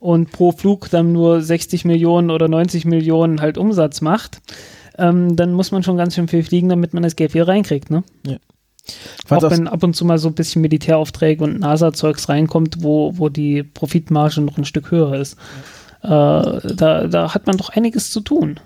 und 0.05 0.32
pro 0.32 0.52
Flug 0.52 0.90
dann 0.90 1.12
nur 1.12 1.40
60 1.40 1.86
Millionen 1.86 2.31
oder 2.31 2.47
90 2.47 2.85
Millionen 2.85 3.40
halt 3.40 3.56
Umsatz 3.56 4.02
macht, 4.02 4.43
ähm, 4.98 5.35
dann 5.35 5.55
muss 5.55 5.72
man 5.72 5.82
schon 5.82 5.97
ganz 5.97 6.14
schön 6.14 6.28
viel 6.28 6.43
fliegen, 6.43 6.68
damit 6.68 6.93
man 6.93 7.02
das 7.02 7.16
Geld 7.16 7.32
wieder 7.32 7.48
reinkriegt, 7.48 7.90
ne? 7.90 8.05
Fand's 9.24 9.44
Auch 9.47 9.51
wenn 9.51 9.66
ab 9.66 9.82
und 9.82 9.97
zu 9.97 10.05
mal 10.05 10.18
so 10.18 10.28
ein 10.28 10.35
bisschen 10.35 10.60
Militäraufträge 10.60 11.43
und 11.43 11.59
NASA-Zeugs 11.59 12.28
reinkommt, 12.28 12.82
wo, 12.82 13.16
wo 13.16 13.31
die 13.31 13.62
Profitmarge 13.62 14.43
noch 14.43 14.59
ein 14.59 14.66
Stück 14.66 14.90
höher 14.90 15.14
ist. 15.14 15.39
Äh, 16.02 16.09
da, 16.09 17.09
da 17.09 17.32
hat 17.32 17.47
man 17.47 17.56
doch 17.56 17.70
einiges 17.70 18.10
zu 18.10 18.20
tun. 18.20 18.60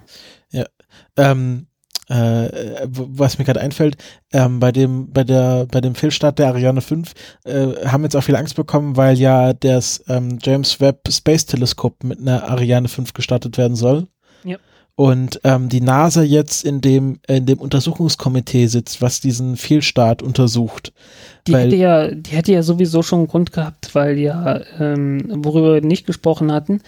ähm, 1.17 1.68
äh, 2.09 2.87
was 2.91 3.39
mir 3.39 3.45
gerade 3.45 3.61
einfällt, 3.61 3.97
ähm, 4.33 4.61
bei 4.61 4.73
dem, 4.73 5.11
bei 5.13 5.25
der, 5.25 5.67
bei 5.71 5.81
dem 5.81 5.95
Fehlstart 5.95 6.39
der 6.39 6.49
Ariane 6.49 6.81
5 6.81 7.13
äh, 7.45 7.87
haben 7.87 8.03
jetzt 8.05 8.17
auch 8.17 8.23
viel 8.23 8.37
Angst 8.37 8.57
bekommen, 8.57 8.97
weil 8.97 9.19
ja 9.19 9.53
das 9.53 10.03
ähm, 10.09 10.39
James 10.43 10.81
Webb 10.81 11.09
Space 11.11 11.47
Teleskop 11.47 12.05
mit 12.05 12.21
einer 12.21 12.49
Ariane 12.49 12.89
5 12.89 13.13
gestartet 13.13 13.59
werden 13.59 13.77
soll. 13.77 14.07
Ja. 14.45 14.57
Und 14.99 15.41
ähm, 15.45 15.69
die 15.69 15.81
NASA 15.81 16.23
jetzt 16.23 16.65
in 16.65 16.81
dem, 16.81 17.21
in 17.29 17.47
dem 17.47 17.61
Untersuchungskomitee 17.61 18.67
sitzt, 18.67 19.01
was 19.01 19.21
diesen 19.21 19.57
Fehlstart 19.57 20.23
untersucht. 20.23 20.93
Die 21.47 21.53
Weil- 21.53 21.67
hätte 21.67 21.77
ja, 21.77 22.11
die 22.11 22.31
hätte 22.33 22.53
ja 22.53 22.65
sowieso 22.65 23.03
schon 23.03 23.21
einen 23.21 23.29
Grund 23.29 23.53
gehabt, 23.53 23.95
weil 23.95 24.19
ja, 24.19 24.61
ähm, 24.81 25.23
worüber 25.45 25.75
wir 25.75 25.83
nicht 25.83 26.05
gesprochen 26.05 26.51
hatten, 26.51 26.81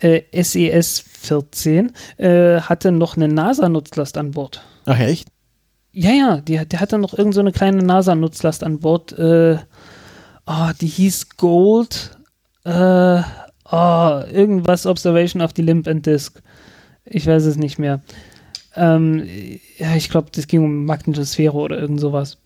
äh, 0.00 0.22
SES 0.42 1.00
14 1.00 1.92
äh, 2.16 2.60
hatte 2.60 2.92
noch 2.92 3.16
eine 3.16 3.28
NASA-Nutzlast 3.28 4.16
an 4.18 4.32
Bord. 4.32 4.62
Ach 4.86 4.98
echt? 4.98 5.28
Ja, 5.92 6.10
ja, 6.10 6.40
die, 6.40 6.56
der 6.66 6.80
hatte 6.80 6.98
noch 6.98 7.14
irgend 7.14 7.34
so 7.34 7.40
eine 7.40 7.52
kleine 7.52 7.82
NASA-Nutzlast 7.82 8.64
an 8.64 8.78
Bord. 8.78 9.12
Äh, 9.18 9.58
oh, 10.46 10.70
die 10.80 10.86
hieß 10.86 11.36
Gold. 11.36 12.18
Äh, 12.64 13.22
oh, 13.70 14.20
irgendwas 14.32 14.86
Observation 14.86 15.42
of 15.42 15.52
the 15.56 15.62
Limb 15.62 15.88
and 15.88 16.06
Disk. 16.06 16.42
Ich 17.04 17.26
weiß 17.26 17.44
es 17.44 17.56
nicht 17.56 17.78
mehr. 17.78 18.02
Ähm, 18.76 19.26
ja, 19.78 19.96
ich 19.96 20.10
glaube, 20.10 20.28
das 20.32 20.46
ging 20.46 20.62
um 20.62 20.84
Magnetosphäre 20.84 21.54
oder 21.56 21.78
irgend 21.78 22.00
sowas. 22.00 22.38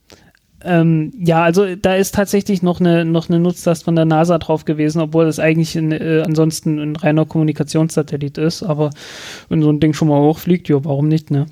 Ähm, 0.64 1.12
ja, 1.18 1.44
also 1.44 1.76
da 1.76 1.94
ist 1.94 2.14
tatsächlich 2.14 2.62
noch 2.62 2.80
eine, 2.80 3.04
noch 3.04 3.28
eine 3.28 3.38
Nutzlast 3.38 3.84
von 3.84 3.96
der 3.96 4.06
NASA 4.06 4.38
drauf 4.38 4.64
gewesen, 4.64 5.00
obwohl 5.00 5.26
das 5.26 5.38
eigentlich 5.38 5.76
ein, 5.76 5.92
äh, 5.92 6.22
ansonsten 6.24 6.78
ein 6.78 6.96
reiner 6.96 7.26
Kommunikationssatellit 7.26 8.38
ist. 8.38 8.62
Aber 8.62 8.90
wenn 9.50 9.62
so 9.62 9.70
ein 9.70 9.80
Ding 9.80 9.92
schon 9.92 10.08
mal 10.08 10.20
hochfliegt, 10.20 10.68
ja, 10.70 10.82
warum 10.84 11.08
nicht, 11.08 11.30
ne? 11.30 11.46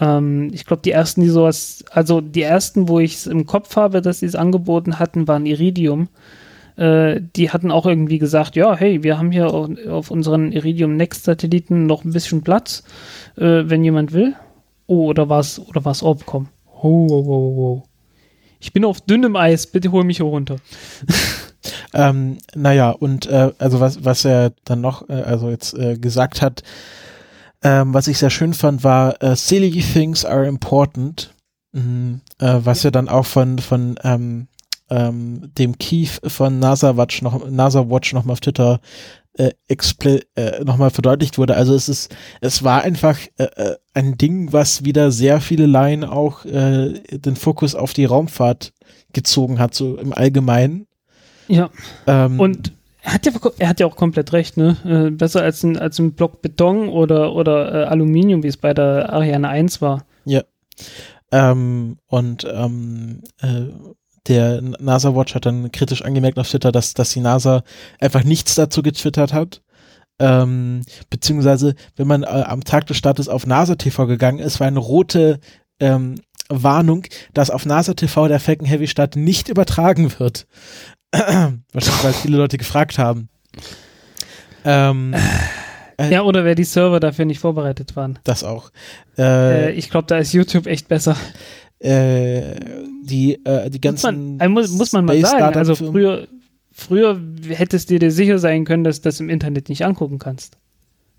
Ähm, 0.00 0.50
ich 0.52 0.66
glaube, 0.66 0.82
die 0.82 0.92
ersten, 0.92 1.20
die 1.20 1.28
sowas, 1.28 1.84
also 1.90 2.20
die 2.20 2.42
ersten, 2.42 2.88
wo 2.88 3.00
ich 3.00 3.16
es 3.16 3.26
im 3.26 3.44
Kopf 3.44 3.74
habe, 3.76 4.00
dass 4.02 4.20
sie 4.20 4.26
es 4.26 4.36
angeboten 4.36 5.00
hatten, 5.00 5.26
waren 5.26 5.44
Iridium. 5.44 6.08
Äh, 6.76 7.20
die 7.36 7.50
hatten 7.50 7.72
auch 7.72 7.86
irgendwie 7.86 8.18
gesagt, 8.18 8.56
ja, 8.56 8.76
hey, 8.76 9.02
wir 9.02 9.18
haben 9.18 9.32
hier 9.32 9.52
auf, 9.52 9.68
auf 9.88 10.10
unseren 10.12 10.52
Iridium 10.52 10.96
Next 10.96 11.24
Satelliten 11.24 11.86
noch 11.86 12.04
ein 12.04 12.12
bisschen 12.12 12.42
Platz, 12.42 12.84
äh, 13.36 13.64
wenn 13.66 13.84
jemand 13.84 14.12
will. 14.12 14.34
Oh, 14.86 15.06
oder 15.06 15.28
was, 15.28 15.58
oder 15.58 15.84
was 15.84 16.02
Orbcom. 16.02 16.48
Oh, 16.84 17.06
oh, 17.10 17.24
oh, 17.26 17.56
oh. 17.56 17.82
Ich 18.60 18.74
bin 18.74 18.84
auf 18.84 19.00
dünnem 19.00 19.36
Eis, 19.36 19.66
bitte 19.66 19.90
hol 19.90 20.04
mich 20.04 20.18
hier 20.18 20.26
runter. 20.26 20.56
Ähm, 21.94 22.38
naja, 22.54 22.90
und 22.90 23.24
äh, 23.26 23.52
also 23.58 23.80
was, 23.80 24.04
was 24.04 24.26
er 24.26 24.52
dann 24.64 24.82
noch, 24.82 25.08
äh, 25.08 25.14
also 25.14 25.48
jetzt 25.48 25.72
äh, 25.74 25.96
gesagt 25.96 26.42
hat, 26.42 26.62
ähm, 27.62 27.94
was 27.94 28.08
ich 28.08 28.18
sehr 28.18 28.28
schön 28.28 28.52
fand, 28.52 28.84
war 28.84 29.22
äh, 29.22 29.34
Silly 29.34 29.80
things 29.80 30.26
are 30.26 30.46
important, 30.46 31.32
mhm, 31.72 32.20
äh, 32.38 32.58
was 32.58 32.82
ja 32.82 32.90
dann 32.90 33.08
auch 33.08 33.24
von, 33.24 33.60
von 33.60 33.94
ähm, 34.02 34.48
ähm, 34.90 35.52
dem 35.56 35.78
Keith 35.78 36.20
von 36.26 36.58
NASA 36.58 36.98
Watch 36.98 37.22
noch, 37.22 37.48
NASA 37.48 37.88
Watch 37.88 38.12
noch 38.12 38.24
mal 38.24 38.34
auf 38.34 38.40
Twitter 38.40 38.80
äh, 39.36 39.50
expl- 39.68 40.24
äh, 40.36 40.62
nochmal 40.64 40.90
verdeutlicht 40.90 41.38
wurde. 41.38 41.56
Also 41.56 41.74
es 41.74 41.88
ist, 41.88 42.14
es 42.40 42.62
war 42.62 42.82
einfach 42.82 43.18
äh, 43.36 43.44
äh, 43.44 43.76
ein 43.92 44.16
Ding, 44.16 44.52
was 44.52 44.84
wieder 44.84 45.10
sehr 45.10 45.40
viele 45.40 45.66
Laien 45.66 46.04
auch 46.04 46.44
äh, 46.44 47.00
den 47.10 47.36
Fokus 47.36 47.74
auf 47.74 47.92
die 47.92 48.04
Raumfahrt 48.04 48.72
gezogen 49.12 49.58
hat, 49.58 49.74
so 49.74 49.96
im 49.96 50.12
Allgemeinen. 50.12 50.86
Ja, 51.48 51.70
Ähm, 52.06 52.40
und 52.40 52.72
er 53.02 53.14
hat 53.14 53.26
ja, 53.26 53.32
er 53.58 53.68
hat 53.68 53.80
ja 53.80 53.86
auch 53.86 53.96
komplett 53.96 54.32
recht, 54.32 54.56
ne? 54.56 54.76
Äh, 54.84 55.10
besser 55.10 55.42
als 55.42 55.62
ein, 55.62 55.76
als 55.76 55.98
ein 55.98 56.12
Block 56.14 56.40
Beton 56.40 56.88
oder, 56.88 57.34
oder 57.34 57.82
äh, 57.82 57.84
Aluminium, 57.86 58.42
wie 58.42 58.48
es 58.48 58.56
bei 58.56 58.72
der 58.72 59.12
Ariane 59.12 59.48
1 59.48 59.82
war. 59.82 60.06
Ähm, 61.32 61.98
und 62.06 62.46
ähm, 62.50 63.22
äh, 63.40 63.64
der 64.28 64.60
NASA 64.62 65.14
Watch 65.14 65.34
hat 65.34 65.46
dann 65.46 65.70
kritisch 65.72 66.02
angemerkt 66.02 66.38
auf 66.38 66.48
Twitter, 66.48 66.72
dass, 66.72 66.94
dass 66.94 67.10
die 67.12 67.20
NASA 67.20 67.62
einfach 68.00 68.24
nichts 68.24 68.54
dazu 68.54 68.82
getwittert 68.82 69.32
hat. 69.32 69.62
Ähm, 70.18 70.82
beziehungsweise, 71.10 71.74
wenn 71.96 72.06
man 72.06 72.22
äh, 72.22 72.26
am 72.26 72.62
Tag 72.64 72.86
des 72.86 72.96
Startes 72.96 73.28
auf 73.28 73.46
NASA 73.46 73.74
TV 73.74 74.06
gegangen 74.06 74.38
ist, 74.38 74.60
war 74.60 74.66
eine 74.68 74.78
rote 74.78 75.40
ähm, 75.80 76.14
Warnung, 76.48 77.04
dass 77.32 77.50
auf 77.50 77.66
NASA 77.66 77.94
TV 77.94 78.28
der 78.28 78.38
Falcon 78.40 78.66
Heavy 78.66 78.86
Start 78.86 79.16
nicht 79.16 79.48
übertragen 79.48 80.12
wird. 80.18 80.46
Wahrscheinlich, 81.12 82.04
weil 82.04 82.12
viele 82.12 82.36
Leute 82.36 82.58
gefragt 82.58 82.98
haben. 82.98 83.28
Ähm, 84.64 85.14
Äh, 85.96 86.10
Ja, 86.10 86.22
oder 86.22 86.44
wer 86.44 86.54
die 86.54 86.64
Server 86.64 86.98
dafür 86.98 87.24
nicht 87.24 87.38
vorbereitet 87.38 87.94
waren. 87.96 88.18
das 88.24 88.42
auch. 88.42 88.70
Äh, 89.16 89.68
Äh, 89.68 89.70
ich 89.72 89.90
glaube, 89.90 90.06
da 90.08 90.18
ist 90.18 90.32
YouTube 90.32 90.66
echt 90.66 90.88
besser. 90.88 91.16
Äh, 91.84 92.54
die, 93.02 93.44
äh, 93.44 93.68
die 93.68 93.78
Muss 93.78 94.02
ganzen 94.02 94.36
man, 94.36 94.40
äh, 94.40 94.48
muss, 94.48 94.70
muss 94.70 94.92
man 94.92 95.04
mal 95.04 95.20
sagen. 95.20 95.56
Also 95.56 95.74
früher, 95.74 96.26
früher 96.72 97.20
hättest 97.48 97.90
du 97.90 97.98
dir 97.98 98.10
sicher 98.10 98.38
sein 98.38 98.64
können, 98.64 98.84
dass 98.84 99.02
du 99.02 99.08
das 99.08 99.20
im 99.20 99.28
Internet 99.28 99.68
nicht 99.68 99.84
angucken 99.84 100.18
kannst. 100.18 100.56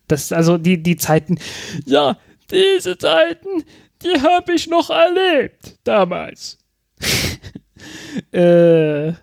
Das, 0.08 0.32
also 0.32 0.58
die, 0.58 0.82
die 0.82 0.98
Zeiten, 0.98 1.38
ja, 1.86 2.18
diese 2.50 2.98
Zeiten, 2.98 3.64
die 4.04 4.20
habe 4.22 4.54
ich 4.54 4.68
noch 4.68 4.90
erlebt 4.90 5.78
damals. 5.84 6.58
äh, 8.32 9.14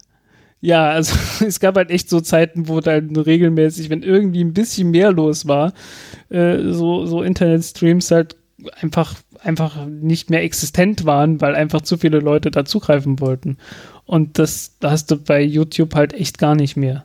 ja, 0.61 0.91
also 0.91 1.17
es 1.45 1.59
gab 1.59 1.77
halt 1.77 1.91
echt 1.91 2.09
so 2.09 2.21
Zeiten, 2.21 2.69
wo 2.69 2.81
dann 2.81 3.17
regelmäßig, 3.17 3.91
wenn 3.91 4.05
irgendwie 4.05 4.45
ein 4.45 4.55
bisschen 4.55 4.91
mehr 4.91 5.11
los 5.11 5.49
war, 5.49 5.73
äh, 6.31 6.59
so, 6.71 7.05
so 7.07 7.23
Internetstreams 7.23 8.13
halt 8.13 8.37
einfach, 8.81 9.17
einfach 9.45 9.87
nicht 9.87 10.31
mehr 10.31 10.43
existent 10.43 11.05
waren, 11.05 11.41
weil 11.41 11.55
einfach 11.55 11.83
zu 11.83 11.99
viele 11.99 12.21
Leute 12.21 12.51
da 12.51 12.65
zugreifen 12.65 13.21
wollten. 13.21 13.59
Und 14.05 14.39
das, 14.39 14.77
hast 14.83 15.11
du 15.11 15.17
bei 15.17 15.43
YouTube 15.43 15.95
halt 15.95 16.13
echt 16.13 16.39
gar 16.39 16.55
nicht 16.55 16.77
mehr. 16.77 17.05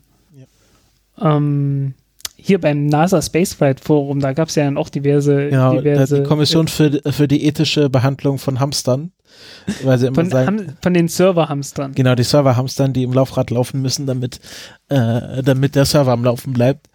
Ähm, 1.20 1.94
hier 2.36 2.62
beim 2.62 2.86
NASA 2.86 3.22
Spaceflight 3.22 3.80
Forum, 3.80 4.20
da 4.20 4.34
gab 4.34 4.50
es 4.50 4.56
ja 4.56 4.66
dann 4.66 4.78
auch 4.78 4.90
diverse, 4.90 5.50
Genau, 5.50 5.76
diverse 5.76 6.22
die 6.22 6.28
Kommission 6.28 6.68
für, 6.68 7.02
für 7.12 7.28
die 7.28 7.46
ethische 7.46 7.90
Behandlung 7.90 8.38
von 8.38 8.60
Hamstern. 8.60 9.12
Weil 9.84 9.98
sie 9.98 10.08
immer 10.08 10.16
von, 10.16 10.30
sagen, 10.30 10.48
Ham, 10.48 10.78
von 10.82 10.94
den 10.94 11.08
Serverhamstern. 11.08 11.94
genau, 11.94 12.16
die 12.16 12.24
Server-Hamstern, 12.24 12.94
die 12.94 13.04
im 13.04 13.14
Laufrad 13.14 13.52
laufen 13.52 13.82
müssen, 13.82 14.06
damit, 14.06 14.40
äh, 14.90 15.44
damit 15.44 15.76
der 15.76 15.86
Server 15.86 16.12
am 16.12 16.24
Laufen 16.24 16.54
bleibt. 16.54 16.88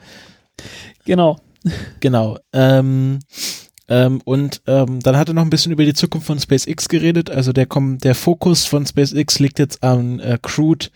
Genau. 1.05 1.39
Genau. 2.01 2.39
Ähm, 2.52 3.19
Ähm, 3.94 4.23
und 4.24 4.62
ähm, 4.66 5.01
dann 5.01 5.19
hat 5.19 5.28
er 5.28 5.35
noch 5.35 5.43
ein 5.43 5.51
bisschen 5.51 5.70
über 5.70 5.85
die 5.85 5.93
Zukunft 5.93 6.27
von 6.27 6.40
SpaceX 6.40 6.89
geredet. 6.89 7.28
Also 7.28 7.52
der, 7.52 7.66
der 7.69 8.14
Fokus 8.14 8.64
von 8.64 8.86
SpaceX 8.86 9.39
liegt 9.39 9.59
jetzt 9.59 9.82
an 9.82 10.19
äh, 10.20 10.39
Crude 10.40 10.86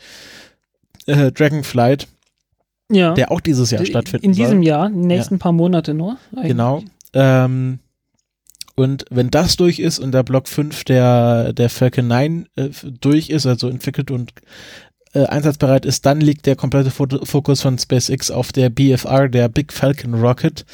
äh, 1.05 1.31
Dragonflight, 1.31 2.09
Ja. 2.91 3.13
der 3.13 3.31
auch 3.31 3.41
dieses 3.43 3.71
Jahr 3.71 3.85
stattfinden 3.85 4.25
In 4.25 4.33
diesem 4.33 4.59
soll. 4.59 4.67
Jahr, 4.67 4.89
die 4.89 4.97
nächsten 4.97 5.39
paar 5.39 5.53
Monate 5.53 5.93
nur. 5.93 6.17
eigentlich. 6.35 6.49
Genau. 6.49 6.83
Ähm, 7.13 7.81
und 8.77 9.05
wenn 9.11 9.31
das 9.31 9.57
durch 9.57 9.79
ist 9.79 9.99
und 9.99 10.13
der 10.13 10.23
Block 10.23 10.49
5 10.49 10.85
der, 10.85 11.53
der 11.53 11.69
Falcon 11.69 12.07
9 12.09 12.47
äh, 12.57 12.69
durch 13.01 13.29
ist, 13.29 13.47
also 13.47 13.69
entwickelt 13.69 14.11
und 14.11 14.33
äh, 15.17 15.25
einsatzbereit 15.27 15.87
ist, 15.87 16.05
dann 16.05 16.21
liegt 16.21 16.47
der 16.47 16.57
komplette 16.57 16.91
Fo- 16.91 17.25
Fokus 17.25 17.63
von 17.63 17.79
SpaceX 17.79 18.31
auf 18.31 18.53
der 18.53 18.69
BFR, 18.71 19.29
der 19.29 19.49
Big 19.49 19.73
Falcon 19.73 20.15
Rocket 20.15 20.65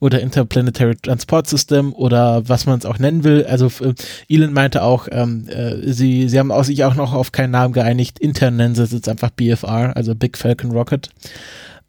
oder 0.00 0.20
Interplanetary 0.20 0.96
Transport 0.96 1.46
System 1.48 1.92
oder 1.92 2.48
was 2.48 2.66
man 2.66 2.78
es 2.78 2.86
auch 2.86 2.98
nennen 2.98 3.22
will. 3.24 3.44
Also 3.48 3.66
äh, 3.84 3.94
Elon 4.28 4.52
meinte 4.52 4.82
auch, 4.82 5.06
ähm, 5.10 5.46
äh, 5.48 5.92
sie, 5.92 6.28
sie 6.28 6.38
haben 6.38 6.50
sich 6.64 6.82
auch 6.84 6.94
noch 6.94 7.12
auf 7.12 7.32
keinen 7.32 7.50
Namen 7.50 7.74
geeinigt. 7.74 8.18
Intern 8.18 8.56
nennen 8.56 8.74
sie 8.74 8.82
es 8.84 8.92
jetzt 8.92 9.08
einfach 9.08 9.30
BFR, 9.30 9.96
also 9.96 10.14
Big 10.14 10.38
Falcon 10.38 10.70
Rocket. 10.72 11.10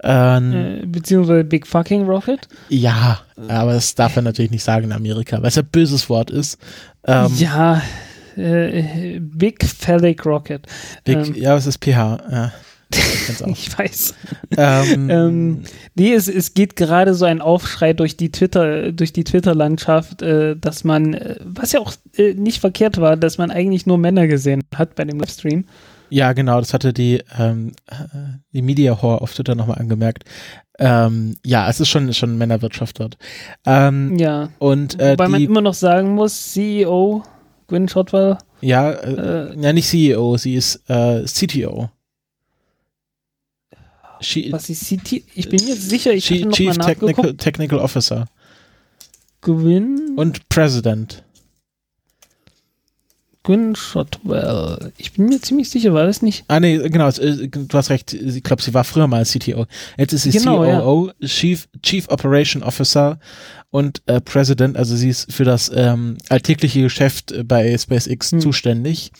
Ähm, 0.03 0.53
Äh, 0.53 0.85
beziehungsweise 0.87 1.43
Big 1.43 1.67
Fucking 1.67 2.05
Rocket. 2.05 2.47
ja, 2.69 3.19
aber 3.47 3.73
das 3.73 3.93
darf 3.95 4.15
er 4.15 4.23
natürlich 4.23 4.51
nicht 4.51 4.63
sagen 4.63 4.85
in 4.85 4.91
Amerika, 4.93 5.37
weil 5.41 5.49
es 5.49 5.57
ein 5.57 5.65
böses 5.65 6.09
Wort 6.09 6.31
ist. 6.31 6.57
Ähm, 7.05 7.31
ja, 7.37 7.81
äh, 8.37 9.19
Big 9.19 9.63
Phallic 9.63 10.25
Rocket. 10.25 10.65
Big, 11.03 11.17
ähm. 11.17 11.35
ja, 11.35 11.55
es 11.55 11.65
ist 11.67 11.83
PH. 11.83 12.19
Ja, 12.31 12.51
ich. 12.93 13.41
Ich 13.47 13.77
weiß. 13.77 14.15
ähm, 14.57 15.09
Ähm, 15.09 15.63
nee, 15.95 16.13
es, 16.13 16.27
es 16.27 16.53
geht 16.53 16.75
gerade 16.75 17.13
so 17.13 17.25
ein 17.25 17.41
Aufschrei 17.41 17.93
durch 17.93 18.17
die 18.17 18.31
Twitter, 18.31 18.91
durch 18.91 19.13
die 19.13 19.23
Twitter-Landschaft, 19.23 20.21
äh, 20.21 20.55
dass 20.57 20.83
man, 20.83 21.13
äh, 21.13 21.35
was 21.43 21.71
ja 21.71 21.79
auch 21.79 21.93
äh, 22.17 22.33
nicht 22.33 22.59
verkehrt 22.59 22.99
war, 22.99 23.17
dass 23.17 23.37
man 23.37 23.51
eigentlich 23.51 23.85
nur 23.85 23.97
Männer 23.97 24.27
gesehen 24.27 24.61
hat 24.75 24.95
bei 24.95 25.05
dem 25.05 25.19
Livestream. 25.19 25.65
ja, 26.09 26.33
genau, 26.33 26.59
das 26.59 26.73
hatte 26.73 26.91
die, 26.91 27.21
ähm, 27.39 27.71
äh, 27.87 27.93
die 28.51 28.61
Media 28.61 29.01
Whore 29.01 29.21
auf 29.21 29.33
Twitter 29.33 29.55
nochmal 29.55 29.77
angemerkt. 29.79 30.25
Ähm, 30.79 31.37
ja, 31.45 31.69
es 31.69 31.79
ist 31.79 31.89
schon, 31.89 32.11
schon 32.13 32.37
Männerwirtschaft 32.37 32.99
dort. 32.99 33.17
Ähm, 33.65 34.17
Ja. 34.17 34.49
Und 34.57 34.99
äh, 34.99 35.11
Wobei 35.11 35.27
man 35.27 35.39
die, 35.39 35.45
immer 35.45 35.61
noch 35.61 35.75
sagen 35.75 36.15
muss, 36.15 36.51
CEO 36.51 37.23
Gwyn 37.71 37.87
Shotwell, 37.87 38.37
ja, 38.59 38.91
äh, 38.91 39.57
ja, 39.57 39.71
nicht 39.71 39.87
CEO, 39.87 40.35
sie 40.35 40.55
ist 40.55 40.81
äh, 40.89 41.23
CTO. 41.23 41.89
She, 44.19 44.51
was 44.51 44.69
ist 44.69 44.85
CT? 44.85 45.23
Ich 45.35 45.47
bin 45.47 45.63
mir 45.63 45.77
sicher, 45.77 46.11
ich 46.11 46.25
Chief, 46.25 46.41
habe 46.41 46.49
noch 46.49 46.57
Chief 46.57 46.77
mal 46.77 46.85
Technical. 46.85 47.33
Technical 47.37 47.79
Officer 47.79 48.25
Gwyn, 49.39 50.15
und 50.17 50.49
President. 50.49 51.23
Gwyn 53.43 53.75
Shotwell. 53.75 54.91
Ich 54.97 55.13
bin 55.13 55.25
mir 55.25 55.41
ziemlich 55.41 55.69
sicher, 55.69 55.93
war 55.93 56.05
das 56.05 56.21
nicht? 56.21 56.43
Ah, 56.47 56.59
nee, 56.59 56.77
genau, 56.89 57.09
äh, 57.09 57.47
du 57.47 57.67
hast 57.77 57.89
recht. 57.89 58.13
Ich 58.13 58.43
glaube, 58.43 58.61
sie 58.61 58.73
war 58.73 58.83
früher 58.83 59.07
mal 59.07 59.25
CTO. 59.25 59.65
Jetzt 59.97 60.13
ist 60.13 60.23
sie 60.23 60.31
Genau, 60.31 60.63
ja. 60.63 60.81
COO, 60.81 61.11
Chief, 61.25 61.67
Chief 61.81 62.07
Operation 62.09 62.61
Officer 62.61 63.19
und 63.71 64.03
äh, 64.05 64.21
President. 64.21 64.77
Also 64.77 64.95
sie 64.95 65.09
ist 65.09 65.31
für 65.33 65.43
das 65.43 65.71
ähm, 65.73 66.17
alltägliche 66.29 66.81
Geschäft 66.83 67.31
äh, 67.31 67.43
bei 67.43 67.75
SpaceX 67.77 68.31
Hm. 68.31 68.41
zuständig. 68.41 69.11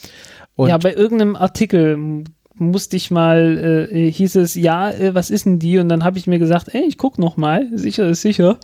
Und 0.56 0.70
ja, 0.70 0.78
bei 0.78 0.94
irgendeinem 0.94 1.36
Artikel 1.36 2.24
musste 2.54 2.98
ich 2.98 3.10
mal, 3.10 3.88
äh, 3.92 4.08
äh, 4.08 4.12
hieß 4.12 4.36
es, 4.36 4.54
ja, 4.54 4.92
äh, 4.92 5.16
was 5.16 5.32
ist 5.32 5.46
denn 5.48 5.58
die? 5.58 5.80
Und 5.80 5.90
dann 5.90 6.04
habe 6.04 6.20
ich 6.20 6.28
mir 6.28 6.38
gesagt, 6.38 6.76
ey, 6.76 6.84
ich 6.88 6.98
guck 6.98 7.18
noch 7.18 7.38
mal, 7.38 7.68
sicher 7.74 8.08
ist 8.08 8.22
sicher. 8.22 8.60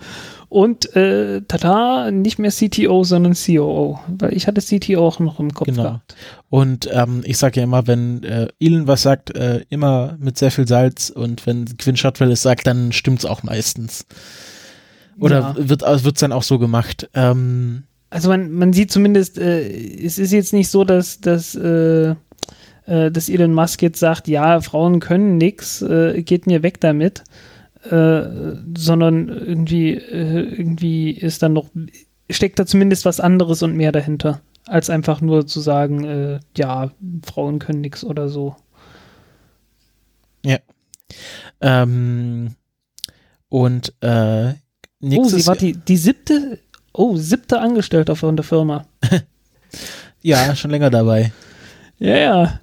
Und 0.49 0.95
äh, 0.95 1.41
tata, 1.41 2.09
nicht 2.11 2.39
mehr 2.39 2.51
CTO, 2.51 3.03
sondern 3.03 3.33
COO, 3.33 3.99
weil 4.07 4.33
ich 4.33 4.47
hatte 4.47 4.61
CTO 4.61 5.05
auch 5.05 5.19
noch 5.19 5.41
im 5.41 5.53
Kopf 5.53 5.67
Genau. 5.67 5.83
gehabt. 5.83 6.15
Und 6.49 6.87
ähm, 6.93 7.21
ich 7.25 7.37
sage 7.37 7.59
ja 7.59 7.65
immer, 7.65 7.85
wenn 7.87 8.23
äh, 8.23 8.47
Elon 8.59 8.87
was 8.87 9.01
sagt, 9.01 9.35
äh, 9.35 9.65
immer 9.69 10.15
mit 10.19 10.37
sehr 10.37 10.51
viel 10.51 10.65
Salz 10.65 11.09
und 11.09 11.45
wenn 11.45 11.65
Quinn 11.77 11.97
Shotwell 11.97 12.31
es 12.31 12.41
sagt, 12.43 12.65
dann 12.65 12.93
stimmt's 12.93 13.25
auch 13.25 13.43
meistens. 13.43 14.05
Oder 15.19 15.39
Ja. 15.39 15.55
wird 15.57 15.81
wird's 15.81 16.21
dann 16.21 16.31
auch 16.31 16.43
so 16.43 16.59
gemacht. 16.59 17.09
Ähm, 17.13 17.83
Also 18.09 18.29
man, 18.29 18.51
man 18.51 18.71
sieht 18.71 18.89
zumindest, 18.91 19.37
äh, 19.37 19.67
es 19.67 20.17
ist 20.17 20.31
jetzt 20.31 20.53
nicht 20.53 20.69
so, 20.69 20.85
dass, 20.85 21.19
dass, 21.19 21.55
äh, 21.55 22.11
äh, 22.85 23.11
dass 23.11 23.27
Elon 23.27 23.53
Musk 23.53 23.81
jetzt 23.81 23.99
sagt, 23.99 24.29
ja, 24.29 24.61
Frauen 24.61 25.01
können 25.01 25.35
nix, 25.37 25.81
äh, 25.81 26.21
geht 26.23 26.47
mir 26.47 26.63
weg 26.63 26.79
damit, 26.79 27.23
äh, 27.83 28.55
sondern 28.77 29.29
irgendwie, 29.29 29.93
äh, 29.93 30.41
irgendwie 30.41 31.11
ist 31.11 31.41
dann 31.43 31.53
noch, 31.53 31.69
steckt 32.29 32.59
da 32.59 32.65
zumindest 32.65 33.05
was 33.05 33.19
anderes 33.19 33.63
und 33.63 33.75
mehr 33.75 33.91
dahinter, 33.91 34.41
als 34.65 34.89
einfach 34.89 35.21
nur 35.21 35.47
zu 35.47 35.59
sagen, 35.59 36.03
äh, 36.03 36.39
ja, 36.55 36.91
Frauen 37.25 37.59
können 37.59 37.81
nix 37.81 38.03
oder 38.03 38.29
so. 38.29 38.55
ähm, 41.61 42.55
und 43.49 43.93
äh, 44.01 44.53
Oh, 44.99 45.07
nächstes 45.07 45.43
sie 45.43 45.47
war 45.47 45.55
die, 45.55 45.73
die 45.73 45.97
siebte, 45.97 46.59
oh, 46.93 47.17
siebte 47.17 47.59
Angestellte 47.59 48.15
von 48.15 48.35
der 48.35 48.43
Firma. 48.43 48.85
ja 50.21 50.55
schon 50.55 50.71
länger 50.71 50.89
dabei. 50.89 51.31
Ja, 51.99 52.17
ja. 52.17 52.59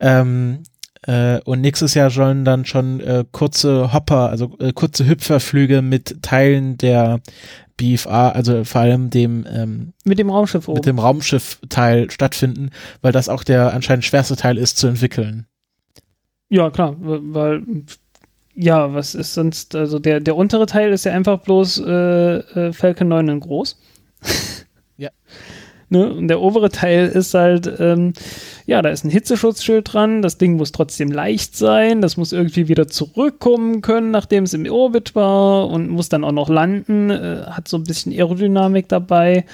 Ähm, 0.00 0.62
äh, 1.06 1.40
und 1.44 1.60
nächstes 1.60 1.94
Jahr 1.94 2.10
sollen 2.10 2.44
dann 2.44 2.64
schon 2.64 3.00
äh, 3.00 3.24
kurze 3.30 3.92
Hopper, 3.92 4.30
also 4.30 4.56
äh, 4.58 4.72
kurze 4.72 5.06
Hüpferflüge 5.06 5.82
mit 5.82 6.22
Teilen 6.22 6.78
der 6.78 7.20
BFA, 7.76 8.30
also 8.30 8.64
vor 8.64 8.82
allem 8.82 9.10
dem 9.10 9.44
ähm, 9.50 9.92
Mit 10.04 10.18
dem 10.18 10.30
Raumschiff 10.30 10.68
oben. 10.68 10.78
mit 10.78 10.86
dem 10.86 10.98
Raumschiff-Teil 10.98 12.10
stattfinden, 12.10 12.70
weil 13.02 13.12
das 13.12 13.28
auch 13.28 13.44
der 13.44 13.74
anscheinend 13.74 14.04
schwerste 14.04 14.36
Teil 14.36 14.56
ist 14.56 14.78
zu 14.78 14.86
entwickeln. 14.86 15.46
Ja, 16.48 16.70
klar, 16.70 16.96
weil, 16.98 17.62
ja, 18.54 18.94
was 18.94 19.14
ist 19.14 19.34
sonst, 19.34 19.74
also 19.74 19.98
der, 19.98 20.20
der 20.20 20.36
untere 20.36 20.66
Teil 20.66 20.92
ist 20.92 21.04
ja 21.04 21.12
einfach 21.12 21.40
bloß 21.40 21.82
äh, 21.84 22.36
äh, 22.36 22.72
Falcon 22.72 23.08
9 23.08 23.28
in 23.28 23.40
groß. 23.40 23.78
Ja. 24.96 25.10
Ne? 25.88 26.12
Und 26.12 26.28
der 26.28 26.40
obere 26.40 26.70
Teil 26.70 27.08
ist 27.08 27.34
halt, 27.34 27.70
ähm, 27.78 28.12
ja, 28.66 28.82
da 28.82 28.88
ist 28.88 29.04
ein 29.04 29.10
Hitzeschutzschild 29.10 29.92
dran, 29.92 30.22
das 30.22 30.38
Ding 30.38 30.56
muss 30.56 30.72
trotzdem 30.72 31.10
leicht 31.10 31.56
sein, 31.56 32.00
das 32.00 32.16
muss 32.16 32.32
irgendwie 32.32 32.68
wieder 32.68 32.88
zurückkommen 32.88 33.80
können, 33.82 34.10
nachdem 34.10 34.44
es 34.44 34.54
im 34.54 34.70
Orbit 34.70 35.14
war 35.14 35.68
und 35.68 35.88
muss 35.88 36.08
dann 36.08 36.24
auch 36.24 36.32
noch 36.32 36.48
landen, 36.48 37.10
äh, 37.10 37.42
hat 37.46 37.68
so 37.68 37.76
ein 37.76 37.84
bisschen 37.84 38.12
Aerodynamik 38.12 38.88
dabei 38.88 39.44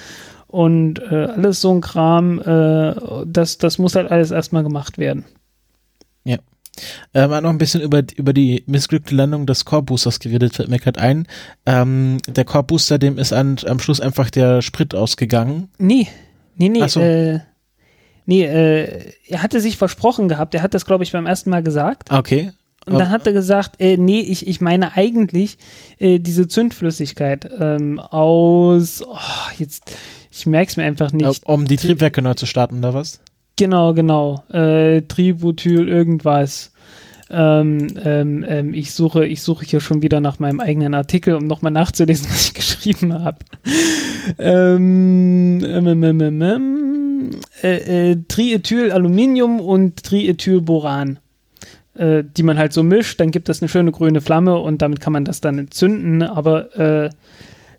und 0.47 0.99
äh, 0.99 1.25
alles 1.25 1.61
so 1.61 1.71
ein 1.71 1.81
Kram, 1.81 2.39
äh, 2.39 2.93
das, 3.25 3.57
das 3.57 3.77
muss 3.77 3.95
halt 3.95 4.11
alles 4.11 4.31
erstmal 4.31 4.63
gemacht 4.63 4.97
werden. 4.97 5.25
Ähm, 7.13 7.29
noch 7.29 7.49
ein 7.49 7.57
bisschen 7.57 7.81
über, 7.81 8.01
über 8.15 8.33
die 8.33 8.63
missglückte 8.65 9.13
Landung 9.13 9.45
des 9.45 9.65
Core 9.65 9.83
Boosters 9.83 10.19
geredet, 10.19 10.55
fällt 10.55 10.69
mir 10.69 10.79
gerade 10.79 10.99
ein. 11.01 11.27
Ähm, 11.65 12.17
der 12.27 12.45
Core 12.45 12.63
Booster, 12.63 12.97
dem 12.97 13.17
ist 13.17 13.33
an, 13.33 13.57
am 13.65 13.79
Schluss 13.79 13.99
einfach 13.99 14.29
der 14.29 14.61
Sprit 14.61 14.95
ausgegangen. 14.95 15.69
Nee, 15.77 16.07
nee, 16.55 16.69
nee. 16.69 16.81
Ach 16.81 16.89
so. 16.89 17.01
Äh, 17.01 17.39
nee, 18.25 18.43
äh, 18.45 19.11
er 19.27 19.43
hatte 19.43 19.59
sich 19.59 19.77
versprochen 19.77 20.29
gehabt. 20.29 20.55
Er 20.55 20.61
hat 20.61 20.73
das, 20.73 20.85
glaube 20.85 21.03
ich, 21.03 21.11
beim 21.11 21.25
ersten 21.25 21.49
Mal 21.49 21.63
gesagt. 21.63 22.11
Ah, 22.11 22.19
Okay. 22.19 22.51
Und 22.87 22.97
dann 22.97 23.11
hat 23.11 23.27
er 23.27 23.33
gesagt, 23.33 23.79
äh, 23.79 23.95
nee, 23.95 24.21
ich, 24.21 24.47
ich 24.47 24.59
meine 24.59 24.97
eigentlich 24.97 25.59
äh, 25.99 26.17
diese 26.17 26.47
Zündflüssigkeit 26.47 27.47
ähm, 27.59 27.99
aus, 27.99 29.03
oh, 29.07 29.17
jetzt, 29.59 29.95
ich 30.31 30.47
merke 30.47 30.71
es 30.71 30.77
mir 30.77 30.85
einfach 30.85 31.11
nicht. 31.11 31.45
Um 31.45 31.65
die 31.65 31.77
Triebwerke 31.77 32.23
neu 32.23 32.33
zu 32.33 32.47
starten, 32.47 32.79
oder 32.79 32.95
was? 32.95 33.19
Genau, 33.57 33.93
genau. 33.93 34.43
Äh, 34.51 35.01
Tributyl 35.03 35.87
irgendwas. 35.87 36.71
Ähm, 37.29 37.87
ähm, 38.03 38.45
ähm, 38.47 38.73
ich 38.73 38.91
suche, 38.91 39.25
ich 39.25 39.41
suche 39.41 39.65
hier 39.65 39.79
schon 39.79 40.01
wieder 40.01 40.19
nach 40.19 40.39
meinem 40.39 40.59
eigenen 40.59 40.93
Artikel, 40.93 41.35
um 41.35 41.47
nochmal 41.47 41.71
nachzulesen, 41.71 42.27
was 42.29 42.45
ich 42.47 42.53
geschrieben 42.53 43.13
habe. 43.13 43.37
ähm, 44.37 45.63
ähm, 45.63 46.03
ähm, 46.03 46.41
ähm, 46.41 47.29
äh, 47.63 48.11
äh, 48.11 48.17
Triethylaluminium 48.27 49.61
und 49.61 50.03
Triethylboran. 50.03 51.19
Äh, 51.93 52.23
die 52.37 52.43
man 52.43 52.57
halt 52.57 52.71
so 52.71 52.83
mischt, 52.83 53.19
dann 53.19 53.31
gibt 53.31 53.49
das 53.49 53.61
eine 53.61 53.67
schöne 53.67 53.91
grüne 53.91 54.21
Flamme 54.21 54.57
und 54.57 54.81
damit 54.81 55.01
kann 55.01 55.11
man 55.11 55.25
das 55.25 55.41
dann 55.41 55.59
entzünden, 55.59 56.23
aber 56.23 56.73
äh, 56.79 57.09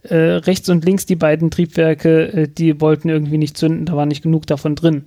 äh, 0.02 0.16
rechts 0.34 0.68
und 0.68 0.84
links 0.84 1.06
die 1.06 1.16
beiden 1.16 1.50
Triebwerke, 1.50 2.32
äh, 2.32 2.48
die 2.48 2.78
wollten 2.80 3.08
irgendwie 3.08 3.38
nicht 3.38 3.56
zünden, 3.56 3.86
da 3.86 3.96
war 3.96 4.04
nicht 4.04 4.22
genug 4.22 4.46
davon 4.46 4.74
drin. 4.74 5.04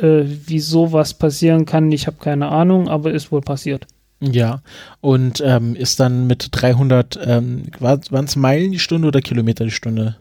Äh, 0.00 0.24
wie 0.46 0.60
sowas 0.60 1.14
passieren 1.14 1.66
kann, 1.66 1.92
ich 1.92 2.06
habe 2.06 2.16
keine 2.18 2.48
Ahnung, 2.48 2.88
aber 2.88 3.12
ist 3.12 3.30
wohl 3.32 3.42
passiert. 3.42 3.86
Ja. 4.20 4.62
Und 5.00 5.42
ähm, 5.44 5.74
ist 5.74 6.00
dann 6.00 6.26
mit 6.26 6.48
300, 6.52 7.18
ähm, 7.24 7.64
waren 7.78 8.24
es 8.24 8.36
Meilen 8.36 8.72
die 8.72 8.78
Stunde 8.78 9.08
oder 9.08 9.20
Kilometer 9.20 9.64
die 9.64 9.70
Stunde? 9.70 10.16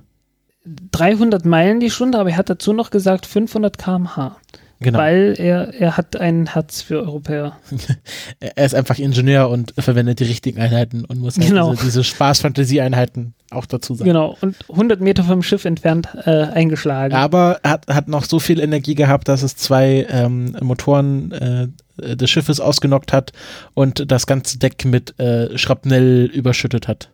300 0.92 1.46
Meilen 1.46 1.80
die 1.80 1.90
Stunde, 1.90 2.20
aber 2.20 2.32
er 2.32 2.38
hat 2.38 2.50
dazu 2.50 2.74
noch 2.74 2.92
gesagt 2.92 3.26
500 3.26 3.78
km/h, 3.78 4.38
Genau. 4.82 4.98
weil 4.98 5.36
er, 5.38 5.74
er 5.74 5.98
hat 5.98 6.16
ein 6.16 6.54
Herz 6.54 6.82
für 6.82 7.02
Europäer. 7.02 7.58
er 8.40 8.66
ist 8.66 8.74
einfach 8.74 8.98
Ingenieur 8.98 9.50
und 9.50 9.74
verwendet 9.78 10.22
die 10.22 10.24
richtigen 10.24 10.60
Einheiten 10.60 11.04
und 11.04 11.20
muss 11.20 11.38
halt 11.38 11.48
Genau. 11.50 11.72
diese, 11.72 11.84
diese 11.86 12.04
Spaß-Fantasie-Einheiten 12.06 13.34
auch 13.52 13.66
dazu 13.66 13.96
sagen. 13.96 14.08
Genau, 14.08 14.38
und 14.40 14.56
100 14.70 15.02
Meter 15.02 15.24
vom 15.26 15.44
Schiff 15.44 15.66
entfernt 15.66 16.08
äh, 16.26 16.44
eingeschlagen. 16.44 17.14
Aber 17.14 17.60
hat, 17.64 17.88
hat 17.88 18.08
noch 18.08 18.24
so 18.24 18.40
viel 18.40 18.62
Energie 18.62 18.96
gehabt, 18.96 19.28
dass 19.28 19.44
es 19.44 19.58
zwei 19.58 20.08
ähm, 20.10 20.56
Motoren 20.62 21.32
äh, 21.34 22.16
des 22.16 22.30
Schiffes 22.30 22.62
ausgenockt 22.62 23.12
hat 23.12 23.34
und 23.74 24.10
das 24.10 24.28
ganze 24.28 24.60
Deck 24.60 24.86
mit 24.86 25.20
äh, 25.20 25.58
Schrapnell 25.58 26.26
überschüttet 26.34 26.88
hat. 26.88 27.10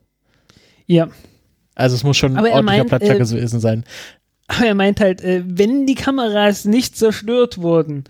Ja. 0.85 1.07
Also 1.73 1.95
es 1.95 2.03
muss 2.03 2.15
schon 2.17 2.33
ein 2.33 2.37
Aber 2.37 2.49
er 2.49 2.55
ordentlicher 2.55 2.83
meint, 2.83 2.89
Platzschlag 2.89 3.15
äh, 3.15 3.19
gewesen 3.19 3.59
sein. 3.59 3.85
Aber 4.47 4.65
er 4.67 4.75
meint 4.75 4.99
halt, 4.99 5.21
äh, 5.21 5.43
wenn 5.45 5.87
die 5.87 5.95
Kameras 5.95 6.65
nicht 6.65 6.95
zerstört 6.95 7.57
wurden, 7.57 8.03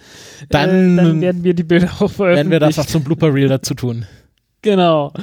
Dann- 0.49 0.97
äh, 0.99 1.03
dann 1.03 1.21
werden 1.21 1.43
wir 1.43 1.53
die 1.53 1.63
Bilder 1.63 1.87
auch 1.87 2.11
veröffentlichen. 2.11 2.35
Werden 2.35 2.51
wir 2.51 2.59
das 2.59 2.77
auch 2.79 2.85
zum 2.85 3.03
Blooper 3.03 3.33
Reel 3.33 3.47
dazu 3.47 3.73
tun. 3.73 4.05
Genau. 4.61 5.13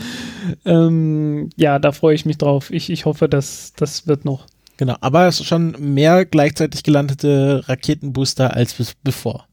Ähm, 0.64 1.50
ja, 1.56 1.78
da 1.78 1.92
freue 1.92 2.14
ich 2.14 2.24
mich 2.24 2.38
drauf. 2.38 2.70
Ich, 2.72 2.88
ich 2.90 3.04
hoffe, 3.04 3.28
dass 3.28 3.72
das 3.76 4.06
wird 4.06 4.24
noch. 4.24 4.46
Genau, 4.78 4.96
aber 5.00 5.26
es 5.28 5.40
ist 5.40 5.46
schon 5.46 5.76
mehr 5.78 6.24
gleichzeitig 6.24 6.82
gelandete 6.82 7.62
Raketenbooster 7.68 8.54
als 8.54 8.74
bis 8.74 8.94
bevor. 9.02 9.46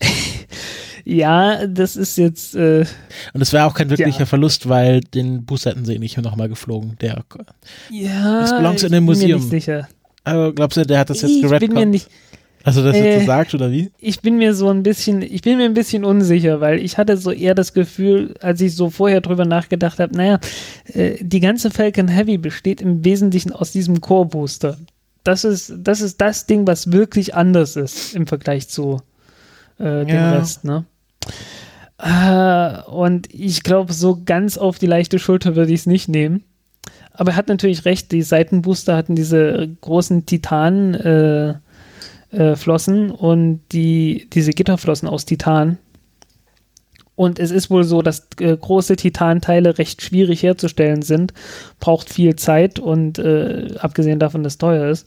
Ja, 1.04 1.66
das 1.66 1.96
ist 1.96 2.18
jetzt. 2.18 2.54
Äh, 2.54 2.84
Und 3.32 3.40
es 3.40 3.52
wäre 3.54 3.64
auch 3.64 3.72
kein 3.74 3.88
wirklicher 3.88 4.20
Ja. 4.20 4.26
Verlust, 4.26 4.68
weil 4.68 5.00
den 5.00 5.46
Booster 5.46 5.70
hätten 5.70 5.86
sie 5.86 5.98
nicht 5.98 6.18
nochmal 6.18 6.50
geflogen. 6.50 6.96
Der, 7.00 7.24
ja. 7.90 8.40
Das 8.40 8.54
belongs 8.54 8.82
in 8.82 8.92
dem 8.92 9.06
bin 9.06 9.18
mir 9.18 9.22
Museum. 9.22 9.40
nicht 9.40 9.50
sicher. 9.50 9.88
Aber 10.24 10.52
glaubst 10.54 10.76
du, 10.76 10.86
der 10.86 10.98
hat 11.00 11.10
das 11.10 11.22
jetzt 11.22 11.42
ich 11.42 11.58
bin 11.58 11.74
mir 11.74 11.86
gerettet? 11.86 11.86
nicht. 11.86 12.10
Also 12.62 12.82
das 12.84 12.94
Äh, 12.96 13.00
jetzt 13.00 13.20
gesagt 13.20 13.54
oder 13.54 13.70
wie? 13.70 13.90
Ich 13.98 14.20
bin 14.20 14.36
mir 14.36 14.54
so 14.54 14.68
ein 14.68 14.82
bisschen, 14.82 15.22
ich 15.22 15.42
bin 15.42 15.56
mir 15.56 15.64
ein 15.64 15.74
bisschen 15.74 16.04
unsicher, 16.04 16.60
weil 16.60 16.78
ich 16.80 16.98
hatte 16.98 17.16
so 17.16 17.30
eher 17.30 17.54
das 17.54 17.72
Gefühl, 17.72 18.34
als 18.40 18.60
ich 18.60 18.76
so 18.76 18.90
vorher 18.90 19.22
drüber 19.22 19.46
nachgedacht 19.46 19.98
habe, 19.98 20.14
naja, 20.14 20.38
äh, 20.92 21.16
die 21.22 21.40
ganze 21.40 21.70
Falcon 21.70 22.08
Heavy 22.08 22.36
besteht 22.38 22.82
im 22.82 23.04
Wesentlichen 23.04 23.52
aus 23.52 23.72
diesem 23.72 24.00
Core 24.02 24.26
Booster. 24.26 24.76
Das 25.24 25.44
ist, 25.44 25.72
das 25.78 26.00
ist 26.02 26.20
das 26.20 26.46
Ding, 26.46 26.66
was 26.66 26.92
wirklich 26.92 27.34
anders 27.34 27.76
ist 27.76 28.14
im 28.14 28.26
Vergleich 28.26 28.68
zu 28.68 29.00
äh, 29.78 30.04
dem 30.06 30.08
Ja. 30.08 30.30
Rest, 30.30 30.64
ne? 30.64 30.84
Äh, 31.98 32.82
und 32.90 33.32
ich 33.32 33.62
glaube, 33.62 33.92
so 33.92 34.20
ganz 34.24 34.56
auf 34.58 34.78
die 34.78 34.86
leichte 34.86 35.18
Schulter 35.18 35.56
würde 35.56 35.72
ich 35.72 35.80
es 35.80 35.86
nicht 35.86 36.08
nehmen. 36.08 36.44
Aber 37.12 37.32
er 37.32 37.36
hat 37.36 37.48
natürlich 37.48 37.84
recht, 37.84 38.12
die 38.12 38.22
Seitenbooster 38.22 38.96
hatten 38.96 39.14
diese 39.14 39.68
großen 39.80 40.26
Titan 40.26 40.94
äh, 40.94 41.54
äh, 42.30 43.10
und 43.10 43.60
die, 43.72 44.28
diese 44.32 44.52
Gitterflossen 44.52 45.08
aus 45.08 45.24
Titan. 45.24 45.78
Und 47.16 47.38
es 47.38 47.50
ist 47.50 47.68
wohl 47.68 47.84
so, 47.84 48.00
dass 48.00 48.28
äh, 48.40 48.56
große 48.56 48.96
Titanteile 48.96 49.76
recht 49.76 50.00
schwierig 50.00 50.42
herzustellen 50.42 51.02
sind, 51.02 51.34
braucht 51.78 52.08
viel 52.08 52.36
Zeit 52.36 52.78
und 52.78 53.18
äh, 53.18 53.74
abgesehen 53.78 54.18
davon, 54.18 54.42
dass 54.42 54.54
es 54.54 54.58
teuer 54.58 54.88
ist. 54.88 55.06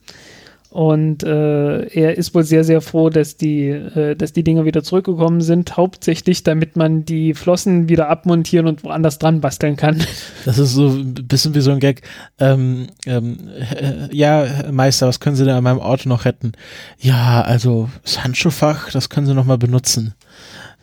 Und 0.74 1.22
äh, 1.22 1.86
er 1.86 2.18
ist 2.18 2.34
wohl 2.34 2.44
sehr, 2.44 2.64
sehr 2.64 2.82
froh, 2.82 3.12
dass 3.12 3.38
die, 3.38 3.68
äh, 3.68 4.16
dass 4.16 4.34
die 4.34 4.44
Dinger 4.44 4.66
wieder 4.66 4.82
zurückgekommen 4.82 5.40
sind, 5.40 5.78
hauptsächlich 5.78 6.42
damit 6.42 6.76
man 6.76 7.06
die 7.06 7.36
Flossen 7.36 7.90
wieder 7.90 8.10
abmontieren 8.10 8.66
und 8.66 8.84
woanders 8.84 9.20
dran 9.20 9.40
basteln 9.40 9.76
kann. 9.76 10.04
Das 10.46 10.58
ist 10.58 10.74
so 10.74 10.88
ein 10.88 11.14
bisschen 11.14 11.54
wie 11.54 11.62
so 11.62 11.70
ein 11.70 11.80
Gag. 11.80 12.02
Ähm, 12.40 12.88
ähm, 13.06 13.38
äh, 13.60 14.16
ja, 14.16 14.48
Meister, 14.72 15.08
was 15.08 15.20
können 15.20 15.36
Sie 15.36 15.46
denn 15.46 15.54
an 15.54 15.64
meinem 15.64 15.80
Auto 15.80 16.10
noch 16.10 16.26
retten? 16.26 16.54
Ja, 16.98 17.44
also 17.44 17.88
das 18.02 18.24
Handschuhfach, 18.24 18.90
das 18.90 19.10
können 19.10 19.28
Sie 19.28 19.36
noch 19.36 19.46
mal 19.46 19.60
benutzen. 19.60 20.16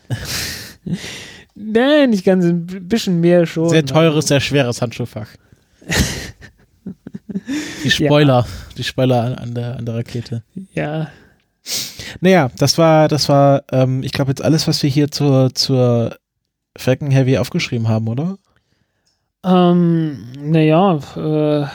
Nein, 1.53 2.11
nicht 2.11 2.23
ganz, 2.23 2.45
ein 2.45 2.65
bisschen 2.65 3.19
mehr 3.19 3.45
schon. 3.45 3.67
Sehr 3.67 3.85
teures, 3.85 4.29
sehr 4.29 4.39
schweres 4.39 4.81
Handschuhfach. 4.81 5.27
Die 7.83 7.89
Spoiler, 7.91 8.45
die 8.77 8.83
Spoiler 8.83 9.39
an, 9.39 9.53
der, 9.53 9.77
an 9.77 9.85
der 9.85 9.95
Rakete. 9.95 10.43
Ja, 10.73 11.09
Naja, 12.19 12.49
das 12.57 12.77
war, 12.77 13.07
das 13.07 13.29
war, 13.29 13.63
ähm, 13.71 14.03
ich 14.03 14.11
glaube 14.11 14.31
jetzt 14.31 14.43
alles, 14.43 14.67
was 14.67 14.81
wir 14.83 14.89
hier 14.89 15.11
zur, 15.11 15.53
zur 15.53 16.17
Falcon 16.77 17.11
Heavy 17.11 17.37
aufgeschrieben 17.37 17.87
haben, 17.87 18.07
oder? 18.07 18.37
Ähm, 19.43 20.17
naja, 20.37 20.99
äh, 21.15 21.65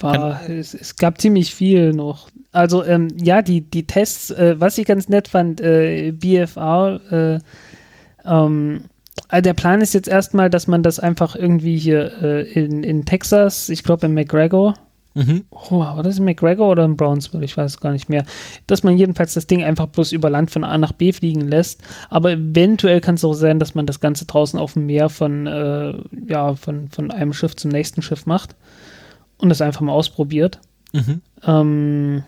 war, 0.00 0.48
es, 0.48 0.74
es 0.74 0.96
gab 0.96 1.20
ziemlich 1.20 1.54
viel 1.54 1.92
noch. 1.92 2.28
Also, 2.52 2.84
ähm, 2.84 3.08
ja, 3.16 3.42
die, 3.42 3.60
die 3.60 3.86
Tests, 3.86 4.30
äh, 4.30 4.56
was 4.58 4.78
ich 4.78 4.86
ganz 4.86 5.08
nett 5.08 5.28
fand, 5.28 5.60
äh, 5.60 6.12
BFR, 6.12 7.00
äh, 7.10 7.38
ähm, 8.24 8.84
also 9.28 9.42
der 9.42 9.54
Plan 9.54 9.80
ist 9.80 9.94
jetzt 9.94 10.08
erstmal, 10.08 10.50
dass 10.50 10.66
man 10.66 10.82
das 10.82 10.98
einfach 10.98 11.36
irgendwie 11.36 11.78
hier 11.78 12.22
äh, 12.22 12.42
in, 12.52 12.82
in 12.82 13.04
Texas, 13.04 13.68
ich 13.68 13.82
glaube 13.82 14.06
in 14.06 14.14
McGregor, 14.14 14.74
Mhm. 15.16 15.44
oh, 15.50 15.78
war 15.78 16.02
das 16.02 16.18
in 16.18 16.26
McGregor 16.26 16.70
oder 16.70 16.84
in 16.84 16.96
Brownsville? 16.96 17.42
Ich 17.42 17.56
weiß 17.56 17.72
es 17.72 17.80
gar 17.80 17.92
nicht 17.92 18.10
mehr. 18.10 18.26
Dass 18.66 18.82
man 18.82 18.98
jedenfalls 18.98 19.32
das 19.32 19.46
Ding 19.46 19.64
einfach 19.64 19.86
bloß 19.86 20.12
über 20.12 20.28
Land 20.28 20.50
von 20.50 20.62
A 20.62 20.76
nach 20.76 20.92
B 20.92 21.10
fliegen 21.10 21.48
lässt. 21.48 21.82
Aber 22.10 22.32
eventuell 22.32 23.00
kann 23.00 23.14
es 23.14 23.24
auch 23.24 23.32
sein, 23.32 23.58
dass 23.58 23.74
man 23.74 23.86
das 23.86 24.00
Ganze 24.00 24.26
draußen 24.26 24.58
auf 24.58 24.74
dem 24.74 24.84
Meer 24.84 25.08
von, 25.08 25.46
äh, 25.46 25.94
ja, 26.28 26.54
von, 26.54 26.88
von 26.90 27.10
einem 27.10 27.32
Schiff 27.32 27.56
zum 27.56 27.70
nächsten 27.70 28.02
Schiff 28.02 28.26
macht 28.26 28.54
und 29.38 29.48
das 29.48 29.62
einfach 29.62 29.80
mal 29.80 29.92
ausprobiert. 29.92 30.60
Mhm. 30.92 31.22
Ähm, 31.46 32.22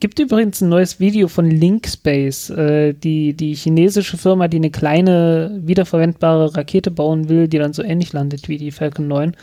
gibt 0.00 0.18
übrigens 0.18 0.62
ein 0.62 0.70
neues 0.70 0.98
Video 0.98 1.28
von 1.28 1.50
Linkspace, 1.50 2.50
äh, 2.50 2.94
die, 2.94 3.34
die 3.34 3.54
chinesische 3.54 4.16
Firma, 4.16 4.48
die 4.48 4.56
eine 4.56 4.70
kleine, 4.70 5.60
wiederverwendbare 5.62 6.56
Rakete 6.56 6.90
bauen 6.90 7.28
will, 7.28 7.48
die 7.48 7.58
dann 7.58 7.74
so 7.74 7.82
ähnlich 7.82 8.14
landet 8.14 8.48
wie 8.48 8.56
die 8.56 8.70
Falcon 8.70 9.08
9. 9.08 9.36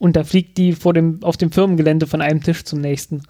Und 0.00 0.16
da 0.16 0.24
fliegt 0.24 0.56
die 0.56 0.72
vor 0.72 0.94
dem, 0.94 1.22
auf 1.22 1.36
dem 1.36 1.52
Firmengelände 1.52 2.06
von 2.06 2.22
einem 2.22 2.42
Tisch 2.42 2.64
zum 2.64 2.80
nächsten. 2.80 3.22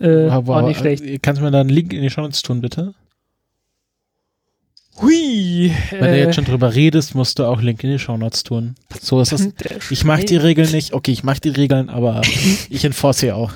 Äh, 0.00 0.26
Aber, 0.28 0.46
war 0.54 0.62
nicht 0.66 0.80
schlecht. 0.80 1.04
äh, 1.04 1.18
Kannst 1.18 1.40
du 1.40 1.44
mir 1.44 1.50
da 1.50 1.60
einen 1.60 1.68
Link 1.68 1.92
in 1.92 2.00
die 2.00 2.08
Show 2.10 2.26
tun, 2.26 2.62
bitte? 2.62 2.94
Hui! 5.00 5.70
Wenn 5.90 6.12
du 6.12 6.18
jetzt 6.18 6.34
schon 6.34 6.46
drüber 6.46 6.74
redest, 6.74 7.14
musst 7.14 7.38
du 7.38 7.44
auch 7.44 7.60
Link 7.60 7.84
in 7.84 7.90
die 7.90 7.98
Show 7.98 8.16
Notes 8.16 8.42
tun. 8.42 8.74
So 9.00 9.20
ist 9.20 9.32
es. 9.32 9.50
Ich 9.90 10.04
mach 10.04 10.20
die 10.20 10.36
Regeln 10.36 10.70
nicht. 10.72 10.94
Okay, 10.94 11.12
ich 11.12 11.24
mach 11.24 11.38
die 11.38 11.50
Regeln, 11.50 11.90
aber 11.90 12.22
ich 12.70 12.84
enforce 12.84 13.18
sie 13.20 13.32
auch. 13.32 13.52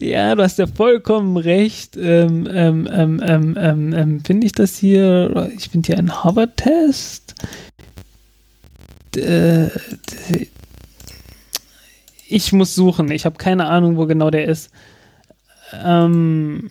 Ja, 0.00 0.34
du 0.34 0.42
hast 0.42 0.58
ja 0.58 0.66
vollkommen 0.66 1.36
recht. 1.36 1.96
Ähm, 1.96 2.48
ähm, 2.52 2.88
ähm, 2.92 3.22
ähm, 3.24 3.56
ähm, 3.58 3.92
ähm, 3.92 4.24
finde 4.24 4.46
ich 4.46 4.52
das 4.52 4.76
hier? 4.76 5.50
Ich 5.56 5.68
finde 5.68 5.86
hier 5.86 5.98
einen 5.98 6.24
Hover-Test. 6.24 7.34
Äh, 9.16 9.68
Ich 12.28 12.52
muss 12.52 12.74
suchen. 12.74 13.10
Ich 13.10 13.24
habe 13.24 13.38
keine 13.38 13.66
Ahnung, 13.66 13.96
wo 13.96 14.06
genau 14.06 14.30
der 14.30 14.44
ist. 14.46 14.70
Ähm, 15.84 16.70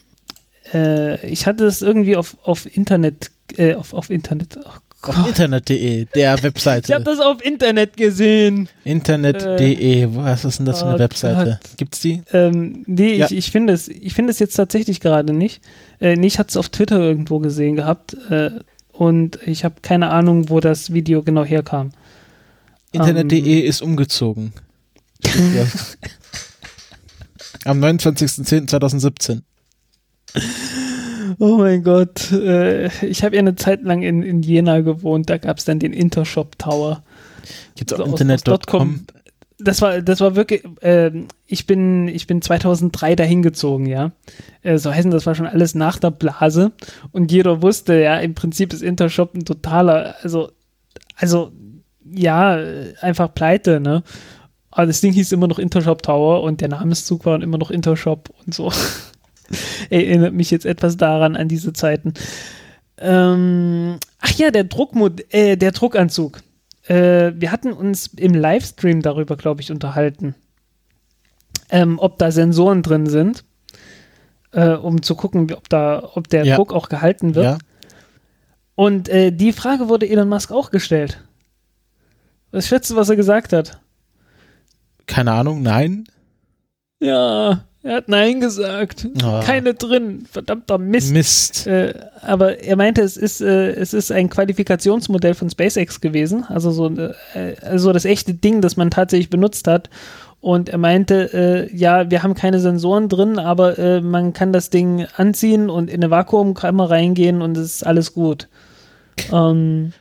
äh, 0.73 1.25
ich 1.27 1.47
hatte 1.47 1.65
es 1.65 1.81
irgendwie 1.81 2.15
auf, 2.15 2.37
auf 2.43 2.65
Internet, 2.75 3.31
äh, 3.57 3.75
auf, 3.75 3.93
auf 3.93 4.09
Internet. 4.09 4.57
Oh 4.57 4.67
Auf 4.67 4.81
Gott. 5.15 5.27
internet.de, 5.29 6.05
der 6.05 6.09
Ich 6.15 6.27
habe 6.27 6.43
Webseite. 6.43 6.99
das 7.01 7.19
auf 7.19 7.43
Internet 7.43 7.95
gesehen. 7.97 8.67
Internet.de, 8.83 10.07
was 10.15 10.45
ist 10.45 10.59
denn 10.59 10.65
das 10.65 10.79
für 10.79 10.85
eine 10.87 10.95
Oh 10.95 10.99
Webseite? 10.99 11.59
Gibt's 11.77 11.99
die? 12.01 12.21
Ähm, 12.33 12.83
nee, 12.87 13.15
Ja. 13.15 13.25
ich, 13.27 13.31
ich 13.37 13.51
finde 13.51 13.73
es, 13.73 13.87
ich 13.87 14.13
finde 14.13 14.31
es 14.31 14.39
jetzt 14.39 14.55
tatsächlich 14.55 14.99
gerade 14.99 15.33
nicht. 15.33 15.61
Äh, 16.01 16.15
nee, 16.15 16.27
ich 16.27 16.39
hatte 16.39 16.49
es 16.49 16.57
auf 16.57 16.69
Twitter 16.69 16.99
irgendwo 16.99 17.39
gesehen 17.39 17.75
gehabt 17.77 18.15
äh, 18.29 18.51
und 18.91 19.39
ich 19.45 19.63
habe 19.65 19.75
keine 19.81 20.09
Ahnung, 20.09 20.49
wo 20.49 20.59
das 20.59 20.93
Video 20.93 21.21
genau 21.23 21.43
herkam. 21.45 21.91
Internet.de 22.91 23.59
ist 23.59 23.81
umgezogen. 23.81 24.53
Am 27.65 27.83
29.10.2017. 27.83 29.41
Oh 31.37 31.57
mein 31.57 31.83
Gott, 31.83 32.31
äh, 32.31 32.87
ich 33.05 33.23
habe 33.23 33.35
ja 33.35 33.39
eine 33.39 33.55
Zeit 33.55 33.83
lang 33.83 34.01
in, 34.01 34.23
in 34.23 34.41
Jena 34.41 34.81
gewohnt, 34.81 35.29
da 35.29 35.37
gab 35.37 35.57
es 35.57 35.65
dann 35.65 35.79
den 35.79 35.93
Intershop 35.93 36.57
Tower. 36.57 37.03
Gibt's 37.75 37.93
So 37.93 38.03
auch 38.03 38.07
aus 38.07 38.19
Internet.com? 38.19 39.05
Das 39.61 39.81
war, 39.81 40.01
das 40.01 40.21
war 40.21 40.35
wirklich, 40.35 40.63
ähm, 40.81 41.27
ich 41.45 41.67
bin, 41.67 42.07
ich 42.07 42.27
bin 42.27 42.41
2003 42.41 43.15
dahin 43.15 43.41
gezogen, 43.41 43.85
ja. 43.85 44.11
Äh, 44.63 44.77
so 44.77 44.93
heißen, 44.93 45.11
das 45.11 45.25
war 45.25 45.35
schon 45.35 45.47
alles 45.47 45.75
nach 45.75 45.99
der 45.99 46.11
Blase 46.11 46.71
und 47.11 47.31
jeder 47.31 47.61
wusste, 47.61 47.99
ja, 47.99 48.17
im 48.19 48.35
Prinzip 48.35 48.73
ist 48.73 48.81
Intershop 48.81 49.35
ein 49.35 49.45
totaler, 49.45 50.15
also, 50.21 50.51
also, 51.15 51.51
ja, 52.13 52.57
einfach 53.01 53.33
pleite, 53.33 53.79
ne. 53.79 54.03
Aber 54.71 54.85
das 54.85 55.01
Ding 55.01 55.13
hieß 55.13 55.31
immer 55.31 55.47
noch 55.47 55.59
Intershop 55.59 56.03
Tower 56.03 56.43
und 56.43 56.61
der 56.61 56.69
Namenszug 56.69 57.25
war 57.25 57.41
immer 57.41 57.57
noch 57.57 57.71
Intershop 57.71 58.29
und 58.45 58.53
so. 58.53 58.71
Erinnert 59.89 60.33
mich 60.33 60.51
jetzt 60.51 60.65
etwas 60.65 60.95
daran, 60.95 61.35
an 61.35 61.47
diese 61.47 61.73
Zeiten. 61.73 62.13
Ähm, 62.97 63.97
ach 64.19 64.31
ja, 64.33 64.51
der 64.51 64.65
Druckmod 64.65 65.33
äh, 65.33 65.55
der 65.55 65.71
Druckanzug. 65.71 66.41
Äh, 66.87 67.33
wir 67.35 67.51
hatten 67.51 67.73
uns 67.73 68.07
im 68.07 68.33
Livestream 68.33 69.01
darüber, 69.01 69.37
glaube 69.37 69.61
ich, 69.61 69.71
unterhalten, 69.71 70.35
ähm, 71.69 71.97
ob 71.99 72.17
da 72.19 72.31
Sensoren 72.31 72.83
drin 72.83 73.07
sind, 73.07 73.43
äh, 74.51 74.69
um 74.71 75.01
zu 75.01 75.15
gucken, 75.15 75.51
ob 75.53 75.69
da, 75.69 76.09
ob 76.13 76.27
der 76.27 76.45
Ja. 76.45 76.55
Druck 76.55 76.73
auch 76.73 76.89
gehalten 76.89 77.35
wird. 77.35 77.45
Ja. 77.45 77.57
Und 78.75 79.09
äh, 79.09 79.31
die 79.31 79.51
Frage 79.51 79.89
wurde 79.89 80.07
Elon 80.07 80.29
Musk 80.29 80.51
auch 80.51 80.71
gestellt. 80.71 81.23
Was 82.51 82.67
schätzt 82.67 82.89
du, 82.91 82.95
was 82.95 83.09
er 83.09 83.15
gesagt 83.15 83.53
hat? 83.53 83.79
keine 85.09 85.31
Ahnung, 85.31 85.61
nein. 85.61 86.05
Ja, 87.01 87.65
er 87.81 87.95
hat 87.95 88.09
Nein 88.09 88.41
gesagt. 88.41 89.07
Oh. 89.23 89.39
Keine 89.43 89.73
drin. 89.73 90.25
Verdammter 90.29 90.77
Mist. 90.77 91.13
Mist. 91.13 91.65
Äh, 91.67 91.93
aber 92.21 92.59
er 92.59 92.75
meinte, 92.75 93.01
es 93.01 93.15
ist, 93.17 93.41
äh, 93.41 93.71
es 93.71 93.93
ist 93.93 94.11
ein 94.11 94.29
Qualifikationsmodell 94.29 95.33
von 95.33 95.49
SpaceX 95.49 96.01
gewesen. 96.01 96.43
Also 96.47 96.71
so 96.71 96.89
äh, 96.89 97.55
also 97.61 97.93
das 97.93 98.05
echte 98.05 98.33
Ding, 98.33 98.61
das 98.61 98.75
man 98.77 98.91
tatsächlich 98.91 99.29
benutzt 99.29 99.67
hat. 99.67 99.89
Und 100.41 100.69
er 100.69 100.77
meinte, 100.77 101.33
äh, 101.33 101.75
ja, 101.75 102.11
wir 102.11 102.21
haben 102.23 102.33
keine 102.33 102.59
Sensoren 102.59 103.09
drin, 103.09 103.39
aber 103.39 103.77
äh, 103.79 104.01
man 104.01 104.33
kann 104.33 104.53
das 104.53 104.69
Ding 104.69 105.05
anziehen 105.15 105.69
und 105.69 105.89
in 105.89 106.01
eine 106.01 106.11
Vakuumkammer 106.11 106.89
reingehen 106.89 107.41
und 107.41 107.57
es 107.57 107.75
ist 107.75 107.85
alles 107.85 108.13
gut. 108.13 108.47
Ähm, 109.33 109.93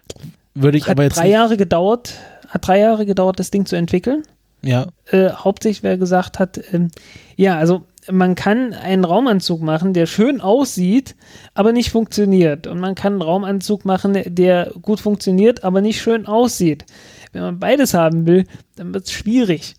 Würde 0.55 0.79
ich 0.79 0.85
hat 0.85 0.93
aber 0.93 1.05
jetzt. 1.05 1.17
drei 1.17 1.29
Jahre 1.29 1.57
gedauert, 1.57 2.15
hat 2.49 2.67
drei 2.67 2.81
Jahre 2.81 3.07
gedauert, 3.07 3.39
das 3.39 3.51
Ding 3.51 3.67
zu 3.67 3.77
entwickeln. 3.77 4.23
ja. 4.63 4.89
Äh, 5.07 5.31
hauptsächlich, 5.31 5.83
wer 5.83 5.99
gesagt 5.99 6.39
hat, 6.39 6.61
ähm, 6.73 6.91
ja, 7.37 7.57
also 7.57 7.87
man 8.11 8.35
kann 8.35 8.73
einen 8.73 9.05
Raumanzug 9.05 9.63
machen, 9.63 9.93
der 9.93 10.07
schön 10.07 10.41
aussieht, 10.41 11.15
aber 11.55 11.73
nicht 11.73 11.91
funktioniert. 11.91 12.67
Und 12.67 12.81
man 12.81 12.95
kann 12.95 13.15
einen 13.15 13.23
Raumanzug 13.23 13.85
machen, 13.85 14.19
der 14.27 14.73
gut 14.81 15.01
funktioniert, 15.01 15.63
aber 15.65 15.81
nicht 15.81 16.01
schön 16.01 16.27
aussieht. 16.27 16.87
Wenn 17.33 17.43
man 17.43 17.59
beides 17.59 17.95
haben 17.95 18.27
will, 18.27 18.47
dann 18.77 18.95
wird 18.95 19.05
es 19.05 19.13
schwierig. 19.13 19.75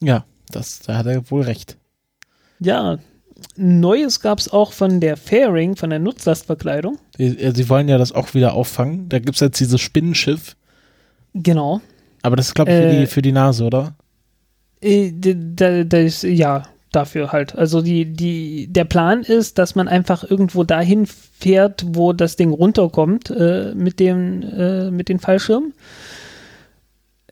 Ja, 0.00 0.24
das, 0.50 0.80
da 0.80 0.96
hat 0.96 1.06
er 1.06 1.30
wohl 1.30 1.42
recht. 1.42 1.76
Ja, 2.58 2.98
Neues 3.56 4.20
gab 4.20 4.38
es 4.38 4.52
auch 4.52 4.72
von 4.72 5.00
der 5.00 5.16
Fairing, 5.16 5.76
von 5.76 5.90
der 5.90 5.98
Nutzlastverkleidung. 5.98 6.98
Sie, 7.16 7.38
äh, 7.38 7.54
sie 7.54 7.68
wollen 7.68 7.88
ja 7.88 7.98
das 7.98 8.12
auch 8.12 8.34
wieder 8.34 8.54
auffangen. 8.54 9.08
Da 9.08 9.18
gibt 9.18 9.34
es 9.34 9.40
jetzt 9.40 9.60
dieses 9.60 9.80
Spinnenschiff. 9.80 10.56
Genau. 11.34 11.80
Aber 12.22 12.36
das 12.36 12.48
ist, 12.48 12.54
glaube 12.54 12.70
ich, 12.70 12.76
für, 12.76 12.84
Äh, 12.84 13.00
die, 13.00 13.06
für 13.06 13.22
die 13.22 13.32
Nase, 13.32 13.64
oder? 13.64 13.94
Äh, 14.80 15.10
d- 15.12 15.34
d- 15.34 15.84
Das, 15.84 16.22
ja, 16.22 16.62
dafür 16.92 17.32
halt. 17.32 17.56
Also 17.56 17.80
die, 17.82 18.04
die, 18.04 18.68
der 18.70 18.84
Plan 18.84 19.22
ist, 19.22 19.58
dass 19.58 19.74
man 19.74 19.88
einfach 19.88 20.22
irgendwo 20.28 20.62
dahin 20.62 21.06
fährt, 21.06 21.84
wo 21.88 22.12
das 22.12 22.36
Ding 22.36 22.52
runterkommt 22.52 23.30
äh, 23.30 23.72
mit, 23.74 23.98
dem, 23.98 24.42
äh, 24.42 24.90
mit 24.90 25.08
den 25.08 25.18
Fallschirmen. 25.18 25.72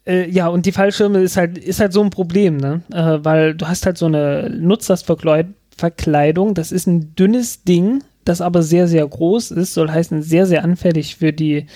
Äh, 0.06 0.30
ja, 0.30 0.48
und 0.48 0.64
die 0.64 0.72
Fallschirme 0.72 1.20
ist 1.20 1.36
halt, 1.36 1.58
ist 1.58 1.78
halt 1.78 1.92
so 1.92 2.02
ein 2.02 2.08
Problem, 2.10 2.56
ne? 2.56 2.80
Äh, 2.90 3.18
weil 3.22 3.54
du 3.54 3.68
hast 3.68 3.84
halt 3.84 3.98
so 3.98 4.06
eine 4.06 4.48
Nutzlastverkleidung, 4.50 6.54
das 6.54 6.72
ist 6.72 6.86
ein 6.86 7.14
dünnes 7.14 7.64
Ding, 7.64 8.02
das 8.30 8.40
aber 8.40 8.62
sehr, 8.62 8.86
sehr 8.88 9.06
groß 9.06 9.50
ist, 9.50 9.74
soll 9.74 9.90
heißen 9.90 10.22
sehr, 10.22 10.46
sehr 10.46 10.64
anfällig 10.64 11.16
für 11.16 11.32
die, 11.32 11.66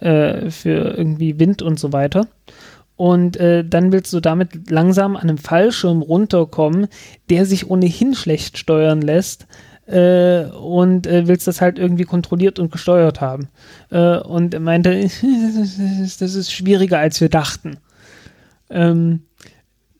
äh, 0.00 0.50
für 0.50 0.96
irgendwie 0.96 1.38
Wind 1.38 1.62
und 1.62 1.78
so 1.78 1.92
weiter. 1.92 2.26
Und 2.96 3.38
äh, 3.38 3.64
dann 3.64 3.92
willst 3.92 4.12
du 4.12 4.20
damit 4.20 4.70
langsam 4.70 5.16
an 5.16 5.22
einem 5.22 5.38
Fallschirm 5.38 6.02
runterkommen, 6.02 6.88
der 7.30 7.46
sich 7.46 7.70
ohnehin 7.70 8.14
schlecht 8.14 8.58
steuern 8.58 9.00
lässt. 9.00 9.46
Äh, 9.86 10.44
und 10.44 11.06
äh, 11.06 11.26
willst 11.26 11.48
das 11.48 11.60
halt 11.60 11.78
irgendwie 11.78 12.04
kontrolliert 12.04 12.58
und 12.58 12.70
gesteuert 12.70 13.20
haben. 13.20 13.48
Äh, 13.90 14.18
und 14.18 14.52
er 14.52 14.60
meinte, 14.60 14.90
das 16.20 16.34
ist 16.34 16.52
schwieriger, 16.52 16.98
als 16.98 17.20
wir 17.20 17.28
dachten. 17.28 17.78
Ähm, 18.68 19.22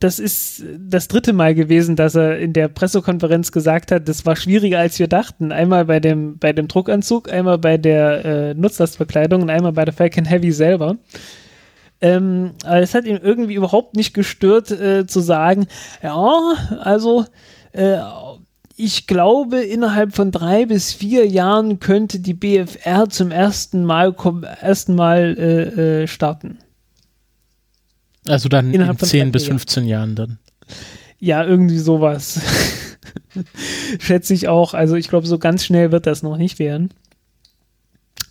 das 0.01 0.19
ist 0.19 0.65
das 0.79 1.09
dritte 1.09 1.35
Mal 1.35 1.55
gewesen, 1.55 1.95
dass 1.95 2.15
er 2.15 2.39
in 2.39 2.55
der 2.55 2.69
Pressekonferenz 2.69 3.53
gesagt 3.53 3.93
hat, 3.93 4.09
das 4.09 4.25
war 4.25 4.35
schwieriger, 4.35 4.79
als 4.79 4.99
wir 4.99 5.09
dachten. 5.09 5.53
Einmal 5.53 5.85
bei 5.85 6.01
dem, 6.01 6.39
bei 6.39 6.55
dem 6.55 6.69
Druckanzug, 6.69 7.31
einmal 7.31 7.59
bei 7.59 7.77
der 7.77 8.25
äh, 8.25 8.55
Nutzlastverkleidung 8.55 9.43
und 9.43 9.51
einmal 9.51 9.73
bei 9.73 9.85
der 9.85 9.93
Falcon 9.93 10.25
Heavy 10.25 10.53
selber. 10.53 10.97
Ähm, 12.01 12.53
aber 12.65 12.81
es 12.81 12.95
hat 12.95 13.05
ihn 13.05 13.21
irgendwie 13.23 13.55
überhaupt 13.55 13.95
nicht 13.95 14.15
gestört, 14.15 14.71
äh, 14.71 15.07
zu 15.07 15.21
sagen, 15.21 15.67
ja, 16.03 16.55
also 16.81 17.27
äh, 17.73 17.99
ich 18.77 19.07
glaube, 19.07 19.61
innerhalb 19.61 20.15
von 20.15 20.31
drei 20.31 20.65
bis 20.65 20.95
vier 20.95 21.27
Jahren 21.27 21.79
könnte 21.79 22.21
die 22.21 22.33
BFR 22.33 23.11
zum 23.11 23.31
ersten 23.31 23.85
Mal, 23.85 24.17
ersten 24.63 24.95
Mal 24.95 25.37
äh, 25.39 26.03
äh, 26.03 26.07
starten. 26.07 26.57
Also 28.27 28.49
dann 28.49 28.73
Innerhalb 28.73 28.97
in 28.97 28.99
von 28.99 29.09
10 29.09 29.21
drei, 29.21 29.31
bis 29.31 29.43
vier 29.43 29.49
Jahren. 29.51 29.59
15 29.59 29.87
Jahren 29.87 30.15
dann. 30.15 30.39
Ja, 31.19 31.45
irgendwie 31.45 31.79
sowas. 31.79 32.41
Schätze 33.99 34.35
ich 34.35 34.49
auch. 34.49 34.75
Also 34.75 34.95
ich 34.97 35.09
glaube, 35.09 35.27
so 35.27 35.39
ganz 35.39 35.65
schnell 35.65 35.93
wird 35.93 36.07
das 36.07 36.23
noch 36.23 36.37
nicht 36.37 36.59
werden. 36.59 36.91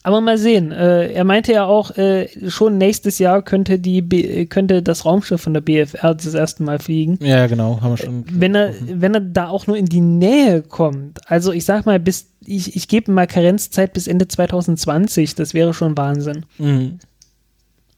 Aber 0.02 0.22
mal 0.22 0.38
sehen. 0.38 0.72
Äh, 0.72 1.12
er 1.12 1.24
meinte 1.24 1.52
ja 1.52 1.66
auch, 1.66 1.96
äh, 1.98 2.30
schon 2.50 2.78
nächstes 2.78 3.20
Jahr 3.20 3.42
könnte, 3.42 3.80
die 3.80 4.02
B 4.02 4.46
könnte 4.46 4.82
das 4.82 5.06
Raumschiff 5.06 5.42
von 5.42 5.54
der 5.54 5.62
BFR 5.62 6.16
das 6.16 6.34
erste 6.34 6.64
Mal 6.64 6.80
fliegen. 6.80 7.20
Ja, 7.22 7.48
genau, 7.48 7.82
haben 7.82 7.92
wir 7.92 7.98
schon. 7.98 8.24
Wenn 8.32 8.56
er, 8.56 8.74
wenn 8.82 9.14
er 9.14 9.20
da 9.20 9.50
auch 9.50 9.68
nur 9.68 9.76
in 9.76 9.88
die 9.88 10.02
Nähe 10.02 10.62
kommt, 10.62 11.20
also 11.30 11.52
ich 11.52 11.66
sag 11.66 11.86
mal, 11.86 12.00
bis 12.00 12.32
ich, 12.46 12.76
ich 12.76 12.88
gebe 12.88 13.12
mal 13.12 13.28
Karenzzeit 13.28 13.94
bis 13.94 14.08
Ende 14.08 14.28
2020, 14.28 15.36
das 15.36 15.54
wäre 15.54 15.74
schon 15.74 15.98
Wahnsinn. 15.98 16.46
Mhm. 16.58 17.00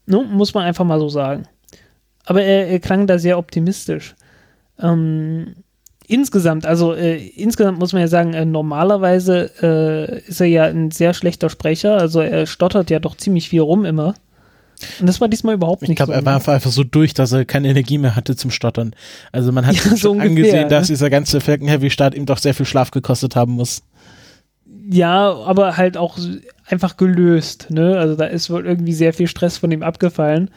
Ne? 0.07 0.25
Muss 0.29 0.53
man 0.53 0.63
einfach 0.63 0.85
mal 0.85 0.99
so 0.99 1.07
sagen. 1.07 1.43
Aber 2.31 2.43
er, 2.43 2.69
er 2.69 2.79
klang 2.79 3.07
da 3.07 3.19
sehr 3.19 3.37
optimistisch. 3.37 4.15
Ähm, 4.79 5.53
insgesamt, 6.07 6.65
also 6.65 6.93
äh, 6.93 7.17
insgesamt 7.17 7.77
muss 7.77 7.91
man 7.91 8.03
ja 8.03 8.07
sagen, 8.07 8.33
äh, 8.33 8.45
normalerweise 8.45 9.51
äh, 9.61 10.29
ist 10.29 10.39
er 10.39 10.47
ja 10.47 10.63
ein 10.63 10.91
sehr 10.91 11.13
schlechter 11.13 11.49
Sprecher, 11.49 11.97
also 11.97 12.21
er 12.21 12.45
stottert 12.45 12.89
ja 12.89 12.99
doch 12.99 13.17
ziemlich 13.17 13.49
viel 13.49 13.59
rum 13.59 13.83
immer. 13.83 14.13
Und 15.01 15.07
das 15.07 15.19
war 15.19 15.27
diesmal 15.27 15.55
überhaupt 15.55 15.83
Ich 15.83 15.89
nicht 15.89 15.97
glaube, 15.97 16.13
so. 16.13 16.19
er 16.19 16.25
war 16.25 16.35
einfach, 16.35 16.71
so 16.71 16.85
durch, 16.85 17.13
dass 17.13 17.33
er 17.33 17.43
keine 17.43 17.67
Energie 17.67 17.97
mehr 17.97 18.15
hatte 18.15 18.37
zum 18.37 18.49
Stottern. 18.49 18.95
Also 19.33 19.51
man 19.51 19.67
hat 19.67 19.75
Ja, 19.83 19.97
so 19.97 20.11
ungefähr, 20.11 20.29
angesehen, 20.29 20.63
ne? 20.63 20.67
dass 20.69 20.87
dieser 20.87 21.09
ganze 21.09 21.41
Falcon 21.41 21.67
Heavy 21.67 21.89
Start 21.89 22.15
ihm 22.15 22.25
doch 22.25 22.37
sehr 22.37 22.53
viel 22.53 22.65
Schlaf 22.65 22.91
gekostet 22.91 23.35
haben 23.35 23.51
muss. 23.51 23.83
Ja, 24.89 25.33
aber 25.33 25.75
halt 25.75 25.97
auch 25.97 26.17
einfach 26.65 26.95
gelöst, 26.95 27.67
ne? 27.69 27.97
Also 27.97 28.15
da 28.15 28.25
ist 28.25 28.49
wohl 28.49 28.65
irgendwie 28.65 28.93
sehr 28.93 29.13
viel 29.13 29.27
Stress 29.27 29.57
von 29.57 29.69
ihm 29.71 29.83
abgefallen. 29.83 30.49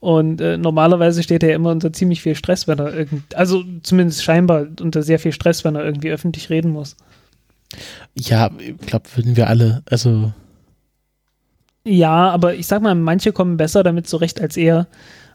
Und 0.00 0.40
äh, 0.40 0.56
normalerweise 0.58 1.22
steht 1.22 1.42
er 1.42 1.54
immer 1.54 1.70
unter 1.70 1.92
ziemlich 1.92 2.22
viel 2.22 2.34
Stress, 2.34 2.68
wenn 2.68 2.78
er 2.78 2.94
irgend, 2.94 3.34
also 3.34 3.64
zumindest 3.82 4.22
scheinbar 4.22 4.66
unter 4.80 5.02
sehr 5.02 5.18
viel 5.18 5.32
Stress, 5.32 5.64
wenn 5.64 5.74
er 5.74 5.84
irgendwie 5.84 6.10
öffentlich 6.10 6.50
reden 6.50 6.70
muss. 6.70 6.96
Ja, 8.14 8.50
ich 8.58 8.76
glaube, 8.86 9.06
würden 9.14 9.36
wir 9.36 9.48
alle. 9.48 9.82
Also 9.90 10.32
Ja, 11.84 12.30
aber 12.30 12.54
ich 12.54 12.66
sag 12.66 12.82
mal, 12.82 12.94
manche 12.94 13.32
kommen 13.32 13.56
besser 13.56 13.82
damit 13.82 14.06
zurecht 14.06 14.40
als 14.40 14.56
er. 14.56 14.86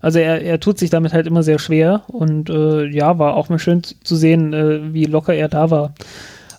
Also 0.02 0.20
er, 0.20 0.42
er 0.42 0.60
tut 0.60 0.80
sich 0.80 0.90
damit 0.90 1.14
halt 1.14 1.28
immer 1.28 1.44
sehr 1.44 1.60
schwer 1.60 2.04
und 2.08 2.50
äh, 2.50 2.86
ja, 2.88 3.20
war 3.20 3.36
auch 3.36 3.50
mal 3.50 3.60
schön 3.60 3.84
zu 3.84 3.96
zu 4.04 4.16
sehen, 4.16 4.54
äh, 4.54 4.94
wie 4.94 5.06
locker 5.06 5.34
er 5.34 5.48
da 5.50 5.70
war. 5.70 5.94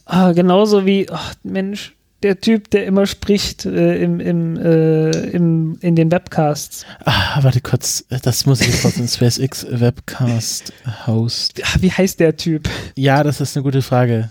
Ah, 0.04 0.32
genauso 0.32 0.86
wie, 0.86 1.08
ach, 1.10 1.34
Mensch, 1.42 1.94
der 2.22 2.40
Typ, 2.40 2.70
der 2.70 2.86
immer 2.86 3.06
spricht 3.06 3.66
äh, 3.66 4.02
im, 4.02 4.20
im, 4.20 4.56
äh, 4.56 5.10
im, 5.10 5.76
in 5.80 5.96
den 5.96 6.10
Webcasts. 6.10 6.86
Ah, 7.04 7.42
warte 7.42 7.60
kurz, 7.60 8.04
das 8.22 8.46
muss 8.46 8.60
ich 8.60 8.80
kurz 8.80 8.96
in 8.96 9.08
SpaceX 9.08 9.66
Webcast 9.68 10.72
Host. 11.06 11.60
Ah, 11.64 11.76
wie 11.80 11.90
heißt 11.90 12.20
der 12.20 12.36
Typ? 12.36 12.68
Ja, 12.96 13.22
das 13.22 13.40
ist 13.40 13.56
eine 13.56 13.64
gute 13.64 13.82
Frage. 13.82 14.30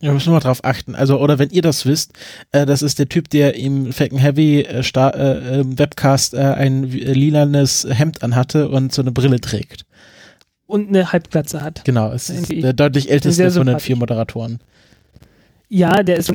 Wir 0.00 0.12
müssen 0.12 0.32
mal 0.32 0.40
drauf 0.40 0.64
achten. 0.64 0.94
Also, 0.94 1.20
oder 1.20 1.38
wenn 1.38 1.50
ihr 1.50 1.60
das 1.60 1.84
wisst, 1.84 2.12
äh, 2.52 2.64
das 2.64 2.80
ist 2.80 2.98
der 2.98 3.08
Typ, 3.08 3.28
der 3.28 3.54
im 3.56 3.92
Falcon 3.92 4.18
Heavy 4.18 4.60
äh, 4.60 4.80
äh, 4.80 5.64
Webcast 5.78 6.32
äh, 6.32 6.38
ein 6.38 6.84
äh, 6.84 7.12
lilanes 7.12 7.86
Hemd 7.88 8.22
anhatte 8.22 8.70
und 8.70 8.94
so 8.94 9.02
eine 9.02 9.12
Brille 9.12 9.40
trägt. 9.40 9.84
Und 10.66 10.88
eine 10.88 11.12
Halbglatze 11.12 11.62
hat. 11.62 11.84
Genau, 11.84 12.12
es 12.12 12.30
ist 12.30 12.50
der 12.50 12.72
deutlich 12.72 13.10
älteste 13.10 13.50
von 13.50 13.66
den 13.66 13.80
vier 13.80 13.96
Moderatoren. 13.96 14.60
Ja, 15.70 16.02
der 16.02 16.16
ist, 16.16 16.32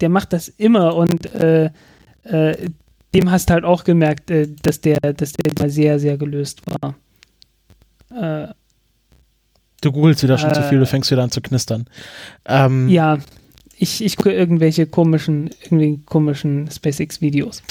der 0.00 0.08
macht 0.08 0.32
das 0.32 0.48
immer 0.48 0.96
und 0.96 1.32
äh, 1.34 1.70
äh, 2.24 2.56
dem 3.14 3.30
hast 3.30 3.50
halt 3.50 3.64
auch 3.64 3.84
gemerkt, 3.84 4.30
äh, 4.30 4.48
dass 4.62 4.80
der, 4.80 4.98
dass 5.00 5.32
der 5.34 5.52
mal 5.58 5.70
sehr, 5.70 5.98
sehr 6.00 6.16
gelöst 6.18 6.62
war. 6.66 6.94
Äh, 8.10 8.48
Du 9.80 9.92
googelst 9.92 10.24
wieder 10.24 10.38
schon 10.38 10.52
zu 10.52 10.62
viel, 10.64 10.78
du 10.78 10.84
Äh. 10.84 10.88
fängst 10.88 11.08
wieder 11.12 11.22
an 11.22 11.30
zu 11.30 11.40
knistern. 11.40 11.86
Ähm, 12.46 12.88
Ja, 12.88 13.18
ich, 13.76 14.02
ich 14.04 14.16
gucke 14.16 14.32
irgendwelche 14.32 14.86
komischen, 14.86 15.50
irgendwie 15.62 16.00
komischen 16.04 16.68
SpaceX-Videos. 16.68 17.62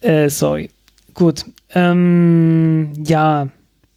Äh, 0.00 0.28
sorry. 0.30 0.70
Gut. 1.12 1.44
Ähm, 1.74 2.92
ja, 3.04 3.48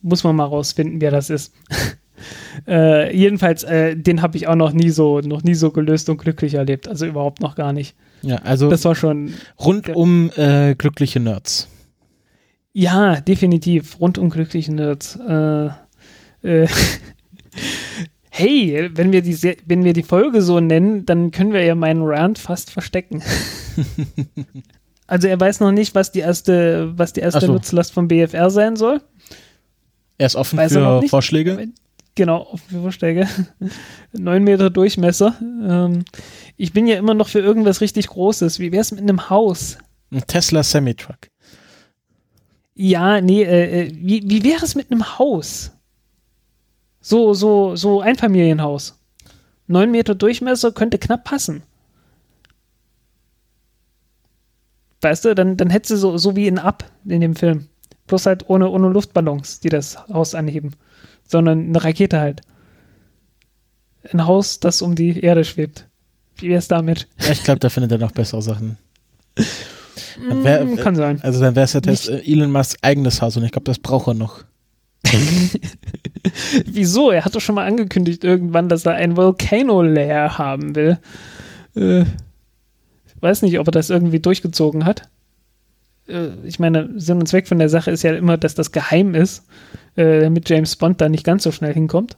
muss 0.02 0.24
man 0.24 0.36
mal 0.36 0.46
rausfinden, 0.46 1.00
wer 1.00 1.12
das 1.12 1.30
ist. 1.30 1.54
äh, 2.68 3.16
jedenfalls, 3.16 3.64
äh, 3.64 3.96
den 3.96 4.22
habe 4.22 4.38
ich 4.38 4.48
auch 4.48 4.56
noch 4.56 4.74
nie 4.74 4.90
so, 4.90 5.20
noch 5.22 5.44
nie 5.44 5.56
so 5.56 5.72
gelöst 5.72 6.10
und 6.10 6.18
glücklich 6.18 6.54
erlebt. 6.56 6.88
Also 6.88 7.06
überhaupt 7.06 7.42
noch 7.42 7.56
gar 7.56 7.74
nicht. 7.74 7.96
ja, 8.22 8.38
also 8.38 8.70
Das 8.70 8.86
war 8.86 8.96
schon, 8.96 9.34
rund 9.60 9.90
um 9.90 10.32
äh, 10.36 10.76
glückliche 10.76 11.20
Nerds. 11.20 11.68
ja, 12.74 13.22
definitiv. 13.22 14.00
Rundum 14.00 14.30
glückliche 14.30 14.74
Nerds. 14.74 15.18
Äh, 15.28 15.66
äh, 16.44 16.68
hey, 18.30 18.90
wenn 18.94 19.12
wir, 19.12 19.22
die, 19.22 19.34
Se- 19.34 19.58
wenn 19.66 19.84
wir 19.84 19.94
die 19.94 20.04
Folge 20.04 20.42
so 20.42 20.60
nennen, 20.60 21.06
dann 21.06 21.32
können 21.32 21.54
wir 21.54 21.64
ja 21.64 21.76
meinen 21.76 22.02
Rant 22.04 22.40
fast 22.40 22.72
verstecken. 22.72 23.22
Also 25.06 25.28
er 25.28 25.38
weiß 25.40 25.60
noch 25.60 25.74
nicht, 25.74 25.96
was 25.96 26.12
die 26.14 26.22
erste, 26.22 26.94
was 26.98 27.12
die 27.12 27.20
erste 27.20 27.42
so. 27.46 27.52
Nutzlast 27.54 27.92
vom 27.92 28.08
BFR 28.08 28.50
sein 28.50 28.78
soll. 28.78 29.02
Er 30.18 30.28
ist 30.28 30.36
offen 30.38 30.58
Weiß 30.58 30.72
für. 30.72 31.04
Vorschläge. 31.10 31.68
Genau, 32.16 32.42
auf 32.44 32.62
Vorschläge. 32.70 33.28
Neun 34.12 34.44
Meter 34.44 34.70
Durchmesser. 34.70 35.36
Ähm, 35.42 36.06
ich 36.58 36.72
bin 36.72 36.86
ja 36.86 36.98
immer 36.98 37.16
noch 37.16 37.28
für 37.28 37.40
irgendwas 37.40 37.82
richtig 37.82 38.08
Großes. 38.08 38.60
Wie 38.60 38.72
wär's 38.72 38.92
mit 38.92 39.02
einem 39.02 39.30
Haus? 39.30 39.78
Ein 40.12 40.22
Tesla 40.28 40.62
Semi-Truck. 40.62 41.30
Ja, 42.76 43.22
nee, 43.22 43.44
äh, 43.44 43.86
äh, 43.86 43.92
wie, 43.96 44.30
wie 44.30 44.44
wäre 44.44 44.64
es 44.64 44.76
mit 44.76 44.92
einem 44.92 45.18
Haus? 45.18 45.72
So, 47.02 47.34
so, 47.34 47.76
so 47.76 48.02
Einfamilienhaus. 48.02 49.00
Neun 49.68 49.92
Meter 49.92 50.16
Durchmesser 50.16 50.72
könnte 50.72 51.00
knapp 51.00 51.24
passen. 51.24 51.64
Weißt 55.02 55.26
du, 55.26 55.36
dann, 55.36 55.58
dann 55.58 55.70
hättest 55.70 55.92
du 55.92 55.98
so, 55.98 56.18
so 56.18 56.36
wie 56.36 56.48
in 56.48 56.60
Up 56.60 56.86
in 57.06 57.22
dem 57.22 57.36
Film. 57.36 57.68
Bloß 58.08 58.26
halt 58.26 58.50
ohne, 58.50 58.70
ohne 58.70 58.90
Luftballons, 58.90 59.60
die 59.60 59.70
das 59.70 59.98
Haus 60.08 60.36
anheben. 60.36 60.76
Sondern 61.34 61.66
eine 61.70 61.84
Rakete 61.84 62.20
halt. 62.20 62.42
Ein 64.12 64.28
Haus, 64.28 64.60
das 64.60 64.84
um 64.84 64.94
die 64.94 65.20
Erde 65.20 65.44
schwebt. 65.44 65.88
Wie 66.38 66.50
wär's 66.50 66.68
damit? 66.68 67.08
Ja, 67.20 67.32
ich 67.32 67.44
glaube, 67.44 67.60
da 67.60 67.70
findet 67.70 67.92
er 67.92 67.98
noch 67.98 68.12
bessere 68.12 68.44
Sachen. 68.44 68.78
Dann 70.30 70.44
wär- 70.44 70.64
Mm, 70.64 70.76
Kann 70.76 70.96
sein. 70.96 71.20
Also 71.24 71.40
dann 71.42 71.56
wäre 71.56 71.64
es 71.64 71.74
ja 71.74 71.82
Tes- 71.82 72.08
äh, 72.08 72.22
Elon 72.32 72.52
Musks 72.52 72.76
eigenes 72.84 73.20
Haus 73.24 73.36
und 73.36 73.44
ich 73.46 73.52
glaube, 73.52 73.66
das 73.66 73.80
braucht 73.80 74.08
er 74.10 74.14
noch. 74.14 74.44
Wieso? 76.66 77.10
Er 77.10 77.26
hat 77.26 77.34
doch 77.34 77.42
schon 77.42 77.56
mal 77.56 77.66
angekündigt 77.68 78.24
irgendwann, 78.24 78.70
dass 78.70 78.86
er 78.86 78.94
ein 78.94 79.18
Volcano 79.18 79.82
Lair 79.82 80.38
haben 80.38 80.76
will. 80.76 81.00
Äh, 81.76 82.02
ich 82.02 83.22
weiß 83.22 83.42
nicht, 83.42 83.58
ob 83.58 83.68
er 83.68 83.72
das 83.72 83.90
irgendwie 83.90 84.20
durchgezogen 84.20 84.86
hat. 84.86 85.10
Äh, 86.08 86.30
ich 86.44 86.60
meine, 86.60 86.90
Sinn 87.00 87.20
und 87.20 87.28
Zweck 87.28 87.48
von 87.48 87.60
der 87.60 87.70
Sache 87.70 87.92
ist 87.92 88.04
ja 88.04 88.14
immer, 88.14 88.38
dass 88.38 88.56
das 88.56 88.72
geheim 88.72 89.16
ist, 89.16 89.46
äh, 89.96 90.22
damit 90.22 90.50
James 90.50 90.76
Bond 90.76 91.02
da 91.02 91.10
nicht 91.10 91.24
ganz 91.24 91.44
so 91.44 91.52
schnell 91.52 91.74
hinkommt. 91.74 92.18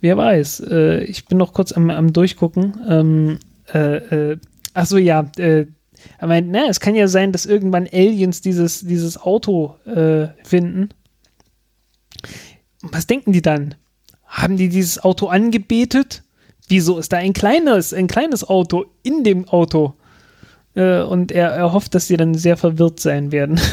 Wer 0.00 0.16
weiß. 0.16 0.60
Äh, 0.70 1.04
ich 1.04 1.26
bin 1.26 1.38
noch 1.38 1.52
kurz 1.52 1.72
am, 1.72 1.90
am 1.90 2.12
Durchgucken. 2.12 2.78
Ähm, 2.88 3.38
äh, 3.72 4.30
äh, 4.30 4.38
ach 4.74 4.86
so, 4.86 4.98
ja. 4.98 5.30
Äh, 5.38 5.66
er 6.18 6.28
meint, 6.28 6.48
na, 6.50 6.68
es 6.68 6.78
kann 6.80 6.94
ja 6.94 7.08
sein, 7.08 7.32
dass 7.32 7.46
irgendwann 7.46 7.88
Aliens 7.90 8.40
dieses, 8.40 8.80
dieses 8.82 9.20
Auto 9.20 9.76
finden. 10.44 10.90
Was 12.82 13.06
denken 13.06 13.32
die 13.32 13.42
dann? 13.42 13.74
Haben 14.24 14.56
die 14.56 14.68
dieses 14.68 15.02
Auto 15.02 15.26
angebetet? 15.26 16.22
Wieso 16.68 16.98
ist 16.98 17.12
da 17.12 17.16
ein 17.16 17.32
kleines, 17.32 17.92
ein 17.92 18.06
kleines 18.06 18.46
Auto 18.46 18.84
in 19.02 19.24
dem 19.24 19.48
Auto? 19.48 19.94
Äh, 20.76 21.00
und 21.00 21.32
er, 21.32 21.48
er 21.50 21.72
hofft, 21.72 21.94
dass 21.94 22.06
sie 22.06 22.16
dann 22.16 22.34
sehr 22.34 22.56
verwirrt 22.56 23.00
sein 23.00 23.32
werden. 23.32 23.60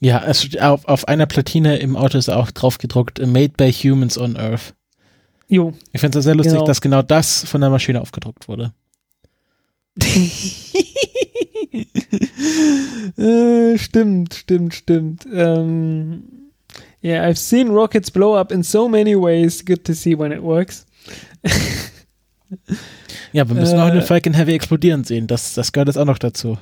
Ja, 0.00 0.22
es, 0.24 0.56
auf, 0.60 0.84
auf 0.84 1.08
einer 1.08 1.26
Platine 1.26 1.78
im 1.78 1.96
Auto 1.96 2.18
ist 2.18 2.28
auch 2.28 2.52
drauf 2.52 2.78
gedruckt, 2.78 3.18
Made 3.18 3.54
by 3.56 3.72
Humans 3.72 4.16
on 4.16 4.36
Earth. 4.36 4.72
Jo. 5.48 5.72
Ich 5.92 6.00
finde 6.00 6.18
es 6.18 6.24
sehr 6.24 6.36
lustig, 6.36 6.52
Genau. 6.54 6.66
dass 6.66 6.80
genau 6.80 7.02
das 7.02 7.42
von 7.44 7.60
der 7.60 7.70
Maschine 7.70 8.00
aufgedruckt 8.00 8.46
wurde. 8.46 8.72
äh, 13.16 13.76
stimmt, 13.76 14.34
stimmt, 14.34 14.74
stimmt. 14.74 15.26
Ähm, 15.32 16.22
yeah, 17.02 17.26
I've 17.28 17.34
seen 17.38 17.70
rockets 17.70 18.08
blow 18.12 18.36
up 18.38 18.52
in 18.52 18.62
so 18.62 18.88
many 18.88 19.16
ways. 19.20 19.64
Good 19.64 19.84
to 19.84 19.94
see 19.94 20.16
when 20.16 20.30
it 20.30 20.42
works. 20.42 20.86
Ja, 23.32 23.48
wir 23.48 23.54
müssen 23.54 23.78
Äh, 23.78 23.82
auch 23.82 23.90
den 23.90 24.02
Falcon 24.02 24.34
Heavy 24.34 24.54
explodieren 24.54 25.04
sehen. 25.04 25.26
Das, 25.26 25.54
das 25.54 25.72
gehört 25.72 25.88
jetzt 25.88 25.98
auch 25.98 26.04
noch 26.04 26.18
dazu. 26.18 26.58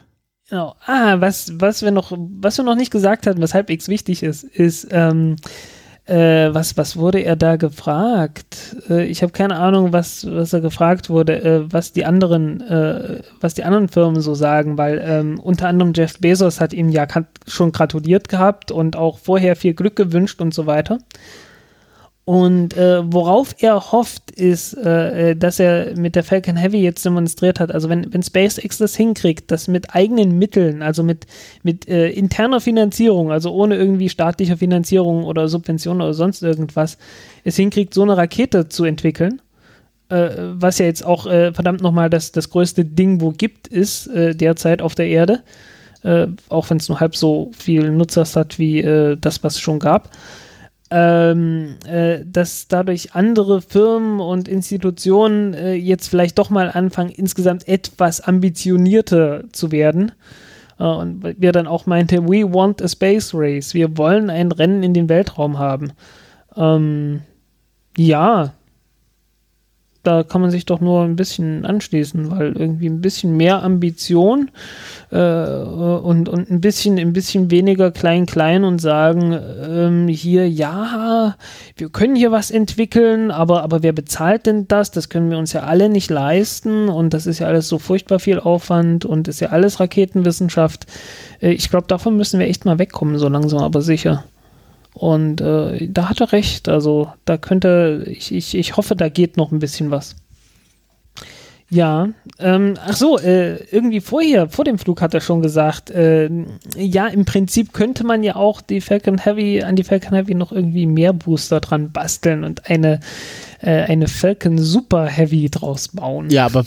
Genau. 0.49 0.77
Ah, 0.87 1.17
was, 1.21 1.53
was 1.59 1.83
wir 1.83 1.91
noch, 1.91 2.13
was 2.17 2.57
wir 2.57 2.65
noch 2.65 2.77
nicht 2.77 2.93
gesagt 2.93 3.27
hatten, 3.27 3.43
was 3.43 3.55
halbwegs 3.55 3.89
wichtig 3.89 4.23
ist, 4.23 4.45
ist, 4.45 4.87
ähm, 4.93 5.37
äh, 6.05 6.55
was, 6.55 6.77
was 6.77 6.97
wurde 6.97 7.19
er 7.21 7.35
da 7.35 7.57
gefragt? 7.57 8.77
Äh, 8.89 9.07
ich 9.07 9.23
habe 9.23 9.33
keine 9.33 9.57
Ahnung, 9.57 9.93
was, 9.93 10.25
was 10.31 10.53
er 10.53 10.61
gefragt 10.61 11.11
wurde, 11.11 11.43
äh, 11.43 11.73
was 11.73 11.93
die 11.93 12.05
anderen, 12.05 12.61
äh, 12.61 13.23
was 13.41 13.55
die 13.55 13.65
anderen 13.65 13.89
Firmen 13.89 14.21
so 14.21 14.35
sagen, 14.35 14.79
weil 14.79 15.03
ähm, 15.05 15.41
unter 15.41 15.67
anderem 15.67 15.93
Jeff 15.97 16.21
Bezos 16.21 16.61
hat 16.61 16.73
ihm 16.73 16.91
ja 16.91 17.09
schon 17.49 17.73
gratuliert 17.73 18.29
gehabt 18.29 18.71
und 18.71 18.95
auch 18.95 19.19
vorher 19.19 19.57
viel 19.57 19.75
Glück 19.75 19.97
gewünscht 19.97 20.41
und 20.41 20.55
so 20.55 20.67
weiter. 20.67 20.99
Und 22.28 22.77
äh, 22.77 23.05
worauf 23.05 23.55
er 23.61 23.93
hofft, 23.93 24.32
ist, 24.32 24.77
äh, 24.77 25.31
äh, 25.31 25.36
dass 25.36 25.61
er 25.61 25.97
mit 25.97 26.16
der 26.16 26.24
Falcon 26.24 26.57
Heavy 26.57 26.78
jetzt 26.82 27.05
demonstriert 27.05 27.61
hat, 27.61 27.70
also 27.70 27.89
wenn, 27.89 28.12
wenn 28.12 28.20
SpaceX 28.20 28.78
das 28.78 28.97
hinkriegt, 28.97 29.53
das 29.53 29.69
mit 29.69 29.94
eigenen 29.94 30.36
Mitteln, 30.36 30.82
also 30.82 31.05
mit, 31.05 31.28
mit 31.62 31.89
äh, 31.89 32.11
interner 32.11 32.61
Finanzierung, 32.61 33.31
also 33.31 33.53
ohne 33.55 33.77
irgendwie 33.77 34.09
staatliche 34.09 34.57
Finanzierung 34.57 35.23
oder 35.23 35.47
Subventionen 35.47 36.03
oder 36.03 36.15
sonst 36.15 36.43
irgendwas, 36.43 36.98
es 37.44 37.55
hinkriegt, 37.55 37.94
so 37.94 38.03
eine 38.03 38.16
Rakete 38.16 38.69
zu 38.69 38.82
entwickeln, 38.82 39.40
äh, 40.09 40.31
was 40.36 40.81
ja 40.81 40.86
jetzt 40.86 41.07
auch 41.07 41.28
äh, 41.28 41.53
verdammt 41.53 41.81
nochmal 41.81 42.11
das, 42.11 42.32
das 42.32 42.51
größte 42.51 42.85
Ding, 42.85 43.20
wo 43.20 43.31
gibt, 43.31 43.69
ist 43.69 44.09
äh, 44.09 44.35
derzeit 44.35 44.82
auf 44.82 44.97
der 44.97 45.07
Erde, 45.07 45.44
äh, 46.03 46.27
auch 46.48 46.70
wenn 46.70 46.78
es 46.78 46.89
nur 46.89 46.98
halb 46.98 47.15
so 47.15 47.53
viel 47.57 47.93
Nutzers 47.93 48.35
hat 48.35 48.59
wie 48.59 48.81
äh, 48.81 49.16
das, 49.16 49.44
was 49.44 49.55
es 49.55 49.61
schon 49.61 49.78
gab 49.78 50.11
ähm, 50.91 51.77
äh, 51.87 52.21
dass 52.25 52.69
dadurch 52.69 53.15
andere 53.15 53.61
Firmen 53.61 54.21
und 54.21 54.49
Institutionen 54.49 55.55
äh, 55.55 55.75
jetzt 55.75 56.09
vielleicht 56.09 56.39
doch 56.39 56.51
mal 56.51 56.71
anfangen, 56.71 57.11
insgesamt 57.11 57.67
etwas 57.67 58.21
ambitionierter 58.21 59.45
zu 59.53 59.73
werden. 59.73 60.13
Äh, 60.79 60.85
und 60.85 61.41
wir 61.41 61.53
dann 61.53 61.67
auch 61.67 61.87
meinte, 61.87 62.25
we 62.25 62.43
want 62.43 62.83
a 62.83 62.89
space 62.89 63.33
race. 63.35 63.75
Wir 63.75 63.97
wollen 63.99 64.31
ein 64.31 64.53
Rennen 64.53 64.83
in 64.83 64.95
den 64.95 65.09
Weltraum 65.09 65.59
haben. 65.59 65.93
Ähm, 66.57 67.23
ja, 67.97 68.53
da 70.07 70.23
kann 70.23 70.41
man 70.41 70.51
sich 70.51 70.66
doch 70.66 70.81
nur 70.81 71.03
ein 71.03 71.16
bisschen 71.16 71.65
anschließen, 71.65 72.31
weil 72.31 72.53
irgendwie 72.57 72.89
ein 72.89 73.01
bisschen 73.01 73.37
mehr 73.37 73.62
Ambition 73.62 74.51
äh, 75.11 75.16
und, 75.19 76.28
und 76.28 76.51
ein 76.51 76.61
bisschen, 76.61 76.99
ein 76.99 77.12
bisschen 77.12 77.51
weniger 77.51 77.91
klein-klein 77.91 78.65
und 78.65 78.81
sagen, 78.81 79.39
ähm, 79.69 80.09
hier, 80.09 80.49
ja, 80.49 81.37
wir 81.77 81.89
können 81.89 82.15
hier 82.15 82.31
was 82.31 82.51
entwickeln, 82.51 83.31
aber, 83.31 83.62
aber 83.62 83.83
wer 83.83 83.93
bezahlt 83.93 84.47
denn 84.47 84.69
das? 84.69 84.91
Das 84.91 85.09
können 85.09 85.31
wir 85.31 85.39
uns 85.39 85.53
ja 85.53 85.62
alle 85.62 85.89
nicht 85.89 86.11
leisten 86.11 86.89
und 86.89 87.12
das 87.12 87.27
ist 87.27 87.41
ja 87.41 87.49
alles 87.49 87.69
so 87.69 87.78
furchtbar 87.78 88.19
viel 88.19 88.39
Aufwand 88.39 89.05
und 89.05 89.28
ist 89.28 89.41
ja 89.41 89.49
alles 89.49 89.81
Raketenwissenschaft. 89.81 90.87
Äh, 91.41 91.53
ich 91.53 91.69
glaube, 91.70 91.87
davon 91.89 92.16
müssen 92.16 92.39
wir 92.39 92.47
echt 92.47 92.65
mal 92.65 92.78
wegkommen, 92.78 93.19
so 93.19 93.28
langsam 93.28 93.61
aber 93.61 93.83
sicher. 93.83 94.24
Und 94.97 95.43
äh, 95.43 95.89
da 95.90 96.09
hat 96.09 96.23
er 96.23 96.32
recht. 96.32 96.70
Also 96.70 97.12
da 97.27 97.36
könnte, 97.36 98.06
ich, 98.06 98.32
ich, 98.32 98.55
ich 98.55 98.78
hoffe, 98.78 98.97
da 98.97 99.10
geht 99.10 99.36
noch 99.36 99.52
ein 99.52 99.59
bisschen 99.59 99.90
was. 99.90 100.16
Ja, 101.68 102.09
ähm, 102.39 102.78
ach 102.82 102.97
so, 102.97 103.18
äh, 103.18 103.56
irgendwie 103.70 104.01
vorher, 104.01 104.48
vor 104.48 104.64
dem 104.64 104.78
Flug 104.78 105.02
hat 105.02 105.12
er 105.12 105.20
schon 105.20 105.43
gesagt, 105.43 105.90
äh, 105.90 106.31
ja, 106.77 107.09
im 107.09 107.27
Prinzip 107.27 107.74
könnte 107.74 108.05
man 108.05 108.23
ja 108.23 108.36
auch 108.36 108.62
die 108.62 108.81
Falcon 108.81 109.18
Heavy, 109.18 109.62
an 109.62 109.77
die 109.77 109.85
Falcon 109.85 110.14
Heavy 110.14 110.35
noch 110.35 110.51
irgendwie 110.51 110.86
mehr 110.86 111.12
Booster 111.12 111.60
dran 111.60 111.90
basteln 111.93 112.43
und 112.44 112.70
eine, 112.70 113.01
äh, 113.60 113.82
eine 113.82 114.09
Falcon 114.09 114.56
Super 114.56 115.06
Heavy 115.06 115.51
draus 115.51 115.89
bauen. 115.89 116.31
Ja, 116.31 116.47
aber 116.47 116.64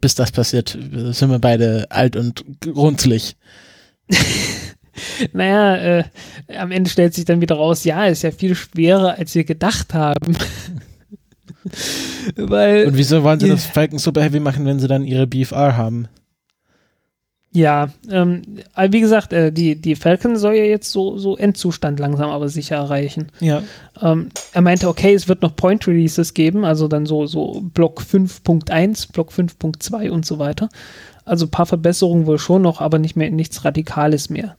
bis 0.00 0.14
das 0.16 0.32
passiert, 0.32 0.76
sind 1.10 1.30
wir 1.30 1.38
beide 1.38 1.86
alt 1.90 2.16
und 2.16 2.42
runzlig. 2.66 3.36
Naja, 5.32 5.76
äh, 5.76 6.04
am 6.56 6.70
Ende 6.70 6.90
stellt 6.90 7.14
sich 7.14 7.24
dann 7.24 7.40
wieder 7.40 7.56
raus, 7.56 7.84
ja, 7.84 8.06
ist 8.06 8.22
ja 8.22 8.30
viel 8.30 8.54
schwerer, 8.54 9.18
als 9.18 9.34
wir 9.34 9.44
gedacht 9.44 9.94
haben. 9.94 10.36
Weil, 12.36 12.86
Und 12.86 12.96
wieso 12.96 13.22
wollen 13.22 13.40
sie 13.40 13.48
das 13.48 13.66
Falcon 13.66 13.98
Super 13.98 14.22
Heavy 14.22 14.40
machen, 14.40 14.64
wenn 14.64 14.80
sie 14.80 14.88
dann 14.88 15.04
ihre 15.04 15.26
BFR 15.26 15.76
haben? 15.76 16.08
ja, 17.52 17.88
ähm, 18.08 18.42
wie 18.76 19.00
gesagt, 19.00 19.32
äh, 19.32 19.50
die, 19.50 19.74
die 19.74 19.96
Falcon 19.96 20.36
soll 20.36 20.54
ja 20.54 20.64
jetzt 20.64 20.92
so, 20.92 21.18
so 21.18 21.36
Endzustand 21.36 21.98
langsam 21.98 22.30
aber 22.30 22.48
sicher 22.48 22.76
erreichen. 22.76 23.32
Ja. 23.40 23.62
Ähm, 24.00 24.28
er 24.52 24.62
meinte, 24.62 24.88
okay, 24.88 25.14
es 25.14 25.26
wird 25.26 25.42
noch 25.42 25.56
Point 25.56 25.86
Releases 25.88 26.34
geben, 26.34 26.64
also 26.64 26.86
dann 26.86 27.06
so, 27.06 27.26
so 27.26 27.60
Block 27.74 28.02
5.1, 28.02 29.12
Block 29.12 29.32
5.2 29.32 30.10
und 30.10 30.24
so 30.24 30.38
weiter. 30.38 30.68
Also 31.24 31.46
ein 31.46 31.50
paar 31.50 31.66
Verbesserungen 31.66 32.26
wohl 32.26 32.38
schon 32.38 32.62
noch, 32.62 32.80
aber 32.80 33.00
nicht 33.00 33.16
mehr 33.16 33.30
nichts 33.30 33.64
Radikales 33.64 34.30
mehr. 34.30 34.56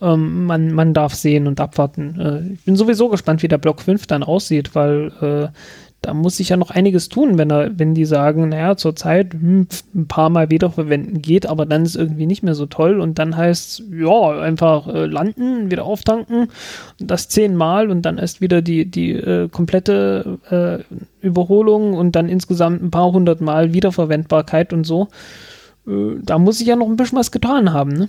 Ähm, 0.00 0.44
man, 0.44 0.72
man 0.72 0.92
darf 0.92 1.14
sehen 1.14 1.46
und 1.46 1.58
abwarten. 1.58 2.20
Äh, 2.20 2.52
ich 2.54 2.64
bin 2.64 2.76
sowieso 2.76 3.08
gespannt, 3.08 3.42
wie 3.42 3.48
der 3.48 3.58
Block 3.58 3.80
5 3.80 4.06
dann 4.06 4.22
aussieht, 4.22 4.74
weil 4.74 5.12
äh, 5.22 5.48
da 6.02 6.14
muss 6.14 6.36
sich 6.36 6.50
ja 6.50 6.56
noch 6.56 6.70
einiges 6.70 7.08
tun, 7.08 7.36
wenn 7.38 7.50
er, 7.50 7.78
wenn 7.78 7.94
die 7.94 8.04
sagen, 8.04 8.50
naja, 8.50 8.76
zurzeit 8.76 9.32
hm, 9.32 9.66
ein 9.94 10.06
paar 10.06 10.30
Mal 10.30 10.50
wiederverwenden 10.50 11.20
geht, 11.20 11.46
aber 11.46 11.66
dann 11.66 11.84
ist 11.84 11.96
irgendwie 11.96 12.26
nicht 12.26 12.42
mehr 12.42 12.54
so 12.54 12.66
toll 12.66 13.00
und 13.00 13.18
dann 13.18 13.36
heißt 13.36 13.82
ja, 13.90 14.38
einfach 14.40 14.86
äh, 14.86 15.06
landen, 15.06 15.70
wieder 15.70 15.84
auftanken 15.84 16.48
das 16.98 17.28
zehnmal 17.28 17.90
und 17.90 18.02
dann 18.02 18.18
erst 18.18 18.40
wieder 18.40 18.62
die, 18.62 18.88
die 18.90 19.12
äh, 19.12 19.48
komplette 19.48 20.38
äh, 20.50 21.26
Überholung 21.26 21.94
und 21.94 22.14
dann 22.14 22.28
insgesamt 22.28 22.82
ein 22.82 22.90
paar 22.90 23.10
hundert 23.12 23.40
Mal 23.40 23.72
Wiederverwendbarkeit 23.72 24.72
und 24.72 24.84
so. 24.84 25.08
äh, 25.88 26.20
da 26.22 26.38
muss 26.38 26.60
ich 26.60 26.68
ja 26.68 26.76
noch 26.76 26.88
ein 26.88 26.96
bisschen 26.96 27.18
was 27.18 27.32
getan 27.32 27.72
haben, 27.72 27.92
ne? 27.92 28.08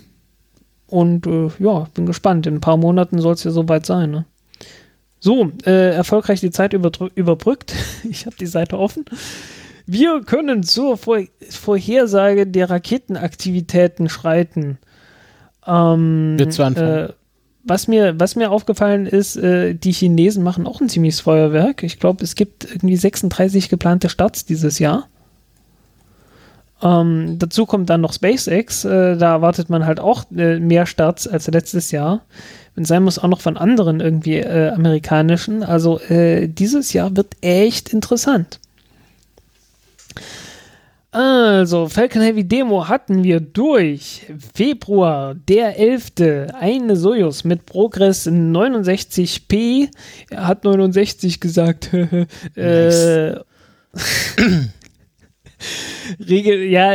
Und 0.88 1.27
äh, 1.27 1.49
ja, 1.59 1.88
bin 1.93 2.05
gespannt. 2.05 2.47
In 2.47 2.55
ein 2.55 2.61
paar 2.61 2.77
Monaten 2.77 3.19
soll 3.19 3.34
es 3.34 3.43
ja 3.43 3.51
soweit 3.51 3.85
sein, 3.85 4.11
ne? 4.11 4.26
So, 5.19 5.51
äh, 5.65 5.95
erfolgreich 5.95 6.39
die 6.39 6.51
Zeit 6.51 6.73
überbrückt. 6.73 7.73
ich 8.09 8.26
habe 8.26 8.35
die 8.39 8.45
Seite 8.45 8.77
offen. 8.77 9.05
Wir 9.85 10.22
können 10.22 10.64
zur 10.64 10.97
Vor 10.97 11.19
Vorhersage 11.49 12.45
der 12.45 12.69
Raketenaktivitäten 12.69 14.09
schreiten. 14.09 14.77
Ähm, 15.65 16.35
Willst 16.38 16.59
du 16.59 16.64
anfangen? 16.64 17.09
Äh, 17.09 17.14
was 17.64 17.88
mir, 17.88 18.18
was 18.19 18.35
mir 18.35 18.51
aufgefallen 18.51 19.05
ist, 19.05 19.35
äh, 19.35 19.73
die 19.73 19.91
Chinesen 19.91 20.43
machen 20.43 20.68
auch 20.68 20.80
ein 20.80 20.89
ziemliches 20.89 21.19
Feuerwerk. 21.19 21.84
Ich 21.84 21.99
glaube, 21.99 22.23
es 22.23 22.35
gibt 22.35 22.64
irgendwie 22.64 22.95
36 22.95 23.68
geplante 23.69 24.09
Starts 24.09 24.45
dieses 24.45 24.80
Jahr. 24.80 25.09
Ähm, 26.81 27.39
dazu 27.39 27.65
kommt 27.65 27.89
dann 27.89 28.01
noch 28.01 28.13
SpaceX. 28.13 28.85
Äh, 28.85 29.17
da 29.17 29.33
erwartet 29.33 29.69
man 29.69 29.85
halt 29.85 29.99
auch 29.99 30.25
äh, 30.35 30.59
mehr 30.59 30.85
Starts 30.85 31.27
als 31.27 31.47
letztes 31.47 31.91
Jahr. 31.91 32.21
Wenn 32.75 32.85
sein 32.85 33.03
muss, 33.03 33.17
auch 33.17 33.27
noch 33.27 33.41
von 33.41 33.57
anderen 33.57 33.99
irgendwie 33.99 34.37
äh, 34.37 34.69
amerikanischen. 34.69 35.63
Also 35.63 35.99
äh, 35.99 36.47
dieses 36.47 36.93
Jahr 36.93 37.15
wird 37.15 37.35
echt 37.41 37.93
interessant. 37.93 38.59
Also, 41.11 41.87
Falcon 41.87 42.21
Heavy 42.21 42.43
Demo 42.43 42.87
hatten 42.87 43.23
wir 43.23 43.39
durch. 43.39 44.27
Februar, 44.53 45.33
der 45.33 45.79
11. 45.79 46.51
Eine 46.53 46.95
Soyuz 46.95 47.43
mit 47.43 47.65
Progress 47.65 48.27
69p. 48.27 49.89
Er 50.29 50.47
hat 50.47 50.63
69 50.63 51.39
gesagt. 51.39 51.91
äh, 52.55 53.31
Regel, 56.19 56.63
ja, 56.63 56.93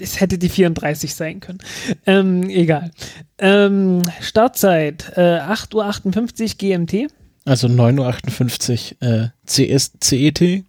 es 0.00 0.20
hätte 0.20 0.38
die 0.38 0.48
34 0.48 1.14
sein 1.14 1.40
können. 1.40 1.58
Ähm, 2.06 2.48
egal. 2.48 2.90
Ähm, 3.38 4.02
Startzeit 4.20 5.12
äh, 5.16 5.38
8.58 5.40 6.42
Uhr 6.42 6.48
GMT. 6.58 7.12
Also 7.44 7.68
9.58 7.68 8.94
Uhr 9.02 9.08
äh, 9.08 9.28
CS, 9.46 9.92
CET. 10.00 10.64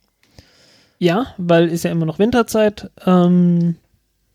Ja, 0.99 1.33
weil 1.37 1.67
ist 1.69 1.83
ja 1.83 1.91
immer 1.91 2.05
noch 2.05 2.19
Winterzeit. 2.19 2.91
Ähm, 3.05 3.75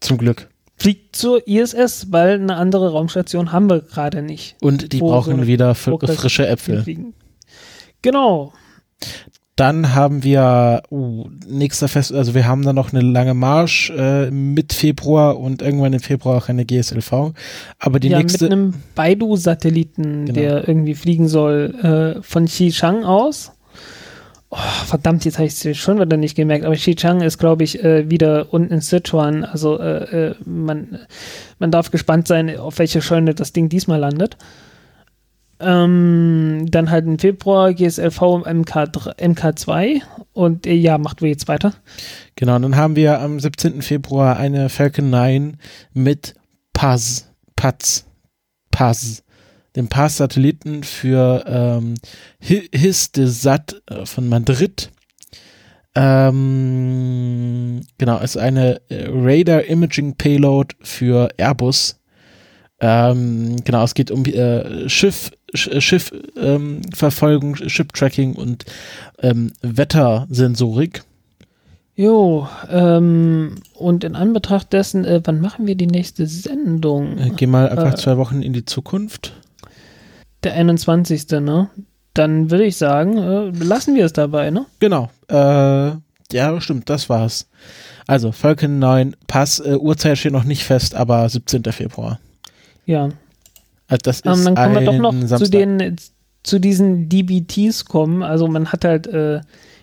Zum 0.01 0.19
Glück. 0.19 0.49
Fliegt 0.79 1.17
zur 1.17 1.47
ISS, 1.49 2.13
weil 2.13 2.35
eine 2.35 2.57
andere 2.57 2.91
Raumstation 2.91 3.53
haben 3.53 3.71
wir 3.71 3.81
gerade 3.81 4.21
nicht. 4.21 4.57
Und 4.61 4.93
die 4.93 4.99
brauchen 4.99 5.39
so 5.39 5.47
wieder 5.47 5.75
frische 5.75 6.47
Äpfel. 6.47 6.83
Fliegen. 6.83 7.15
Genau. 8.03 8.53
Dann 9.57 9.95
haben 9.95 10.23
wir 10.23 10.83
uh, 10.91 11.29
nächster 11.49 11.89
Fest, 11.89 12.13
also 12.13 12.35
wir 12.35 12.47
haben 12.47 12.63
dann 12.63 12.77
noch 12.77 12.93
eine 12.93 13.01
lange 13.01 13.33
Marsch 13.33 13.91
äh, 13.91 14.31
mit 14.31 14.75
Februar 14.75 15.39
und 15.39 15.63
irgendwann 15.63 15.95
im 15.95 16.01
Februar 16.01 16.37
auch 16.37 16.49
eine 16.51 16.67
GSLV. 16.67 17.33
Aber 17.79 17.99
die 17.99 18.09
ja, 18.09 18.19
nächste. 18.19 18.45
Mit 18.45 18.53
einem 18.53 18.75
Baidu-Satelliten, 18.95 20.27
genau. 20.27 20.33
der 20.39 20.69
irgendwie 20.69 20.95
fliegen 20.95 21.27
soll, 21.27 22.17
äh, 22.19 22.23
von 22.23 22.45
Xishan 22.45 23.05
aus. 23.05 23.53
Oh, 24.51 24.85
verdammt, 24.87 25.25
jetzt 25.25 25.39
habe 25.39 25.49
ich 25.49 25.65
es 25.65 25.77
schon 25.77 25.99
wieder 25.99 26.17
nicht 26.17 26.37
gemerkt, 26.37 26.65
aber 26.65 26.77
Xichang 26.77 27.21
ist, 27.21 27.39
glaube 27.39 27.65
ich, 27.65 27.83
äh, 27.83 28.09
wieder 28.09 28.53
unten 28.53 28.75
in 28.75 28.81
Sichuan. 28.81 29.45
Also 29.45 29.79
äh, 29.79 30.29
äh, 30.29 30.35
man, 30.45 31.01
man 31.59 31.71
darf 31.73 31.91
gespannt 31.91 32.29
sein, 32.29 32.57
auf 32.57 32.79
welche 32.79 33.03
Scheune 33.03 33.35
das 33.35 33.53
Ding 33.53 33.69
diesmal 33.69 33.99
landet. 33.99 34.37
Ähm, 35.59 36.67
dann 36.71 36.91
halt 36.91 37.07
im 37.07 37.19
Februar 37.19 37.73
GSLV 37.73 38.45
MK, 38.45 38.75
MK2 39.19 40.03
und 40.33 40.67
äh, 40.67 40.75
ja, 40.75 40.99
macht 40.99 41.23
wir 41.23 41.31
jetzt 41.31 41.49
weiter. 41.49 41.73
Genau, 42.35 42.59
dann 42.59 42.77
haben 42.77 42.97
wir 42.97 43.21
am 43.21 43.41
17. 43.41 43.81
Februar 43.81 44.37
eine 44.37 44.69
Falcon 44.69 45.09
9 45.09 45.57
mit 45.95 46.35
Paz, 46.75 47.33
Paz, 47.57 48.05
Paz 48.71 49.23
dem 49.77 49.89
Pass-Satelliten 49.89 50.83
für 50.83 51.45
ähm, 51.47 51.95
HIS 52.41 53.11
äh, 53.15 54.07
von 54.07 54.29
Madrid. 54.29 54.91
Ähm, 55.95 57.81
genau, 57.99 58.19
ist 58.19 58.37
eine 58.37 58.81
äh, 58.89 59.07
Radar 59.09 59.65
Imaging 59.65 60.17
Payload 60.17 60.75
für 60.81 61.29
Airbus. 61.37 62.01
Ähm, 62.81 63.57
genau, 63.65 63.85
es 63.85 63.95
geht 63.95 64.11
um 64.11 64.25
äh, 64.25 64.89
Schiff, 64.89 65.31
Sch 65.31 65.36
Schiffverfolgung, 65.55 67.57
ähm, 67.61 67.69
Ship-Tracking 67.69 68.35
und 68.35 68.65
ähm, 69.21 69.53
Wettersensorik. 69.63 71.03
Jo, 71.95 72.49
ähm, 72.71 73.57
und 73.75 74.05
in 74.05 74.17
Anbetracht 74.17 74.73
dessen, 74.73 75.05
äh, 75.05 75.23
wann 75.25 75.41
machen 75.41 75.67
wir 75.67 75.77
die 75.77 75.87
nächste 75.87 76.27
Sendung? 76.27 77.19
Äh, 77.19 77.31
geh 77.37 77.47
mal 77.47 77.69
einfach 77.69 77.95
äh, 77.95 77.97
zwei 77.97 78.17
Wochen 78.19 78.43
in 78.43 78.53
die 78.53 78.67
Zukunft 78.67 79.33
der 80.47 80.55
21. 80.55 81.29
Ne? 81.41 81.69
Dann 82.15 82.51
würde 82.51 82.65
ich 82.65 82.77
sagen, 82.77 83.19
äh, 83.19 83.65
lassen 83.65 83.95
wir 83.95 84.07
es 84.07 84.13
dabei, 84.13 84.51
ne? 84.51 84.65
Genau. 84.79 85.11
Äh, 85.29 85.91
ja, 86.33 86.61
stimmt, 86.61 86.89
das 86.89 87.11
war's. 87.11 87.49
Also, 88.07 88.33
Falcon 88.33 88.79
9, 88.79 89.17
Pass, 89.27 89.61
äh, 89.61 89.77
Uhrzeit 89.77 90.17
steht 90.17 90.33
noch 90.33 90.45
nicht 90.45 90.65
fest, 90.65 90.95
aber 90.95 91.29
17. 91.29 91.65
Februar. 91.65 92.19
Ja. 92.87 93.11
Also 93.89 94.01
das 94.03 94.21
ist 94.21 94.27
ähm, 94.27 94.45
dann 94.45 94.55
können 94.55 94.75
wir 94.75 94.81
doch 94.81 94.99
noch 94.99 95.13
Samstag. 95.13 95.39
zu 95.39 95.51
den 95.51 95.97
zu 96.43 96.59
diesen 96.61 97.09
DBTs 97.09 97.87
kommen. 97.87 98.23
Also 98.23 98.47
man 98.47 98.73
hat 98.73 98.85
halt, 98.85 99.09
äh, 99.09 99.41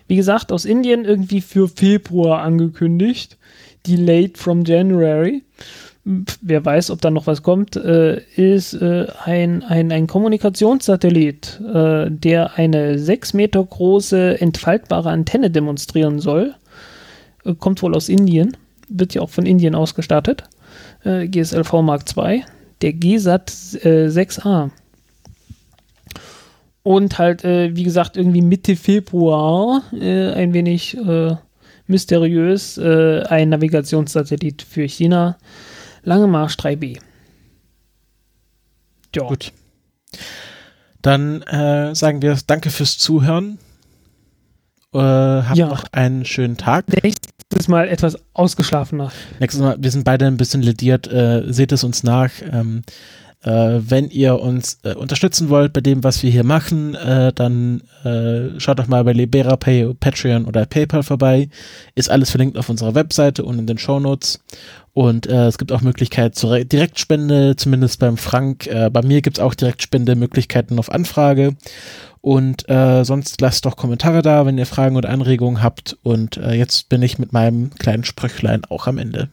wie 0.08 0.16
gesagt, 0.16 0.50
aus 0.50 0.64
Indien 0.64 1.04
irgendwie 1.04 1.42
für 1.42 1.68
Februar 1.68 2.40
angekündigt. 2.40 3.36
Delayed 3.86 4.38
from 4.38 4.64
January 4.64 5.42
wer 6.04 6.64
weiß, 6.64 6.90
ob 6.90 7.00
da 7.00 7.10
noch 7.10 7.26
was 7.26 7.42
kommt, 7.42 7.76
äh, 7.76 8.20
ist 8.36 8.74
äh, 8.74 9.06
ein, 9.24 9.62
ein, 9.62 9.90
ein 9.90 10.06
Kommunikationssatellit, 10.06 11.60
äh, 11.60 12.10
der 12.10 12.58
eine 12.58 12.98
sechs 12.98 13.32
Meter 13.32 13.64
große 13.64 14.40
entfaltbare 14.40 15.10
Antenne 15.10 15.50
demonstrieren 15.50 16.20
soll. 16.20 16.54
Äh, 17.44 17.54
kommt 17.54 17.82
wohl 17.82 17.94
aus 17.94 18.08
Indien, 18.08 18.56
wird 18.88 19.14
ja 19.14 19.22
auch 19.22 19.30
von 19.30 19.46
Indien 19.46 19.74
ausgestattet. 19.74 20.44
Äh, 21.04 21.26
GSLV 21.28 21.72
Mark 21.82 22.04
II, 22.14 22.44
der 22.84 22.92
GSAT 22.92 23.50
6A. 23.50 24.66
Äh, 24.66 24.70
Und 26.82 27.18
halt, 27.18 27.44
wie 27.44 27.82
gesagt, 27.82 28.18
irgendwie 28.18 28.42
Mitte 28.42 28.76
Februar 28.76 29.82
ein 29.90 30.52
wenig 30.52 30.98
mysteriös 31.86 32.78
ein 32.78 33.48
Navigationssatellit 33.48 34.62
für 34.62 34.86
China 34.86 35.38
Lange 36.02 36.26
Marsch 36.26 36.56
3b. 36.56 36.98
Ja. 39.14 39.26
Gut. 39.26 39.52
Dann 41.00 41.42
äh, 41.42 41.94
sagen 41.94 42.20
wir 42.22 42.38
Danke 42.46 42.70
fürs 42.70 42.98
Zuhören. 42.98 43.58
Äh, 44.92 44.98
habt 44.98 45.56
ja. 45.56 45.68
noch 45.68 45.84
einen 45.92 46.24
schönen 46.24 46.56
Tag. 46.56 46.84
Nächstes 47.54 47.68
Mal 47.68 47.88
etwas 47.88 48.18
ausgeschlafener. 48.32 49.12
Nächstes 49.38 49.62
Mal, 49.62 49.76
wir 49.78 49.92
sind 49.92 50.02
beide 50.02 50.26
ein 50.26 50.36
bisschen 50.36 50.60
lediert. 50.60 51.06
Äh, 51.06 51.44
seht 51.52 51.70
es 51.70 51.84
uns 51.84 52.02
nach. 52.02 52.30
Ähm, 52.52 52.82
äh, 53.44 53.78
wenn 53.78 54.10
ihr 54.10 54.40
uns 54.40 54.80
äh, 54.82 54.94
unterstützen 54.94 55.50
wollt 55.50 55.72
bei 55.72 55.80
dem, 55.80 56.02
was 56.02 56.20
wir 56.24 56.32
hier 56.32 56.42
machen, 56.42 56.96
äh, 56.96 57.32
dann 57.32 57.82
äh, 58.02 58.58
schaut 58.58 58.80
doch 58.80 58.88
mal 58.88 59.04
bei 59.04 59.12
LiberaPay, 59.12 59.94
Patreon 59.94 60.46
oder 60.46 60.66
PayPal 60.66 61.04
vorbei. 61.04 61.48
Ist 61.94 62.10
alles 62.10 62.30
verlinkt 62.30 62.58
auf 62.58 62.68
unserer 62.68 62.96
Webseite 62.96 63.44
und 63.44 63.56
in 63.60 63.68
den 63.68 63.78
Show 63.78 64.00
Notes. 64.00 64.40
Und 64.92 65.28
äh, 65.28 65.46
es 65.46 65.56
gibt 65.56 65.70
auch 65.70 65.80
Möglichkeiten 65.80 66.34
zur 66.34 66.58
Direktspende, 66.64 67.54
zumindest 67.54 68.00
beim 68.00 68.16
Frank. 68.16 68.66
Äh, 68.66 68.90
bei 68.90 69.02
mir 69.02 69.22
gibt 69.22 69.38
es 69.38 69.42
auch 69.42 69.54
Direktspende-Möglichkeiten 69.54 70.76
auf 70.80 70.90
Anfrage. 70.90 71.54
Und 72.24 72.66
äh, 72.70 73.04
sonst 73.04 73.38
lasst 73.42 73.66
doch 73.66 73.76
Kommentare 73.76 74.22
da, 74.22 74.46
wenn 74.46 74.56
ihr 74.56 74.64
Fragen 74.64 74.96
oder 74.96 75.10
Anregungen 75.10 75.62
habt. 75.62 75.98
Und 76.02 76.38
äh, 76.38 76.54
jetzt 76.54 76.88
bin 76.88 77.02
ich 77.02 77.18
mit 77.18 77.34
meinem 77.34 77.68
kleinen 77.74 78.02
Sprüchlein 78.02 78.64
auch 78.64 78.86
am 78.86 78.96
Ende. 78.96 79.28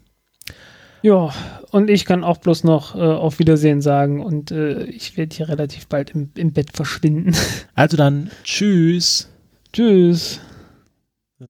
Ja, 1.01 1.33
und 1.71 1.89
ich 1.89 2.03
kann 2.03 2.25
auch 2.25 2.39
bloß 2.39 2.65
noch 2.65 2.93
äh, 2.95 2.99
auf 2.99 3.39
Wiedersehen 3.39 3.79
sagen 3.79 4.21
und 4.21 4.51
äh, 4.51 4.83
ich 4.83 5.15
werde 5.15 5.33
hier 5.33 5.47
relativ 5.47 5.87
bald 5.87 6.09
im, 6.09 6.31
im 6.35 6.51
Bett 6.51 6.73
verschwinden. 6.73 7.33
Also 7.75 7.95
dann, 7.95 8.29
tschüss. 8.43 9.29
Tschüss. 9.71 10.41